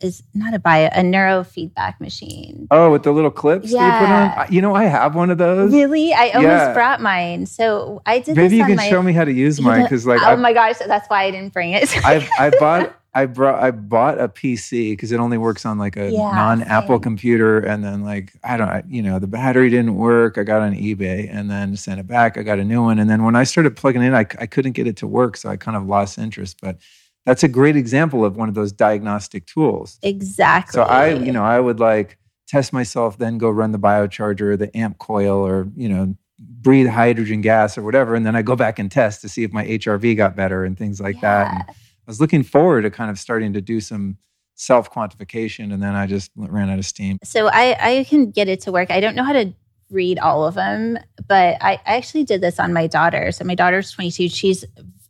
is 0.00 0.22
not 0.34 0.54
a 0.54 0.58
bio 0.58 0.86
a 0.92 1.00
neurofeedback 1.00 2.00
machine. 2.00 2.68
Oh, 2.70 2.92
with 2.92 3.02
the 3.02 3.12
little 3.12 3.30
clips 3.30 3.70
yeah. 3.70 4.00
You 4.00 4.06
put 4.06 4.12
on. 4.12 4.52
You 4.52 4.62
know, 4.62 4.74
I 4.74 4.84
have 4.84 5.14
one 5.14 5.30
of 5.30 5.38
those. 5.38 5.72
Really? 5.72 6.12
I 6.12 6.28
almost 6.30 6.44
yeah. 6.44 6.74
brought 6.74 7.00
mine. 7.00 7.46
So 7.46 8.02
I 8.06 8.20
did. 8.20 8.36
Maybe 8.36 8.56
you 8.56 8.64
can 8.64 8.76
my, 8.76 8.88
show 8.88 9.02
me 9.02 9.12
how 9.12 9.24
to 9.24 9.32
use 9.32 9.60
mine 9.60 9.82
because, 9.82 10.06
like, 10.06 10.20
oh 10.22 10.32
I, 10.32 10.36
my 10.36 10.52
gosh, 10.52 10.78
that's 10.78 11.08
why 11.08 11.24
I 11.24 11.30
didn't 11.30 11.52
bring 11.52 11.72
it. 11.72 11.90
I 12.04 12.28
I 12.38 12.50
bought 12.50 12.94
I 13.16 13.24
brought 13.24 13.62
I 13.62 13.70
bought 13.70 14.20
a 14.20 14.28
PC 14.28 14.92
because 14.92 15.10
it 15.10 15.18
only 15.18 15.38
works 15.38 15.64
on 15.64 15.78
like 15.78 15.96
a 15.96 16.10
yeah, 16.10 16.32
non-Apple 16.32 17.00
computer, 17.00 17.58
and 17.60 17.82
then 17.82 18.04
like 18.04 18.34
I 18.44 18.58
don't 18.58 18.84
you 18.90 19.00
know 19.00 19.18
the 19.18 19.26
battery 19.26 19.70
didn't 19.70 19.96
work. 19.96 20.36
I 20.36 20.42
got 20.42 20.60
on 20.60 20.74
eBay 20.74 21.26
and 21.32 21.50
then 21.50 21.78
sent 21.78 21.98
it 21.98 22.06
back. 22.06 22.36
I 22.36 22.42
got 22.42 22.58
a 22.58 22.64
new 22.64 22.82
one, 22.82 22.98
and 22.98 23.08
then 23.08 23.24
when 23.24 23.34
I 23.34 23.44
started 23.44 23.74
plugging 23.74 24.02
in, 24.02 24.14
I 24.14 24.26
I 24.38 24.44
couldn't 24.44 24.72
get 24.72 24.86
it 24.86 24.98
to 24.98 25.06
work, 25.06 25.38
so 25.38 25.48
I 25.48 25.56
kind 25.56 25.78
of 25.78 25.86
lost 25.86 26.18
interest. 26.18 26.58
But 26.60 26.76
that's 27.24 27.42
a 27.42 27.48
great 27.48 27.74
example 27.74 28.22
of 28.22 28.36
one 28.36 28.50
of 28.50 28.54
those 28.54 28.70
diagnostic 28.70 29.46
tools. 29.46 29.98
Exactly. 30.02 30.72
So 30.74 30.82
I 30.82 31.14
you 31.14 31.32
know 31.32 31.42
I 31.42 31.58
would 31.58 31.80
like 31.80 32.18
test 32.46 32.74
myself, 32.74 33.16
then 33.16 33.38
go 33.38 33.48
run 33.48 33.72
the 33.72 33.78
biocharger, 33.78 34.58
the 34.58 34.76
amp 34.76 34.98
coil, 34.98 35.38
or 35.38 35.68
you 35.74 35.88
know 35.88 36.14
breathe 36.38 36.88
hydrogen 36.88 37.40
gas 37.40 37.78
or 37.78 37.82
whatever, 37.82 38.14
and 38.14 38.26
then 38.26 38.36
I 38.36 38.42
go 38.42 38.56
back 38.56 38.78
and 38.78 38.90
test 38.90 39.22
to 39.22 39.28
see 39.30 39.42
if 39.42 39.54
my 39.54 39.64
HRV 39.64 40.18
got 40.18 40.36
better 40.36 40.66
and 40.66 40.76
things 40.76 41.00
like 41.00 41.14
yeah. 41.16 41.20
that. 41.22 41.66
And, 41.68 41.76
I 42.06 42.10
was 42.10 42.20
looking 42.20 42.42
forward 42.42 42.82
to 42.82 42.90
kind 42.90 43.10
of 43.10 43.18
starting 43.18 43.52
to 43.54 43.60
do 43.60 43.80
some 43.80 44.18
self 44.54 44.92
quantification, 44.92 45.72
and 45.72 45.82
then 45.82 45.94
I 45.94 46.06
just 46.06 46.30
ran 46.36 46.70
out 46.70 46.78
of 46.78 46.86
steam. 46.86 47.18
So 47.24 47.48
I, 47.48 47.76
I 47.98 48.04
can 48.04 48.30
get 48.30 48.48
it 48.48 48.60
to 48.62 48.72
work. 48.72 48.90
I 48.90 49.00
don't 49.00 49.16
know 49.16 49.24
how 49.24 49.32
to 49.32 49.52
read 49.90 50.18
all 50.18 50.46
of 50.46 50.54
them, 50.54 50.98
but 51.28 51.56
I, 51.60 51.80
I 51.86 51.96
actually 51.96 52.24
did 52.24 52.40
this 52.40 52.58
on 52.58 52.72
my 52.72 52.86
daughter. 52.86 53.32
So 53.32 53.44
my 53.44 53.54
daughter's 53.54 53.90
22. 53.92 54.28
She's 54.28 54.64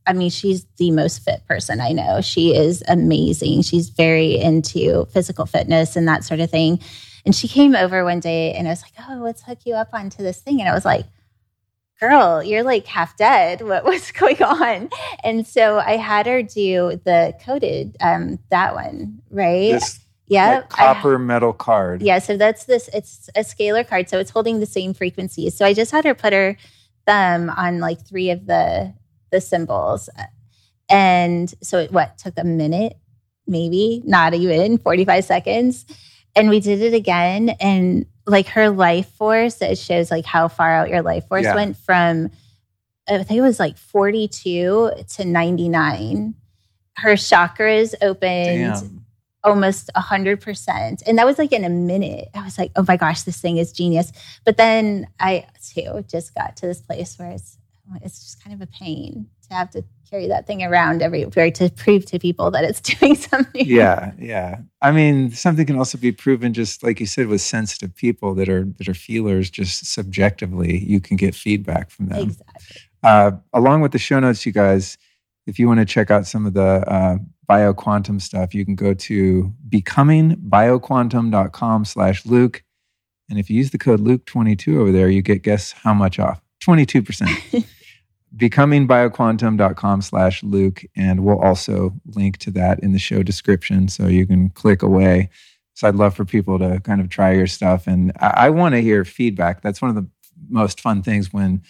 I 0.07 0.13
mean, 0.13 0.31
she's 0.31 0.65
the 0.77 0.93
most 0.93 1.25
fit 1.25 1.45
person 1.49 1.81
I 1.81 1.91
know. 1.91 2.21
She 2.21 2.55
is 2.55 2.83
amazing. 2.87 3.63
She's 3.63 3.89
very 3.89 4.39
into 4.39 5.05
physical 5.07 5.47
fitness 5.47 5.97
and 5.97 6.07
that 6.07 6.23
sort 6.23 6.41
of 6.41 6.51
thing. 6.51 6.79
And 7.25 7.35
she 7.35 7.49
came 7.49 7.75
over 7.75 8.05
one 8.05 8.21
day 8.21 8.53
and 8.53 8.69
I 8.69 8.71
was 8.71 8.83
like, 8.83 8.93
Oh, 9.09 9.17
let's 9.17 9.43
hook 9.43 9.59
you 9.65 9.75
up 9.75 9.89
onto 9.93 10.23
this 10.23 10.41
thing. 10.41 10.61
And 10.61 10.69
I 10.69 10.75
was 10.75 10.85
like, 10.85 11.07
girl, 12.01 12.43
you're 12.43 12.63
like 12.63 12.87
half 12.87 13.17
dead. 13.17 13.63
What 13.63 13.85
was 13.87 14.11
going 14.13 14.43
on? 14.43 14.91
And 15.23 15.47
so 15.47 15.79
I 15.79 15.97
had 15.97 16.27
her 16.27 16.43
do 16.43 17.01
the 17.05 17.35
coded, 17.45 17.97
um, 18.01 18.39
that 18.51 18.75
one, 18.75 19.23
right? 19.31 19.73
This, 19.73 20.01
yeah. 20.29 20.63
copper 20.63 21.15
I, 21.17 21.19
metal 21.19 21.53
card. 21.53 22.03
Yeah. 22.03 22.19
So 22.19 22.37
that's 22.37 22.65
this, 22.65 22.89
it's 22.93 23.31
a 23.37 23.41
scalar 23.41 23.87
card. 23.87 24.09
So 24.09 24.19
it's 24.19 24.31
holding 24.31 24.61
the 24.61 24.67
same 24.67 24.93
frequencies. 24.93 25.57
So 25.57 25.65
I 25.65 25.73
just 25.73 25.93
had 25.93 26.05
her 26.05 26.15
put 26.15 26.33
her 26.33 26.57
thumb 27.07 27.51
on 27.51 27.79
like 27.79 28.05
three 28.05 28.31
of 28.31 28.47
the, 28.47 28.93
the 29.31 29.41
symbols. 29.41 30.09
And 30.89 31.53
so 31.63 31.79
it 31.79 31.93
what 31.93 32.19
took 32.19 32.35
a 32.37 32.45
minute, 32.45 32.99
maybe 33.47 34.03
not 34.05 34.35
even 34.35 34.79
45 34.79 35.25
seconds. 35.25 35.87
And 36.35 36.49
we 36.51 36.61
did 36.61 36.83
it 36.83 36.95
again. 36.95 37.51
And 37.61 38.07
like 38.27 38.49
her 38.49 38.71
life 38.71 39.09
force 39.13 39.61
it 39.63 39.79
shows 39.79 40.11
like 40.11 40.25
how 40.25 40.49
far 40.49 40.75
out 40.75 40.89
your 40.89 41.03
life 41.03 41.27
force 41.29 41.45
yeah. 41.45 41.55
went 41.55 41.77
from 41.77 42.31
i 43.09 43.23
think 43.23 43.39
it 43.39 43.43
was 43.43 43.61
like 43.61 43.77
42 43.77 44.91
to 45.09 45.25
99 45.25 46.35
her 46.97 47.13
chakras 47.13 47.95
opened 48.03 48.75
Damn. 48.75 49.05
almost 49.45 49.91
100% 49.95 51.03
and 51.07 51.19
that 51.19 51.27
was 51.27 51.39
like 51.39 51.53
in 51.53 51.65
a 51.65 51.69
minute 51.69 52.29
i 52.35 52.45
was 52.45 52.59
like 52.59 52.73
oh 52.77 52.85
my 52.87 52.97
gosh 52.97 53.23
this 53.23 53.41
thing 53.41 53.59
is 53.59 53.73
genius 53.73 54.13
but 54.45 54.57
then 54.57 55.07
i 55.21 55.47
too 55.63 56.05
just 56.11 56.35
got 56.35 56.57
to 56.57 56.67
this 56.67 56.81
place 56.81 57.19
where 57.19 57.31
it's 57.31 57.59
it's 58.03 58.21
just 58.21 58.43
kind 58.43 58.55
of 58.55 58.61
a 58.61 58.71
pain 58.73 59.29
to 59.49 59.55
have 59.55 59.71
to 59.71 59.85
carry 60.11 60.29
that 60.29 60.47
thing 60.47 60.63
around 60.63 61.03
everywhere 61.03 61.51
to 61.51 61.71
prove 61.71 62.07
to 62.07 62.19
people 62.19 62.51
that 62.51 62.65
it's 62.65 62.81
doing 62.99 63.15
something. 63.15 63.67
Yeah, 63.67 64.13
yeah. 64.19 64.61
I 64.83 64.93
mean, 64.93 65.31
something 65.33 65.67
can 65.67 65.77
also 65.77 65.99
be 65.99 66.13
proven 66.13 66.55
just 66.55 66.83
like 66.83 67.01
you 67.01 67.07
said 67.07 67.29
with 67.29 67.41
sensitive 67.41 67.95
people 67.95 68.35
that 68.35 68.49
are 68.49 68.65
that 68.79 68.89
are 68.89 68.95
feelers. 68.95 69.51
Just 69.51 69.87
subjectively, 69.87 70.79
you 70.79 71.01
can 71.01 71.17
get 71.17 71.35
feedback 71.35 71.91
from 71.91 72.07
them. 72.07 72.29
Exactly. 72.29 72.77
Uh, 73.03 73.33
along 73.53 73.83
with 73.83 73.93
the 73.93 73.99
show 73.99 74.19
notes, 74.19 74.47
you 74.47 74.53
guys, 74.53 74.97
if 75.47 75.59
you 75.59 75.69
want 75.69 75.81
to 75.81 75.87
check 75.87 76.11
out 76.11 76.27
some 76.27 76.47
of 76.47 76.55
the 76.55 76.83
uh, 76.91 77.19
bioquantum 77.49 78.21
stuff, 78.21 78.53
you 78.55 78.65
can 78.65 78.75
go 78.75 78.95
to 78.95 79.55
becomingbioquantum.com 79.69 81.85
slash 81.85 82.27
Luke. 82.27 82.65
And 83.29 83.39
if 83.39 83.51
you 83.51 83.57
use 83.57 83.71
the 83.71 83.79
code 83.79 84.01
Luke22 84.01 84.79
over 84.79 84.93
there, 84.93 85.09
you 85.09 85.23
get 85.23 85.43
guess 85.43 85.73
how 85.73 85.95
much 85.95 86.19
off? 86.19 86.41
22%. 86.63 87.67
becomingbioquantum.com 88.35 90.03
slash 90.03 90.43
Luke. 90.43 90.85
And 90.97 91.25
we'll 91.25 91.41
also 91.41 91.95
link 92.15 92.39
to 92.39 92.51
that 92.53 92.81
in 92.81 92.93
the 92.93 92.99
show 92.99 93.23
description 93.23 93.89
so 93.89 94.07
you 94.07 94.27
can 94.27 94.51
click 94.51 94.83
away. 94.83 95.31
So 95.75 95.87
I'd 95.89 95.95
love 95.95 96.15
for 96.15 96.25
people 96.25 96.59
to 96.59 96.81
kind 96.81 97.01
of 97.01 97.09
try 97.09 97.33
your 97.33 97.47
stuff. 97.47 97.87
And 97.87 98.13
I, 98.21 98.33
I 98.37 98.51
want 98.51 98.75
to 98.75 98.83
hear 98.83 99.05
feedback. 99.05 99.63
That's 99.63 99.83
one 99.83 99.91
of 99.91 99.95
the 99.95 100.09
most 100.49 100.81
fun 100.81 101.03
things 101.03 101.33
when 101.33 101.63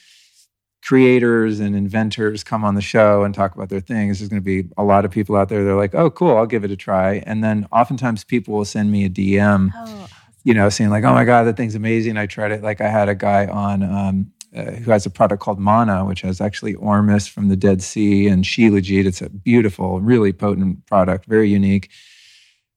creators 0.83 1.59
and 1.59 1.75
inventors 1.75 2.45
come 2.45 2.65
on 2.65 2.77
the 2.77 2.81
show 2.81 3.25
and 3.25 3.35
talk 3.35 3.57
about 3.57 3.69
their 3.69 3.81
things. 3.81 4.19
There's 4.19 4.29
going 4.29 4.41
to 4.41 4.45
be 4.45 4.69
a 4.77 4.85
lot 4.85 5.05
of 5.05 5.11
people 5.11 5.35
out 5.35 5.49
there. 5.49 5.65
They're 5.65 5.75
like, 5.75 5.95
oh, 5.95 6.11
cool, 6.11 6.37
I'll 6.37 6.47
give 6.47 6.65
it 6.65 6.71
a 6.71 6.77
try. 6.77 7.23
And 7.27 7.43
then 7.43 7.67
oftentimes 7.73 8.23
people 8.23 8.55
will 8.55 8.65
send 8.65 8.93
me 8.93 9.05
a 9.05 9.11
DM. 9.11 9.73
Oh 9.75 10.07
you 10.47 10.55
know, 10.55 10.69
saying 10.69 10.91
like, 10.91 11.03
"Oh 11.03 11.13
my 11.13 11.25
god, 11.25 11.43
that 11.43 11.57
thing's 11.57 11.75
amazing." 11.75 12.17
I 12.17 12.27
tried 12.27 12.53
it. 12.53 12.63
Like 12.63 12.81
I 12.81 12.89
had 12.89 13.09
a 13.09 13.17
guy 13.17 13.47
on 13.47 13.83
um, 13.83 14.33
uh, 14.57 14.71
who 14.73 14.91
has 14.91 15.05
a 15.05 15.11
product 15.11 15.43
called 15.43 15.59
Mana, 15.59 16.05
which 16.05 16.23
has 16.23 16.41
actually 16.41 16.75
ormus 16.75 17.27
from 17.27 17.49
the 17.49 17.57
Dead 17.57 17.83
Sea 17.83 18.27
and 18.27 18.45
shilajit. 18.45 19.07
It's 19.07 19.21
a 19.21 19.29
beautiful, 19.29 20.01
really 20.01 20.33
potent 20.33 20.87
product, 20.87 21.27
very 21.27 21.51
unique. 21.51 21.91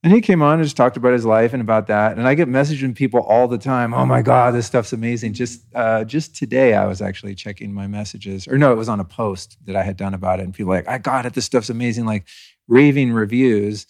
And 0.01 0.13
he 0.13 0.21
came 0.21 0.41
on 0.41 0.55
and 0.55 0.63
just 0.63 0.77
talked 0.77 0.95
about 0.95 1.11
his 1.11 1.25
life 1.25 1.51
and 1.51 1.61
about 1.61 1.87
that. 1.87 2.17
And 2.17 2.25
I 2.25 2.33
get 2.33 2.47
messages 2.47 2.81
from 2.81 2.93
people 2.93 3.19
all 3.19 3.49
the 3.49 3.57
time. 3.57 3.93
Oh 3.93 4.05
my 4.05 4.21
God, 4.21 4.53
this 4.53 4.65
stuff's 4.65 4.93
amazing. 4.93 5.33
Just 5.33 5.63
uh, 5.75 6.05
just 6.05 6.35
today, 6.35 6.73
I 6.73 6.85
was 6.85 7.01
actually 7.01 7.35
checking 7.35 7.73
my 7.73 7.85
messages, 7.85 8.47
or 8.47 8.57
no, 8.57 8.71
it 8.71 8.77
was 8.77 8.87
on 8.87 9.01
a 9.01 9.05
post 9.05 9.57
that 9.65 9.75
I 9.75 9.83
had 9.83 9.97
done 9.97 10.13
about 10.13 10.39
it. 10.39 10.43
And 10.43 10.53
people 10.53 10.73
like, 10.73 10.87
I 10.87 10.99
got 10.99 11.25
it. 11.25 11.33
This 11.33 11.45
stuff's 11.45 11.69
amazing. 11.69 12.05
Like 12.05 12.27
raving 12.69 13.11
reviews, 13.11 13.87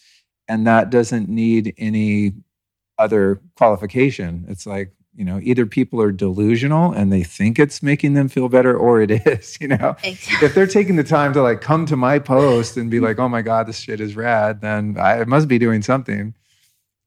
and 0.47 0.65
that 0.65 0.89
doesn't 0.89 1.29
need 1.29 1.75
any 1.77 2.33
other 2.97 3.39
qualification. 3.55 4.45
It's 4.47 4.65
like 4.65 4.91
you 5.15 5.26
know 5.26 5.40
either 5.44 5.65
people 5.65 6.02
are 6.02 6.11
delusional 6.11 6.91
and 6.91 7.11
they 7.11 7.23
think 7.23 7.60
it's 7.60 7.81
making 7.81 8.14
them 8.14 8.27
feel 8.27 8.49
better 8.49 8.77
or 8.77 9.02
it 9.02 9.11
is 9.11 9.57
you 9.61 9.68
know? 9.68 9.95
Exactly. 10.03 10.48
if 10.48 10.53
they're 10.53 10.68
taking 10.68 10.95
the 10.95 11.03
time 11.03 11.34
to 11.34 11.41
like 11.41 11.61
come 11.61 11.86
to 11.86 11.95
my 11.95 12.19
post 12.19 12.77
and 12.77 12.90
be 12.90 12.99
like 13.07 13.19
oh 13.19 13.30
my 13.30 13.41
god 13.41 13.68
this 13.68 13.80
shit 13.80 13.99
is 13.99 14.15
rad 14.15 14.61
then 14.61 14.98
i 14.99 15.23
must 15.26 15.48
be 15.48 15.60
doing 15.60 15.81
something. 15.81 16.34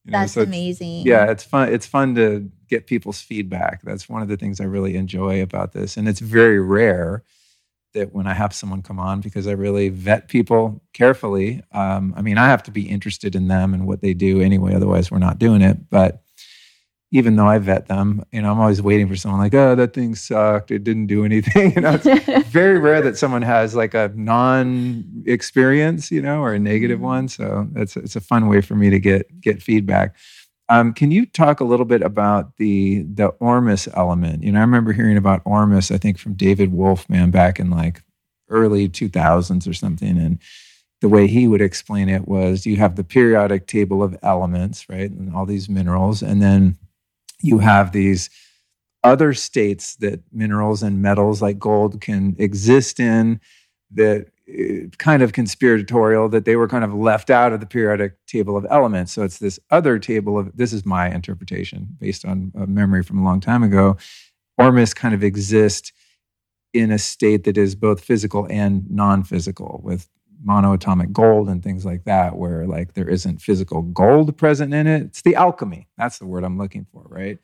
You 0.04 0.10
that's 0.10 0.32
so 0.32 0.42
amazing. 0.42 1.06
Yeah 1.06 1.30
it's 1.30 1.44
fun 1.44 1.72
it's 1.72 1.86
fun 1.86 2.14
to 2.16 2.50
get 2.68 2.86
people's 2.86 3.20
feedback. 3.20 3.82
That's 3.82 4.08
one 4.08 4.22
of 4.22 4.28
the 4.28 4.36
things 4.36 4.60
i 4.60 4.64
really 4.64 4.96
enjoy 4.96 5.42
about 5.42 5.72
this. 5.72 5.96
And 5.96 6.08
it's 6.08 6.20
very 6.20 6.58
rare 6.60 7.22
that 7.94 8.12
when 8.14 8.26
i 8.26 8.32
have 8.32 8.54
someone 8.54 8.80
come 8.82 8.98
on 8.98 9.20
because 9.20 9.46
i 9.46 9.52
really 9.52 9.90
vet 9.90 10.26
people 10.28 10.82
carefully 10.94 11.62
um, 11.72 12.14
i 12.16 12.22
mean 12.22 12.38
i 12.38 12.46
have 12.46 12.62
to 12.62 12.70
be 12.70 12.88
interested 12.88 13.36
in 13.36 13.48
them 13.48 13.74
and 13.74 13.86
what 13.86 14.00
they 14.00 14.14
do 14.14 14.40
anyway 14.40 14.74
otherwise 14.74 15.10
we're 15.10 15.18
not 15.18 15.38
doing 15.38 15.60
it. 15.62 15.90
But 15.90 16.21
even 17.12 17.36
though 17.36 17.46
I 17.46 17.58
vet 17.58 17.88
them, 17.88 18.24
you 18.32 18.40
know, 18.40 18.50
I'm 18.50 18.58
always 18.58 18.80
waiting 18.80 19.06
for 19.06 19.16
someone 19.16 19.38
like, 19.38 19.52
oh, 19.52 19.74
that 19.74 19.92
thing 19.92 20.14
sucked. 20.14 20.70
It 20.70 20.82
didn't 20.82 21.06
do 21.06 21.24
anything. 21.26 21.74
You 21.74 21.82
know, 21.82 22.00
it's 22.02 22.48
very 22.48 22.78
rare 22.80 23.02
that 23.02 23.18
someone 23.18 23.42
has 23.42 23.74
like 23.74 23.94
a 23.94 24.10
non 24.16 25.04
experience, 25.26 26.10
you 26.10 26.22
know, 26.22 26.40
or 26.40 26.54
a 26.54 26.58
mm-hmm. 26.58 27.02
one. 27.02 27.28
So 27.28 27.68
it's 27.76 27.96
it's 27.96 28.16
a 28.16 28.20
fun 28.20 28.48
way 28.48 28.62
for 28.62 28.74
me 28.74 28.90
to 28.90 28.98
get 28.98 29.40
get 29.40 29.62
feedback. 29.62 30.16
Um, 30.68 30.94
can 30.94 31.10
you 31.10 31.26
talk 31.26 31.60
a 31.60 31.64
little 31.64 31.84
bit 31.84 32.02
about 32.02 32.56
the 32.56 33.02
the 33.02 33.26
Ormus 33.40 33.88
element? 33.94 34.42
You 34.42 34.52
know, 34.52 34.58
I 34.58 34.62
remember 34.62 34.92
hearing 34.92 35.18
about 35.18 35.42
Ormus, 35.44 35.90
I 35.90 35.98
think 35.98 36.18
from 36.18 36.32
David 36.32 36.72
Wolfman 36.72 37.30
back 37.30 37.60
in 37.60 37.68
like 37.68 38.02
early 38.48 38.88
2000s 38.88 39.68
or 39.68 39.74
something, 39.74 40.18
and 40.18 40.38
the 41.02 41.10
way 41.10 41.26
he 41.26 41.46
would 41.46 41.60
explain 41.60 42.08
it 42.08 42.26
was 42.26 42.64
you 42.64 42.76
have 42.76 42.96
the 42.96 43.04
periodic 43.04 43.66
table 43.66 44.02
of 44.02 44.16
elements, 44.22 44.88
right? 44.88 45.10
And 45.10 45.34
all 45.34 45.44
these 45.44 45.68
minerals. 45.68 46.22
And 46.22 46.40
then 46.40 46.78
you 47.42 47.58
have 47.58 47.92
these 47.92 48.30
other 49.04 49.32
states 49.34 49.96
that 49.96 50.20
minerals 50.32 50.82
and 50.82 51.02
metals 51.02 51.42
like 51.42 51.58
gold 51.58 52.00
can 52.00 52.36
exist 52.38 53.00
in 53.00 53.40
that 53.90 54.28
uh, 54.48 54.88
kind 54.98 55.22
of 55.22 55.32
conspiratorial 55.32 56.28
that 56.28 56.44
they 56.44 56.56
were 56.56 56.68
kind 56.68 56.84
of 56.84 56.94
left 56.94 57.30
out 57.30 57.52
of 57.52 57.60
the 57.60 57.66
periodic 57.66 58.14
table 58.26 58.56
of 58.56 58.66
elements. 58.70 59.12
So 59.12 59.22
it's 59.22 59.38
this 59.38 59.58
other 59.70 59.98
table 59.98 60.38
of 60.38 60.56
this 60.56 60.72
is 60.72 60.86
my 60.86 61.10
interpretation 61.10 61.88
based 61.98 62.24
on 62.24 62.52
a 62.54 62.66
memory 62.66 63.02
from 63.02 63.18
a 63.18 63.24
long 63.24 63.40
time 63.40 63.62
ago. 63.62 63.96
Ormus 64.58 64.94
kind 64.94 65.14
of 65.14 65.24
exist 65.24 65.92
in 66.72 66.90
a 66.90 66.98
state 66.98 67.44
that 67.44 67.58
is 67.58 67.74
both 67.74 68.02
physical 68.02 68.46
and 68.50 68.90
non-physical 68.90 69.80
with 69.82 70.08
monoatomic 70.46 71.12
gold 71.12 71.48
and 71.48 71.62
things 71.62 71.84
like 71.84 72.04
that, 72.04 72.36
where 72.36 72.66
like 72.66 72.94
there 72.94 73.08
isn't 73.08 73.42
physical 73.42 73.82
gold 73.82 74.36
present 74.36 74.74
in 74.74 74.86
it. 74.86 75.02
It's 75.02 75.22
the 75.22 75.36
alchemy. 75.36 75.88
That's 75.96 76.18
the 76.18 76.26
word 76.26 76.44
I'm 76.44 76.58
looking 76.58 76.86
for, 76.92 77.04
right? 77.08 77.38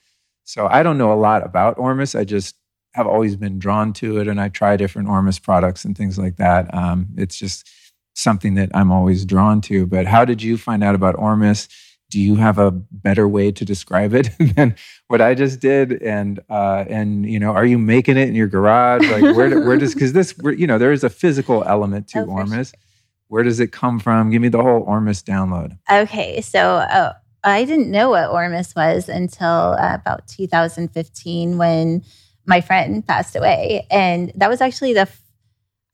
So 0.45 0.67
I 0.67 0.83
don't 0.83 0.99
know 0.99 1.13
a 1.13 1.15
lot 1.15 1.45
about 1.45 1.79
Ormus. 1.79 2.15
I 2.15 2.25
just 2.25 2.57
have 2.95 3.07
always 3.07 3.37
been 3.37 3.59
drawn 3.59 3.93
to 3.95 4.19
it, 4.19 4.29
and 4.29 4.41
I 4.41 4.49
try 4.49 4.77
different 4.77 5.09
Ormus 5.09 5.39
products 5.39 5.85
and 5.85 5.97
things 5.97 6.19
like 6.19 6.37
that. 6.37 6.73
Um, 6.75 7.09
it's 7.17 7.39
just 7.39 7.69
something 8.15 8.55
that 8.55 8.71
I'm 8.75 8.91
always 8.91 9.25
drawn 9.25 9.61
to. 9.63 9.87
But 9.87 10.07
how 10.07 10.25
did 10.25 10.43
you 10.43 10.57
find 10.59 10.83
out 10.83 10.95
about 10.95 11.17
Ormus? 11.17 11.69
Do 12.11 12.19
you 12.19 12.37
have 12.37 12.59
a 12.59 12.71
better 12.71 13.29
way 13.29 13.53
to 13.53 13.65
describe 13.65 14.15
it 14.15 14.31
than 14.57 14.75
what 15.09 15.21
I 15.21 15.35
just 15.35 15.61
did? 15.61 16.03
And 16.03 16.41
uh, 16.49 16.85
and 16.89 17.31
you 17.31 17.39
know, 17.39 17.53
are 17.53 17.67
you 17.67 17.79
making 17.79 18.17
it 18.17 18.29
in 18.29 18.35
your 18.35 18.49
garage? 18.49 19.09
Like 19.11 19.37
where 19.37 19.61
where 19.61 19.77
does 19.77 19.95
because 19.95 20.15
this 20.15 20.35
you 20.57 20.67
know 20.67 20.79
there 20.79 20.93
is 20.93 21.05
a 21.05 21.11
physical 21.11 21.63
element 21.65 22.09
to 22.09 22.21
oh, 22.21 22.31
Ormus. 22.31 22.71
Sure. 22.71 22.81
Where 23.29 23.43
does 23.43 23.61
it 23.61 23.73
come 23.73 23.99
from? 23.99 24.31
Give 24.31 24.43
me 24.43 24.49
the 24.49 24.63
whole 24.63 24.83
Ormus 24.83 25.23
download. 25.23 25.79
Okay, 25.91 26.41
so 26.41 26.77
uh, 26.77 27.13
I 27.45 27.65
didn't 27.65 27.91
know 27.91 28.11
what 28.11 28.31
Ormus 28.31 28.75
was 28.75 29.09
until 29.09 29.77
uh, 29.79 29.95
about 29.95 30.27
2015 30.29 31.59
when 31.59 32.03
my 32.47 32.61
friend 32.61 33.07
passed 33.07 33.37
away, 33.37 33.87
and 33.91 34.33
that 34.35 34.49
was 34.49 34.61
actually 34.63 34.95
the, 34.95 35.09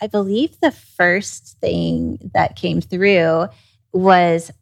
I 0.00 0.06
believe, 0.06 0.58
the 0.60 0.70
first 0.70 1.58
thing 1.60 2.30
that 2.34 2.56
came 2.56 2.80
through 2.80 3.48
was 3.92 4.52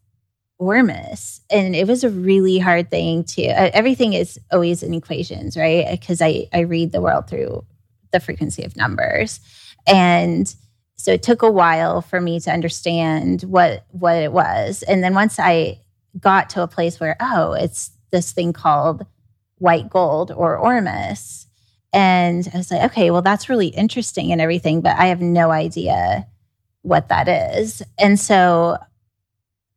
Ormus, 0.57 1.41
and 1.51 1.75
it 1.75 1.87
was 1.87 2.03
a 2.03 2.09
really 2.09 2.57
hard 2.57 2.89
thing 2.89 3.23
to. 3.25 3.43
Uh, 3.47 3.69
everything 3.73 4.13
is 4.13 4.39
always 4.51 4.81
in 4.81 4.93
equations, 4.93 5.55
right? 5.57 5.85
Because 5.91 6.21
I 6.21 6.47
I 6.53 6.61
read 6.61 6.91
the 6.91 7.01
world 7.01 7.27
through 7.27 7.65
the 8.11 8.19
frequency 8.19 8.63
of 8.63 8.75
numbers, 8.75 9.39
and 9.85 10.53
so 10.95 11.11
it 11.11 11.23
took 11.23 11.41
a 11.41 11.51
while 11.51 12.01
for 12.01 12.21
me 12.21 12.39
to 12.41 12.51
understand 12.51 13.41
what 13.43 13.85
what 13.91 14.15
it 14.15 14.31
was. 14.31 14.83
And 14.83 15.03
then 15.03 15.13
once 15.13 15.39
i 15.39 15.79
got 16.19 16.49
to 16.51 16.61
a 16.61 16.67
place 16.67 16.99
where 16.99 17.15
oh 17.19 17.53
it's 17.53 17.91
this 18.11 18.31
thing 18.31 18.53
called 18.53 19.05
white 19.57 19.89
gold 19.89 20.31
or 20.31 20.57
ormus. 20.57 21.47
And 21.91 22.47
i 22.53 22.57
was 22.57 22.71
like 22.71 22.91
okay 22.91 23.11
well 23.11 23.21
that's 23.21 23.49
really 23.49 23.67
interesting 23.67 24.31
and 24.31 24.41
everything 24.41 24.81
but 24.81 24.97
i 24.97 25.07
have 25.07 25.21
no 25.21 25.51
idea 25.51 26.27
what 26.81 27.09
that 27.09 27.27
is. 27.27 27.81
And 27.97 28.19
so 28.19 28.77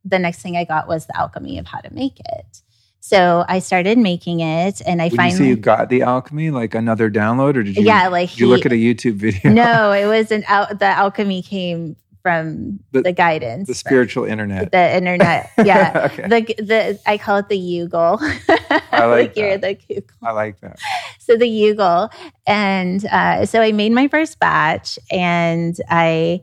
the 0.05 0.19
next 0.19 0.41
thing 0.41 0.55
i 0.57 0.63
got 0.63 0.87
was 0.87 1.05
the 1.05 1.17
alchemy 1.17 1.57
of 1.57 1.67
how 1.67 1.79
to 1.79 1.93
make 1.93 2.19
it 2.19 2.61
so 3.07 3.45
I 3.47 3.59
started 3.59 3.97
making 3.97 4.41
it, 4.41 4.81
and 4.85 5.01
I 5.01 5.07
finally. 5.07 5.31
You, 5.31 5.37
see 5.37 5.47
you 5.47 5.55
got 5.55 5.87
the 5.87 6.01
alchemy, 6.01 6.51
like 6.51 6.75
another 6.75 7.09
download, 7.09 7.55
or 7.55 7.63
did 7.63 7.77
you? 7.77 7.83
Yeah, 7.83 8.09
like 8.09 8.27
he, 8.27 8.41
you 8.41 8.47
look 8.47 8.65
at 8.65 8.73
a 8.73 8.75
YouTube 8.75 9.13
video. 9.13 9.49
No, 9.49 9.93
it 9.93 10.07
was 10.07 10.29
an 10.29 10.43
al- 10.49 10.75
the 10.75 10.87
alchemy 10.87 11.41
came 11.41 11.95
from 12.21 12.81
the, 12.91 13.03
the 13.03 13.13
guidance, 13.13 13.69
the 13.69 13.75
spiritual 13.75 14.25
internet, 14.25 14.73
the 14.73 14.93
internet. 14.93 15.49
Yeah, 15.63 16.09
okay. 16.11 16.27
the 16.27 16.61
the 16.61 16.99
I 17.05 17.17
call 17.17 17.37
it 17.37 17.47
the 17.47 17.57
Yugle. 17.57 18.19
I 18.91 19.05
like, 19.05 19.27
like 19.29 19.37
you're 19.37 19.57
the 19.57 19.75
Google. 19.75 20.03
I 20.21 20.31
like 20.33 20.59
that. 20.59 20.77
So 21.19 21.37
the 21.37 21.45
Yugle, 21.45 22.11
and 22.45 23.05
uh, 23.05 23.45
so 23.45 23.61
I 23.61 23.71
made 23.71 23.93
my 23.93 24.09
first 24.09 24.37
batch, 24.37 24.99
and 25.09 25.77
I 25.87 26.41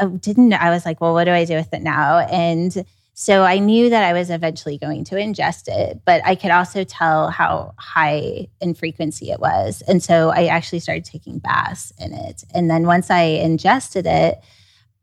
uh, 0.00 0.06
didn't. 0.06 0.52
I 0.52 0.70
was 0.70 0.84
like, 0.84 1.00
well, 1.00 1.12
what 1.12 1.26
do 1.26 1.30
I 1.30 1.44
do 1.44 1.54
with 1.54 1.72
it 1.72 1.82
now? 1.82 2.18
And 2.18 2.84
so 3.14 3.44
I 3.44 3.58
knew 3.58 3.90
that 3.90 4.02
I 4.02 4.14
was 4.14 4.30
eventually 4.30 4.78
going 4.78 5.04
to 5.04 5.16
ingest 5.16 5.68
it, 5.68 6.00
but 6.04 6.22
I 6.24 6.34
could 6.34 6.50
also 6.50 6.82
tell 6.82 7.30
how 7.30 7.74
high 7.76 8.48
in 8.60 8.74
frequency 8.74 9.30
it 9.30 9.38
was. 9.38 9.82
And 9.86 10.02
so 10.02 10.30
I 10.30 10.46
actually 10.46 10.80
started 10.80 11.04
taking 11.04 11.38
baths 11.38 11.92
in 11.98 12.14
it. 12.14 12.42
And 12.54 12.70
then 12.70 12.86
once 12.86 13.10
I 13.10 13.22
ingested 13.22 14.06
it, 14.06 14.40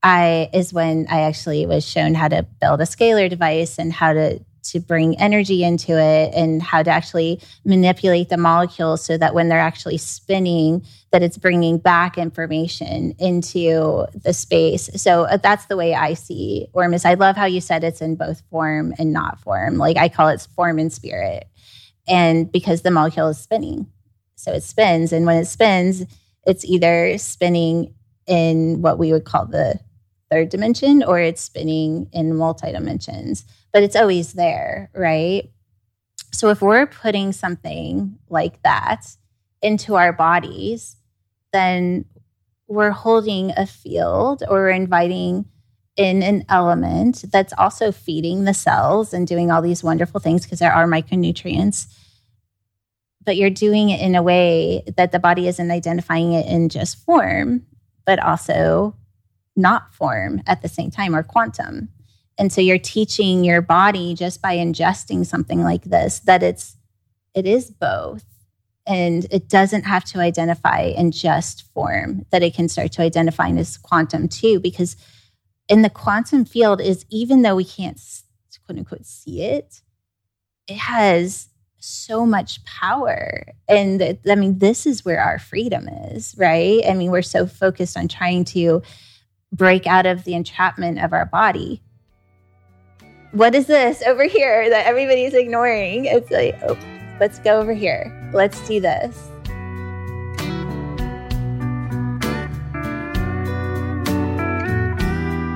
I 0.02 0.50
is 0.54 0.74
when 0.74 1.08
I 1.10 1.22
actually 1.22 1.66
was 1.66 1.88
shown 1.88 2.16
how 2.16 2.30
to 2.30 2.44
build 2.62 2.82
a 2.82 2.86
scalar 2.86 3.30
device 3.30 3.78
and 3.78 3.94
how 3.94 4.14
to 4.14 4.40
to 4.64 4.80
bring 4.80 5.20
energy 5.20 5.64
into 5.64 6.00
it 6.00 6.34
and 6.34 6.62
how 6.62 6.84
to 6.84 6.90
actually 6.90 7.42
manipulate 7.66 8.30
the 8.30 8.38
molecules 8.38 9.04
so 9.04 9.18
that 9.18 9.34
when 9.34 9.50
they're 9.50 9.60
actually 9.60 9.98
spinning 9.98 10.84
that 11.12 11.24
it's 11.24 11.38
bringing 11.38 11.78
back 11.78 12.18
information 12.18 13.14
into 13.20 14.06
the 14.14 14.34
space. 14.34 14.90
So 15.02 15.24
uh, 15.24 15.38
that's 15.38 15.66
the 15.66 15.78
way 15.78 15.96
i 15.96 16.14
see 16.14 16.68
ormus. 16.74 17.06
I 17.06 17.16
love 17.16 17.36
how 17.36 17.46
you 17.46 17.62
said 17.62 17.84
it's 17.84 18.02
in 18.02 18.16
both 18.16 18.42
form 18.50 18.94
and 18.98 19.12
not 19.12 19.40
form. 19.40 19.78
Like 19.78 19.98
i 19.98 20.10
call 20.10 20.30
it 20.30 20.48
form 20.56 20.80
and 20.80 20.92
spirit. 20.92 21.48
And 22.08 22.52
because 22.52 22.82
the 22.82 22.92
molecule 22.92 23.30
is 23.30 23.40
spinning. 23.40 23.88
So 24.36 24.54
it 24.54 24.64
spins 24.64 25.12
and 25.12 25.26
when 25.26 25.38
it 25.38 25.46
spins 25.46 26.04
it's 26.46 26.66
either 26.66 27.18
spinning 27.18 27.94
in 28.26 28.82
what 28.82 28.98
we 28.98 29.12
would 29.12 29.26
call 29.26 29.46
the 29.46 29.80
third 30.30 30.50
dimension 30.50 31.04
or 31.04 31.20
it's 31.20 31.42
spinning 31.42 32.08
in 32.14 32.36
multi 32.36 32.72
dimensions 32.72 33.46
but 33.72 33.84
it's 33.84 33.96
always 33.96 34.34
there, 34.34 34.90
right? 34.94 35.50
So 36.32 36.50
if 36.50 36.62
we're 36.62 36.88
putting 36.88 37.32
something 37.32 38.18
like 38.30 38.62
that 38.64 39.06
into 39.62 39.96
our 39.96 40.14
bodies, 40.14 40.96
then 41.52 42.06
we're 42.68 42.92
holding 42.92 43.52
a 43.58 43.66
field 43.66 44.44
or 44.48 44.60
we're 44.60 44.70
inviting 44.70 45.46
in 45.98 46.24
an 46.24 46.46
element 46.48 47.26
that's 47.32 47.52
also 47.58 47.92
feeding 47.92 48.46
the 48.46 48.54
cells 48.54 49.14
and 49.14 49.28
doing 49.28 49.52
all 49.52 49.62
these 49.62 49.84
wonderful 49.84 50.20
things 50.20 50.44
because 50.44 50.60
there 50.60 50.72
are 50.72 50.88
micronutrients. 50.88 51.88
But 53.26 53.36
you're 53.36 53.50
doing 53.50 53.90
it 53.90 54.00
in 54.00 54.16
a 54.16 54.24
way 54.24 54.84
that 54.96 55.12
the 55.12 55.20
body 55.20 55.48
isn't 55.48 55.72
identifying 55.72 56.32
it 56.34 56.48
in 56.48 56.70
just 56.70 57.04
form, 57.04 57.66
but 58.06 58.18
also 58.20 58.96
not 59.58 59.94
form 59.94 60.42
at 60.48 60.62
the 60.62 60.70
same 60.70 60.90
time 60.90 61.14
or 61.14 61.22
quantum. 61.22 61.90
And 62.40 62.54
so 62.54 62.62
you're 62.62 62.80
teaching 62.80 63.44
your 63.44 63.62
body 63.62 64.16
just 64.16 64.42
by 64.42 64.56
ingesting 64.56 65.26
something 65.26 65.62
like 65.62 65.84
this 65.84 66.20
that 66.22 66.42
it's 66.42 66.78
it 67.36 67.46
is 67.46 67.70
both. 67.70 68.24
And 68.88 69.28
it 69.30 69.50
doesn't 69.50 69.84
have 69.84 70.04
to 70.06 70.20
identify 70.20 70.82
in 70.82 71.12
just 71.12 71.72
form 71.74 72.26
that 72.32 72.42
it 72.42 72.56
can 72.56 72.70
start 72.70 72.92
to 72.94 73.04
identify 73.04 73.50
as 73.50 73.78
quantum 73.78 74.28
too 74.30 74.60
because 74.62 74.96
in 75.68 75.84
the 75.84 75.92
quantum 75.92 76.46
field 76.46 76.82
is 76.82 77.06
even 77.12 77.44
though 77.44 77.58
we 77.58 77.66
can't 77.66 78.02
quote 78.66 78.80
unquote 78.80 79.06
see 79.06 79.42
it 79.44 79.82
it 80.68 80.78
has 80.78 81.50
so 81.82 82.26
much 82.26 82.64
power. 82.64 83.44
And 83.68 84.18
i 84.28 84.36
mean 84.36 84.60
this 84.60 84.86
is 84.86 85.04
where 85.04 85.20
our 85.20 85.40
freedom 85.40 85.90
is 85.90 86.36
right? 86.38 86.82
I 86.88 86.94
mean 86.94 87.12
we're 87.12 87.22
so 87.22 87.46
focused 87.46 87.98
on 87.98 88.08
trying 88.08 88.46
to 88.46 88.82
break 89.52 89.88
out 89.88 90.06
of 90.06 90.24
the 90.24 90.36
entrapment 90.36 91.00
of 91.00 91.12
our 91.12 91.26
body 91.26 91.82
what 93.32 93.54
is 93.54 93.68
this 93.68 94.02
over 94.04 94.24
here 94.24 94.70
that 94.70 94.86
everybody's 94.88 95.34
ignoring? 95.34 96.06
It's 96.06 96.32
like, 96.32 96.58
oh, 96.68 96.78
let's 97.20 97.40
go 97.40 97.60
over 97.60 97.74
here. 97.74 98.12
Let's 98.34 98.60
do 98.68 98.80
this. 98.80 99.30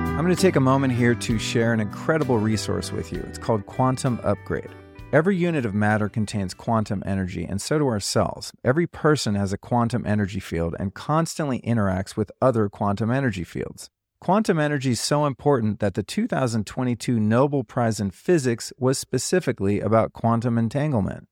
I'm 0.06 0.28
going 0.28 0.36
to 0.36 0.40
take 0.40 0.56
a 0.56 0.60
moment 0.60 0.94
here 0.94 1.14
to 1.14 1.38
share 1.38 1.72
an 1.72 1.80
incredible 1.80 2.38
resource 2.38 2.92
with 2.92 3.12
you. 3.12 3.20
It's 3.28 3.38
called 3.38 3.66
Quantum 3.66 4.20
Upgrade. 4.22 4.70
Every 5.12 5.36
unit 5.36 5.66
of 5.66 5.74
matter 5.74 6.08
contains 6.08 6.54
quantum 6.54 7.02
energy, 7.04 7.44
and 7.44 7.60
so 7.60 7.78
do 7.78 7.86
our 7.86 8.00
cells. 8.00 8.52
Every 8.64 8.86
person 8.86 9.34
has 9.34 9.52
a 9.52 9.58
quantum 9.58 10.06
energy 10.06 10.40
field 10.40 10.74
and 10.78 10.94
constantly 10.94 11.60
interacts 11.60 12.16
with 12.16 12.32
other 12.40 12.68
quantum 12.68 13.10
energy 13.10 13.44
fields. 13.44 13.90
Quantum 14.24 14.58
energy 14.58 14.92
is 14.92 15.02
so 15.02 15.26
important 15.26 15.80
that 15.80 15.92
the 15.92 16.02
2022 16.02 17.20
Nobel 17.20 17.62
Prize 17.62 18.00
in 18.00 18.10
Physics 18.10 18.72
was 18.78 18.98
specifically 18.98 19.80
about 19.80 20.14
quantum 20.14 20.56
entanglement. 20.56 21.28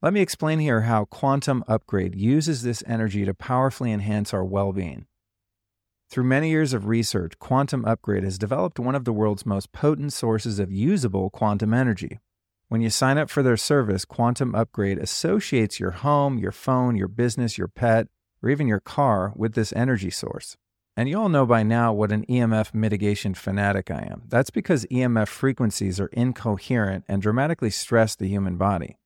Let 0.00 0.12
me 0.12 0.20
explain 0.20 0.60
here 0.60 0.82
how 0.82 1.06
Quantum 1.06 1.64
Upgrade 1.66 2.14
uses 2.14 2.62
this 2.62 2.84
energy 2.86 3.24
to 3.24 3.34
powerfully 3.34 3.90
enhance 3.90 4.32
our 4.32 4.44
well 4.44 4.72
being. 4.72 5.06
Through 6.08 6.22
many 6.22 6.48
years 6.50 6.72
of 6.72 6.86
research, 6.86 7.36
Quantum 7.40 7.84
Upgrade 7.84 8.22
has 8.22 8.38
developed 8.38 8.78
one 8.78 8.94
of 8.94 9.04
the 9.04 9.12
world's 9.12 9.44
most 9.44 9.72
potent 9.72 10.12
sources 10.12 10.60
of 10.60 10.70
usable 10.70 11.30
quantum 11.30 11.74
energy. 11.74 12.20
When 12.68 12.80
you 12.80 12.90
sign 12.90 13.18
up 13.18 13.28
for 13.28 13.42
their 13.42 13.56
service, 13.56 14.04
Quantum 14.04 14.54
Upgrade 14.54 14.98
associates 14.98 15.80
your 15.80 15.90
home, 15.90 16.38
your 16.38 16.52
phone, 16.52 16.94
your 16.94 17.08
business, 17.08 17.58
your 17.58 17.66
pet, 17.66 18.06
or 18.40 18.50
even 18.50 18.68
your 18.68 18.78
car 18.78 19.32
with 19.34 19.54
this 19.54 19.72
energy 19.72 20.10
source. 20.10 20.56
And 20.98 21.10
you 21.10 21.20
all 21.20 21.28
know 21.28 21.44
by 21.44 21.62
now 21.62 21.92
what 21.92 22.10
an 22.10 22.24
EMF 22.24 22.72
mitigation 22.72 23.34
fanatic 23.34 23.90
I 23.90 24.08
am. 24.10 24.22
That's 24.28 24.48
because 24.48 24.86
EMF 24.86 25.28
frequencies 25.28 26.00
are 26.00 26.06
incoherent 26.06 27.04
and 27.06 27.20
dramatically 27.20 27.68
stress 27.68 28.16
the 28.16 28.28
human 28.28 28.56
body. 28.56 28.96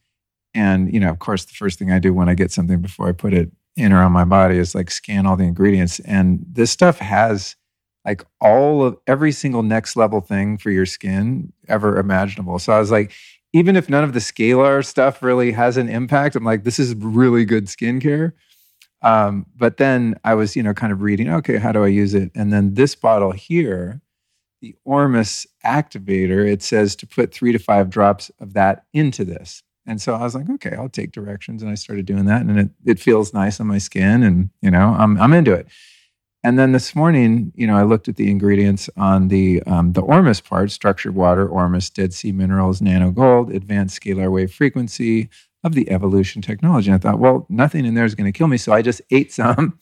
And, 0.52 0.93
you 0.93 0.98
know, 0.98 1.11
of 1.11 1.20
course, 1.20 1.44
the 1.44 1.55
first 1.55 1.78
thing 1.78 1.93
I 1.93 2.01
do 2.01 2.12
when 2.12 2.28
I 2.28 2.35
get 2.35 2.51
something 2.51 2.81
before 2.81 3.09
I 3.09 3.12
put 3.12 3.32
it 3.32 3.52
in 3.77 3.93
or 3.93 4.02
on 4.02 4.11
my 4.11 4.24
body 4.24 4.59
is 4.59 4.74
like 4.74 4.90
scan 4.90 5.27
all 5.27 5.36
the 5.36 5.44
ingredients. 5.44 6.01
And 6.01 6.44
this 6.51 6.73
stuff 6.73 6.98
has 6.98 7.55
like 8.05 8.24
all 8.40 8.82
of 8.85 8.97
every 9.07 9.31
single 9.31 9.62
next 9.62 9.94
level 9.94 10.20
thing 10.20 10.59
for 10.59 10.73
your 10.73 10.86
skin 10.86 11.52
ever 11.69 11.98
imaginable. 11.98 12.59
So 12.59 12.73
I 12.73 12.81
was 12.81 12.90
like, 12.90 13.12
even 13.53 13.77
if 13.77 13.89
none 13.89 14.05
of 14.05 14.13
the 14.13 14.21
scalar 14.21 14.85
stuff 14.85 15.23
really 15.23 15.53
has 15.53 15.77
an 15.77 15.89
impact, 15.89 16.37
I'm 16.37 16.45
like, 16.45 16.65
this 16.65 16.79
is 16.79 16.95
really 16.95 17.45
good 17.45 17.67
skincare. 17.67 18.33
Um, 19.03 19.47
but 19.57 19.79
then 19.79 20.19
I 20.25 20.35
was, 20.35 20.55
you 20.55 20.63
know, 20.63 20.75
kind 20.75 20.93
of 20.93 21.03
reading, 21.03 21.31
okay, 21.31 21.57
how 21.57 21.73
do 21.73 21.83
I 21.83 21.89
use 21.89 22.15
it? 22.15 22.31
And 22.35 22.53
then 22.53 22.75
this 22.75 22.95
bottle 22.95 23.33
here, 23.33 24.01
the 24.61 24.75
Ormus 24.85 25.47
activator, 25.65 26.47
it 26.47 26.63
says 26.63 26.95
to 26.97 27.07
put 27.07 27.33
three 27.33 27.53
to 27.53 27.59
five 27.59 27.89
drops 27.89 28.31
of 28.41 28.53
that 28.53 28.85
into 28.93 29.25
this. 29.25 29.63
And 29.87 30.01
so 30.01 30.15
I 30.15 30.21
was 30.21 30.35
like, 30.35 30.49
okay, 30.51 30.77
I'll 30.77 30.91
take 30.91 31.13
directions. 31.13 31.63
And 31.63 31.71
I 31.71 31.75
started 31.75 32.05
doing 32.05 32.27
that. 32.27 32.43
And 32.43 32.59
it, 32.61 32.71
it 32.85 33.01
feels 33.01 33.33
nice 33.33 33.59
on 33.59 33.67
my 33.67 33.79
skin. 33.79 34.23
And, 34.23 34.51
you 34.61 34.71
know, 34.71 34.95
I'm, 34.97 35.21
I'm 35.21 35.33
into 35.33 35.53
it. 35.53 35.67
And 36.43 36.59
then 36.59 36.73
this 36.73 36.95
morning, 36.95 37.53
you 37.55 37.67
know, 37.67 37.77
I 37.77 37.83
looked 37.83 38.09
at 38.09 38.17
the 38.17 38.31
ingredients 38.31 38.89
on 38.97 39.29
the 39.29 39.62
um, 39.65 39.93
the 39.93 40.01
Ormus 40.01 40.41
part: 40.41 40.71
structured 40.71 41.15
water, 41.15 41.47
Ormus, 41.47 41.91
Dead 41.91 42.15
Sea 42.15 42.33
minerals, 42.33 42.81
nano 42.81 43.11
gold, 43.11 43.51
advanced 43.51 44.01
scalar 44.01 44.33
wave 44.33 44.53
frequency 44.53 45.29
of 45.65 45.75
the 45.75 45.91
evolution 45.91 46.41
technology. 46.41 46.91
And 46.91 46.95
I 46.95 46.99
thought, 46.99 47.19
well, 47.19 47.47
nothing 47.51 47.85
in 47.85 47.95
there 47.95 48.07
is 48.07 48.15
going 48.15 48.33
to 48.33 48.37
kill 48.37 48.47
me, 48.47 48.57
so 48.57 48.73
I 48.73 48.81
just 48.81 49.03
ate 49.11 49.33
some, 49.33 49.79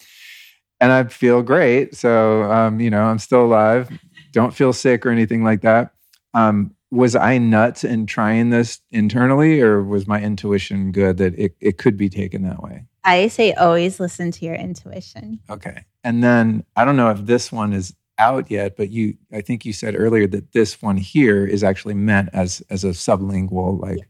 and 0.81 0.91
I 0.91 1.05
feel 1.05 1.43
great. 1.43 1.95
So, 1.95 2.51
um, 2.51 2.81
you 2.81 2.91
know, 2.91 3.03
I'm 3.03 3.21
still 3.21 3.45
alive, 3.45 3.97
don't 4.33 4.55
feel 4.55 4.73
sick 4.73 5.07
or 5.07 5.11
anything 5.11 5.45
like 5.45 5.61
that. 5.61 5.93
Um, 6.35 6.75
was 6.91 7.15
I 7.15 7.39
nuts 7.39 7.85
in 7.85 8.07
trying 8.07 8.51
this 8.51 8.81
internally, 8.91 9.61
or 9.61 9.85
was 9.85 10.09
my 10.09 10.21
intuition 10.21 10.91
good 10.91 11.19
that 11.19 11.39
it, 11.39 11.55
it 11.61 11.79
could 11.79 11.97
be 11.97 12.09
taken 12.09 12.43
that 12.43 12.63
way? 12.63 12.88
I 13.09 13.29
say 13.29 13.53
always 13.55 13.99
listen 13.99 14.31
to 14.33 14.45
your 14.45 14.55
intuition. 14.55 15.41
Okay. 15.49 15.85
And 16.05 16.23
then 16.23 16.65
I 16.77 16.85
don't 16.85 16.97
know 16.97 17.11
if 17.11 17.19
this 17.25 17.51
one 17.51 17.73
is 17.73 17.95
out 18.19 18.51
yet, 18.51 18.77
but 18.77 18.91
you 18.91 19.17
I 19.33 19.41
think 19.41 19.65
you 19.65 19.73
said 19.73 19.95
earlier 19.97 20.27
that 20.29 20.53
this 20.53 20.83
one 20.83 20.97
here 20.97 21.47
is 21.47 21.63
actually 21.65 21.95
meant 21.95 22.29
as 22.33 22.63
as 22.69 22.85
a 22.85 22.89
sublingual 22.89 23.81
like 23.81 23.99
Yes. 23.99 24.07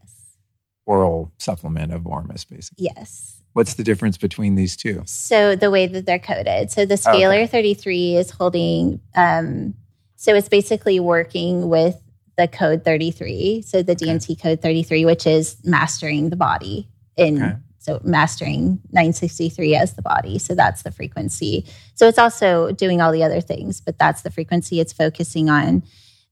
oral 0.85 1.31
supplement 1.37 1.93
of 1.93 2.05
Ormus 2.05 2.43
basically. 2.45 2.85
Yes. 2.95 3.41
What's 3.53 3.75
the 3.75 3.83
difference 3.83 4.17
between 4.17 4.55
these 4.55 4.75
two? 4.75 5.01
So 5.05 5.55
the 5.55 5.71
way 5.71 5.87
that 5.87 6.05
they're 6.05 6.19
coded. 6.19 6.71
So 6.71 6.85
the 6.85 6.93
Okay. 6.95 7.03
scalar 7.21 7.49
33 7.49 8.15
is 8.17 8.31
holding 8.31 8.99
um 9.15 9.75
so 10.15 10.35
it's 10.35 10.49
basically 10.49 10.99
working 10.99 11.69
with 11.69 11.95
the 12.37 12.47
code 12.47 12.83
33. 12.83 13.61
So 13.61 13.81
the 13.83 13.95
DMT 13.95 14.41
code 14.41 14.61
33 14.61 15.05
which 15.05 15.25
is 15.27 15.57
mastering 15.63 16.29
the 16.29 16.35
body 16.35 16.89
in 17.15 17.41
Okay. 17.41 17.55
So 17.79 17.99
mastering 18.03 18.79
963 18.91 19.75
as 19.75 19.93
the 19.93 20.01
body. 20.01 20.37
So 20.37 20.53
that's 20.53 20.83
the 20.83 20.91
frequency. 20.91 21.65
So 21.95 22.07
it's 22.07 22.19
also 22.19 22.71
doing 22.71 23.01
all 23.01 23.11
the 23.11 23.23
other 23.23 23.41
things, 23.41 23.81
but 23.81 23.97
that's 23.97 24.21
the 24.21 24.29
frequency 24.29 24.79
it's 24.79 24.93
focusing 24.93 25.49
on. 25.49 25.83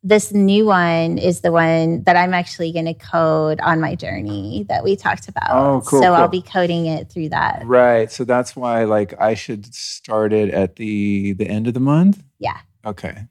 This 0.03 0.31
new 0.31 0.65
one 0.65 1.17
is 1.17 1.41
the 1.41 1.51
one 1.51 2.03
that 2.03 2.15
I'm 2.15 2.33
actually 2.33 2.71
going 2.71 2.85
to 2.85 2.93
code 2.93 3.59
on 3.61 3.81
my 3.81 3.95
journey 3.95 4.65
that 4.69 4.83
we 4.83 4.95
talked 4.95 5.27
about. 5.27 5.49
Oh, 5.49 5.81
cool, 5.85 6.01
So 6.01 6.13
I'll 6.13 6.27
be 6.27 6.41
coding 6.41 6.85
it 6.85 7.09
through 7.09 7.29
that. 7.29 7.63
Right. 7.65 8.11
So 8.11 8.23
that's 8.23 8.55
why 8.55 8.83
like 8.83 9.19
I 9.19 9.33
should 9.33 9.73
start 9.73 10.33
it 10.33 10.51
at 10.51 10.75
the 10.75 11.33
the 11.33 11.47
end 11.47 11.67
of 11.67 11.73
the 11.73 11.79
month? 11.79 12.23
Yeah. 12.39 12.57
Okay. 12.85 13.25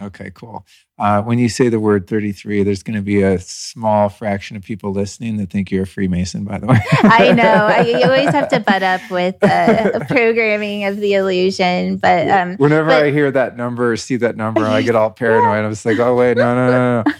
Okay, 0.00 0.30
cool. 0.34 0.64
Uh, 0.98 1.22
when 1.22 1.38
you 1.38 1.48
say 1.48 1.68
the 1.68 1.80
word 1.80 2.06
33, 2.06 2.62
there's 2.62 2.82
going 2.82 2.96
to 2.96 3.02
be 3.02 3.22
a 3.22 3.38
small 3.38 4.08
fraction 4.08 4.56
of 4.56 4.62
people 4.62 4.92
listening 4.92 5.36
that 5.36 5.50
think 5.50 5.70
you're 5.70 5.84
a 5.84 5.86
Freemason, 5.86 6.44
by 6.44 6.58
the 6.58 6.66
way. 6.66 6.78
I 7.02 7.32
know. 7.32 7.42
I, 7.42 7.80
you 7.82 8.02
always 8.04 8.30
have 8.30 8.48
to 8.48 8.60
butt 8.60 8.82
up 8.82 9.00
with 9.10 9.42
uh, 9.42 10.00
programming 10.06 10.84
of 10.84 10.96
the 10.96 11.14
illusion, 11.14 11.96
but 11.96 12.28
um, 12.28 12.56
Whenever 12.56 12.88
but- 12.90 13.04
I 13.04 13.10
hear 13.10 13.30
that 13.30 13.56
number 13.56 13.92
or 13.92 13.96
see 13.96 14.16
that 14.16 14.36
number, 14.36 14.64
I 14.64 14.82
get 14.82 14.94
all 14.94 15.10
paranoid. 15.12 15.64
I'm 15.64 15.72
just 15.72 15.84
like, 15.86 15.98
oh, 15.98 16.14
wait, 16.16 16.36
no, 16.36 16.54
no, 16.54 16.70
no, 16.70 17.02
no. 17.02 17.12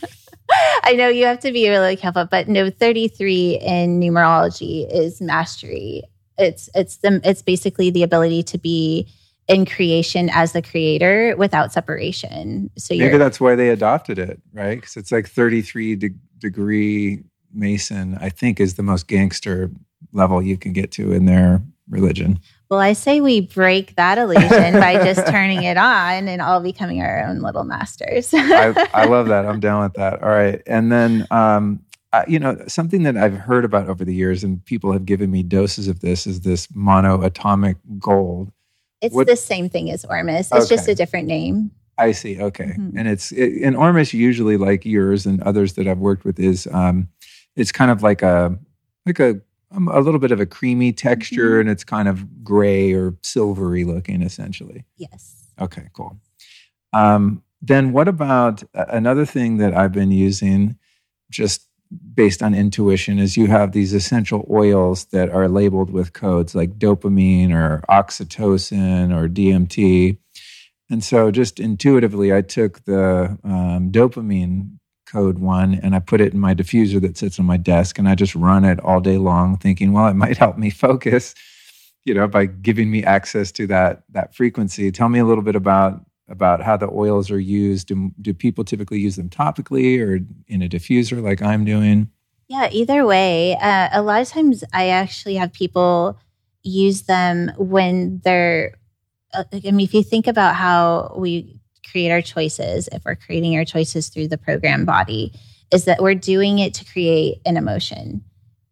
I 0.83 0.95
know 0.95 1.09
you 1.09 1.27
have 1.27 1.41
to 1.41 1.53
be 1.53 1.69
really 1.69 1.97
careful. 1.97 2.25
But 2.25 2.49
no, 2.49 2.71
thirty 2.71 3.09
three 3.09 3.59
in 3.61 4.01
numerology 4.01 4.91
is 4.91 5.21
mastery. 5.21 6.03
It's 6.39 6.71
it's 6.75 6.97
the 6.99 7.21
it's 7.23 7.43
basically 7.43 7.91
the 7.91 8.03
ability 8.03 8.45
to 8.45 8.59
be 8.59 9.07
in 9.49 9.65
creation 9.65 10.29
as 10.33 10.53
the 10.53 10.63
creator 10.63 11.35
without 11.37 11.73
separation. 11.73 12.71
So 12.77 12.95
Maybe 12.95 13.17
that's 13.17 13.41
why 13.41 13.55
they 13.55 13.71
adopted 13.71 14.19
it, 14.19 14.41
right? 14.53 14.77
Because 14.79 14.97
it's 14.97 15.11
like 15.11 15.27
33 15.29 15.97
de- 15.97 16.11
degree 16.39 17.23
Mason, 17.53 18.19
I 18.21 18.29
think, 18.29 18.61
is 18.61 18.75
the 18.75 18.83
most 18.83 19.09
gangster 19.09 19.71
level 20.13 20.43
you 20.43 20.59
can 20.59 20.73
get 20.73 20.93
to 20.93 21.13
in 21.13 21.25
their 21.25 21.63
religion. 21.89 22.39
well, 22.69 22.81
I 22.81 22.93
say 22.93 23.23
we 23.23 23.41
break 23.41 23.97
that 23.97 24.19
illusion 24.19 24.75
by 24.75 25.03
just 25.03 25.27
turning 25.27 25.63
it 25.63 25.79
on 25.79 26.29
and 26.29 26.43
all 26.43 26.61
becoming 26.61 27.01
our 27.01 27.25
own 27.25 27.41
little 27.41 27.65
masters. 27.65 28.31
I, 28.35 28.87
I 28.93 29.07
love 29.07 29.29
that. 29.29 29.47
I'm 29.47 29.61
down 29.61 29.83
with 29.85 29.95
that. 29.95 30.23
All 30.23 30.29
right. 30.29 30.61
And 30.67 30.93
then, 30.93 31.27
um, 31.31 31.81
you 32.27 32.39
know, 32.39 32.63
something 32.69 33.05
that 33.05 33.17
I've 33.17 33.35
heard 33.35 33.65
about 33.65 33.89
over 33.89 34.05
the 34.05 34.15
years, 34.15 34.45
and 34.45 34.63
people 34.65 34.93
have 34.93 35.07
given 35.07 35.31
me 35.31 35.43
doses 35.43 35.89
of 35.89 36.01
this, 36.01 36.27
is 36.27 36.43
this 36.43 36.67
monoatomic 36.69 37.77
gold. 37.99 38.53
It's 39.01 39.15
What- 39.15 39.27
the 39.27 39.37
same 39.37 39.69
thing 39.69 39.91
as 39.91 40.05
Ormus. 40.05 40.51
It's 40.53 40.69
just 40.69 40.89
a 40.89 40.95
different 40.95 41.29
name. 41.29 41.71
I 41.99 42.13
see. 42.13 42.41
Okay. 42.41 42.75
Mhm. 42.79 42.93
And 42.97 43.09
it's 43.09 43.33
it, 43.33 43.63
and 43.63 43.77
Ormus 43.77 44.15
usually 44.15 44.57
like 44.57 44.85
yours 44.87 45.27
and 45.27 45.43
others 45.43 45.73
that 45.75 45.89
I've 45.89 45.99
worked 45.99 46.25
with 46.25 46.39
is 46.39 46.69
um 46.73 47.09
it's 47.57 47.73
kind 47.73 47.91
of 47.91 48.03
like 48.03 48.23
a 48.23 48.57
like 49.07 49.19
a 49.21 49.41
um, 49.71 49.89
a 49.89 50.01
little 50.01 50.21
bit 50.21 50.31
of 50.33 50.41
a 50.41 50.47
creamy 50.47 50.93
texture 50.93 51.57
Mhm. 51.57 51.61
and 51.63 51.71
it's 51.71 51.85
kind 51.85 52.09
of 52.09 52.43
gray 52.45 52.93
or 52.93 53.15
silvery 53.23 53.85
looking 53.85 54.23
essentially. 54.23 54.85
Yes. 54.97 55.49
Okay, 55.61 55.89
cool. 55.93 56.19
Um 56.93 57.43
then 57.61 57.91
what 57.93 58.07
about 58.07 58.63
another 58.75 59.27
thing 59.27 59.57
that 59.59 59.75
I've 59.77 59.91
been 59.93 60.13
using 60.13 60.77
just 61.31 61.67
based 62.15 62.43
on 62.43 62.55
intuition 62.55 63.19
is 63.19 63.37
you 63.37 63.47
have 63.47 63.73
these 63.73 63.95
essential 63.95 64.47
oils 64.51 65.07
that 65.07 65.31
are 65.31 65.49
labeled 65.49 65.91
with 65.91 66.13
codes 66.13 66.55
like 66.55 66.79
dopamine 66.79 67.53
or 67.53 67.83
oxytocin 67.89 69.15
or 69.15 69.29
DMT. 69.29 70.19
And 70.91 71.05
so, 71.05 71.31
just 71.31 71.61
intuitively, 71.61 72.33
I 72.35 72.41
took 72.43 72.85
the 72.85 73.39
um, 73.45 73.91
dopamine 73.91 74.79
code 75.07 75.39
one 75.39 75.75
and 75.75 75.95
I 75.95 76.01
put 76.01 76.21
it 76.21 76.33
in 76.33 76.41
my 76.41 76.55
diffuser 76.55 77.01
that 77.03 77.17
sits 77.17 77.39
on 77.39 77.47
my 77.47 77.57
desk, 77.57 77.99
and 77.99 78.09
I 78.09 78.15
just 78.15 78.35
run 78.35 78.65
it 78.65 78.81
all 78.81 79.01
day 79.01 79.19
long, 79.19 79.57
thinking, 79.57 79.93
well, 79.93 80.09
it 80.09 80.15
might 80.15 80.37
help 80.37 80.57
me 80.59 80.71
focus, 80.71 81.35
you 82.05 82.15
know, 82.15 82.27
by 82.27 82.47
giving 82.47 82.91
me 82.91 83.05
access 83.05 83.53
to 83.53 83.67
that 83.69 84.03
that 84.11 84.35
frequency. 84.35 84.91
Tell 84.91 85.09
me 85.09 85.19
a 85.19 85.25
little 85.25 85.45
bit 85.45 85.57
about 85.57 86.05
about 86.29 86.63
how 86.63 86.77
the 86.77 86.91
oils 86.91 87.31
are 87.31 87.41
used. 87.41 87.89
Do, 87.89 88.11
do 88.21 88.35
people 88.35 88.65
typically 88.65 89.01
use 89.01 89.17
them 89.17 89.29
topically 89.29 89.99
or 90.01 90.21
in 90.47 90.63
a 90.63 90.69
diffuser, 90.69 91.23
like 91.23 91.43
I'm 91.43 91.65
doing? 91.65 92.11
Yeah, 92.49 92.69
either 92.73 93.07
way, 93.07 93.57
uh, 93.57 93.89
a 93.93 94.03
lot 94.03 94.23
of 94.23 94.29
times 94.29 94.65
I 94.73 94.89
actually 94.89 95.35
have 95.37 95.53
people 95.53 96.19
use 96.63 97.03
them 97.03 97.53
when 97.59 98.21
they're 98.25 98.73
uh, 99.35 99.45
I 99.53 99.71
mean, 99.71 99.81
if 99.81 99.95
you 99.95 100.03
think 100.03 100.27
about 100.27 100.55
how 100.55 101.15
we 101.19 101.61
create 101.91 102.11
our 102.11 102.23
choices, 102.23 102.89
if 102.93 103.05
we're 103.05 103.15
creating 103.15 103.57
our 103.57 103.65
choices 103.65 104.09
through 104.09 104.29
the 104.29 104.39
program 104.39 104.85
body, 104.85 105.33
is 105.73 105.85
that 105.85 106.03
we're 106.03 106.15
doing 106.15 106.59
it 106.59 106.75
to 106.75 106.85
create 106.85 107.41
an 107.45 107.57
emotion. 107.57 108.25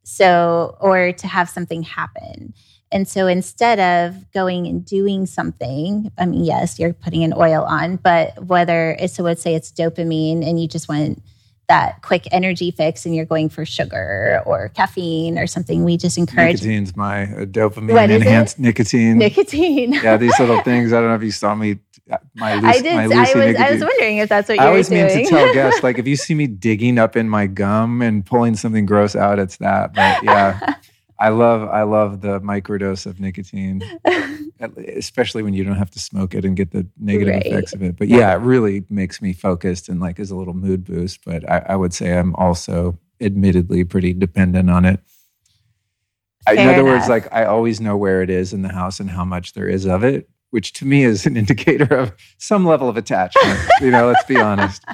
So, 0.02 0.76
or 0.80 1.12
to 1.12 1.26
have 1.26 1.48
something 1.48 1.82
happen. 1.82 2.54
And 2.96 3.06
so 3.06 3.26
instead 3.26 3.78
of 3.78 4.32
going 4.32 4.66
and 4.66 4.82
doing 4.82 5.26
something, 5.26 6.10
I 6.16 6.24
mean, 6.24 6.44
yes, 6.44 6.78
you're 6.78 6.94
putting 6.94 7.24
an 7.24 7.34
oil 7.36 7.62
on, 7.62 7.96
but 7.96 8.42
whether 8.46 8.96
it's, 8.98 9.12
so 9.12 9.22
let's 9.22 9.42
say 9.42 9.54
it's 9.54 9.70
dopamine 9.70 10.42
and 10.42 10.58
you 10.58 10.66
just 10.66 10.88
want 10.88 11.22
that 11.68 12.00
quick 12.00 12.26
energy 12.32 12.70
fix 12.70 13.04
and 13.04 13.14
you're 13.14 13.26
going 13.26 13.50
for 13.50 13.66
sugar 13.66 14.42
or 14.46 14.70
caffeine 14.70 15.38
or 15.38 15.46
something, 15.46 15.84
we 15.84 15.98
just 15.98 16.16
encourage. 16.16 16.62
Nicotine's 16.62 16.96
my 16.96 17.24
uh, 17.24 17.44
dopamine 17.44 18.08
enhanced 18.08 18.58
nicotine. 18.58 19.18
Nicotine. 19.18 19.92
yeah, 19.92 20.16
these 20.16 20.32
little 20.40 20.62
things. 20.62 20.94
I 20.94 21.00
don't 21.00 21.10
know 21.10 21.16
if 21.16 21.22
you 21.22 21.32
saw 21.32 21.54
me. 21.54 21.78
Uh, 22.10 22.16
my 22.34 22.54
loose, 22.54 22.64
I 22.64 22.80
did. 22.80 22.94
My 22.94 23.02
I 23.02 23.08
was. 23.08 23.34
Nicotine. 23.34 23.56
I 23.62 23.72
was 23.72 23.80
wondering 23.82 24.16
if 24.18 24.30
that's 24.30 24.48
what 24.48 24.56
you 24.56 24.64
I 24.64 24.68
always 24.68 24.90
mean 24.90 25.06
to 25.06 25.24
tell 25.26 25.52
guests, 25.52 25.82
like 25.82 25.98
if 25.98 26.06
you 26.06 26.16
see 26.16 26.34
me 26.34 26.46
digging 26.46 26.98
up 26.98 27.14
in 27.14 27.28
my 27.28 27.46
gum 27.46 28.00
and 28.00 28.24
pulling 28.24 28.56
something 28.56 28.86
gross 28.86 29.14
out, 29.14 29.38
it's 29.38 29.58
that. 29.58 29.92
But 29.92 30.22
yeah. 30.22 30.76
I 31.18 31.30
love 31.30 31.68
I 31.68 31.82
love 31.82 32.20
the 32.20 32.40
microdose 32.40 33.06
of 33.06 33.20
nicotine, 33.20 33.82
especially 34.96 35.42
when 35.42 35.54
you 35.54 35.64
don't 35.64 35.76
have 35.76 35.90
to 35.92 35.98
smoke 35.98 36.34
it 36.34 36.44
and 36.44 36.56
get 36.56 36.72
the 36.72 36.86
negative 36.98 37.34
right. 37.34 37.46
effects 37.46 37.72
of 37.72 37.82
it. 37.82 37.96
But 37.96 38.08
yeah, 38.08 38.32
it 38.34 38.40
really 38.40 38.84
makes 38.90 39.22
me 39.22 39.32
focused 39.32 39.88
and 39.88 40.00
like 40.00 40.18
is 40.18 40.30
a 40.30 40.36
little 40.36 40.54
mood 40.54 40.84
boost. 40.84 41.24
But 41.24 41.48
I, 41.50 41.58
I 41.70 41.76
would 41.76 41.94
say 41.94 42.18
I'm 42.18 42.34
also 42.36 42.98
admittedly 43.20 43.84
pretty 43.84 44.12
dependent 44.12 44.68
on 44.68 44.84
it. 44.84 45.00
in 46.50 46.58
other 46.58 46.72
enough. 46.72 46.84
words, 46.84 47.08
like 47.08 47.32
I 47.32 47.44
always 47.44 47.80
know 47.80 47.96
where 47.96 48.22
it 48.22 48.28
is 48.28 48.52
in 48.52 48.62
the 48.62 48.72
house 48.72 49.00
and 49.00 49.10
how 49.10 49.24
much 49.24 49.54
there 49.54 49.68
is 49.68 49.86
of 49.86 50.04
it, 50.04 50.28
which 50.50 50.74
to 50.74 50.84
me 50.84 51.04
is 51.04 51.24
an 51.24 51.36
indicator 51.36 51.96
of 51.96 52.12
some 52.36 52.66
level 52.66 52.90
of 52.90 52.96
attachment. 52.96 53.58
you 53.80 53.90
know, 53.90 54.06
let's 54.06 54.24
be 54.24 54.36
honest. 54.36 54.84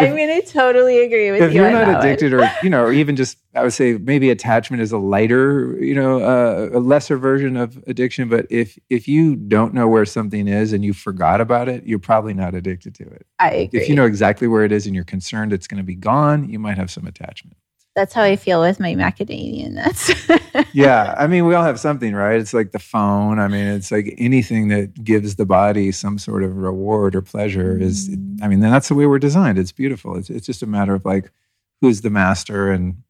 I'm 0.00 0.16
going 0.16 0.40
to 0.40 0.46
totally 0.46 1.00
agree 1.00 1.30
with 1.30 1.42
if 1.42 1.52
you. 1.52 1.64
If 1.64 1.72
you're 1.72 1.86
not 1.86 2.04
addicted, 2.04 2.32
one. 2.32 2.44
or 2.44 2.52
you 2.62 2.70
know, 2.70 2.84
or 2.84 2.92
even 2.92 3.16
just, 3.16 3.38
I 3.54 3.62
would 3.62 3.72
say 3.72 3.94
maybe 3.94 4.30
attachment 4.30 4.82
is 4.82 4.92
a 4.92 4.98
lighter, 4.98 5.76
you 5.80 5.94
know, 5.94 6.22
uh, 6.22 6.70
a 6.72 6.80
lesser 6.80 7.16
version 7.16 7.56
of 7.56 7.82
addiction. 7.86 8.28
But 8.28 8.46
if 8.50 8.78
if 8.90 9.08
you 9.08 9.36
don't 9.36 9.74
know 9.74 9.88
where 9.88 10.04
something 10.04 10.48
is 10.48 10.72
and 10.72 10.84
you 10.84 10.92
forgot 10.92 11.40
about 11.40 11.68
it, 11.68 11.84
you're 11.84 11.98
probably 11.98 12.34
not 12.34 12.54
addicted 12.54 12.94
to 12.96 13.04
it. 13.04 13.26
I 13.38 13.50
agree. 13.50 13.80
If 13.80 13.88
you 13.88 13.94
know 13.94 14.06
exactly 14.06 14.48
where 14.48 14.64
it 14.64 14.72
is 14.72 14.86
and 14.86 14.94
you're 14.94 15.04
concerned 15.04 15.52
it's 15.52 15.66
going 15.66 15.78
to 15.78 15.84
be 15.84 15.96
gone, 15.96 16.48
you 16.48 16.58
might 16.58 16.76
have 16.76 16.90
some 16.90 17.06
attachment 17.06 17.56
that's 17.96 18.12
how 18.12 18.22
I 18.22 18.36
feel 18.36 18.60
with 18.60 18.78
my 18.78 18.94
macadamia 18.94 19.70
nuts. 19.70 20.12
yeah, 20.74 21.14
I 21.18 21.26
mean, 21.26 21.46
we 21.46 21.54
all 21.54 21.64
have 21.64 21.80
something, 21.80 22.14
right? 22.14 22.38
It's 22.38 22.52
like 22.52 22.72
the 22.72 22.78
phone. 22.78 23.38
I 23.40 23.48
mean, 23.48 23.66
it's 23.66 23.90
like 23.90 24.14
anything 24.18 24.68
that 24.68 25.02
gives 25.02 25.36
the 25.36 25.46
body 25.46 25.90
some 25.92 26.18
sort 26.18 26.44
of 26.44 26.56
reward 26.56 27.16
or 27.16 27.22
pleasure 27.22 27.76
is. 27.80 28.10
Mm. 28.10 28.42
I 28.42 28.48
mean, 28.48 28.60
that's 28.60 28.88
the 28.88 28.94
way 28.94 29.06
we're 29.06 29.18
designed. 29.18 29.58
It's 29.58 29.72
beautiful. 29.72 30.16
It's 30.16 30.28
it's 30.28 30.46
just 30.46 30.62
a 30.62 30.66
matter 30.66 30.94
of 30.94 31.06
like 31.06 31.32
who's 31.80 32.02
the 32.02 32.10
master. 32.10 32.70
And 32.70 33.02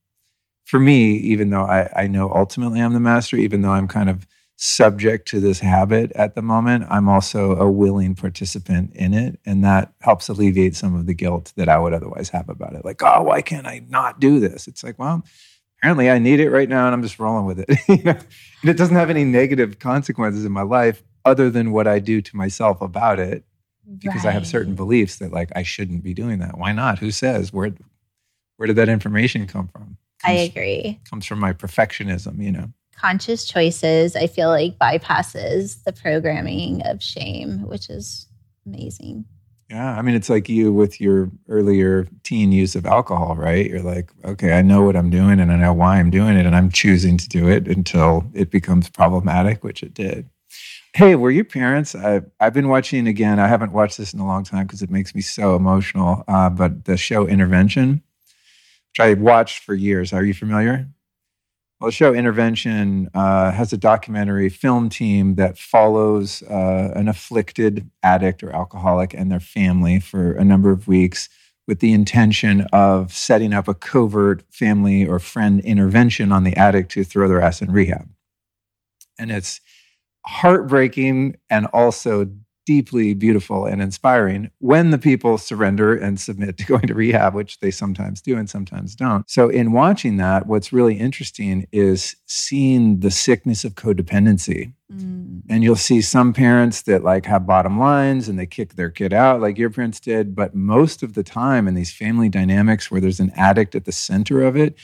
for 0.64 0.78
me, 0.78 1.16
even 1.16 1.50
though 1.50 1.64
I 1.64 1.90
I 1.94 2.06
know 2.06 2.32
ultimately 2.32 2.80
I'm 2.80 2.94
the 2.94 3.00
master, 3.00 3.36
even 3.36 3.62
though 3.62 3.72
I'm 3.72 3.88
kind 3.88 4.08
of 4.08 4.24
subject 4.57 5.28
to 5.28 5.39
this 5.39 5.61
habit 5.61 6.11
at 6.12 6.35
the 6.35 6.43
moment, 6.43 6.87
I'm 6.89 7.09
also 7.09 7.57
a 7.57 7.70
willing 7.70 8.15
participant 8.15 8.95
in 8.95 9.12
it. 9.12 9.39
And 9.45 9.62
that 9.65 9.93
helps 10.01 10.28
alleviate 10.28 10.74
some 10.74 10.95
of 10.95 11.07
the 11.07 11.15
guilt 11.15 11.53
that 11.57 11.69
I 11.69 11.78
would 11.78 11.93
otherwise 11.93 12.31
have 12.31 12.49
about 12.49 12.74
it. 12.74 12.85
Like, 12.85 13.03
oh, 13.03 13.23
why 13.23 13.43
can't 13.43 13.66
I 13.66 13.85
not 13.89 14.19
do 14.19 14.41
this? 14.41 14.66
It's 14.66 14.83
like, 14.83 14.99
well, 14.99 15.23
apparently 15.78 16.11
I 16.11 16.19
need 16.19 16.41
it 16.41 16.51
right 16.51 16.69
now 16.69 16.87
and 16.87 16.95
I'm 16.95 17.03
just 17.03 17.19
rolling 17.19 17.45
with 17.45 17.61
it. 17.61 17.69
and 17.89 18.70
it 18.70 18.78
doesn't 18.78 18.97
have 18.97 19.11
any 19.11 19.24
negative 19.24 19.78
consequences 19.78 20.47
in 20.47 20.53
my 20.53 20.62
life 20.62 21.03
other 21.27 21.51
than 21.51 21.70
what 21.70 21.87
I 21.87 21.99
do 21.99 22.23
to 22.23 22.37
myself 22.37 22.81
about 22.81 23.19
it 23.19 23.45
because 23.99 24.24
right. 24.24 24.31
I 24.31 24.33
have 24.33 24.47
certain 24.47 24.74
beliefs 24.74 25.16
that 25.16 25.33
like 25.33 25.51
I 25.55 25.65
shouldn't 25.65 26.03
be 26.03 26.15
doing 26.15 26.39
that. 26.39 26.57
Why 26.57 26.73
not? 26.73 26.99
Who 26.99 27.11
says? 27.11 27.53
Where 27.53 27.73
where 28.57 28.66
did 28.66 28.77
that 28.77 28.89
information 28.89 29.47
come 29.47 29.69
from? 29.69 29.99
Comes, 30.23 30.24
I 30.24 30.33
agree. 30.33 30.99
Comes 31.09 31.27
from 31.27 31.41
my 31.41 31.53
perfectionism, 31.53 32.43
you 32.43 32.51
know 32.51 32.73
conscious 32.97 33.44
choices, 33.44 34.16
I 34.16 34.27
feel 34.27 34.48
like 34.48 34.78
bypasses 34.78 35.82
the 35.85 35.93
programming 35.93 36.82
of 36.82 37.02
shame, 37.02 37.66
which 37.66 37.90
is 37.90 38.27
amazing. 38.66 39.24
Yeah. 39.70 39.97
I 39.97 40.02
mean, 40.02 40.14
it's 40.14 40.31
like 40.31 40.48
you 40.48 40.73
with 40.73 41.01
your 41.01 41.31
earlier 41.48 42.06
teen 42.23 42.52
use 42.52 42.77
of 42.77 42.86
alcohol, 42.86 43.35
right? 43.35 43.68
You're 43.68 43.82
like, 43.82 44.10
okay, 44.24 44.52
I 44.52 44.62
know 44.62 44.82
what 44.82 44.94
I'm 44.94 45.10
doing 45.10 45.40
and 45.40 45.51
I 45.51 45.56
know 45.56 45.73
why 45.73 45.98
I'm 45.98 46.10
doing 46.10 46.36
it, 46.36 46.47
and 46.47 46.55
I'm 46.55 46.70
choosing 46.70 47.18
to 47.18 47.28
do 47.28 47.48
it 47.48 47.66
until 47.66 48.24
it 48.32 48.51
becomes 48.51 48.89
problematic, 48.89 49.64
which 49.64 49.82
it 49.82 49.93
did. 49.93 50.28
Hey, 50.94 51.14
were 51.14 51.32
your 51.32 51.44
parents? 51.44 51.94
I, 51.94 52.23
I've 52.40 52.55
been 52.55 52.68
watching 52.68 53.06
again. 53.06 53.39
I 53.39 53.48
haven't 53.48 53.73
watched 53.73 53.98
this 53.98 54.14
in 54.14 54.20
a 54.20 54.27
long 54.27 54.44
time 54.44 54.66
because 54.66 54.82
it 54.82 54.90
makes 54.90 55.14
me 55.14 55.20
so 55.20 55.56
emotional. 55.56 56.24
Uh, 56.28 56.48
but 56.48 56.85
the 56.85 56.97
show 56.97 57.27
Intervention, 57.27 58.02
which 58.93 59.01
I 59.01 59.14
watched 59.14 59.64
for 59.64 59.74
years. 59.74 60.12
Are 60.12 60.24
you 60.24 60.32
familiar? 60.32 60.89
Well, 61.78 61.89
the 61.89 61.93
show 61.93 62.15
Intervention 62.15 63.11
uh, 63.12 63.51
has 63.51 63.70
a 63.70 63.77
documentary 63.77 64.48
film 64.48 64.89
team 64.89 65.35
that 65.35 65.59
follows 65.59 66.43
uh, 66.44 66.93
an 66.97 67.07
afflicted 67.07 67.90
addict 68.03 68.43
or 68.43 68.51
alcoholic 68.51 69.12
and 69.12 69.31
their 69.31 69.40
family 69.40 70.01
for 70.01 70.32
a 70.32 70.44
number 70.44 70.70
of 70.70 70.89
weeks 70.89 71.28
with 71.66 71.81
the 71.81 71.93
intention 71.93 72.62
of 72.73 73.12
setting 73.12 73.53
up 73.53 73.69
a 73.69 73.74
covert 73.74 74.43
family 74.51 75.07
or 75.07 75.19
friend 75.19 75.61
intervention 75.61 76.32
on 76.32 76.44
the 76.44 76.57
addict 76.57 76.93
to 76.93 77.05
throw 77.05 77.28
their 77.28 77.43
ass 77.43 77.61
in 77.61 77.70
rehab. 77.70 78.09
And 79.19 79.31
it's 79.31 79.61
heartbreaking 80.24 81.36
and 81.51 81.66
also 81.74 82.31
deeply 82.66 83.14
beautiful 83.14 83.64
and 83.64 83.80
inspiring 83.80 84.51
when 84.59 84.90
the 84.90 84.98
people 84.98 85.38
surrender 85.38 85.97
and 85.97 86.20
submit 86.20 86.59
to 86.59 86.64
going 86.66 86.86
to 86.86 86.94
rehab, 86.94 87.34
which 87.34 87.60
they 87.60 87.70
sometimes 87.70 88.20
do 88.20 88.36
and 88.36 88.51
sometimes 88.51 88.94
don't. 88.94 89.28
So, 89.30 89.48
in 89.48 89.72
watching 89.72 90.18
that, 90.18 90.47
what's 90.47 90.72
really 90.72 90.98
interesting 90.98 91.66
is 91.72 92.16
seeing 92.26 93.01
the 93.01 93.10
sickness 93.10 93.64
of 93.64 93.74
codependency. 93.74 94.72
Mm. 94.93 95.43
And 95.48 95.64
you'll 95.64 95.76
see 95.76 96.01
some 96.01 96.32
parents 96.32 96.82
that 96.82 97.02
like 97.02 97.26
have 97.26 97.47
bottom 97.47 97.78
lines 97.78 98.28
and 98.28 98.38
they 98.38 98.47
kick 98.47 98.74
their 98.74 98.90
kid 98.90 99.12
out 99.12 99.40
like 99.40 99.59
your 99.59 99.70
parents 99.70 99.98
did. 99.98 100.34
But 100.34 100.55
most 100.55 101.02
of 101.02 101.14
the 101.14 101.24
time 101.24 101.66
in 101.66 101.74
these 101.74 101.93
family 101.93 102.28
dynamics 102.28 102.90
where 102.90 103.01
there's 103.01 103.20
an 103.20 103.32
addict 103.34 103.74
at 103.74 103.84
the 103.84 103.93
center 103.93 104.43
of 104.43 104.56
it, 104.56 104.76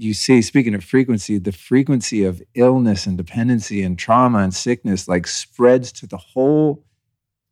you 0.00 0.14
see, 0.14 0.42
speaking 0.42 0.74
of 0.74 0.84
frequency, 0.84 1.38
the 1.38 1.50
frequency 1.50 2.24
of 2.24 2.40
illness 2.54 3.04
and 3.04 3.18
dependency 3.18 3.82
and 3.82 3.98
trauma 3.98 4.38
and 4.38 4.54
sickness 4.54 5.08
like 5.08 5.26
spreads 5.26 5.90
to 5.92 6.06
the 6.06 6.16
whole 6.16 6.84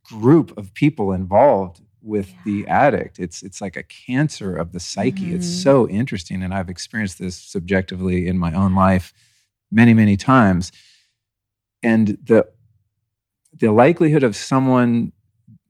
group 0.08 0.56
of 0.56 0.72
people 0.74 1.12
involved 1.12 1.80
with 2.02 2.28
yeah. 2.28 2.36
the 2.44 2.68
addict. 2.68 3.18
It's 3.18 3.42
it's 3.42 3.60
like 3.60 3.76
a 3.76 3.82
cancer 3.82 4.56
of 4.56 4.72
the 4.72 4.80
psyche. 4.80 5.26
Mm-hmm. 5.26 5.36
It's 5.36 5.48
so 5.48 5.88
interesting, 5.88 6.42
and 6.42 6.54
I've 6.54 6.70
experienced 6.70 7.18
this 7.18 7.36
subjectively 7.36 8.28
in 8.28 8.38
my 8.38 8.52
own 8.52 8.74
life 8.74 9.12
many 9.70 9.92
many 9.94 10.16
times. 10.16 10.72
And 11.82 12.18
the 12.24 12.46
the 13.58 13.72
likelihood 13.72 14.22
of 14.22 14.36
someone 14.36 15.12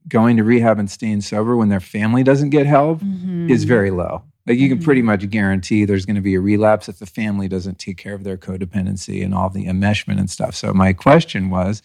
going 0.07 0.37
to 0.37 0.43
rehab 0.43 0.79
and 0.79 0.89
staying 0.89 1.21
sober 1.21 1.57
when 1.57 1.69
their 1.69 1.79
family 1.79 2.23
doesn't 2.23 2.51
get 2.51 2.65
help 2.65 2.99
mm-hmm. 2.99 3.49
is 3.49 3.65
very 3.65 3.91
low. 3.91 4.23
Like 4.45 4.57
you 4.57 4.69
can 4.69 4.81
pretty 4.81 5.01
mm-hmm. 5.01 5.07
much 5.07 5.29
guarantee 5.29 5.83
there's 5.83 6.05
going 6.05 6.15
to 6.15 6.21
be 6.21 6.35
a 6.35 6.39
relapse 6.39 6.87
if 6.87 6.99
the 6.99 7.05
family 7.05 7.49
doesn't 7.49 7.79
take 7.79 7.97
care 7.97 8.13
of 8.13 8.23
their 8.23 8.37
codependency 8.37 9.23
and 9.23 9.33
all 9.33 9.49
the 9.49 9.65
enmeshment 9.65 10.19
and 10.19 10.29
stuff. 10.29 10.55
So 10.55 10.73
my 10.73 10.93
question 10.93 11.49
was, 11.49 11.81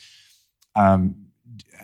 um, 0.76 1.22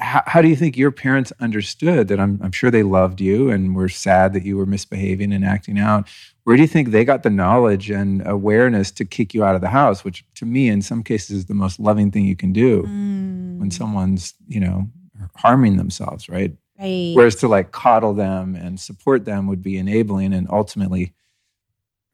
how, 0.00 0.22
how, 0.26 0.42
do 0.42 0.48
you 0.48 0.56
think 0.56 0.76
your 0.76 0.90
parents 0.90 1.32
understood 1.40 2.08
that 2.08 2.20
I'm, 2.20 2.40
I'm 2.42 2.52
sure 2.52 2.70
they 2.70 2.82
loved 2.82 3.20
you 3.20 3.50
and 3.50 3.74
were 3.74 3.88
sad 3.88 4.32
that 4.32 4.44
you 4.44 4.56
were 4.56 4.66
misbehaving 4.66 5.32
and 5.32 5.44
acting 5.44 5.78
out? 5.78 6.08
Where 6.44 6.56
do 6.56 6.62
you 6.62 6.68
think 6.68 6.90
they 6.90 7.04
got 7.04 7.22
the 7.22 7.30
knowledge 7.30 7.90
and 7.90 8.26
awareness 8.26 8.90
to 8.92 9.04
kick 9.04 9.34
you 9.34 9.44
out 9.44 9.54
of 9.54 9.60
the 9.60 9.68
house 9.68 10.04
which 10.04 10.24
to 10.36 10.46
me 10.46 10.68
in 10.68 10.80
some 10.80 11.02
cases 11.02 11.36
is 11.36 11.46
the 11.46 11.54
most 11.54 11.78
loving 11.78 12.10
thing 12.10 12.24
you 12.24 12.36
can 12.36 12.52
do 12.52 12.84
mm. 12.84 13.58
when 13.58 13.70
someone's 13.70 14.34
you 14.46 14.60
know 14.60 14.88
harming 15.36 15.76
themselves 15.76 16.28
right? 16.28 16.56
Right. 16.78 17.12
Whereas 17.14 17.34
to 17.36 17.48
like 17.48 17.72
coddle 17.72 18.14
them 18.14 18.54
and 18.54 18.78
support 18.78 19.24
them 19.24 19.48
would 19.48 19.62
be 19.62 19.78
enabling 19.78 20.32
and 20.32 20.48
ultimately 20.48 21.12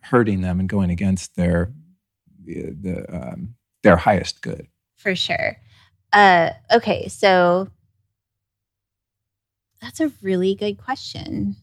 hurting 0.00 0.40
them 0.40 0.58
and 0.58 0.68
going 0.68 0.90
against 0.90 1.36
their 1.36 1.72
the 2.44 3.04
um, 3.10 3.54
their 3.82 3.96
highest 3.96 4.42
good. 4.42 4.66
For 4.96 5.14
sure. 5.14 5.56
Uh, 6.12 6.50
okay, 6.72 7.08
so 7.08 7.68
that's 9.84 10.00
a 10.00 10.10
really 10.22 10.54
good 10.54 10.78
question. 10.78 11.56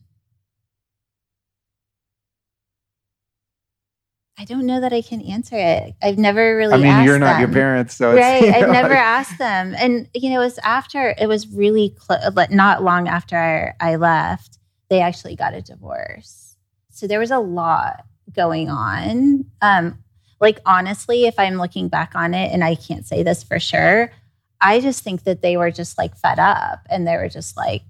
I 4.38 4.45
don't 4.45 4.68
know 4.68 4.80
that 4.80 4.93
I 4.93 5.02
can 5.02 5.22
answer 5.22 5.56
it. 5.56 5.95
I've 6.03 6.19
never 6.19 6.56
really. 6.56 6.73
I 6.73 6.77
mean, 6.77 7.06
you're 7.06 7.18
not 7.18 7.34
them. 7.34 7.41
your 7.41 7.49
parents, 7.49 7.95
so 7.95 8.14
right. 8.14 8.43
I've 8.56 8.68
know, 8.68 8.73
never 8.73 8.89
like... 8.89 8.98
asked 8.98 9.39
them, 9.39 9.73
and 9.76 10.07
you 10.14 10.30
know, 10.30 10.39
it 10.39 10.45
was 10.45 10.60
after 10.60 11.15
it 11.18 11.27
was 11.27 11.48
really 11.48 11.95
close, 11.98 12.22
not 12.52 12.84
long 12.84 13.07
after 13.07 13.76
I 13.80 13.95
left, 13.95 14.60
they 14.89 15.02
actually 15.02 15.35
got 15.35 15.56
a 15.56 15.61
divorce. 15.61 16.56
So 16.89 17.07
there 17.07 17.19
was 17.19 17.31
a 17.31 17.39
lot 17.39 18.06
going 18.35 18.69
on. 18.69 19.45
Um, 19.64 19.98
like 20.39 20.60
honestly, 20.65 21.26
if 21.26 21.39
I'm 21.39 21.56
looking 21.57 21.88
back 21.88 22.11
on 22.14 22.35
it, 22.35 22.52
and 22.53 22.64
I 22.64 22.76
can't 22.76 23.06
say 23.06 23.23
this 23.23 23.43
for 23.43 23.60
sure, 23.60 24.11
I 24.60 24.80
just 24.80 25.03
think 25.03 25.23
that 25.23 25.41
they 25.41 25.57
were 25.57 25.72
just 25.72 25.98
like 25.98 26.15
fed 26.15 26.38
up 26.38 26.85
and 26.88 27.07
they 27.07 27.18
were 27.18 27.30
just 27.30 27.57
like, 27.57 27.81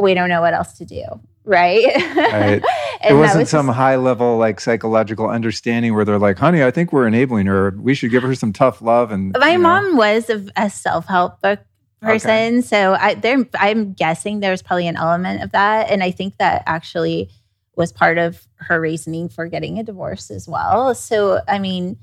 we 0.00 0.14
don't 0.14 0.28
know 0.28 0.40
what 0.40 0.54
else 0.54 0.74
to 0.74 0.84
do. 0.84 1.04
Right. 1.44 1.84
Right. 2.16 2.62
it 3.08 3.14
wasn't 3.14 3.40
was 3.42 3.50
some 3.50 3.66
just, 3.66 3.76
high 3.76 3.96
level 3.96 4.36
like 4.36 4.60
psychological 4.60 5.28
understanding 5.28 5.94
where 5.94 6.04
they're 6.04 6.18
like, 6.18 6.38
honey, 6.38 6.64
I 6.64 6.70
think 6.70 6.92
we're 6.92 7.06
enabling 7.06 7.46
her. 7.46 7.70
We 7.78 7.94
should 7.94 8.10
give 8.10 8.24
her 8.24 8.34
some 8.34 8.52
tough 8.52 8.82
love. 8.82 9.12
And 9.12 9.32
my 9.38 9.52
you 9.52 9.58
know. 9.58 9.62
mom 9.62 9.96
was 9.96 10.28
a, 10.28 10.44
a 10.56 10.68
self 10.68 11.06
help 11.06 11.40
book 11.40 11.60
person. 12.02 12.58
Okay. 12.58 12.60
So 12.62 12.94
I, 12.94 13.14
there, 13.14 13.46
I'm 13.54 13.92
guessing 13.92 14.40
there's 14.40 14.62
probably 14.62 14.88
an 14.88 14.96
element 14.96 15.42
of 15.42 15.52
that. 15.52 15.90
And 15.90 16.02
I 16.02 16.10
think 16.10 16.36
that 16.38 16.64
actually 16.66 17.30
was 17.76 17.92
part 17.92 18.18
of 18.18 18.46
her 18.56 18.80
reasoning 18.80 19.28
for 19.28 19.46
getting 19.46 19.78
a 19.78 19.84
divorce 19.84 20.30
as 20.30 20.48
well. 20.48 20.94
So, 20.94 21.40
I 21.46 21.58
mean, 21.58 21.98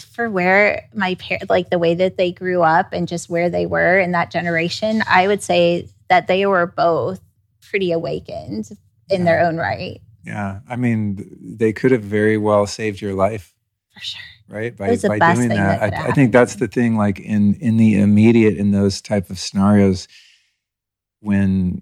for 0.00 0.28
where 0.28 0.88
my 0.94 1.14
parents, 1.16 1.50
like 1.50 1.70
the 1.70 1.78
way 1.78 1.94
that 1.94 2.16
they 2.16 2.32
grew 2.32 2.62
up 2.62 2.92
and 2.92 3.06
just 3.06 3.30
where 3.30 3.48
they 3.48 3.66
were 3.66 3.98
in 3.98 4.12
that 4.12 4.30
generation, 4.30 5.02
I 5.08 5.28
would 5.28 5.42
say 5.42 5.88
that 6.12 6.26
they 6.26 6.44
were 6.44 6.66
both 6.66 7.22
pretty 7.62 7.90
awakened 7.90 8.68
in 9.08 9.20
yeah. 9.20 9.24
their 9.24 9.40
own 9.40 9.56
right. 9.56 9.98
Yeah. 10.26 10.60
I 10.68 10.76
mean, 10.76 11.26
they 11.40 11.72
could 11.72 11.90
have 11.90 12.02
very 12.02 12.36
well 12.36 12.66
saved 12.66 13.00
your 13.00 13.14
life. 13.14 13.54
For 13.94 14.00
sure. 14.00 14.20
Right. 14.46 14.76
By, 14.76 14.96
by 14.96 15.34
doing 15.34 15.48
that. 15.48 15.80
that 15.80 15.94
I, 15.94 16.08
I 16.08 16.12
think 16.12 16.32
that's 16.32 16.56
the 16.56 16.68
thing, 16.68 16.98
like 16.98 17.18
in, 17.18 17.54
in 17.54 17.78
the 17.78 17.98
immediate, 17.98 18.58
in 18.58 18.72
those 18.72 19.00
type 19.00 19.30
of 19.30 19.38
scenarios, 19.38 20.06
when 21.20 21.80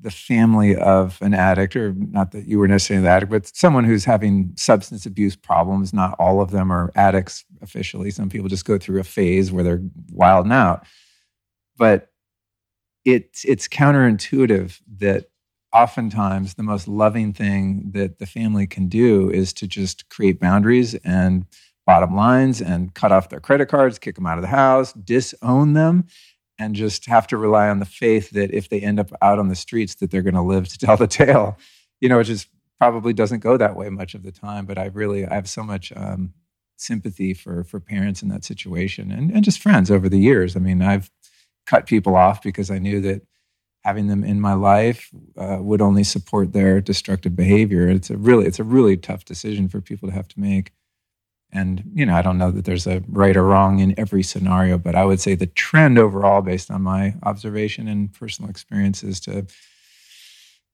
the 0.00 0.10
family 0.10 0.74
of 0.74 1.18
an 1.20 1.34
addict, 1.34 1.76
or 1.76 1.92
not 1.92 2.30
that 2.30 2.46
you 2.46 2.58
were 2.58 2.68
necessarily 2.68 3.02
the 3.02 3.10
addict, 3.10 3.30
but 3.30 3.54
someone 3.54 3.84
who's 3.84 4.06
having 4.06 4.54
substance 4.56 5.04
abuse 5.04 5.36
problems. 5.36 5.92
Not 5.92 6.16
all 6.18 6.40
of 6.40 6.50
them 6.50 6.72
are 6.72 6.90
addicts 6.94 7.44
officially. 7.60 8.10
Some 8.10 8.30
people 8.30 8.48
just 8.48 8.64
go 8.64 8.78
through 8.78 9.00
a 9.00 9.04
phase 9.04 9.52
where 9.52 9.64
they're 9.64 9.82
wilding 10.12 10.52
out. 10.52 10.86
But 11.76 12.10
it's 13.06 13.44
it's 13.44 13.68
counterintuitive 13.68 14.80
that 14.98 15.30
oftentimes 15.72 16.54
the 16.54 16.62
most 16.62 16.88
loving 16.88 17.32
thing 17.32 17.90
that 17.92 18.18
the 18.18 18.26
family 18.26 18.66
can 18.66 18.88
do 18.88 19.30
is 19.30 19.52
to 19.54 19.66
just 19.66 20.08
create 20.08 20.40
boundaries 20.40 20.94
and 20.96 21.46
bottom 21.86 22.16
lines 22.16 22.60
and 22.60 22.94
cut 22.94 23.12
off 23.12 23.28
their 23.28 23.40
credit 23.40 23.68
cards, 23.68 23.98
kick 23.98 24.16
them 24.16 24.26
out 24.26 24.38
of 24.38 24.42
the 24.42 24.48
house, 24.48 24.92
disown 24.92 25.74
them, 25.74 26.04
and 26.58 26.74
just 26.74 27.06
have 27.06 27.28
to 27.28 27.36
rely 27.36 27.68
on 27.68 27.78
the 27.78 27.84
faith 27.84 28.30
that 28.30 28.52
if 28.52 28.68
they 28.68 28.80
end 28.80 28.98
up 28.98 29.12
out 29.22 29.38
on 29.38 29.48
the 29.48 29.54
streets 29.54 29.94
that 29.96 30.10
they're 30.10 30.22
going 30.22 30.34
to 30.34 30.42
live 30.42 30.66
to 30.68 30.78
tell 30.78 30.96
the 30.96 31.06
tale 31.06 31.56
you 32.00 32.08
know 32.08 32.18
it 32.18 32.24
just 32.24 32.48
probably 32.78 33.12
doesn't 33.12 33.40
go 33.40 33.56
that 33.56 33.76
way 33.76 33.88
much 33.88 34.14
of 34.14 34.22
the 34.22 34.32
time 34.32 34.66
but 34.66 34.78
i 34.78 34.86
really 34.86 35.24
i 35.26 35.34
have 35.34 35.48
so 35.48 35.62
much 35.62 35.92
um, 35.96 36.32
sympathy 36.76 37.32
for 37.32 37.64
for 37.64 37.80
parents 37.80 38.22
in 38.22 38.28
that 38.28 38.44
situation 38.44 39.10
and, 39.10 39.30
and 39.30 39.44
just 39.44 39.60
friends 39.60 39.90
over 39.90 40.08
the 40.08 40.18
years. 40.18 40.56
I 40.56 40.60
mean 40.60 40.82
i've 40.82 41.10
cut 41.66 41.86
people 41.86 42.16
off 42.16 42.42
because 42.42 42.70
i 42.70 42.78
knew 42.78 43.00
that 43.00 43.22
having 43.84 44.08
them 44.08 44.24
in 44.24 44.40
my 44.40 44.52
life 44.52 45.10
uh, 45.36 45.58
would 45.60 45.80
only 45.80 46.02
support 46.02 46.52
their 46.52 46.80
destructive 46.80 47.36
behavior 47.36 47.88
it's 47.88 48.10
a 48.10 48.16
really 48.16 48.46
it's 48.46 48.58
a 48.58 48.64
really 48.64 48.96
tough 48.96 49.24
decision 49.24 49.68
for 49.68 49.80
people 49.80 50.08
to 50.08 50.14
have 50.14 50.28
to 50.28 50.40
make 50.40 50.72
and, 51.52 51.82
you 51.94 52.04
know, 52.04 52.14
I 52.14 52.22
don't 52.22 52.38
know 52.38 52.50
that 52.50 52.64
there's 52.64 52.86
a 52.86 53.02
right 53.08 53.36
or 53.36 53.44
wrong 53.44 53.78
in 53.78 53.98
every 53.98 54.22
scenario, 54.22 54.78
but 54.78 54.94
I 54.94 55.04
would 55.04 55.20
say 55.20 55.34
the 55.34 55.46
trend 55.46 55.98
overall, 55.98 56.42
based 56.42 56.70
on 56.70 56.82
my 56.82 57.14
observation 57.22 57.88
and 57.88 58.12
personal 58.12 58.50
experience, 58.50 59.02
is 59.02 59.20
to 59.20 59.46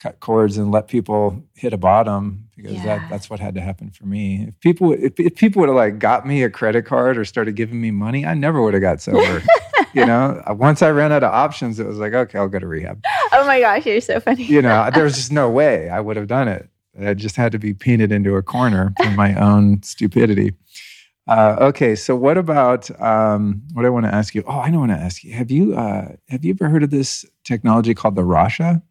cut 0.01 0.19
cords 0.19 0.57
and 0.57 0.73
let 0.73 0.89
people 0.89 1.45
hit 1.55 1.73
a 1.73 1.77
bottom 1.77 2.49
because 2.57 2.73
yeah. 2.73 2.85
that, 2.85 3.11
that's 3.11 3.31
what 3.31 3.39
had 3.39 3.55
to 3.55 3.61
happen 3.61 3.91
for 3.91 4.07
me. 4.07 4.47
If 4.49 4.59
people 4.59 4.93
if, 4.93 5.21
if 5.21 5.37
people 5.37 5.61
would 5.61 5.69
have 5.69 5.77
like 5.77 6.01
got 6.01 6.27
me 6.27 6.43
a 6.43 6.51
credit 6.51 6.85
card 6.85 7.17
or 7.17 7.25
started 7.25 7.55
giving 7.55 7.81
me 7.81 7.93
money, 7.93 8.27
I 8.27 8.35
never 8.35 8.61
would 8.61 8.75
have 8.75 8.81
got 8.81 9.01
sober. 9.01 9.43
you 9.93 10.07
know, 10.07 10.43
once 10.49 10.83
I 10.83 10.91
ran 10.91 11.13
out 11.13 11.23
of 11.23 11.33
options, 11.33 11.79
it 11.79 11.87
was 11.87 11.99
like, 11.99 12.13
okay, 12.13 12.39
I'll 12.39 12.49
go 12.49 12.59
to 12.59 12.67
rehab. 12.67 13.03
Oh 13.33 13.47
my 13.47 13.61
gosh, 13.61 13.87
you're 13.87 14.01
so 14.01 14.21
funny. 14.21 14.45
you 14.45 14.63
know, 14.63 14.91
there 14.93 15.05
was 15.05 15.17
just 15.17 15.33
no 15.33 15.51
way 15.51 15.89
I 15.89 16.01
would 16.01 16.17
have 16.17 16.27
done 16.27 16.49
it. 16.49 16.69
I 17.01 17.15
just 17.15 17.37
had 17.37 17.53
to 17.53 17.59
be 17.59 17.73
painted 17.73 18.13
into 18.13 18.37
a 18.37 18.43
corner 18.43 18.93
for 19.03 19.11
my 19.11 19.35
own 19.35 19.83
stupidity. 19.83 20.53
Uh, 21.27 21.57
okay, 21.61 21.95
so 21.95 22.17
what 22.17 22.37
about 22.37 22.91
um, 23.01 23.63
what 23.73 23.87
I 23.87 23.89
want 23.89 24.07
to 24.07 24.15
ask 24.15 24.35
you? 24.35 24.43
Oh, 24.47 24.59
I 24.59 24.71
don't 24.71 24.81
want 24.81 24.93
to 24.93 24.99
ask 24.99 25.23
you. 25.23 25.33
Have 25.33 25.51
you 25.51 25.75
uh, 25.75 26.09
have 26.29 26.45
you 26.45 26.53
ever 26.53 26.69
heard 26.69 26.83
of 26.83 26.91
this 26.91 27.25
technology 27.45 27.95
called 27.95 28.17
the 28.17 28.23
Rasha? 28.23 28.83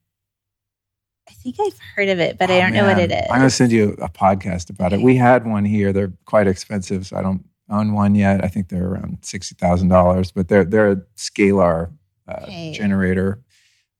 I 1.30 1.34
think 1.34 1.58
I've 1.60 1.78
heard 1.96 2.10
of 2.10 2.20
it, 2.20 2.38
but 2.38 2.50
oh, 2.50 2.54
I 2.54 2.62
don't 2.62 2.72
man. 2.72 2.84
know 2.84 2.90
what 2.90 3.00
it 3.00 3.12
is. 3.12 3.28
I'm 3.30 3.40
going 3.40 3.50
to 3.50 3.50
send 3.50 3.72
you 3.72 3.96
a 4.02 4.10
podcast 4.10 4.70
about 4.70 4.94
okay. 4.94 5.02
it. 5.02 5.06
We 5.06 5.16
had 5.16 5.46
one 5.46 5.66
here. 5.66 5.94
They're 5.94 6.14
quite 6.26 6.48
expensive, 6.48 7.06
so 7.08 7.18
I 7.18 7.22
don't 7.22 7.46
own 7.72 7.94
one 7.94 8.16
yet. 8.16 8.44
I 8.44 8.48
think 8.48 8.70
they're 8.70 8.88
around 8.88 9.20
sixty 9.22 9.56
thousand 9.56 9.88
dollars, 9.88 10.32
but 10.32 10.48
they're 10.48 10.66
they're 10.66 10.92
a 10.92 11.02
scalar 11.18 11.92
uh, 12.28 12.46
generator 12.72 13.42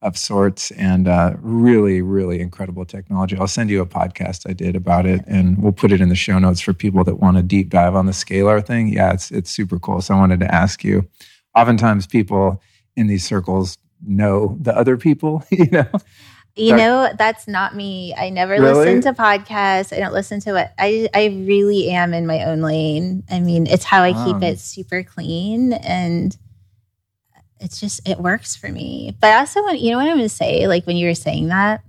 of 0.02 0.18
sorts 0.18 0.72
and 0.72 1.06
uh, 1.06 1.34
really, 1.40 2.02
really 2.02 2.40
incredible 2.40 2.84
technology. 2.84 3.36
I'll 3.36 3.46
send 3.46 3.70
you 3.70 3.80
a 3.80 3.86
podcast 3.86 4.48
I 4.50 4.52
did 4.52 4.74
about 4.74 5.06
it 5.06 5.22
and 5.28 5.62
we'll 5.62 5.72
put 5.72 5.92
it 5.92 6.00
in 6.00 6.08
the 6.08 6.16
show 6.16 6.38
notes 6.40 6.60
for 6.60 6.72
people 6.72 7.04
that 7.04 7.20
want 7.20 7.36
to 7.36 7.42
deep 7.42 7.70
dive 7.70 7.94
on 7.94 8.06
the 8.06 8.12
scalar 8.12 8.64
thing. 8.66 8.88
Yeah, 8.88 9.12
it's, 9.12 9.30
it's 9.30 9.50
super 9.50 9.78
cool. 9.78 10.00
So 10.00 10.14
I 10.14 10.18
wanted 10.18 10.40
to 10.40 10.52
ask 10.52 10.82
you 10.82 11.08
oftentimes 11.56 12.08
people 12.08 12.60
in 12.96 13.06
these 13.06 13.24
circles 13.24 13.78
know 14.04 14.58
the 14.60 14.76
other 14.76 14.96
people, 14.96 15.44
you 15.50 15.70
know? 15.70 15.88
You 16.54 16.76
know, 16.76 17.08
that's 17.16 17.48
not 17.48 17.74
me. 17.74 18.14
I 18.14 18.28
never 18.28 18.52
really? 18.52 18.74
listen 18.74 19.00
to 19.02 19.18
podcasts. 19.18 19.96
I 19.96 20.00
don't 20.00 20.12
listen 20.12 20.40
to 20.40 20.56
it. 20.56 20.70
I 20.78 21.08
I 21.14 21.26
really 21.46 21.90
am 21.90 22.12
in 22.12 22.26
my 22.26 22.44
own 22.44 22.60
lane. 22.60 23.22
I 23.30 23.40
mean, 23.40 23.66
it's 23.66 23.84
how 23.84 24.02
I 24.02 24.12
keep 24.12 24.36
um, 24.36 24.42
it 24.42 24.58
super 24.58 25.02
clean 25.02 25.72
and 25.72 26.36
it's 27.58 27.80
just 27.80 28.06
it 28.06 28.18
works 28.18 28.54
for 28.54 28.68
me. 28.68 29.16
But 29.18 29.30
I 29.30 29.38
also 29.38 29.62
want 29.62 29.80
you 29.80 29.92
know 29.92 29.96
what 29.96 30.08
I'm 30.08 30.16
going 30.16 30.28
to 30.28 30.28
say. 30.28 30.66
Like 30.66 30.86
when 30.86 30.96
you 30.96 31.08
were 31.08 31.14
saying 31.14 31.48
that, 31.48 31.82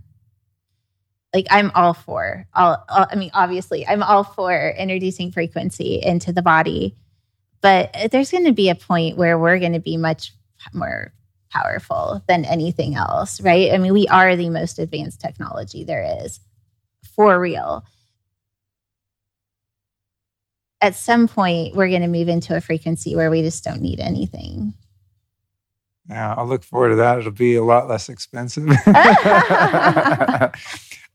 like 1.34 1.48
I'm 1.50 1.72
all 1.76 1.94
for 1.94 2.48
all, 2.54 2.86
all. 2.88 3.08
I 3.12 3.16
mean, 3.16 3.32
obviously, 3.34 3.86
I'm 3.86 4.04
all 4.04 4.24
for 4.24 4.74
introducing 4.78 5.32
frequency 5.34 6.00
into 6.02 6.32
the 6.32 6.42
body, 6.42 6.96
but 7.60 7.94
there's 8.12 8.32
going 8.32 8.46
to 8.46 8.54
be 8.54 8.70
a 8.70 8.76
point 8.76 9.18
where 9.18 9.38
we're 9.38 9.60
going 9.60 9.74
to 9.74 9.80
be 9.80 9.98
much 9.98 10.34
more 10.74 11.12
powerful 11.54 12.24
than 12.28 12.46
anything 12.46 12.96
else, 12.96 13.40
right? 13.42 13.72
I 13.72 13.78
mean, 13.78 13.94
we 13.94 14.08
are 14.08 14.36
the 14.36 14.50
most 14.50 14.80
advanced 14.80 15.22
technology 15.22 15.84
there 15.84 16.24
is, 16.24 16.40
for 17.16 17.40
real. 17.40 17.86
At 20.82 20.96
some 20.96 21.28
point, 21.28 21.76
we're 21.76 21.90
going 21.90 22.02
to 22.02 22.08
move 22.08 22.28
into 22.28 22.58
a 22.58 22.62
frequency 22.62 23.16
where 23.16 23.32
we 23.32 23.42
just 23.42 23.64
don't 23.64 23.82
need 23.82 24.00
anything. 24.00 24.74
Yeah, 26.10 26.34
I'll 26.36 26.48
look 26.48 26.64
forward 26.64 26.90
to 26.90 26.96
that. 26.98 27.20
It'll 27.20 27.32
be 27.32 27.56
a 27.56 27.64
lot 27.64 27.88
less 27.88 28.10
expensive. 28.10 28.68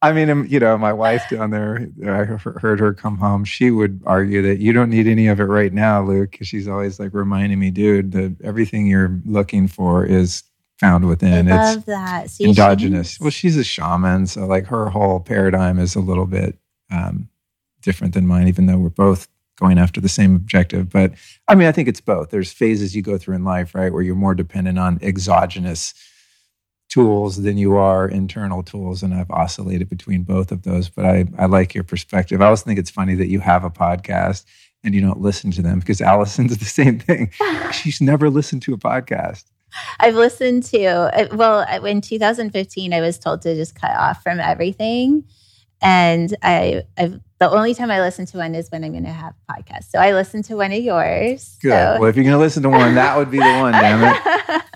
I 0.00 0.12
mean, 0.12 0.30
um, 0.30 0.46
you 0.48 0.60
know, 0.60 0.78
my 0.78 0.92
wife 0.92 1.24
down 1.28 1.50
there, 1.50 1.88
I 2.06 2.24
heard 2.24 2.78
her 2.78 2.94
come 2.94 3.18
home. 3.18 3.44
She 3.44 3.70
would 3.70 4.00
argue 4.06 4.42
that 4.42 4.58
you 4.58 4.72
don't 4.72 4.90
need 4.90 5.08
any 5.08 5.26
of 5.26 5.40
it 5.40 5.44
right 5.44 5.72
now, 5.72 6.02
Luke, 6.02 6.30
because 6.30 6.46
she's 6.46 6.68
always 6.68 7.00
like 7.00 7.12
reminding 7.12 7.58
me, 7.58 7.70
dude, 7.70 8.12
that 8.12 8.36
everything 8.44 8.86
you're 8.86 9.20
looking 9.24 9.66
for 9.66 10.06
is 10.06 10.44
found 10.78 11.08
within. 11.08 11.50
I 11.50 11.56
love 11.56 11.76
it's 11.78 11.86
that. 11.86 12.30
See, 12.30 12.44
endogenous. 12.44 13.10
She's... 13.10 13.20
Well, 13.20 13.30
she's 13.30 13.56
a 13.56 13.64
shaman, 13.64 14.28
so 14.28 14.46
like 14.46 14.66
her 14.66 14.88
whole 14.88 15.18
paradigm 15.18 15.80
is 15.80 15.96
a 15.96 16.00
little 16.00 16.26
bit 16.26 16.56
um, 16.92 17.28
different 17.82 18.14
than 18.14 18.26
mine, 18.26 18.46
even 18.46 18.66
though 18.66 18.78
we're 18.78 18.90
both 18.90 19.26
going 19.58 19.78
after 19.78 20.00
the 20.00 20.08
same 20.08 20.36
objective. 20.36 20.88
But 20.90 21.12
I 21.46 21.54
mean, 21.54 21.68
I 21.68 21.72
think 21.72 21.88
it's 21.88 22.00
both. 22.00 22.30
There's 22.30 22.52
phases 22.52 22.94
you 22.94 23.02
go 23.02 23.18
through 23.18 23.36
in 23.36 23.44
life, 23.44 23.74
right, 23.74 23.92
where 23.92 24.02
you're 24.02 24.14
more 24.14 24.34
dependent 24.34 24.78
on 24.78 24.98
exogenous 25.02 25.94
tools 26.88 27.42
than 27.42 27.58
you 27.58 27.76
are 27.76 28.08
internal 28.08 28.62
tools. 28.62 29.02
And 29.02 29.12
I've 29.12 29.30
oscillated 29.30 29.88
between 29.88 30.22
both 30.22 30.52
of 30.52 30.62
those. 30.62 30.88
But 30.88 31.04
I, 31.04 31.26
I 31.38 31.46
like 31.46 31.74
your 31.74 31.84
perspective. 31.84 32.40
I 32.40 32.46
also 32.46 32.64
think 32.64 32.78
it's 32.78 32.90
funny 32.90 33.14
that 33.16 33.28
you 33.28 33.40
have 33.40 33.64
a 33.64 33.70
podcast 33.70 34.44
and 34.84 34.94
you 34.94 35.00
don't 35.00 35.20
listen 35.20 35.50
to 35.52 35.62
them 35.62 35.80
because 35.80 36.00
Allison's 36.00 36.56
the 36.56 36.64
same 36.64 36.98
thing. 36.98 37.30
She's 37.72 38.00
never 38.00 38.30
listened 38.30 38.62
to 38.62 38.74
a 38.74 38.78
podcast. 38.78 39.44
I've 40.00 40.14
listened 40.14 40.62
to, 40.64 40.86
uh, 40.86 41.28
well, 41.36 41.84
in 41.84 42.00
2015, 42.00 42.94
I 42.94 43.00
was 43.00 43.18
told 43.18 43.42
to 43.42 43.54
just 43.54 43.74
cut 43.74 43.94
off 43.94 44.22
from 44.22 44.40
everything. 44.40 45.24
And 45.80 46.36
I, 46.42 46.82
I've 46.96 47.20
the 47.38 47.48
only 47.48 47.72
time 47.72 47.90
I 47.90 48.00
listen 48.00 48.26
to 48.26 48.38
one 48.38 48.54
is 48.54 48.68
when 48.70 48.82
I'm 48.82 48.90
going 48.90 49.04
to 49.04 49.10
have 49.10 49.32
a 49.48 49.52
podcast. 49.52 49.90
So 49.90 50.00
I 50.00 50.12
listen 50.12 50.42
to 50.44 50.56
one 50.56 50.72
of 50.72 50.82
yours. 50.82 51.56
Good. 51.62 51.70
So. 51.70 51.96
Well, 52.00 52.06
if 52.06 52.16
you're 52.16 52.24
going 52.24 52.34
to 52.34 52.38
listen 52.38 52.64
to 52.64 52.68
one, 52.68 52.96
that 52.96 53.16
would 53.16 53.30
be 53.30 53.38
the 53.38 53.44
one, 53.44 53.72
damn 53.72 54.02
it. 54.02 54.62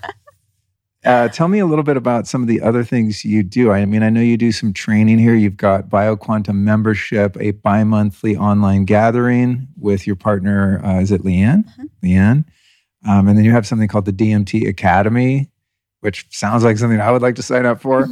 Uh, 1.05 1.27
tell 1.27 1.49
me 1.49 1.59
a 1.59 1.65
little 1.65 1.83
bit 1.83 1.97
about 1.97 2.27
some 2.27 2.41
of 2.41 2.47
the 2.47 2.61
other 2.61 2.83
things 2.83 3.25
you 3.25 3.43
do. 3.43 3.71
I 3.71 3.83
mean, 3.83 4.03
I 4.03 4.09
know 4.09 4.21
you 4.21 4.37
do 4.37 4.53
some 4.53 4.71
training 4.71 5.19
here. 5.19 5.35
You've 5.35 5.57
got 5.57 5.89
BioQuantum 5.89 6.55
membership, 6.55 7.35
a 7.41 7.51
bi 7.51 7.83
monthly 7.83 8.37
online 8.37 8.85
gathering 8.85 9.67
with 9.77 10.07
your 10.07 10.15
partner. 10.15 10.81
Uh, 10.83 11.01
is 11.01 11.11
it 11.11 11.23
Leanne? 11.23 11.67
Uh-huh. 11.67 11.83
Leanne. 12.01 12.45
Um, 13.05 13.27
and 13.27 13.37
then 13.37 13.43
you 13.43 13.51
have 13.51 13.67
something 13.67 13.89
called 13.89 14.05
the 14.05 14.13
DMT 14.13 14.65
Academy, 14.69 15.49
which 15.99 16.25
sounds 16.31 16.63
like 16.63 16.77
something 16.77 17.01
I 17.01 17.11
would 17.11 17.21
like 17.21 17.35
to 17.35 17.43
sign 17.43 17.65
up 17.65 17.81
for. 17.81 18.07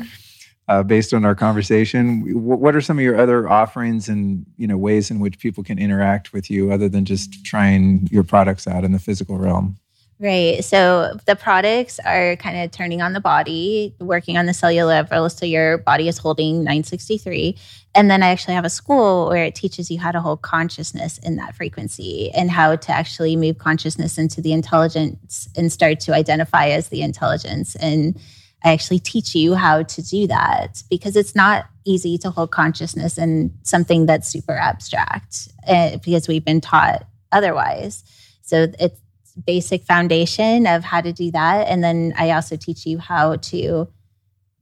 Uh, 0.68 0.84
based 0.84 1.14
on 1.14 1.26
our 1.26 1.36
conversation. 1.36 2.22
What 2.44 2.76
are 2.76 2.82
some 2.82 2.98
of 2.98 3.04
your 3.04 3.20
other 3.20 3.50
offerings 3.50 4.08
and 4.08 4.46
you 4.58 4.68
know 4.68 4.78
ways 4.78 5.12
in 5.12 5.20
which 5.20 5.40
people 5.40 5.64
can 5.64 5.80
interact 5.80 6.34
with 6.34 6.50
you 6.50 6.72
other 6.72 6.90
than 6.90 7.06
just 7.06 7.44
trying 7.46 8.08
your 8.12 8.24
products 8.24 8.68
out 8.68 8.84
in 8.84 8.92
the 8.92 9.00
physical 9.00 9.38
realm? 9.38 9.78
Right. 10.22 10.64
So 10.64 11.18
the 11.26 11.36
products 11.36 12.00
are 12.06 12.36
kind 12.36 12.60
of 12.60 12.70
turning 12.70 13.02
on 13.02 13.14
the 13.14 13.20
body, 13.20 13.96
working 14.00 14.38
on 14.38 14.46
the 14.46 14.54
cellular 14.54 14.88
level. 14.88 15.28
So 15.32 15.48
your 15.48 15.80
body 15.80 16.08
is 16.08 16.20
holding 16.20 16.58
963. 16.58 17.58
And 17.96 18.12
then 18.12 18.22
I 18.22 18.28
actually 18.28 18.54
have 18.54 18.64
a 18.64 18.70
school 18.70 19.30
where 19.30 19.44
it 19.44 19.56
teaches 19.56 19.90
you 19.90 19.98
how 19.98 20.12
to 20.12 20.22
hold 20.22 20.44
consciousness 20.44 21.18
in 21.18 21.38
that 21.38 21.56
frequency 21.56 22.30
and 22.36 22.52
how 22.52 22.76
to 22.76 22.92
actually 22.92 23.36
move 23.36 23.58
consciousness 23.58 24.20
into 24.20 24.42
the 24.42 24.54
intelligence 24.54 25.50
and 25.58 25.72
start 25.72 26.00
to 26.02 26.14
identify 26.14 26.68
as 26.68 26.90
the 26.90 27.02
intelligence. 27.02 27.76
And 27.78 28.16
actually 28.64 29.00
teach 29.00 29.34
you 29.36 29.56
how 29.56 29.84
to 29.84 30.02
do 30.02 30.28
that 30.28 30.84
because 30.90 31.16
it's 31.16 31.36
not 31.36 31.66
easy 31.86 32.18
to 32.20 32.30
hold 32.30 32.52
consciousness 32.52 33.18
in 33.18 33.52
something 33.64 34.06
that's 34.06 34.28
super 34.28 34.56
abstract 34.56 35.48
uh, 35.68 35.98
because 35.98 36.28
we've 36.28 36.46
been 36.46 36.62
taught 36.62 37.08
otherwise. 37.32 38.04
So 38.44 38.68
it's 38.80 39.00
basic 39.46 39.84
foundation 39.84 40.68
of 40.68 40.84
how 40.84 41.02
to 41.02 41.12
do 41.12 41.32
that. 41.32 41.68
And 41.68 41.84
then 41.84 42.14
I 42.18 42.32
also 42.32 42.56
teach 42.56 42.86
you 42.86 43.00
how 43.00 43.38
to 43.38 43.88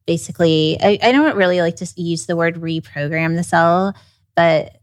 basically, 0.06 0.78
I, 0.82 0.98
I 1.02 1.12
don't 1.12 1.36
really 1.36 1.62
like 1.62 1.76
to 1.78 1.88
use 1.96 2.26
the 2.26 2.36
word 2.36 2.56
reprogram 2.56 3.36
the 3.36 3.44
cell, 3.44 3.96
but 4.36 4.78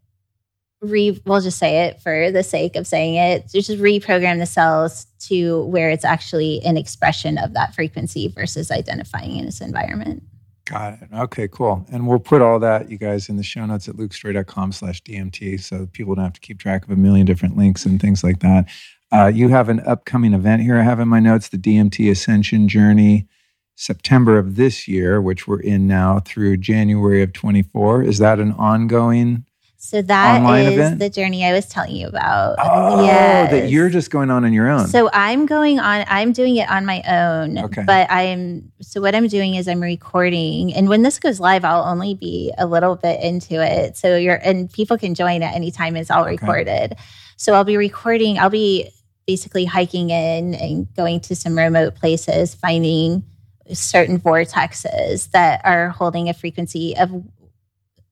re 0.81 1.21
we'll 1.25 1.41
just 1.41 1.59
say 1.59 1.87
it 1.87 2.01
for 2.03 2.31
the 2.31 2.43
sake 2.43 2.77
of 2.77 2.87
saying 2.87 3.15
it 3.15 3.49
just 3.49 3.71
reprogram 3.71 4.39
the 4.39 4.47
cells 4.47 5.07
to 5.19 5.65
where 5.65 5.91
it's 5.91 6.05
actually 6.05 6.61
an 6.65 6.77
expression 6.77 7.39
of 7.39 7.55
that 7.55 7.75
frequency 7.75 8.29
versus 8.29 8.71
identifying 8.71 9.37
in 9.37 9.47
its 9.47 9.61
environment. 9.61 10.23
Got 10.67 10.95
it. 10.95 11.09
Okay 11.13 11.49
cool. 11.49 11.87
And 11.91 12.07
we'll 12.09 12.19
put 12.19 12.43
all 12.43 12.59
that 12.59 12.91
you 12.91 12.99
guys 12.99 13.29
in 13.29 13.37
the 13.37 13.43
show 13.43 13.65
notes 13.65 13.89
at 13.89 13.97
lukestorey.com 13.97 14.73
slash 14.73 15.03
dmt 15.03 15.61
so 15.61 15.87
people 15.93 16.15
don't 16.15 16.25
have 16.25 16.33
to 16.35 16.41
keep 16.41 16.59
track 16.59 16.85
of 16.85 16.91
a 16.91 16.97
million 16.97 17.25
different 17.25 17.57
links 17.57 17.87
and 17.87 18.01
things 18.01 18.23
like 18.23 18.41
that. 18.41 18.67
Uh, 19.13 19.31
you 19.33 19.49
have 19.49 19.69
an 19.69 19.79
upcoming 19.87 20.35
event 20.35 20.63
here 20.63 20.77
i 20.77 20.83
have 20.83 20.99
in 20.99 21.07
my 21.07 21.21
notes 21.21 21.49
the 21.49 21.57
dmt 21.57 22.11
ascension 22.11 22.67
journey 22.67 23.29
september 23.77 24.37
of 24.37 24.57
this 24.57 24.89
year 24.89 25.23
which 25.23 25.47
we're 25.47 25.61
in 25.61 25.87
now 25.87 26.19
through 26.19 26.57
january 26.57 27.23
of 27.23 27.33
24 27.33 28.03
is 28.03 28.19
that 28.19 28.41
an 28.41 28.51
ongoing 28.55 29.46
so 29.79 30.01
that 30.03 30.41
Online 30.41 30.65
is 30.65 30.73
event? 30.73 30.99
the 30.99 31.11
journey 31.11 31.45
I 31.45 31.53
was 31.53 31.67
telling 31.67 31.95
you 31.95 32.09
about. 32.09 32.57
Oh, 32.59 33.05
yes. 33.05 33.51
that 33.51 33.69
you're 33.69 33.91
just 33.91 34.11
going 34.11 34.31
on 34.31 34.45
on 34.45 34.53
your 34.53 34.69
own. 34.69 34.89
So 34.89 35.11
I'm 35.13 35.47
going 35.47 35.79
on. 35.79 36.05
I'm 36.09 36.33
doing 36.33 36.57
it 36.57 36.69
on 36.71 36.87
my 36.87 37.03
own. 37.07 37.59
Okay. 37.59 37.83
But 37.87 38.11
I'm. 38.11 38.73
So 38.81 39.01
what 39.01 39.15
I'm 39.15 39.29
doing 39.29 39.55
is 39.55 39.69
I'm 39.69 39.83
recording, 39.83 40.75
and 40.75 40.89
when 40.89 41.03
this 41.03 41.19
goes 41.19 41.41
live, 41.41 41.65
I'll 41.65 41.85
only 41.85 42.15
be 42.15 42.53
a 42.59 42.67
little 42.67 42.97
bit 42.97 43.21
into 43.23 43.63
it. 43.63 43.97
So 43.97 44.17
you're 44.17 44.41
and 44.43 44.73
people 44.73 44.97
can 44.97 45.15
join 45.15 45.43
at 45.43 45.55
any 45.55 45.71
time. 45.71 45.95
It's 45.97 46.11
all 46.11 46.23
okay. 46.23 46.33
recorded. 46.33 46.97
So 47.37 47.53
I'll 47.53 47.65
be 47.65 47.77
recording. 47.77 48.39
I'll 48.39 48.51
be 48.51 48.91
basically 49.27 49.67
hiking 49.67 50.11
in 50.11 50.55
and 50.55 50.93
going 50.95 51.21
to 51.21 51.37
some 51.37 51.57
remote 51.57 51.97
places, 51.97 52.55
finding 52.55 53.25
certain 53.73 54.19
vortexes 54.21 55.31
that 55.33 55.61
are 55.65 55.91
holding 55.91 56.29
a 56.29 56.35
frequency 56.35 56.97
of 56.97 57.11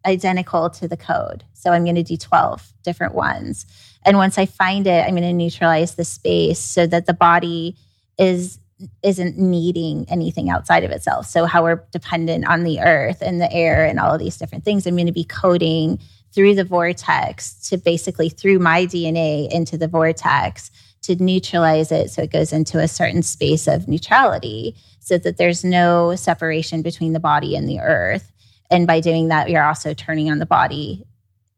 identical 0.04 0.70
to 0.70 0.88
the 0.88 0.96
code. 0.96 1.44
So 1.52 1.70
I'm 1.70 1.84
going 1.84 1.94
to 1.96 2.02
do 2.02 2.16
12 2.16 2.72
different 2.82 3.14
ones. 3.14 3.66
And 4.04 4.16
once 4.16 4.38
I 4.38 4.46
find 4.46 4.86
it, 4.86 5.04
I'm 5.04 5.14
going 5.14 5.22
to 5.22 5.32
neutralize 5.32 5.94
the 5.94 6.04
space 6.04 6.58
so 6.58 6.86
that 6.86 7.06
the 7.06 7.14
body 7.14 7.76
is 8.18 8.58
isn't 9.02 9.38
needing 9.38 10.04
anything 10.08 10.50
outside 10.50 10.82
of 10.82 10.90
itself. 10.90 11.26
So 11.26 11.46
how 11.46 11.62
we're 11.62 11.84
dependent 11.92 12.46
on 12.46 12.64
the 12.64 12.80
earth 12.80 13.22
and 13.22 13.40
the 13.40 13.50
air 13.52 13.86
and 13.86 14.00
all 14.00 14.12
of 14.12 14.18
these 14.18 14.36
different 14.36 14.64
things, 14.64 14.84
I'm 14.84 14.96
going 14.96 15.06
to 15.06 15.12
be 15.12 15.24
coding 15.24 16.00
through 16.34 16.56
the 16.56 16.64
vortex 16.64 17.54
to 17.68 17.78
basically 17.78 18.28
through 18.28 18.58
my 18.58 18.84
DNA 18.84 19.48
into 19.50 19.78
the 19.78 19.86
vortex 19.86 20.70
to 21.02 21.22
neutralize 21.22 21.92
it 21.92 22.10
so 22.10 22.22
it 22.22 22.32
goes 22.32 22.52
into 22.52 22.78
a 22.78 22.88
certain 22.88 23.22
space 23.22 23.68
of 23.68 23.86
neutrality 23.86 24.74
so 24.98 25.18
that 25.18 25.36
there's 25.36 25.62
no 25.62 26.16
separation 26.16 26.82
between 26.82 27.12
the 27.12 27.20
body 27.20 27.54
and 27.54 27.68
the 27.68 27.78
earth 27.78 28.32
and 28.74 28.86
by 28.86 29.00
doing 29.00 29.28
that, 29.28 29.48
you're 29.48 29.64
also 29.64 29.94
turning 29.94 30.30
on 30.30 30.38
the 30.38 30.46
body 30.46 31.06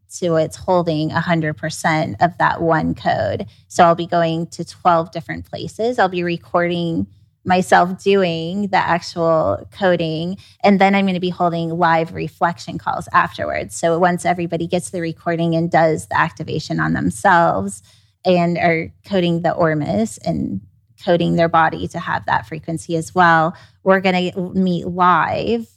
so 0.09 0.37
it's 0.37 0.57
holding 0.57 1.11
100% 1.11 2.17
of 2.21 2.39
that 2.39 2.63
one 2.63 2.95
code. 2.95 3.47
So 3.69 3.85
I'll 3.85 3.95
be 3.95 4.07
going 4.07 4.47
to 4.49 4.65
12 4.65 5.11
different 5.11 5.45
places. 5.45 5.99
I'll 5.99 6.09
be 6.09 6.23
recording 6.23 7.07
myself 7.45 8.03
doing 8.03 8.69
the 8.69 8.79
actual 8.79 9.69
coding. 9.71 10.37
And 10.65 10.81
then 10.81 10.95
I'm 10.95 11.05
going 11.05 11.15
to 11.15 11.21
be 11.21 11.31
holding 11.31 11.71
live 11.71 12.13
reflection 12.13 12.79
calls 12.79 13.09
afterwards. 13.13 13.77
So 13.77 13.99
once 13.99 14.25
everybody 14.25 14.67
gets 14.67 14.91
the 14.91 15.01
recording 15.01 15.55
and 15.55 15.71
does 15.71 16.07
the 16.09 16.19
activation 16.19 16.81
on 16.81 16.93
themselves 16.95 17.83
and 18.25 18.59
are 18.59 18.93
coding 19.05 19.43
the 19.43 19.53
Ormus 19.53 20.19
and 20.19 20.61
coding 21.05 21.37
their 21.37 21.49
body 21.49 21.87
to 21.89 22.01
have 22.01 22.27
that 22.27 22.49
frequency 22.49 22.97
as 22.97 23.15
well, 23.15 23.55
we're 23.85 24.01
going 24.01 24.33
to 24.33 24.41
meet 24.55 24.87
live 24.87 25.76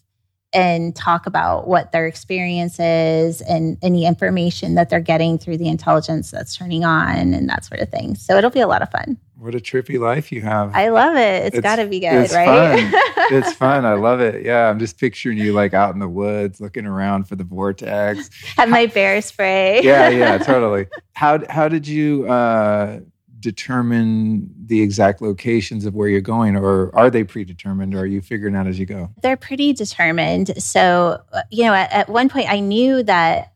and 0.54 0.96
talk 0.96 1.28
about 1.28 1.68
what 1.68 1.92
their 1.92 2.08
experience 2.08 2.80
is 2.80 3.42
and 3.42 3.78
any 3.82 4.06
information 4.06 4.76
that 4.76 4.90
they're 4.90 5.00
getting 5.00 5.38
through 5.38 5.58
the 5.58 5.68
intelligence 5.68 6.32
that's 6.32 6.58
turning 6.58 6.84
on 6.84 7.34
and 7.34 7.48
that 7.50 7.66
sort 7.66 7.82
of 7.82 7.90
thing. 7.90 8.16
So 8.16 8.36
it'll 8.36 8.50
be 8.50 8.62
a 8.62 8.68
lot 8.68 8.82
of 8.82 8.90
fun. 8.90 9.18
What 9.38 9.56
a 9.56 9.60
trippy 9.60 9.98
life 9.98 10.32
you 10.34 10.42
have. 10.42 10.76
I 10.76 10.90
love 10.90 11.16
it. 11.16 11.46
it's, 11.46 11.58
it's 11.58 11.64
got 11.64 11.78
to 11.78 11.86
be 11.86 12.02
good, 12.02 12.14
it's 12.14 12.34
right? 12.34 12.92
Fun. 12.92 12.92
it's 13.32 13.54
fun. 13.54 13.86
I 13.86 13.94
love 13.94 14.20
it. 14.20 14.46
Yeah, 14.46 14.70
I'm 14.70 14.80
just 14.80 15.00
picturing 15.00 15.38
you 15.38 15.54
like 15.54 15.74
out 15.74 15.94
in 15.94 16.00
the 16.00 16.10
woods 16.10 16.60
looking 16.60 16.86
around 16.86 17.24
for 17.26 17.38
the 17.38 17.46
vortex. 17.46 18.30
Have 18.58 18.68
my 18.68 18.88
bear 18.88 19.22
spray. 19.22 19.82
yeah, 19.82 20.10
yeah, 20.10 20.38
totally. 20.40 20.88
How 21.14 21.40
how 21.50 21.70
did 21.70 21.88
you 21.88 22.30
uh 22.30 23.00
determine 23.40 24.54
the 24.66 24.82
exact 24.82 25.22
locations 25.22 25.86
of 25.86 25.96
where 25.96 26.08
you're 26.08 26.22
going, 26.22 26.56
or 26.56 26.96
are 26.96 27.10
they 27.10 27.24
predetermined, 27.24 27.96
or 27.96 28.00
are 28.00 28.06
you 28.06 28.22
figuring 28.22 28.56
out 28.56 28.68
as 28.68 28.78
you 28.78 28.86
go? 28.86 29.10
They're 29.22 29.38
pretty 29.38 29.74
determined. 29.74 30.62
So, 30.62 31.22
you 31.50 31.64
know, 31.64 31.74
at, 31.74 31.92
at 31.92 32.10
one 32.10 32.30
point, 32.30 32.50
I 32.50 32.60
knew 32.60 33.04
that 33.04 33.54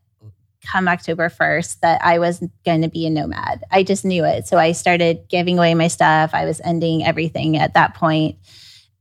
come 0.64 0.88
October 0.88 1.28
1st 1.28 1.80
that 1.80 2.02
I 2.02 2.18
was 2.18 2.42
going 2.64 2.82
to 2.82 2.88
be 2.88 3.06
a 3.06 3.10
nomad. 3.10 3.62
I 3.70 3.82
just 3.82 4.04
knew 4.04 4.24
it. 4.24 4.46
So 4.46 4.58
I 4.58 4.72
started 4.72 5.28
giving 5.28 5.58
away 5.58 5.74
my 5.74 5.88
stuff. 5.88 6.30
I 6.32 6.44
was 6.46 6.60
ending 6.64 7.04
everything 7.04 7.56
at 7.56 7.74
that 7.74 7.94
point. 7.94 8.38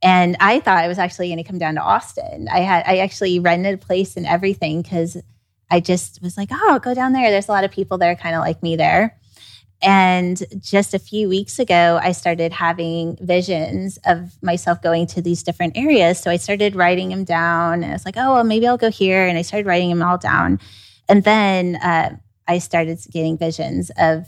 And 0.01 0.35
I 0.41 0.59
thought 0.59 0.83
I 0.83 0.89
was 0.89 0.99
actually 0.99 1.29
going 1.29 1.37
to 1.37 1.49
come 1.49 1.59
down 1.59 1.75
to 1.75 1.81
Austin. 1.81 2.49
I 2.51 2.59
had 2.59 2.83
I 2.85 2.97
actually 2.97 3.39
rented 3.39 3.75
a 3.75 3.77
place 3.77 4.17
and 4.17 4.25
everything 4.25 4.81
because 4.81 5.15
I 5.71 5.79
just 5.79 6.21
was 6.21 6.35
like, 6.37 6.49
oh, 6.51 6.71
I'll 6.71 6.79
go 6.79 6.93
down 6.93 7.13
there. 7.13 7.31
There's 7.31 7.47
a 7.47 7.51
lot 7.51 7.63
of 7.63 7.71
people 7.71 7.97
there 7.97 8.15
kind 8.15 8.35
of 8.35 8.41
like 8.41 8.61
me 8.61 8.75
there. 8.75 9.17
And 9.83 10.41
just 10.59 10.93
a 10.93 10.99
few 10.99 11.27
weeks 11.27 11.59
ago, 11.59 11.99
I 12.01 12.13
started 12.13 12.53
having 12.53 13.17
visions 13.19 13.99
of 14.05 14.31
myself 14.41 14.81
going 14.81 15.07
to 15.07 15.21
these 15.21 15.43
different 15.43 15.75
areas. 15.75 16.19
So 16.19 16.31
I 16.31 16.37
started 16.37 16.73
writing 16.73 17.09
them 17.09 17.25
down. 17.25 17.83
And 17.83 17.85
I 17.85 17.91
was 17.91 18.05
like, 18.05 18.15
oh, 18.17 18.35
well, 18.35 18.43
maybe 18.45 18.65
I'll 18.65 18.77
go 18.77 18.89
here. 18.89 19.27
And 19.27 19.37
I 19.37 19.41
started 19.41 19.67
writing 19.67 19.89
them 19.89 20.01
all 20.01 20.17
down. 20.17 20.59
And 21.09 21.25
then 21.25 21.75
uh, 21.75 22.15
I 22.47 22.59
started 22.59 22.97
getting 23.11 23.37
visions 23.37 23.91
of 23.97 24.25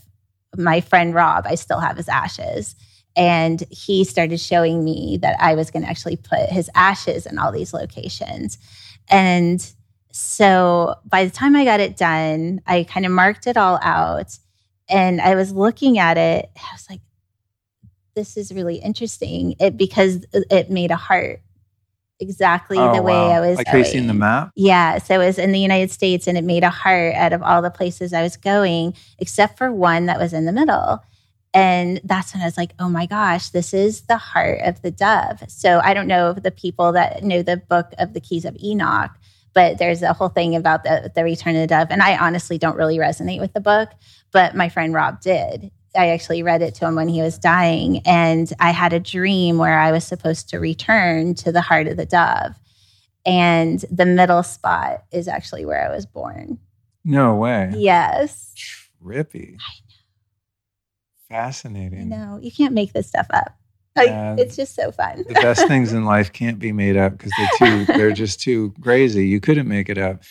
my 0.57 0.81
friend 0.81 1.13
Rob. 1.13 1.45
I 1.47 1.55
still 1.55 1.79
have 1.79 1.95
his 1.95 2.09
ashes. 2.09 2.75
And 3.15 3.63
he 3.71 4.03
started 4.03 4.41
showing 4.41 4.83
me 4.83 5.19
that 5.21 5.37
I 5.39 5.55
was 5.55 5.71
going 5.71 5.83
to 5.83 5.89
actually 5.89 6.17
put 6.17 6.49
his 6.49 6.69
ashes 6.75 7.25
in 7.25 7.39
all 7.39 7.53
these 7.53 7.73
locations. 7.73 8.57
And 9.07 9.65
so 10.11 10.95
by 11.05 11.23
the 11.23 11.31
time 11.31 11.55
I 11.55 11.63
got 11.63 11.79
it 11.79 11.95
done, 11.95 12.61
I 12.67 12.83
kind 12.83 13.05
of 13.05 13.13
marked 13.13 13.47
it 13.47 13.55
all 13.55 13.79
out 13.81 14.37
and 14.89 15.21
I 15.21 15.35
was 15.35 15.51
looking 15.51 15.97
at 15.97 16.17
it. 16.17 16.49
I 16.55 16.73
was 16.73 16.87
like, 16.89 17.01
this 18.15 18.37
is 18.37 18.53
really 18.53 18.77
interesting. 18.77 19.55
It 19.59 19.77
because 19.77 20.25
uh, 20.33 20.41
it 20.49 20.69
made 20.69 20.91
a 20.91 20.95
heart 20.95 21.41
exactly 22.19 22.77
oh, 22.77 22.95
the 22.95 23.01
way 23.01 23.13
wow. 23.13 23.29
I 23.31 23.39
was. 23.41 23.57
Like 23.57 23.67
facing 23.67 24.07
the 24.07 24.13
map. 24.13 24.51
Yeah, 24.55 24.99
so 24.99 25.19
it 25.19 25.25
was 25.25 25.37
in 25.37 25.51
the 25.51 25.59
United 25.59 25.91
States, 25.91 26.27
and 26.27 26.37
it 26.37 26.43
made 26.43 26.63
a 26.63 26.69
heart 26.69 27.13
out 27.15 27.33
of 27.33 27.43
all 27.43 27.61
the 27.61 27.69
places 27.69 28.13
I 28.13 28.21
was 28.21 28.37
going, 28.37 28.95
except 29.19 29.57
for 29.57 29.71
one 29.71 30.05
that 30.05 30.19
was 30.19 30.33
in 30.33 30.45
the 30.45 30.51
middle. 30.51 31.03
And 31.53 32.01
that's 32.03 32.33
when 32.33 32.43
I 32.43 32.45
was 32.45 32.57
like, 32.57 32.73
oh 32.79 32.89
my 32.89 33.05
gosh, 33.05 33.49
this 33.49 33.73
is 33.73 34.01
the 34.01 34.17
heart 34.17 34.59
of 34.65 34.81
the 34.81 34.91
dove. 34.91 35.41
So 35.47 35.79
I 35.81 35.93
don't 35.93 36.07
know 36.07 36.31
if 36.31 36.43
the 36.43 36.51
people 36.51 36.91
that 36.91 37.23
know 37.23 37.41
the 37.43 37.55
book 37.55 37.93
of 37.97 38.13
the 38.13 38.19
Keys 38.19 38.43
of 38.43 38.57
Enoch, 38.61 39.11
but 39.53 39.77
there's 39.77 40.01
a 40.01 40.11
whole 40.11 40.27
thing 40.27 40.53
about 40.53 40.83
the, 40.83 41.13
the 41.15 41.23
return 41.23 41.55
of 41.55 41.61
the 41.61 41.67
dove. 41.67 41.87
And 41.91 42.01
I 42.01 42.17
honestly 42.17 42.57
don't 42.57 42.75
really 42.75 42.97
resonate 42.97 43.39
with 43.39 43.53
the 43.53 43.61
book, 43.61 43.89
but 44.35 44.53
my 44.53 44.67
friend 44.67 44.93
Rob 44.93 45.21
did. 45.21 45.71
I 45.95 46.09
actually 46.09 46.43
read 46.43 46.61
it 46.61 46.75
to 46.75 46.85
him 46.85 46.95
when 46.95 47.07
he 47.07 47.21
was 47.21 47.37
dying. 47.37 48.01
And 48.05 48.51
I 48.59 48.71
had 48.71 48.91
a 48.91 48.99
dream 48.99 49.57
where 49.57 49.79
I 49.79 49.93
was 49.93 50.03
supposed 50.03 50.49
to 50.49 50.59
return 50.59 51.35
to 51.35 51.53
the 51.53 51.61
heart 51.61 51.87
of 51.87 51.95
the 51.95 52.05
dove. 52.05 52.59
And 53.25 53.79
the 53.89 54.05
middle 54.05 54.43
spot 54.43 55.05
is 55.09 55.29
actually 55.29 55.63
where 55.65 55.89
I 55.89 55.95
was 55.95 56.05
born. 56.05 56.59
No 57.05 57.33
way. 57.35 57.71
Yes. 57.77 58.53
Trippy. 59.01 59.53
I 59.53 59.73
know. 59.87 59.95
Fascinating. 61.29 62.09
No, 62.09 62.37
You 62.41 62.51
can't 62.51 62.73
make 62.73 62.91
this 62.91 63.07
stuff 63.07 63.27
up. 63.33 63.57
Like, 63.95 64.09
it's 64.37 64.57
just 64.57 64.75
so 64.75 64.91
fun. 64.91 65.23
the 65.29 65.33
best 65.35 65.65
things 65.69 65.93
in 65.93 66.03
life 66.03 66.33
can't 66.33 66.59
be 66.59 66.73
made 66.73 66.97
up 66.97 67.17
because 67.17 67.31
they're 67.37 67.69
too 67.69 67.85
they're 67.97 68.11
just 68.11 68.41
too 68.41 68.73
crazy. 68.81 69.27
You 69.27 69.39
couldn't 69.39 69.69
make 69.69 69.87
it 69.87 69.97
up. 69.97 70.23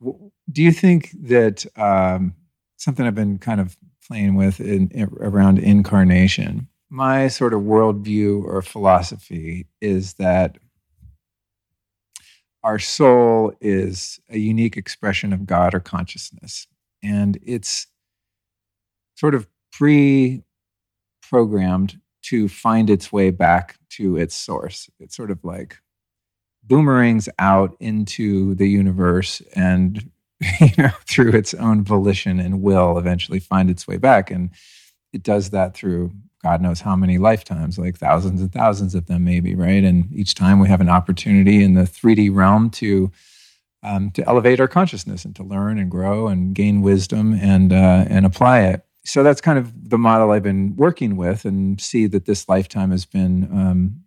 Do 0.00 0.62
you 0.62 0.72
think 0.72 1.10
that 1.20 1.66
um, 1.76 2.34
something 2.82 3.06
I've 3.06 3.14
been 3.14 3.38
kind 3.38 3.60
of 3.60 3.76
playing 4.06 4.34
with 4.34 4.60
in, 4.60 4.88
in, 4.88 5.08
around 5.20 5.58
incarnation? 5.58 6.68
My 6.90 7.28
sort 7.28 7.54
of 7.54 7.60
worldview 7.60 8.44
or 8.44 8.60
philosophy 8.60 9.66
is 9.80 10.14
that 10.14 10.58
our 12.64 12.78
soul 12.78 13.54
is 13.60 14.20
a 14.28 14.38
unique 14.38 14.76
expression 14.76 15.32
of 15.32 15.46
God 15.46 15.74
or 15.74 15.80
consciousness, 15.80 16.66
and 17.02 17.38
it's 17.42 17.86
sort 19.16 19.34
of 19.34 19.46
pre 19.72 20.42
programmed 21.28 22.00
to 22.22 22.48
find 22.48 22.90
its 22.90 23.10
way 23.12 23.30
back 23.30 23.78
to 23.90 24.16
its 24.16 24.34
source. 24.34 24.90
It's 25.00 25.16
sort 25.16 25.30
of 25.30 25.42
like 25.44 25.78
boomerangs 26.62 27.28
out 27.38 27.76
into 27.80 28.54
the 28.54 28.68
universe 28.68 29.42
and 29.56 30.10
you 30.60 30.70
know 30.78 30.90
through 31.06 31.32
its 31.32 31.54
own 31.54 31.84
volition 31.84 32.40
and 32.40 32.62
will 32.62 32.98
eventually 32.98 33.40
find 33.40 33.70
its 33.70 33.86
way 33.86 33.96
back. 33.96 34.30
And 34.30 34.50
it 35.12 35.22
does 35.22 35.50
that 35.50 35.74
through 35.74 36.12
god 36.42 36.60
knows 36.60 36.80
how 36.80 36.96
many 36.96 37.18
lifetimes 37.18 37.78
like 37.78 37.96
thousands 37.96 38.40
and 38.40 38.52
thousands 38.52 38.94
of 38.94 39.06
them 39.06 39.24
maybe 39.24 39.54
right? 39.54 39.84
And 39.84 40.12
each 40.12 40.34
time 40.34 40.58
we 40.58 40.68
have 40.68 40.80
an 40.80 40.88
opportunity 40.88 41.62
in 41.62 41.74
the 41.74 41.82
3d 41.82 42.34
realm 42.34 42.70
to 42.70 43.12
um, 43.82 44.10
to 44.12 44.26
elevate 44.28 44.60
our 44.60 44.68
consciousness 44.68 45.24
and 45.24 45.34
to 45.36 45.42
learn 45.42 45.78
and 45.78 45.90
grow 45.90 46.28
and 46.28 46.54
gain 46.54 46.82
wisdom 46.82 47.34
and 47.40 47.72
uh, 47.72 48.04
and 48.08 48.24
apply 48.24 48.60
it. 48.60 48.84
So 49.04 49.22
that's 49.22 49.40
kind 49.40 49.58
of 49.58 49.90
the 49.90 49.98
model 49.98 50.30
I've 50.30 50.44
been 50.44 50.76
working 50.76 51.16
with, 51.16 51.44
and 51.44 51.80
see 51.80 52.06
that 52.06 52.24
this 52.24 52.48
lifetime 52.48 52.92
has 52.92 53.04
been 53.04 53.48
um, 53.52 54.04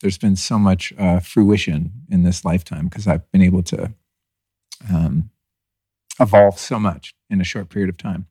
there's 0.00 0.18
been 0.18 0.36
so 0.36 0.58
much 0.58 0.92
uh, 0.98 1.20
fruition 1.20 1.92
in 2.10 2.22
this 2.22 2.44
lifetime 2.44 2.88
because 2.88 3.06
I've 3.06 3.30
been 3.30 3.42
able 3.42 3.62
to 3.64 3.92
um, 4.92 5.30
evolve 6.20 6.58
so 6.58 6.78
much 6.78 7.14
in 7.30 7.40
a 7.40 7.44
short 7.44 7.68
period 7.68 7.88
of 7.88 7.96
time. 7.96 8.26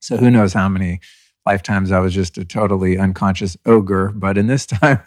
So 0.00 0.16
who 0.16 0.30
knows 0.30 0.52
how 0.52 0.68
many 0.68 1.00
lifetimes 1.44 1.90
I 1.90 2.00
was 2.00 2.14
just 2.14 2.38
a 2.38 2.44
totally 2.44 2.98
unconscious 2.98 3.56
ogre, 3.66 4.12
but 4.14 4.38
in 4.38 4.46
this 4.46 4.66
time. 4.66 5.00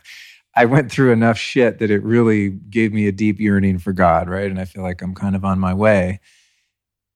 I 0.54 0.66
went 0.66 0.92
through 0.92 1.14
enough 1.14 1.38
shit 1.38 1.80
that 1.80 1.90
it 1.90 2.04
really 2.04 2.50
gave 2.50 2.92
me 2.92 3.08
a 3.08 3.12
deep 3.14 3.40
yearning 3.40 3.80
for 3.80 3.94
God, 3.94 4.28
right? 4.28 4.52
And 4.52 4.60
I 4.60 4.66
feel 4.66 4.84
like 4.84 5.02
I'm 5.02 5.16
kind 5.16 5.36
of 5.36 5.46
on 5.46 5.60
my 5.60 5.74
way. 5.74 6.20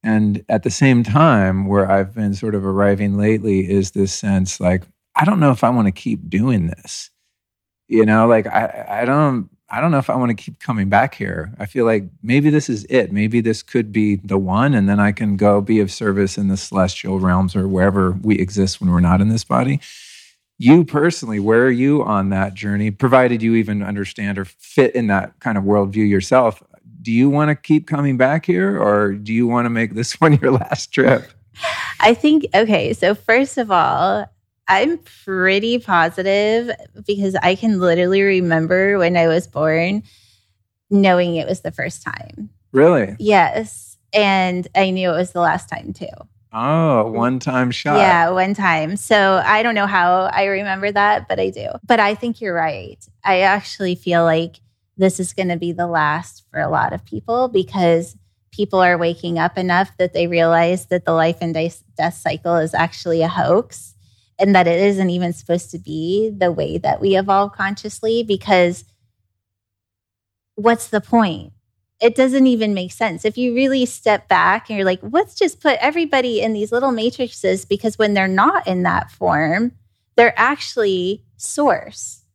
And 0.03 0.45
at 0.47 0.63
the 0.63 0.69
same 0.69 1.03
time, 1.03 1.65
where 1.65 1.89
I've 1.89 2.13
been 2.13 2.34
sort 2.34 2.55
of 2.55 2.65
arriving 2.65 3.17
lately 3.17 3.69
is 3.69 3.91
this 3.91 4.13
sense 4.13 4.59
like, 4.59 4.84
I 5.15 5.26
don't 5.26 5.39
know 5.39 5.51
if 5.51 5.63
I 5.63 5.69
want 5.69 5.88
to 5.88 5.91
keep 5.91 6.30
doing 6.30 6.67
this. 6.67 7.09
You 7.88 8.05
know, 8.05 8.27
like 8.27 8.47
I, 8.47 9.01
I 9.01 9.05
don't 9.05 9.49
I 9.70 9.82
don't 9.82 9.92
know 9.92 9.98
if 9.98 10.10
I 10.10 10.16
want 10.16 10.30
to 10.30 10.36
keep 10.36 10.60
coming 10.60 10.90
back 10.90 11.16
here. 11.16 11.52
I 11.60 11.66
feel 11.66 11.86
like 11.86 12.06
maybe 12.22 12.50
this 12.50 12.70
is 12.70 12.86
it. 12.90 13.12
Maybe 13.12 13.42
this 13.42 13.64
could 13.64 13.92
be 13.92 14.18
the 14.18 14.38
one, 14.38 14.74
and 14.76 14.88
then 14.88 15.00
I 15.00 15.12
can 15.12 15.38
go 15.38 15.60
be 15.60 15.80
of 15.80 15.92
service 15.92 16.38
in 16.38 16.50
the 16.50 16.58
celestial 16.58 17.20
realms 17.20 17.56
or 17.56 17.68
wherever 17.68 18.12
we 18.12 18.38
exist 18.38 18.80
when 18.80 18.92
we're 18.92 19.00
not 19.00 19.22
in 19.22 19.30
this 19.30 19.44
body. 19.44 19.80
You 20.58 20.86
personally, 20.86 21.40
where 21.40 21.66
are 21.66 21.72
you 21.72 22.04
on 22.04 22.30
that 22.30 22.54
journey? 22.54 22.92
Provided 22.92 23.42
you 23.42 23.56
even 23.56 23.84
understand 23.84 24.38
or 24.38 24.46
fit 24.46 24.96
in 24.96 25.08
that 25.08 25.40
kind 25.40 25.58
of 25.58 25.64
worldview 25.64 26.08
yourself, 26.08 26.64
do 27.02 27.12
you 27.12 27.30
want 27.30 27.50
to 27.50 27.56
keep 27.56 27.88
coming 27.88 28.18
back 28.18 28.46
here 28.46 28.82
or 28.82 29.14
do 29.14 29.34
you 29.34 29.48
want 29.48 29.66
to 29.66 29.70
make 29.70 29.94
this 29.94 30.14
one 30.22 30.34
your 30.42 30.52
last 30.52 30.92
trip? 30.92 31.30
I 32.00 32.14
think, 32.14 32.46
okay, 32.54 32.94
so 32.94 33.16
first 33.16 33.58
of 33.58 33.72
all, 33.72 34.26
I'm 34.68 34.98
pretty 35.00 35.80
positive 35.80 36.72
because 37.06 37.36
I 37.36 37.56
can 37.56 37.80
literally 37.80 38.22
remember 38.22 38.98
when 38.98 39.16
I 39.16 39.28
was 39.28 39.48
born 39.48 40.04
knowing 40.90 41.36
it 41.36 41.48
was 41.48 41.62
the 41.62 41.72
first 41.72 42.04
time. 42.04 42.50
Really? 42.72 43.16
Yes. 43.20 43.98
And 44.14 44.68
I 44.76 44.90
knew 44.90 45.10
it 45.10 45.16
was 45.16 45.32
the 45.32 45.42
last 45.42 45.70
time 45.70 45.94
too. 45.94 46.08
Oh, 46.54 47.12
one 47.12 47.40
time 47.40 47.70
shot. 47.70 47.98
Yeah, 47.98 48.30
one 48.30 48.54
time. 48.54 48.96
So 48.96 49.42
I 49.44 49.62
don't 49.62 49.76
know 49.76 49.88
how 49.88 50.30
I 50.32 50.46
remember 50.46 50.92
that, 50.92 51.28
but 51.28 51.40
I 51.40 51.50
do. 51.50 51.68
But 51.84 52.00
I 52.00 52.16
think 52.16 52.40
you're 52.40 52.54
right. 52.54 53.06
I 53.26 53.42
actually 53.42 53.96
feel 53.96 54.24
like 54.24 54.62
this 54.96 55.20
is 55.20 55.34
going 55.34 55.50
to 55.50 55.58
be 55.58 55.74
the 55.74 55.88
last 55.88 56.46
for 56.50 56.62
a 56.62 56.70
lot 56.70 56.94
of 56.94 57.04
people 57.04 57.50
because 57.50 58.16
people 58.52 58.80
are 58.80 58.98
waking 58.98 59.38
up 59.38 59.58
enough 59.58 59.92
that 59.98 60.14
they 60.14 60.28
realize 60.28 60.86
that 60.86 61.04
the 61.04 61.12
life 61.12 61.38
and 61.42 61.54
death 61.54 62.14
cycle 62.14 62.56
is 62.56 62.74
actually 62.74 63.22
a 63.22 63.28
hoax 63.28 63.94
and 64.38 64.56
that 64.56 64.68
it 64.68 64.80
isn't 64.80 65.10
even 65.10 65.34
supposed 65.34 65.72
to 65.72 65.80
be 65.80 66.30
the 66.36 66.52
way 66.52 66.78
that 66.78 66.99
we 66.99 67.18
evolve 67.18 67.53
consciously 67.53 68.24
because 68.24 68.84
what's 70.56 70.90
the 70.90 71.02
point? 71.02 71.53
It 72.02 72.16
doesn't 72.16 72.48
even 72.48 72.74
make 72.74 72.91
sense. 72.91 73.24
If 73.24 73.38
you 73.38 73.56
really 73.56 73.86
step 73.86 74.28
back 74.28 74.70
and 74.70 74.78
you're 74.78 74.86
like, 74.86 74.99
let's 75.02 75.36
just 75.36 75.62
put 75.62 75.78
everybody 75.80 76.41
in 76.41 76.53
these 76.53 76.72
little 76.72 76.91
matrices 76.91 77.66
because 77.66 77.98
when 77.98 78.14
they're 78.14 78.28
not 78.28 78.68
in 78.68 78.84
that 78.84 79.12
form, 79.12 79.72
they're 80.16 80.38
actually 80.38 81.24
source 81.38 82.26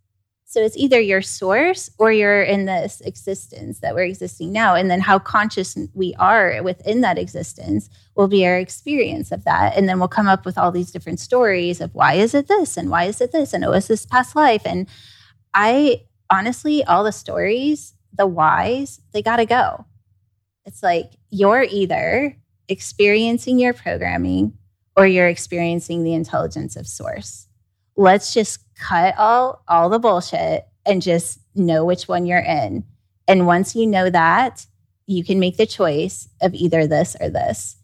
so 0.51 0.61
it's 0.61 0.77
either 0.77 0.99
your 0.99 1.23
source 1.23 1.91
or 1.97 2.11
you're 2.11 2.43
in 2.43 2.65
this 2.65 3.01
existence 3.03 3.79
that 3.79 3.95
we're 3.95 4.03
existing 4.03 4.51
now. 4.51 4.75
And 4.75 4.91
then 4.91 5.01
how 5.01 5.21
conscious 5.21 5.79
we 5.95 6.13
are 6.19 6.61
within 6.65 7.03
that 7.03 7.19
existence 7.19 7.89
will 8.21 8.29
be 8.29 8.47
our 8.47 8.59
experience 8.59 9.33
of 9.33 9.45
that. 9.45 9.75
And 9.75 9.89
then 9.89 9.99
we'll 9.99 10.07
come 10.07 10.29
up 10.29 10.45
with 10.45 10.59
all 10.59 10.71
these 10.71 10.91
different 10.91 11.21
stories 11.21 11.81
of 11.81 11.95
why 11.95 12.15
is 12.15 12.35
it 12.35 12.49
this 12.49 12.77
and 12.77 12.91
why 12.91 13.05
is 13.05 13.19
it 13.23 13.33
this 13.33 13.55
and 13.55 13.65
oh, 13.65 13.73
is 13.73 13.89
this 13.89 14.05
past 14.05 14.37
life? 14.37 14.61
And 14.67 14.87
I 15.55 16.03
honestly, 16.29 16.85
all 16.85 17.03
the 17.03 17.13
stories, 17.13 17.95
the 18.13 18.27
whys, 18.27 19.01
they 19.15 19.23
got 19.23 19.37
to 19.37 19.47
go. 19.47 19.87
It's 20.67 20.83
like 20.83 21.13
you're 21.31 21.63
either 21.63 22.37
experiencing 22.69 23.59
your 23.59 23.73
programming 23.73 24.53
or 24.97 25.07
you're 25.07 25.29
experiencing 25.29 26.05
the 26.05 26.13
intelligence 26.13 26.77
of 26.77 26.87
source. 26.87 27.49
Let's 27.97 28.35
just 28.35 28.61
cut 28.75 29.15
all 29.17 29.63
all 29.67 29.89
the 29.89 29.99
bullshit 29.99 30.67
and 30.85 31.01
just 31.01 31.41
know 31.55 31.87
which 31.87 32.07
one 32.07 32.27
you're 32.27 32.39
in. 32.39 32.85
And 33.27 33.47
once 33.47 33.75
you 33.75 33.87
know 33.87 34.11
that, 34.11 34.67
you 35.07 35.25
can 35.25 35.41
make 35.41 35.57
the 35.57 35.65
choice 35.65 36.29
of 36.43 36.53
either 36.53 36.87
this 36.87 37.17
or 37.19 37.31
this. 37.31 37.80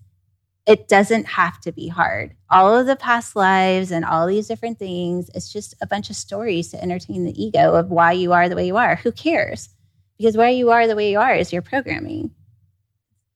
It 0.67 0.89
doesn't 0.89 1.27
have 1.27 1.61
to 1.61 1.73
be 1.73 1.87
hard. 1.89 2.35
All 2.51 2.77
of 2.77 2.87
the 2.87 2.97
past 2.97 3.37
lives 3.37 3.93
and 3.93 4.05
all 4.05 4.27
these 4.27 4.49
different 4.49 4.79
things, 4.79 5.31
it's 5.35 5.53
just 5.53 5.75
a 5.81 5.87
bunch 5.87 6.11
of 6.11 6.17
stories 6.17 6.71
to 6.71 6.83
entertain 6.83 7.25
the 7.25 7.41
ego 7.41 7.75
of 7.75 7.91
why 7.91 8.13
you 8.13 8.33
are 8.33 8.49
the 8.49 8.57
way 8.57 8.67
you 8.67 8.77
are. 8.77 8.97
Who 8.97 9.13
cares? 9.13 9.69
Because 10.19 10.37
why 10.37 10.51
you 10.51 10.71
are 10.71 10.87
the 10.87 10.97
way 10.97 11.11
you 11.11 11.21
are 11.21 11.35
is 11.35 11.53
your 11.53 11.63
programming. 11.63 12.33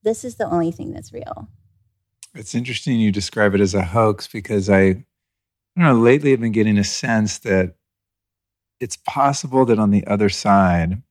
This 0.02 0.24
is 0.24 0.36
the 0.36 0.50
only 0.50 0.72
thing 0.72 0.92
that's 0.92 1.12
real. 1.12 1.48
It's 2.34 2.54
interesting 2.54 2.98
you 2.98 3.12
describe 3.12 3.54
it 3.54 3.60
as 3.60 3.74
a 3.74 3.82
hoax 3.82 4.26
because 4.26 4.68
I 4.70 5.04
I 5.76 5.82
don't 5.82 5.96
know, 5.96 6.00
lately 6.00 6.32
I've 6.32 6.40
been 6.40 6.52
getting 6.52 6.78
a 6.78 6.84
sense 6.84 7.38
that 7.38 7.76
it's 8.80 8.96
possible 8.96 9.64
that 9.66 9.78
on 9.78 9.90
the 9.90 10.06
other 10.06 10.28
side, 10.28 11.02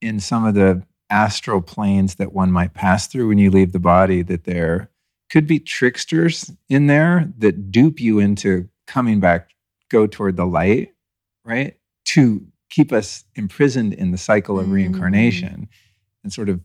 in 0.00 0.18
some 0.18 0.44
of 0.44 0.54
the 0.54 0.82
astral 1.10 1.60
planes 1.60 2.14
that 2.16 2.32
one 2.32 2.50
might 2.52 2.74
pass 2.74 3.06
through 3.06 3.28
when 3.28 3.38
you 3.38 3.50
leave 3.50 3.72
the 3.72 3.78
body, 3.78 4.22
that 4.22 4.44
there 4.44 4.90
could 5.30 5.46
be 5.46 5.58
tricksters 5.58 6.50
in 6.68 6.86
there 6.86 7.32
that 7.38 7.70
dupe 7.70 8.00
you 8.00 8.18
into 8.18 8.68
coming 8.86 9.20
back, 9.20 9.50
go 9.88 10.06
toward 10.06 10.36
the 10.36 10.46
light, 10.46 10.92
right? 11.44 11.76
To 12.06 12.46
keep 12.70 12.92
us 12.92 13.24
imprisoned 13.34 13.94
in 13.94 14.10
the 14.10 14.18
cycle 14.18 14.58
of 14.58 14.66
mm. 14.66 14.72
reincarnation 14.72 15.68
and 16.22 16.32
sort 16.32 16.48
of 16.48 16.60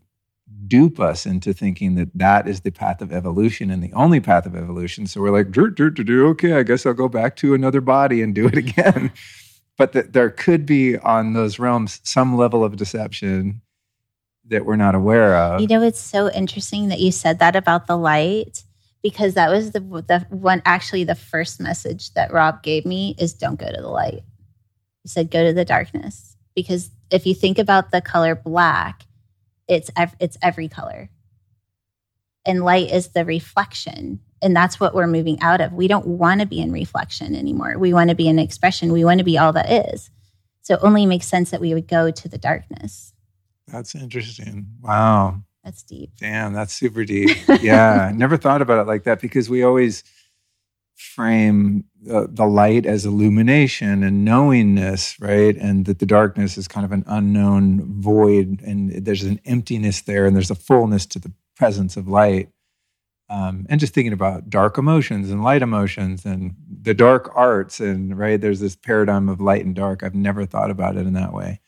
dupe 0.66 1.00
us 1.00 1.26
into 1.26 1.52
thinking 1.52 1.94
that 1.96 2.08
that 2.14 2.48
is 2.48 2.60
the 2.60 2.70
path 2.70 3.00
of 3.00 3.12
evolution 3.12 3.70
and 3.70 3.82
the 3.82 3.92
only 3.92 4.20
path 4.20 4.46
of 4.46 4.54
evolution. 4.54 5.06
So 5.06 5.20
we're 5.20 5.30
like, 5.30 5.50
dur, 5.50 5.70
dur, 5.70 5.90
dur, 5.90 6.04
dur, 6.04 6.26
okay, 6.28 6.54
I 6.54 6.62
guess 6.62 6.86
I'll 6.86 6.94
go 6.94 7.08
back 7.08 7.36
to 7.36 7.54
another 7.54 7.80
body 7.80 8.22
and 8.22 8.34
do 8.34 8.46
it 8.46 8.56
again. 8.56 9.12
but 9.76 9.92
that 9.92 10.12
there 10.12 10.30
could 10.30 10.64
be 10.64 10.96
on 10.98 11.34
those 11.34 11.58
realms 11.58 12.00
some 12.02 12.36
level 12.36 12.64
of 12.64 12.76
deception 12.76 13.60
that 14.48 14.64
we're 14.64 14.76
not 14.76 14.94
aware 14.94 15.36
of. 15.36 15.60
You 15.60 15.66
know, 15.66 15.82
it's 15.82 16.00
so 16.00 16.30
interesting 16.30 16.88
that 16.88 17.00
you 17.00 17.12
said 17.12 17.38
that 17.38 17.56
about 17.56 17.86
the 17.86 17.96
light 17.96 18.64
because 19.02 19.34
that 19.34 19.50
was 19.50 19.72
the 19.72 19.80
the 19.80 20.26
one 20.30 20.62
actually 20.64 21.04
the 21.04 21.14
first 21.14 21.60
message 21.60 22.12
that 22.14 22.32
Rob 22.32 22.62
gave 22.62 22.84
me 22.84 23.14
is 23.18 23.34
don't 23.34 23.58
go 23.58 23.66
to 23.66 23.80
the 23.80 23.88
light. 23.88 24.22
He 25.02 25.08
said 25.08 25.30
go 25.30 25.44
to 25.46 25.52
the 25.52 25.64
darkness 25.64 26.36
because 26.54 26.90
if 27.10 27.26
you 27.26 27.34
think 27.34 27.58
about 27.58 27.90
the 27.90 28.00
color 28.00 28.34
black, 28.34 29.04
it's 29.68 29.90
ev- 29.96 30.16
it's 30.18 30.36
every 30.42 30.68
color. 30.68 31.10
And 32.44 32.64
light 32.64 32.90
is 32.90 33.08
the 33.08 33.24
reflection 33.24 34.20
and 34.42 34.54
that's 34.54 34.78
what 34.78 34.94
we're 34.94 35.06
moving 35.06 35.40
out 35.40 35.60
of. 35.60 35.72
We 35.72 35.88
don't 35.88 36.06
want 36.06 36.40
to 36.40 36.46
be 36.46 36.60
in 36.60 36.70
reflection 36.70 37.34
anymore. 37.34 37.76
We 37.78 37.92
want 37.92 38.10
to 38.10 38.16
be 38.16 38.28
in 38.28 38.38
expression. 38.38 38.92
We 38.92 39.04
want 39.04 39.18
to 39.18 39.24
be 39.24 39.38
all 39.38 39.52
that 39.54 39.70
is. 39.92 40.10
So 40.62 40.74
it 40.74 40.80
only 40.82 41.06
makes 41.06 41.26
sense 41.26 41.50
that 41.50 41.60
we 41.60 41.74
would 41.74 41.88
go 41.88 42.10
to 42.10 42.28
the 42.28 42.38
darkness 42.38 43.12
that's 43.68 43.94
interesting 43.94 44.66
wow 44.80 45.40
that's 45.64 45.82
deep 45.82 46.10
damn 46.18 46.52
that's 46.52 46.72
super 46.72 47.04
deep 47.14 47.36
yeah 47.60 48.12
never 48.14 48.36
thought 48.36 48.62
about 48.62 48.78
it 48.78 48.86
like 48.86 49.04
that 49.04 49.20
because 49.20 49.48
we 49.50 49.62
always 49.62 50.04
frame 50.96 51.84
the, 52.02 52.26
the 52.30 52.46
light 52.46 52.86
as 52.86 53.04
illumination 53.04 54.02
and 54.02 54.24
knowingness, 54.24 55.20
right? 55.20 55.56
And 55.56 55.84
that 55.84 55.98
the 55.98 56.06
darkness 56.06 56.56
is 56.56 56.66
kind 56.66 56.84
of 56.84 56.92
an 56.92 57.04
unknown 57.06 58.00
void, 58.00 58.62
and 58.62 58.90
there's 59.04 59.24
an 59.24 59.40
emptiness 59.44 60.00
there, 60.02 60.26
and 60.26 60.34
there's 60.34 60.50
a 60.50 60.56
fullness 60.56 61.06
to 61.06 61.18
the 61.18 61.32
presence 61.54 61.96
of 61.96 62.08
light. 62.08 62.48
Um, 63.28 63.66
and 63.68 63.80
just 63.80 63.92
thinking 63.92 64.12
about 64.12 64.48
dark 64.48 64.78
emotions 64.78 65.30
and 65.30 65.42
light 65.42 65.60
emotions 65.60 66.24
and 66.24 66.54
the 66.82 66.94
dark 66.94 67.30
arts, 67.34 67.80
and 67.80 68.16
right, 68.16 68.40
there's 68.40 68.60
this 68.60 68.76
paradigm 68.76 69.28
of 69.28 69.40
light 69.40 69.64
and 69.64 69.74
dark. 69.74 70.02
I've 70.02 70.14
never 70.14 70.46
thought 70.46 70.70
about 70.70 70.96
it 70.96 71.06
in 71.06 71.12
that 71.14 71.32
way, 71.32 71.60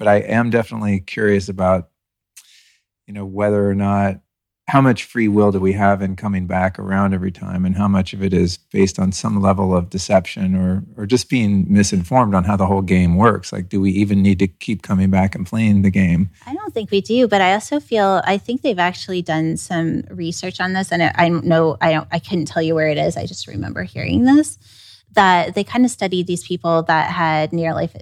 but 0.00 0.08
I 0.08 0.16
am 0.16 0.48
definitely 0.48 0.98
curious 1.00 1.50
about, 1.50 1.90
you 3.06 3.12
know, 3.12 3.26
whether 3.26 3.68
or 3.68 3.74
not 3.74 4.22
how 4.66 4.80
much 4.80 5.04
free 5.04 5.28
will 5.28 5.52
do 5.52 5.60
we 5.60 5.74
have 5.74 6.00
in 6.00 6.16
coming 6.16 6.46
back 6.46 6.78
around 6.78 7.12
every 7.12 7.32
time? 7.32 7.66
And 7.66 7.76
how 7.76 7.86
much 7.86 8.14
of 8.14 8.22
it 8.22 8.32
is 8.32 8.56
based 8.56 8.98
on 8.98 9.12
some 9.12 9.42
level 9.42 9.76
of 9.76 9.90
deception 9.90 10.54
or 10.54 10.84
or 10.96 11.04
just 11.04 11.28
being 11.28 11.66
misinformed 11.68 12.34
on 12.34 12.44
how 12.44 12.56
the 12.56 12.66
whole 12.66 12.80
game 12.80 13.16
works? 13.16 13.52
Like 13.52 13.68
do 13.68 13.78
we 13.78 13.90
even 13.90 14.22
need 14.22 14.38
to 14.38 14.48
keep 14.48 14.80
coming 14.80 15.10
back 15.10 15.34
and 15.34 15.46
playing 15.46 15.82
the 15.82 15.90
game? 15.90 16.30
I 16.46 16.54
don't 16.54 16.72
think 16.72 16.90
we 16.90 17.00
do 17.00 17.26
but 17.26 17.40
i 17.40 17.52
also 17.52 17.80
feel 17.80 18.22
i 18.24 18.38
think 18.38 18.62
they've 18.62 18.78
actually 18.78 19.22
done 19.22 19.56
some 19.56 20.04
research 20.08 20.60
on 20.60 20.72
this 20.72 20.92
and 20.92 21.02
i, 21.02 21.28
know 21.28 21.76
i 21.80 21.92
don't 21.92 22.06
i 22.12 22.20
couldn't 22.20 22.44
tell 22.44 22.62
you 22.62 22.76
where 22.76 22.88
it 22.88 22.96
is. 22.96 23.16
I 23.16 23.26
just 23.26 23.48
remember 23.48 23.82
hearing 23.82 24.24
this 24.24 24.56
that 25.12 25.54
they 25.56 25.64
kind 25.64 25.84
of 25.84 25.90
studied 25.90 26.28
these 26.28 26.44
people 26.44 26.84
that 26.84 27.10
had 27.10 27.52
near 27.52 27.74
life 27.74 27.96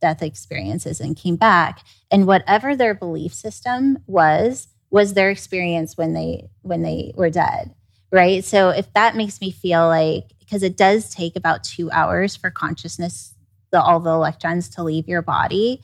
death 0.00 0.22
experiences 0.22 1.00
and 1.00 1.16
came 1.16 1.36
back. 1.36 1.84
And 2.10 2.26
whatever 2.26 2.74
their 2.74 2.94
belief 2.94 3.32
system 3.34 3.98
was 4.06 4.68
was 4.90 5.14
their 5.14 5.30
experience 5.30 5.96
when 5.96 6.14
they 6.14 6.48
when 6.62 6.82
they 6.82 7.12
were 7.16 7.30
dead 7.30 7.74
right? 8.12 8.44
So 8.44 8.70
if 8.70 8.92
that 8.94 9.16
makes 9.16 9.40
me 9.40 9.50
feel 9.50 9.86
like 9.86 10.24
because 10.38 10.62
it 10.62 10.76
does 10.76 11.14
take 11.14 11.36
about 11.36 11.64
two 11.64 11.90
hours 11.90 12.36
for 12.36 12.50
consciousness 12.50 13.34
the, 13.70 13.80
all 13.80 14.00
the 14.00 14.10
electrons 14.10 14.68
to 14.70 14.82
leave 14.82 15.06
your 15.06 15.22
body. 15.22 15.80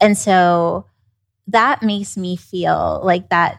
And 0.00 0.16
so 0.16 0.86
that 1.48 1.82
makes 1.82 2.16
me 2.16 2.36
feel 2.36 3.00
like 3.02 3.28
that 3.30 3.58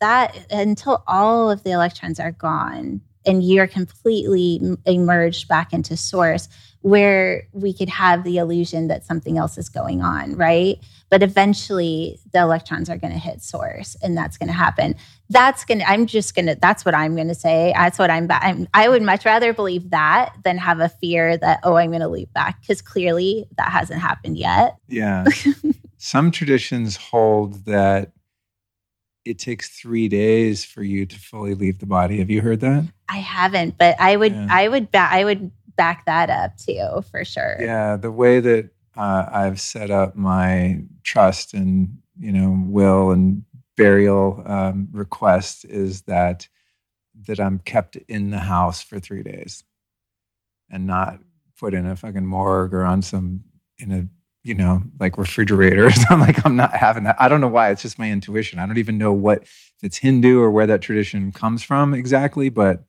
that 0.00 0.46
until 0.50 1.02
all 1.06 1.50
of 1.50 1.62
the 1.62 1.70
electrons 1.70 2.18
are 2.18 2.32
gone 2.32 3.00
and 3.26 3.42
you're 3.42 3.66
completely 3.66 4.60
emerged 4.84 5.48
back 5.48 5.72
into 5.72 5.96
source 5.96 6.48
where 6.84 7.48
we 7.52 7.72
could 7.72 7.88
have 7.88 8.24
the 8.24 8.36
illusion 8.36 8.88
that 8.88 9.06
something 9.06 9.38
else 9.38 9.56
is 9.56 9.70
going 9.70 10.02
on, 10.02 10.36
right? 10.36 10.76
But 11.08 11.22
eventually 11.22 12.20
the 12.34 12.40
electrons 12.40 12.90
are 12.90 12.98
going 12.98 13.14
to 13.14 13.18
hit 13.18 13.42
source 13.42 13.96
and 14.02 14.14
that's 14.14 14.36
going 14.36 14.48
to 14.48 14.52
happen. 14.52 14.94
That's 15.30 15.64
going 15.64 15.78
to, 15.78 15.88
I'm 15.88 16.04
just 16.04 16.34
going 16.34 16.44
to, 16.44 16.58
that's 16.60 16.84
what 16.84 16.94
I'm 16.94 17.14
going 17.14 17.28
to 17.28 17.34
say. 17.34 17.72
That's 17.74 17.98
what 17.98 18.10
I'm, 18.10 18.26
I'm, 18.30 18.68
I 18.74 18.90
would 18.90 19.00
much 19.00 19.24
rather 19.24 19.54
believe 19.54 19.88
that 19.90 20.36
than 20.44 20.58
have 20.58 20.80
a 20.80 20.90
fear 20.90 21.38
that, 21.38 21.60
oh, 21.62 21.76
I'm 21.76 21.88
going 21.88 22.02
to 22.02 22.08
leap 22.08 22.30
back 22.34 22.60
because 22.60 22.82
clearly 22.82 23.46
that 23.56 23.72
hasn't 23.72 24.02
happened 24.02 24.36
yet. 24.36 24.76
Yeah. 24.86 25.24
Some 25.96 26.30
traditions 26.30 26.98
hold 26.98 27.64
that 27.64 28.12
it 29.24 29.38
takes 29.38 29.70
three 29.70 30.08
days 30.08 30.66
for 30.66 30.82
you 30.82 31.06
to 31.06 31.18
fully 31.18 31.54
leave 31.54 31.78
the 31.78 31.86
body. 31.86 32.18
Have 32.18 32.28
you 32.28 32.42
heard 32.42 32.60
that? 32.60 32.84
I 33.08 33.20
haven't, 33.20 33.78
but 33.78 33.98
I 33.98 34.16
would, 34.16 34.34
yeah. 34.34 34.48
I 34.50 34.68
would, 34.68 34.88
I 34.94 35.24
would 35.24 35.50
back 35.76 36.06
that 36.06 36.30
up 36.30 36.56
too, 36.56 37.02
for 37.10 37.24
sure. 37.24 37.56
Yeah, 37.60 37.96
the 37.96 38.12
way 38.12 38.40
that 38.40 38.70
uh, 38.96 39.26
I've 39.30 39.60
set 39.60 39.90
up 39.90 40.16
my 40.16 40.82
trust 41.02 41.54
and 41.54 41.98
you 42.18 42.32
know 42.32 42.56
will 42.66 43.10
and 43.10 43.44
burial 43.76 44.42
um, 44.46 44.88
request 44.92 45.64
is 45.64 46.02
that 46.02 46.48
that 47.26 47.40
I'm 47.40 47.58
kept 47.60 47.96
in 48.08 48.30
the 48.30 48.38
house 48.38 48.82
for 48.82 48.98
three 48.98 49.22
days 49.22 49.64
and 50.70 50.86
not 50.86 51.20
put 51.58 51.74
in 51.74 51.86
a 51.86 51.96
fucking 51.96 52.26
morgue 52.26 52.74
or 52.74 52.84
on 52.84 53.02
some 53.02 53.44
in 53.78 53.92
a 53.92 54.08
you 54.42 54.54
know 54.54 54.82
like 55.00 55.18
refrigerator. 55.18 55.90
I'm 56.10 56.20
like 56.20 56.44
I'm 56.44 56.56
not 56.56 56.74
having 56.74 57.04
that. 57.04 57.16
I 57.18 57.28
don't 57.28 57.40
know 57.40 57.48
why. 57.48 57.70
It's 57.70 57.82
just 57.82 57.98
my 57.98 58.10
intuition. 58.10 58.58
I 58.58 58.66
don't 58.66 58.78
even 58.78 58.98
know 58.98 59.12
what 59.12 59.42
if 59.42 59.72
it's 59.82 59.98
Hindu 59.98 60.40
or 60.40 60.50
where 60.50 60.66
that 60.66 60.82
tradition 60.82 61.32
comes 61.32 61.62
from 61.62 61.94
exactly, 61.94 62.48
but 62.48 62.84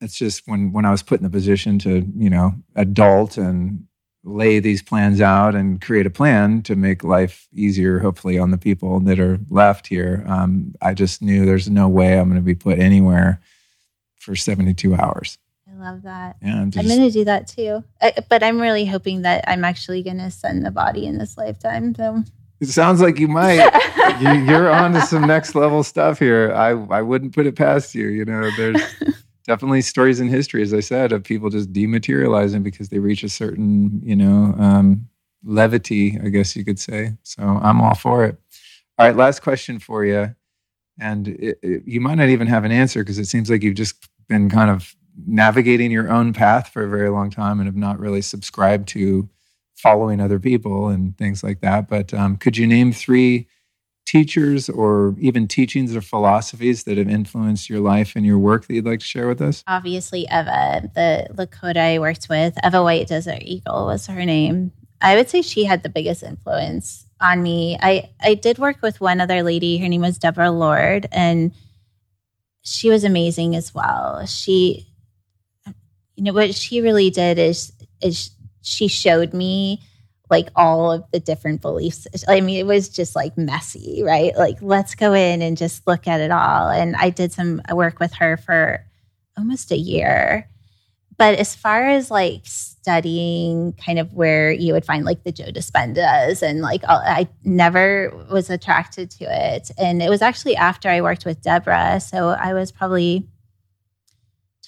it's 0.00 0.16
just 0.16 0.42
when 0.46 0.72
when 0.72 0.84
I 0.84 0.90
was 0.90 1.02
put 1.02 1.20
in 1.20 1.24
the 1.24 1.30
position 1.30 1.78
to 1.80 2.06
you 2.16 2.30
know 2.30 2.54
adult 2.76 3.36
and 3.36 3.86
lay 4.24 4.60
these 4.60 4.82
plans 4.82 5.20
out 5.20 5.54
and 5.54 5.80
create 5.80 6.06
a 6.06 6.10
plan 6.10 6.62
to 6.62 6.76
make 6.76 7.02
life 7.02 7.48
easier, 7.52 7.98
hopefully 7.98 8.38
on 8.38 8.50
the 8.50 8.58
people 8.58 9.00
that 9.00 9.18
are 9.18 9.38
left 9.48 9.86
here. 9.86 10.24
Um, 10.26 10.74
I 10.82 10.94
just 10.94 11.22
knew 11.22 11.46
there's 11.46 11.70
no 11.70 11.88
way 11.88 12.18
I'm 12.18 12.28
going 12.28 12.40
to 12.40 12.44
be 12.44 12.54
put 12.54 12.78
anywhere 12.78 13.40
for 14.16 14.36
72 14.36 14.94
hours. 14.94 15.38
I 15.70 15.74
love 15.74 16.02
that. 16.02 16.36
Yeah, 16.42 16.56
I'm, 16.56 16.72
I'm 16.76 16.88
going 16.88 17.00
to 17.00 17.10
do 17.10 17.24
that 17.24 17.46
too. 17.46 17.84
I, 18.00 18.12
but 18.28 18.42
I'm 18.42 18.60
really 18.60 18.84
hoping 18.84 19.22
that 19.22 19.44
I'm 19.46 19.64
actually 19.64 20.02
going 20.02 20.18
to 20.18 20.30
send 20.30 20.64
the 20.64 20.70
body 20.70 21.06
in 21.06 21.18
this 21.18 21.38
lifetime. 21.38 21.94
So 21.94 22.24
it 22.60 22.68
sounds 22.68 23.00
like 23.00 23.18
you 23.18 23.28
might. 23.28 23.62
you, 24.20 24.54
are 24.54 24.70
on 24.70 24.92
to 24.94 25.00
some 25.02 25.26
next 25.26 25.54
level 25.54 25.82
stuff 25.84 26.18
here. 26.18 26.52
I 26.52 26.70
I 26.70 27.02
wouldn't 27.02 27.34
put 27.34 27.46
it 27.46 27.54
past 27.54 27.94
you. 27.94 28.08
You 28.08 28.24
know, 28.24 28.50
there's 28.56 28.82
definitely 29.48 29.80
stories 29.80 30.20
in 30.20 30.28
history, 30.28 30.62
as 30.62 30.74
I 30.74 30.80
said, 30.80 31.10
of 31.10 31.24
people 31.24 31.48
just 31.48 31.72
dematerializing 31.72 32.62
because 32.62 32.90
they 32.90 32.98
reach 32.98 33.24
a 33.24 33.30
certain, 33.30 33.98
you 34.04 34.14
know, 34.14 34.54
um, 34.58 35.08
levity, 35.42 36.18
I 36.22 36.28
guess 36.28 36.54
you 36.54 36.66
could 36.66 36.78
say. 36.78 37.14
So 37.22 37.42
I'm 37.42 37.80
all 37.80 37.94
for 37.94 38.26
it. 38.26 38.36
All 38.98 39.06
right, 39.06 39.16
last 39.16 39.40
question 39.40 39.78
for 39.78 40.04
you. 40.04 40.34
And 41.00 41.28
it, 41.28 41.58
it, 41.62 41.82
you 41.86 42.00
might 42.00 42.16
not 42.16 42.28
even 42.28 42.46
have 42.46 42.64
an 42.64 42.72
answer 42.72 43.02
because 43.02 43.18
it 43.18 43.24
seems 43.24 43.48
like 43.48 43.62
you've 43.62 43.74
just 43.74 44.08
been 44.28 44.50
kind 44.50 44.70
of 44.70 44.94
navigating 45.26 45.90
your 45.90 46.10
own 46.10 46.34
path 46.34 46.68
for 46.68 46.84
a 46.84 46.88
very 46.88 47.08
long 47.08 47.30
time 47.30 47.58
and 47.58 47.66
have 47.66 47.76
not 47.76 47.98
really 47.98 48.20
subscribed 48.20 48.86
to 48.88 49.28
following 49.76 50.20
other 50.20 50.38
people 50.38 50.88
and 50.88 51.16
things 51.16 51.42
like 51.42 51.60
that. 51.62 51.88
But 51.88 52.12
um, 52.12 52.36
could 52.36 52.58
you 52.58 52.66
name 52.66 52.92
three 52.92 53.48
teachers 54.08 54.70
or 54.70 55.14
even 55.18 55.46
teachings 55.46 55.94
or 55.94 56.00
philosophies 56.00 56.84
that 56.84 56.96
have 56.96 57.08
influenced 57.08 57.68
your 57.68 57.80
life 57.80 58.14
and 58.16 58.24
your 58.24 58.38
work 58.38 58.66
that 58.66 58.74
you'd 58.74 58.86
like 58.86 59.00
to 59.00 59.04
share 59.04 59.28
with 59.28 59.42
us? 59.42 59.62
Obviously, 59.66 60.22
Eva, 60.22 60.90
the 60.94 61.28
Lakota 61.34 61.76
I 61.76 61.98
worked 61.98 62.26
with, 62.30 62.54
Eva 62.64 62.82
White 62.82 63.08
Desert 63.08 63.42
Eagle 63.42 63.84
was 63.84 64.06
her 64.06 64.24
name. 64.24 64.72
I 65.02 65.14
would 65.14 65.28
say 65.28 65.42
she 65.42 65.64
had 65.64 65.82
the 65.82 65.90
biggest 65.90 66.22
influence 66.22 67.04
on 67.20 67.42
me. 67.42 67.76
I, 67.80 68.10
I 68.22 68.34
did 68.34 68.58
work 68.58 68.80
with 68.80 69.00
one 69.00 69.20
other 69.20 69.42
lady. 69.42 69.76
Her 69.76 69.88
name 69.88 70.00
was 70.00 70.18
Deborah 70.18 70.50
Lord, 70.50 71.06
and 71.12 71.52
she 72.62 72.88
was 72.88 73.04
amazing 73.04 73.54
as 73.56 73.74
well. 73.74 74.24
She, 74.24 74.88
you 76.16 76.24
know, 76.24 76.32
what 76.32 76.54
she 76.54 76.80
really 76.80 77.10
did 77.10 77.38
is, 77.38 77.72
is 78.00 78.30
she 78.62 78.88
showed 78.88 79.34
me 79.34 79.82
like 80.30 80.48
all 80.56 80.92
of 80.92 81.04
the 81.12 81.20
different 81.20 81.60
beliefs. 81.60 82.06
I 82.28 82.40
mean, 82.40 82.58
it 82.58 82.66
was 82.66 82.88
just 82.88 83.16
like 83.16 83.36
messy, 83.38 84.02
right? 84.04 84.36
Like, 84.36 84.58
let's 84.60 84.94
go 84.94 85.14
in 85.14 85.42
and 85.42 85.56
just 85.56 85.86
look 85.86 86.06
at 86.06 86.20
it 86.20 86.30
all. 86.30 86.68
And 86.68 86.96
I 86.96 87.10
did 87.10 87.32
some 87.32 87.62
work 87.72 87.98
with 87.98 88.12
her 88.14 88.36
for 88.36 88.84
almost 89.36 89.72
a 89.72 89.76
year. 89.76 90.48
But 91.16 91.38
as 91.38 91.56
far 91.56 91.88
as 91.88 92.10
like 92.10 92.42
studying 92.44 93.72
kind 93.72 93.98
of 93.98 94.12
where 94.12 94.52
you 94.52 94.72
would 94.72 94.84
find 94.84 95.04
like 95.04 95.24
the 95.24 95.32
Joe 95.32 95.50
Dispenzas 95.50 96.42
and 96.42 96.60
like 96.60 96.82
I 96.86 97.28
never 97.42 98.12
was 98.30 98.50
attracted 98.50 99.10
to 99.12 99.24
it. 99.28 99.70
And 99.76 100.00
it 100.00 100.08
was 100.08 100.22
actually 100.22 100.54
after 100.54 100.88
I 100.88 101.00
worked 101.00 101.24
with 101.24 101.42
Deborah. 101.42 102.00
So 102.00 102.28
I 102.28 102.54
was 102.54 102.70
probably 102.70 103.26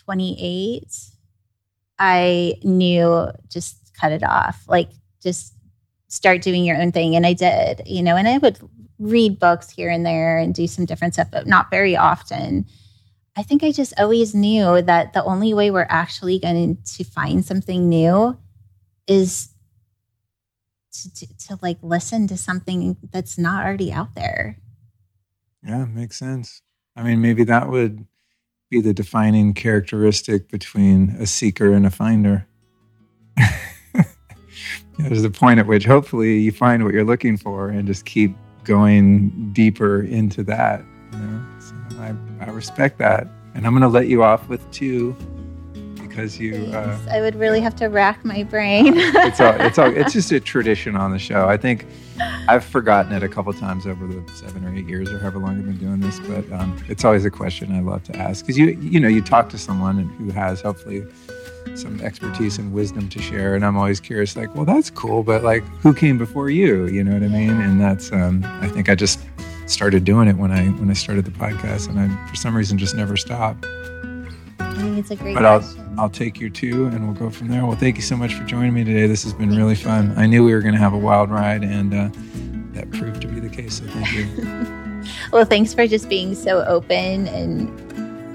28. 0.04 0.84
I 2.00 2.54
knew 2.64 3.28
just 3.48 3.76
cut 4.00 4.10
it 4.10 4.24
off. 4.24 4.64
Like 4.66 4.90
just 5.22 5.55
start 6.09 6.42
doing 6.42 6.64
your 6.64 6.76
own 6.76 6.92
thing. 6.92 7.14
And 7.16 7.26
I 7.26 7.32
did, 7.32 7.82
you 7.86 8.02
know, 8.02 8.16
and 8.16 8.28
I 8.28 8.38
would 8.38 8.59
read 8.98 9.38
books 9.38 9.70
here 9.70 9.88
and 9.88 10.05
there 10.05 10.38
and 10.38 10.55
do 10.55 10.66
some 10.66 10.84
different 10.84 11.14
stuff, 11.14 11.28
but 11.30 11.47
not 11.47 11.70
very 11.70 11.97
often. 11.97 12.66
I 13.36 13.42
think 13.42 13.62
I 13.62 13.72
just 13.72 13.94
always 13.98 14.34
knew 14.34 14.82
that 14.82 15.12
the 15.12 15.24
only 15.24 15.55
way 15.55 15.70
we're 15.70 15.86
actually 15.88 16.38
going 16.38 16.78
to 16.97 17.05
find 17.05 17.44
something 17.44 17.88
new 17.88 18.36
is 19.06 19.48
to, 20.92 21.14
to, 21.14 21.38
to, 21.47 21.59
like 21.62 21.78
listen 21.82 22.26
to 22.26 22.36
something 22.36 22.97
that's 23.12 23.38
not 23.38 23.64
already 23.64 23.92
out 23.92 24.14
there. 24.14 24.59
Yeah, 25.64 25.84
makes 25.84 26.18
sense. 26.18 26.62
I 26.97 27.02
mean, 27.02 27.20
maybe 27.20 27.44
that 27.44 27.70
would 27.70 28.06
be 28.68 28.80
the 28.80 28.92
defining 28.92 29.55
characteristic 29.55 30.48
between 30.48 31.10
a 31.18 31.26
seeker 31.26 31.72
and 31.72 31.86
a 31.86 31.90
finder. 31.90 32.47
there's 35.09 35.24
a 35.24 35.31
point 35.31 35.60
at 35.60 35.66
which 35.66 35.85
hopefully 35.85 36.39
you 36.39 36.52
find 36.52 36.85
what 36.85 36.94
you're 36.94 37.05
looking 37.05 37.36
for 37.36 37.68
and 37.68 37.86
just 37.86 38.05
keep 38.05 38.36
going 38.64 39.52
deeper 39.52 40.02
into 40.02 40.43
that. 40.44 40.85
You 41.12 41.18
know? 41.18 41.47
so 41.59 41.74
I, 41.98 42.14
I 42.40 42.51
respect 42.51 42.98
that. 42.98 43.27
And 43.55 43.66
I'm 43.66 43.72
going 43.72 43.82
to 43.82 43.89
let 43.89 44.06
you 44.06 44.22
off 44.22 44.48
with 44.48 44.68
two 44.70 45.16
because 46.10 46.39
you. 46.39 46.66
Uh, 46.72 46.98
I 47.10 47.20
would 47.20 47.36
really 47.36 47.60
have 47.60 47.74
to 47.77 47.86
rack 47.86 48.24
my 48.24 48.43
brain. 48.43 48.94
it's 48.97 49.40
all, 49.40 49.55
it's 49.60 49.78
all, 49.78 49.97
it's 49.97 50.12
just 50.18 50.32
a 50.32 50.40
tradition 50.40 50.97
on 50.97 51.12
the 51.12 51.18
show. 51.18 51.48
I 51.48 51.56
think 51.56 51.86
I've 52.48 52.64
forgotten 52.64 53.12
it 53.12 53.22
a 53.22 53.28
couple 53.28 53.52
times 53.52 53.86
over 53.86 54.06
the 54.06 54.31
seven 54.35 54.64
or 54.64 54.74
eight 54.74 54.86
years 54.86 55.10
or 55.10 55.18
however 55.18 55.39
long 55.39 55.59
I've 55.59 55.66
been 55.66 55.78
doing 55.78 56.01
this, 56.01 56.20
but 56.20 56.51
um, 56.52 56.82
it's 56.89 57.05
always 57.05 57.24
a 57.24 57.31
question 57.31 57.74
I 57.74 57.81
love 57.81 58.05
to 58.05 58.16
ask 58.16 58.44
because 58.44 58.59
you 58.59 58.68
you 58.81 59.01
know 59.01 59.09
you 59.09 59.22
talk 59.22 59.48
to 59.51 59.59
someone 59.59 60.09
who 60.10 60.31
has 60.31 60.60
hopefully 60.60 61.05
some 61.74 62.00
expertise 62.00 62.58
and 62.58 62.72
wisdom 62.72 63.08
to 63.08 63.20
share, 63.20 63.54
and 63.54 63.64
I'm 63.64 63.76
always 63.76 64.00
curious, 64.00 64.36
like, 64.36 64.54
well, 64.54 64.64
that's 64.64 64.90
cool, 64.90 65.22
but 65.22 65.42
like, 65.42 65.62
who 65.82 65.94
came 65.94 66.18
before 66.18 66.50
you? 66.50 66.86
You 66.86 67.04
know 67.04 67.12
what 67.12 67.22
I 67.22 67.28
mean? 67.28 67.60
And 67.60 67.80
that's 67.80 68.12
um, 68.12 68.44
I 68.44 68.68
think 68.68 68.88
I 68.88 68.94
just 68.94 69.20
started 69.66 70.04
doing 70.04 70.28
it 70.28 70.36
when 70.36 70.50
I 70.50 70.66
when 70.68 70.90
I 70.90 70.94
started 70.94 71.24
the 71.24 71.30
podcast, 71.30 71.88
and 71.88 71.98
I 71.98 72.26
for 72.28 72.36
some 72.36 72.56
reason 72.56 72.78
just 72.78 72.94
never 72.94 73.16
stopped. 73.16 73.66
I 74.58 74.74
think 74.74 74.98
it's 74.98 75.10
a 75.10 75.16
great 75.16 75.34
but 75.34 75.42
question. 75.42 75.94
I'll 75.98 76.04
I'll 76.04 76.10
take 76.10 76.40
your 76.40 76.50
two, 76.50 76.86
and 76.86 77.04
we'll 77.06 77.16
go 77.16 77.30
from 77.30 77.48
there. 77.48 77.64
Well, 77.64 77.76
thank 77.76 77.96
you 77.96 78.02
so 78.02 78.16
much 78.16 78.34
for 78.34 78.44
joining 78.44 78.74
me 78.74 78.84
today. 78.84 79.06
This 79.06 79.22
has 79.24 79.32
been 79.32 79.54
really 79.56 79.74
fun. 79.74 80.14
I 80.16 80.26
knew 80.26 80.44
we 80.44 80.54
were 80.54 80.62
going 80.62 80.74
to 80.74 80.80
have 80.80 80.94
a 80.94 80.98
wild 80.98 81.30
ride, 81.30 81.62
and 81.62 81.94
uh, 81.94 82.08
that 82.72 82.90
proved 82.92 83.20
to 83.22 83.28
be 83.28 83.40
the 83.40 83.48
case. 83.48 83.78
So 83.78 83.86
thank 83.86 84.12
you. 84.12 85.04
well, 85.32 85.44
thanks 85.44 85.74
for 85.74 85.86
just 85.86 86.08
being 86.08 86.34
so 86.34 86.64
open 86.64 87.28
and 87.28 87.68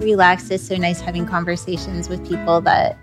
relaxed. 0.02 0.52
It's 0.52 0.68
so 0.68 0.76
nice 0.76 1.00
having 1.00 1.26
conversations 1.26 2.10
with 2.10 2.28
people 2.28 2.62
that 2.62 2.98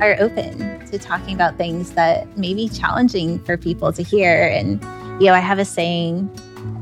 are 0.00 0.16
open 0.20 0.84
to 0.86 0.98
talking 0.98 1.34
about 1.34 1.56
things 1.56 1.92
that 1.92 2.36
may 2.36 2.54
be 2.54 2.68
challenging 2.68 3.38
for 3.44 3.56
people 3.56 3.92
to 3.92 4.02
hear. 4.02 4.48
And 4.48 4.82
you 5.20 5.26
know, 5.28 5.34
I 5.34 5.40
have 5.40 5.58
a 5.58 5.64
saying 5.64 6.26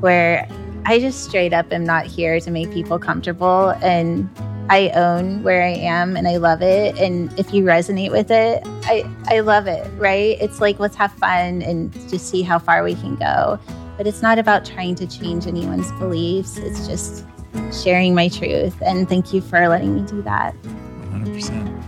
where 0.00 0.48
I 0.86 0.98
just 0.98 1.24
straight 1.24 1.52
up 1.52 1.72
am 1.72 1.84
not 1.84 2.06
here 2.06 2.40
to 2.40 2.50
make 2.50 2.70
people 2.72 2.98
comfortable 2.98 3.70
and 3.82 4.28
I 4.68 4.90
own 4.90 5.42
where 5.42 5.62
I 5.62 5.72
am 5.72 6.16
and 6.16 6.26
I 6.26 6.38
love 6.38 6.62
it. 6.62 6.98
And 6.98 7.32
if 7.38 7.52
you 7.52 7.64
resonate 7.64 8.10
with 8.10 8.30
it, 8.30 8.62
I, 8.84 9.08
I 9.26 9.40
love 9.40 9.66
it, 9.66 9.86
right? 9.98 10.36
It's 10.40 10.60
like 10.60 10.78
let's 10.78 10.96
have 10.96 11.12
fun 11.12 11.62
and 11.62 11.92
just 12.08 12.28
see 12.28 12.42
how 12.42 12.58
far 12.58 12.82
we 12.82 12.94
can 12.94 13.16
go. 13.16 13.58
But 13.96 14.06
it's 14.06 14.22
not 14.22 14.38
about 14.38 14.64
trying 14.64 14.94
to 14.96 15.06
change 15.06 15.46
anyone's 15.46 15.90
beliefs. 15.92 16.56
It's 16.56 16.86
just 16.88 17.24
sharing 17.72 18.14
my 18.14 18.28
truth. 18.28 18.74
And 18.82 19.08
thank 19.08 19.32
you 19.32 19.40
for 19.40 19.68
letting 19.68 19.94
me 19.94 20.02
do 20.02 20.22
that. 20.22 20.54
100%. 20.62 21.83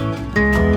Bye. 0.00 0.69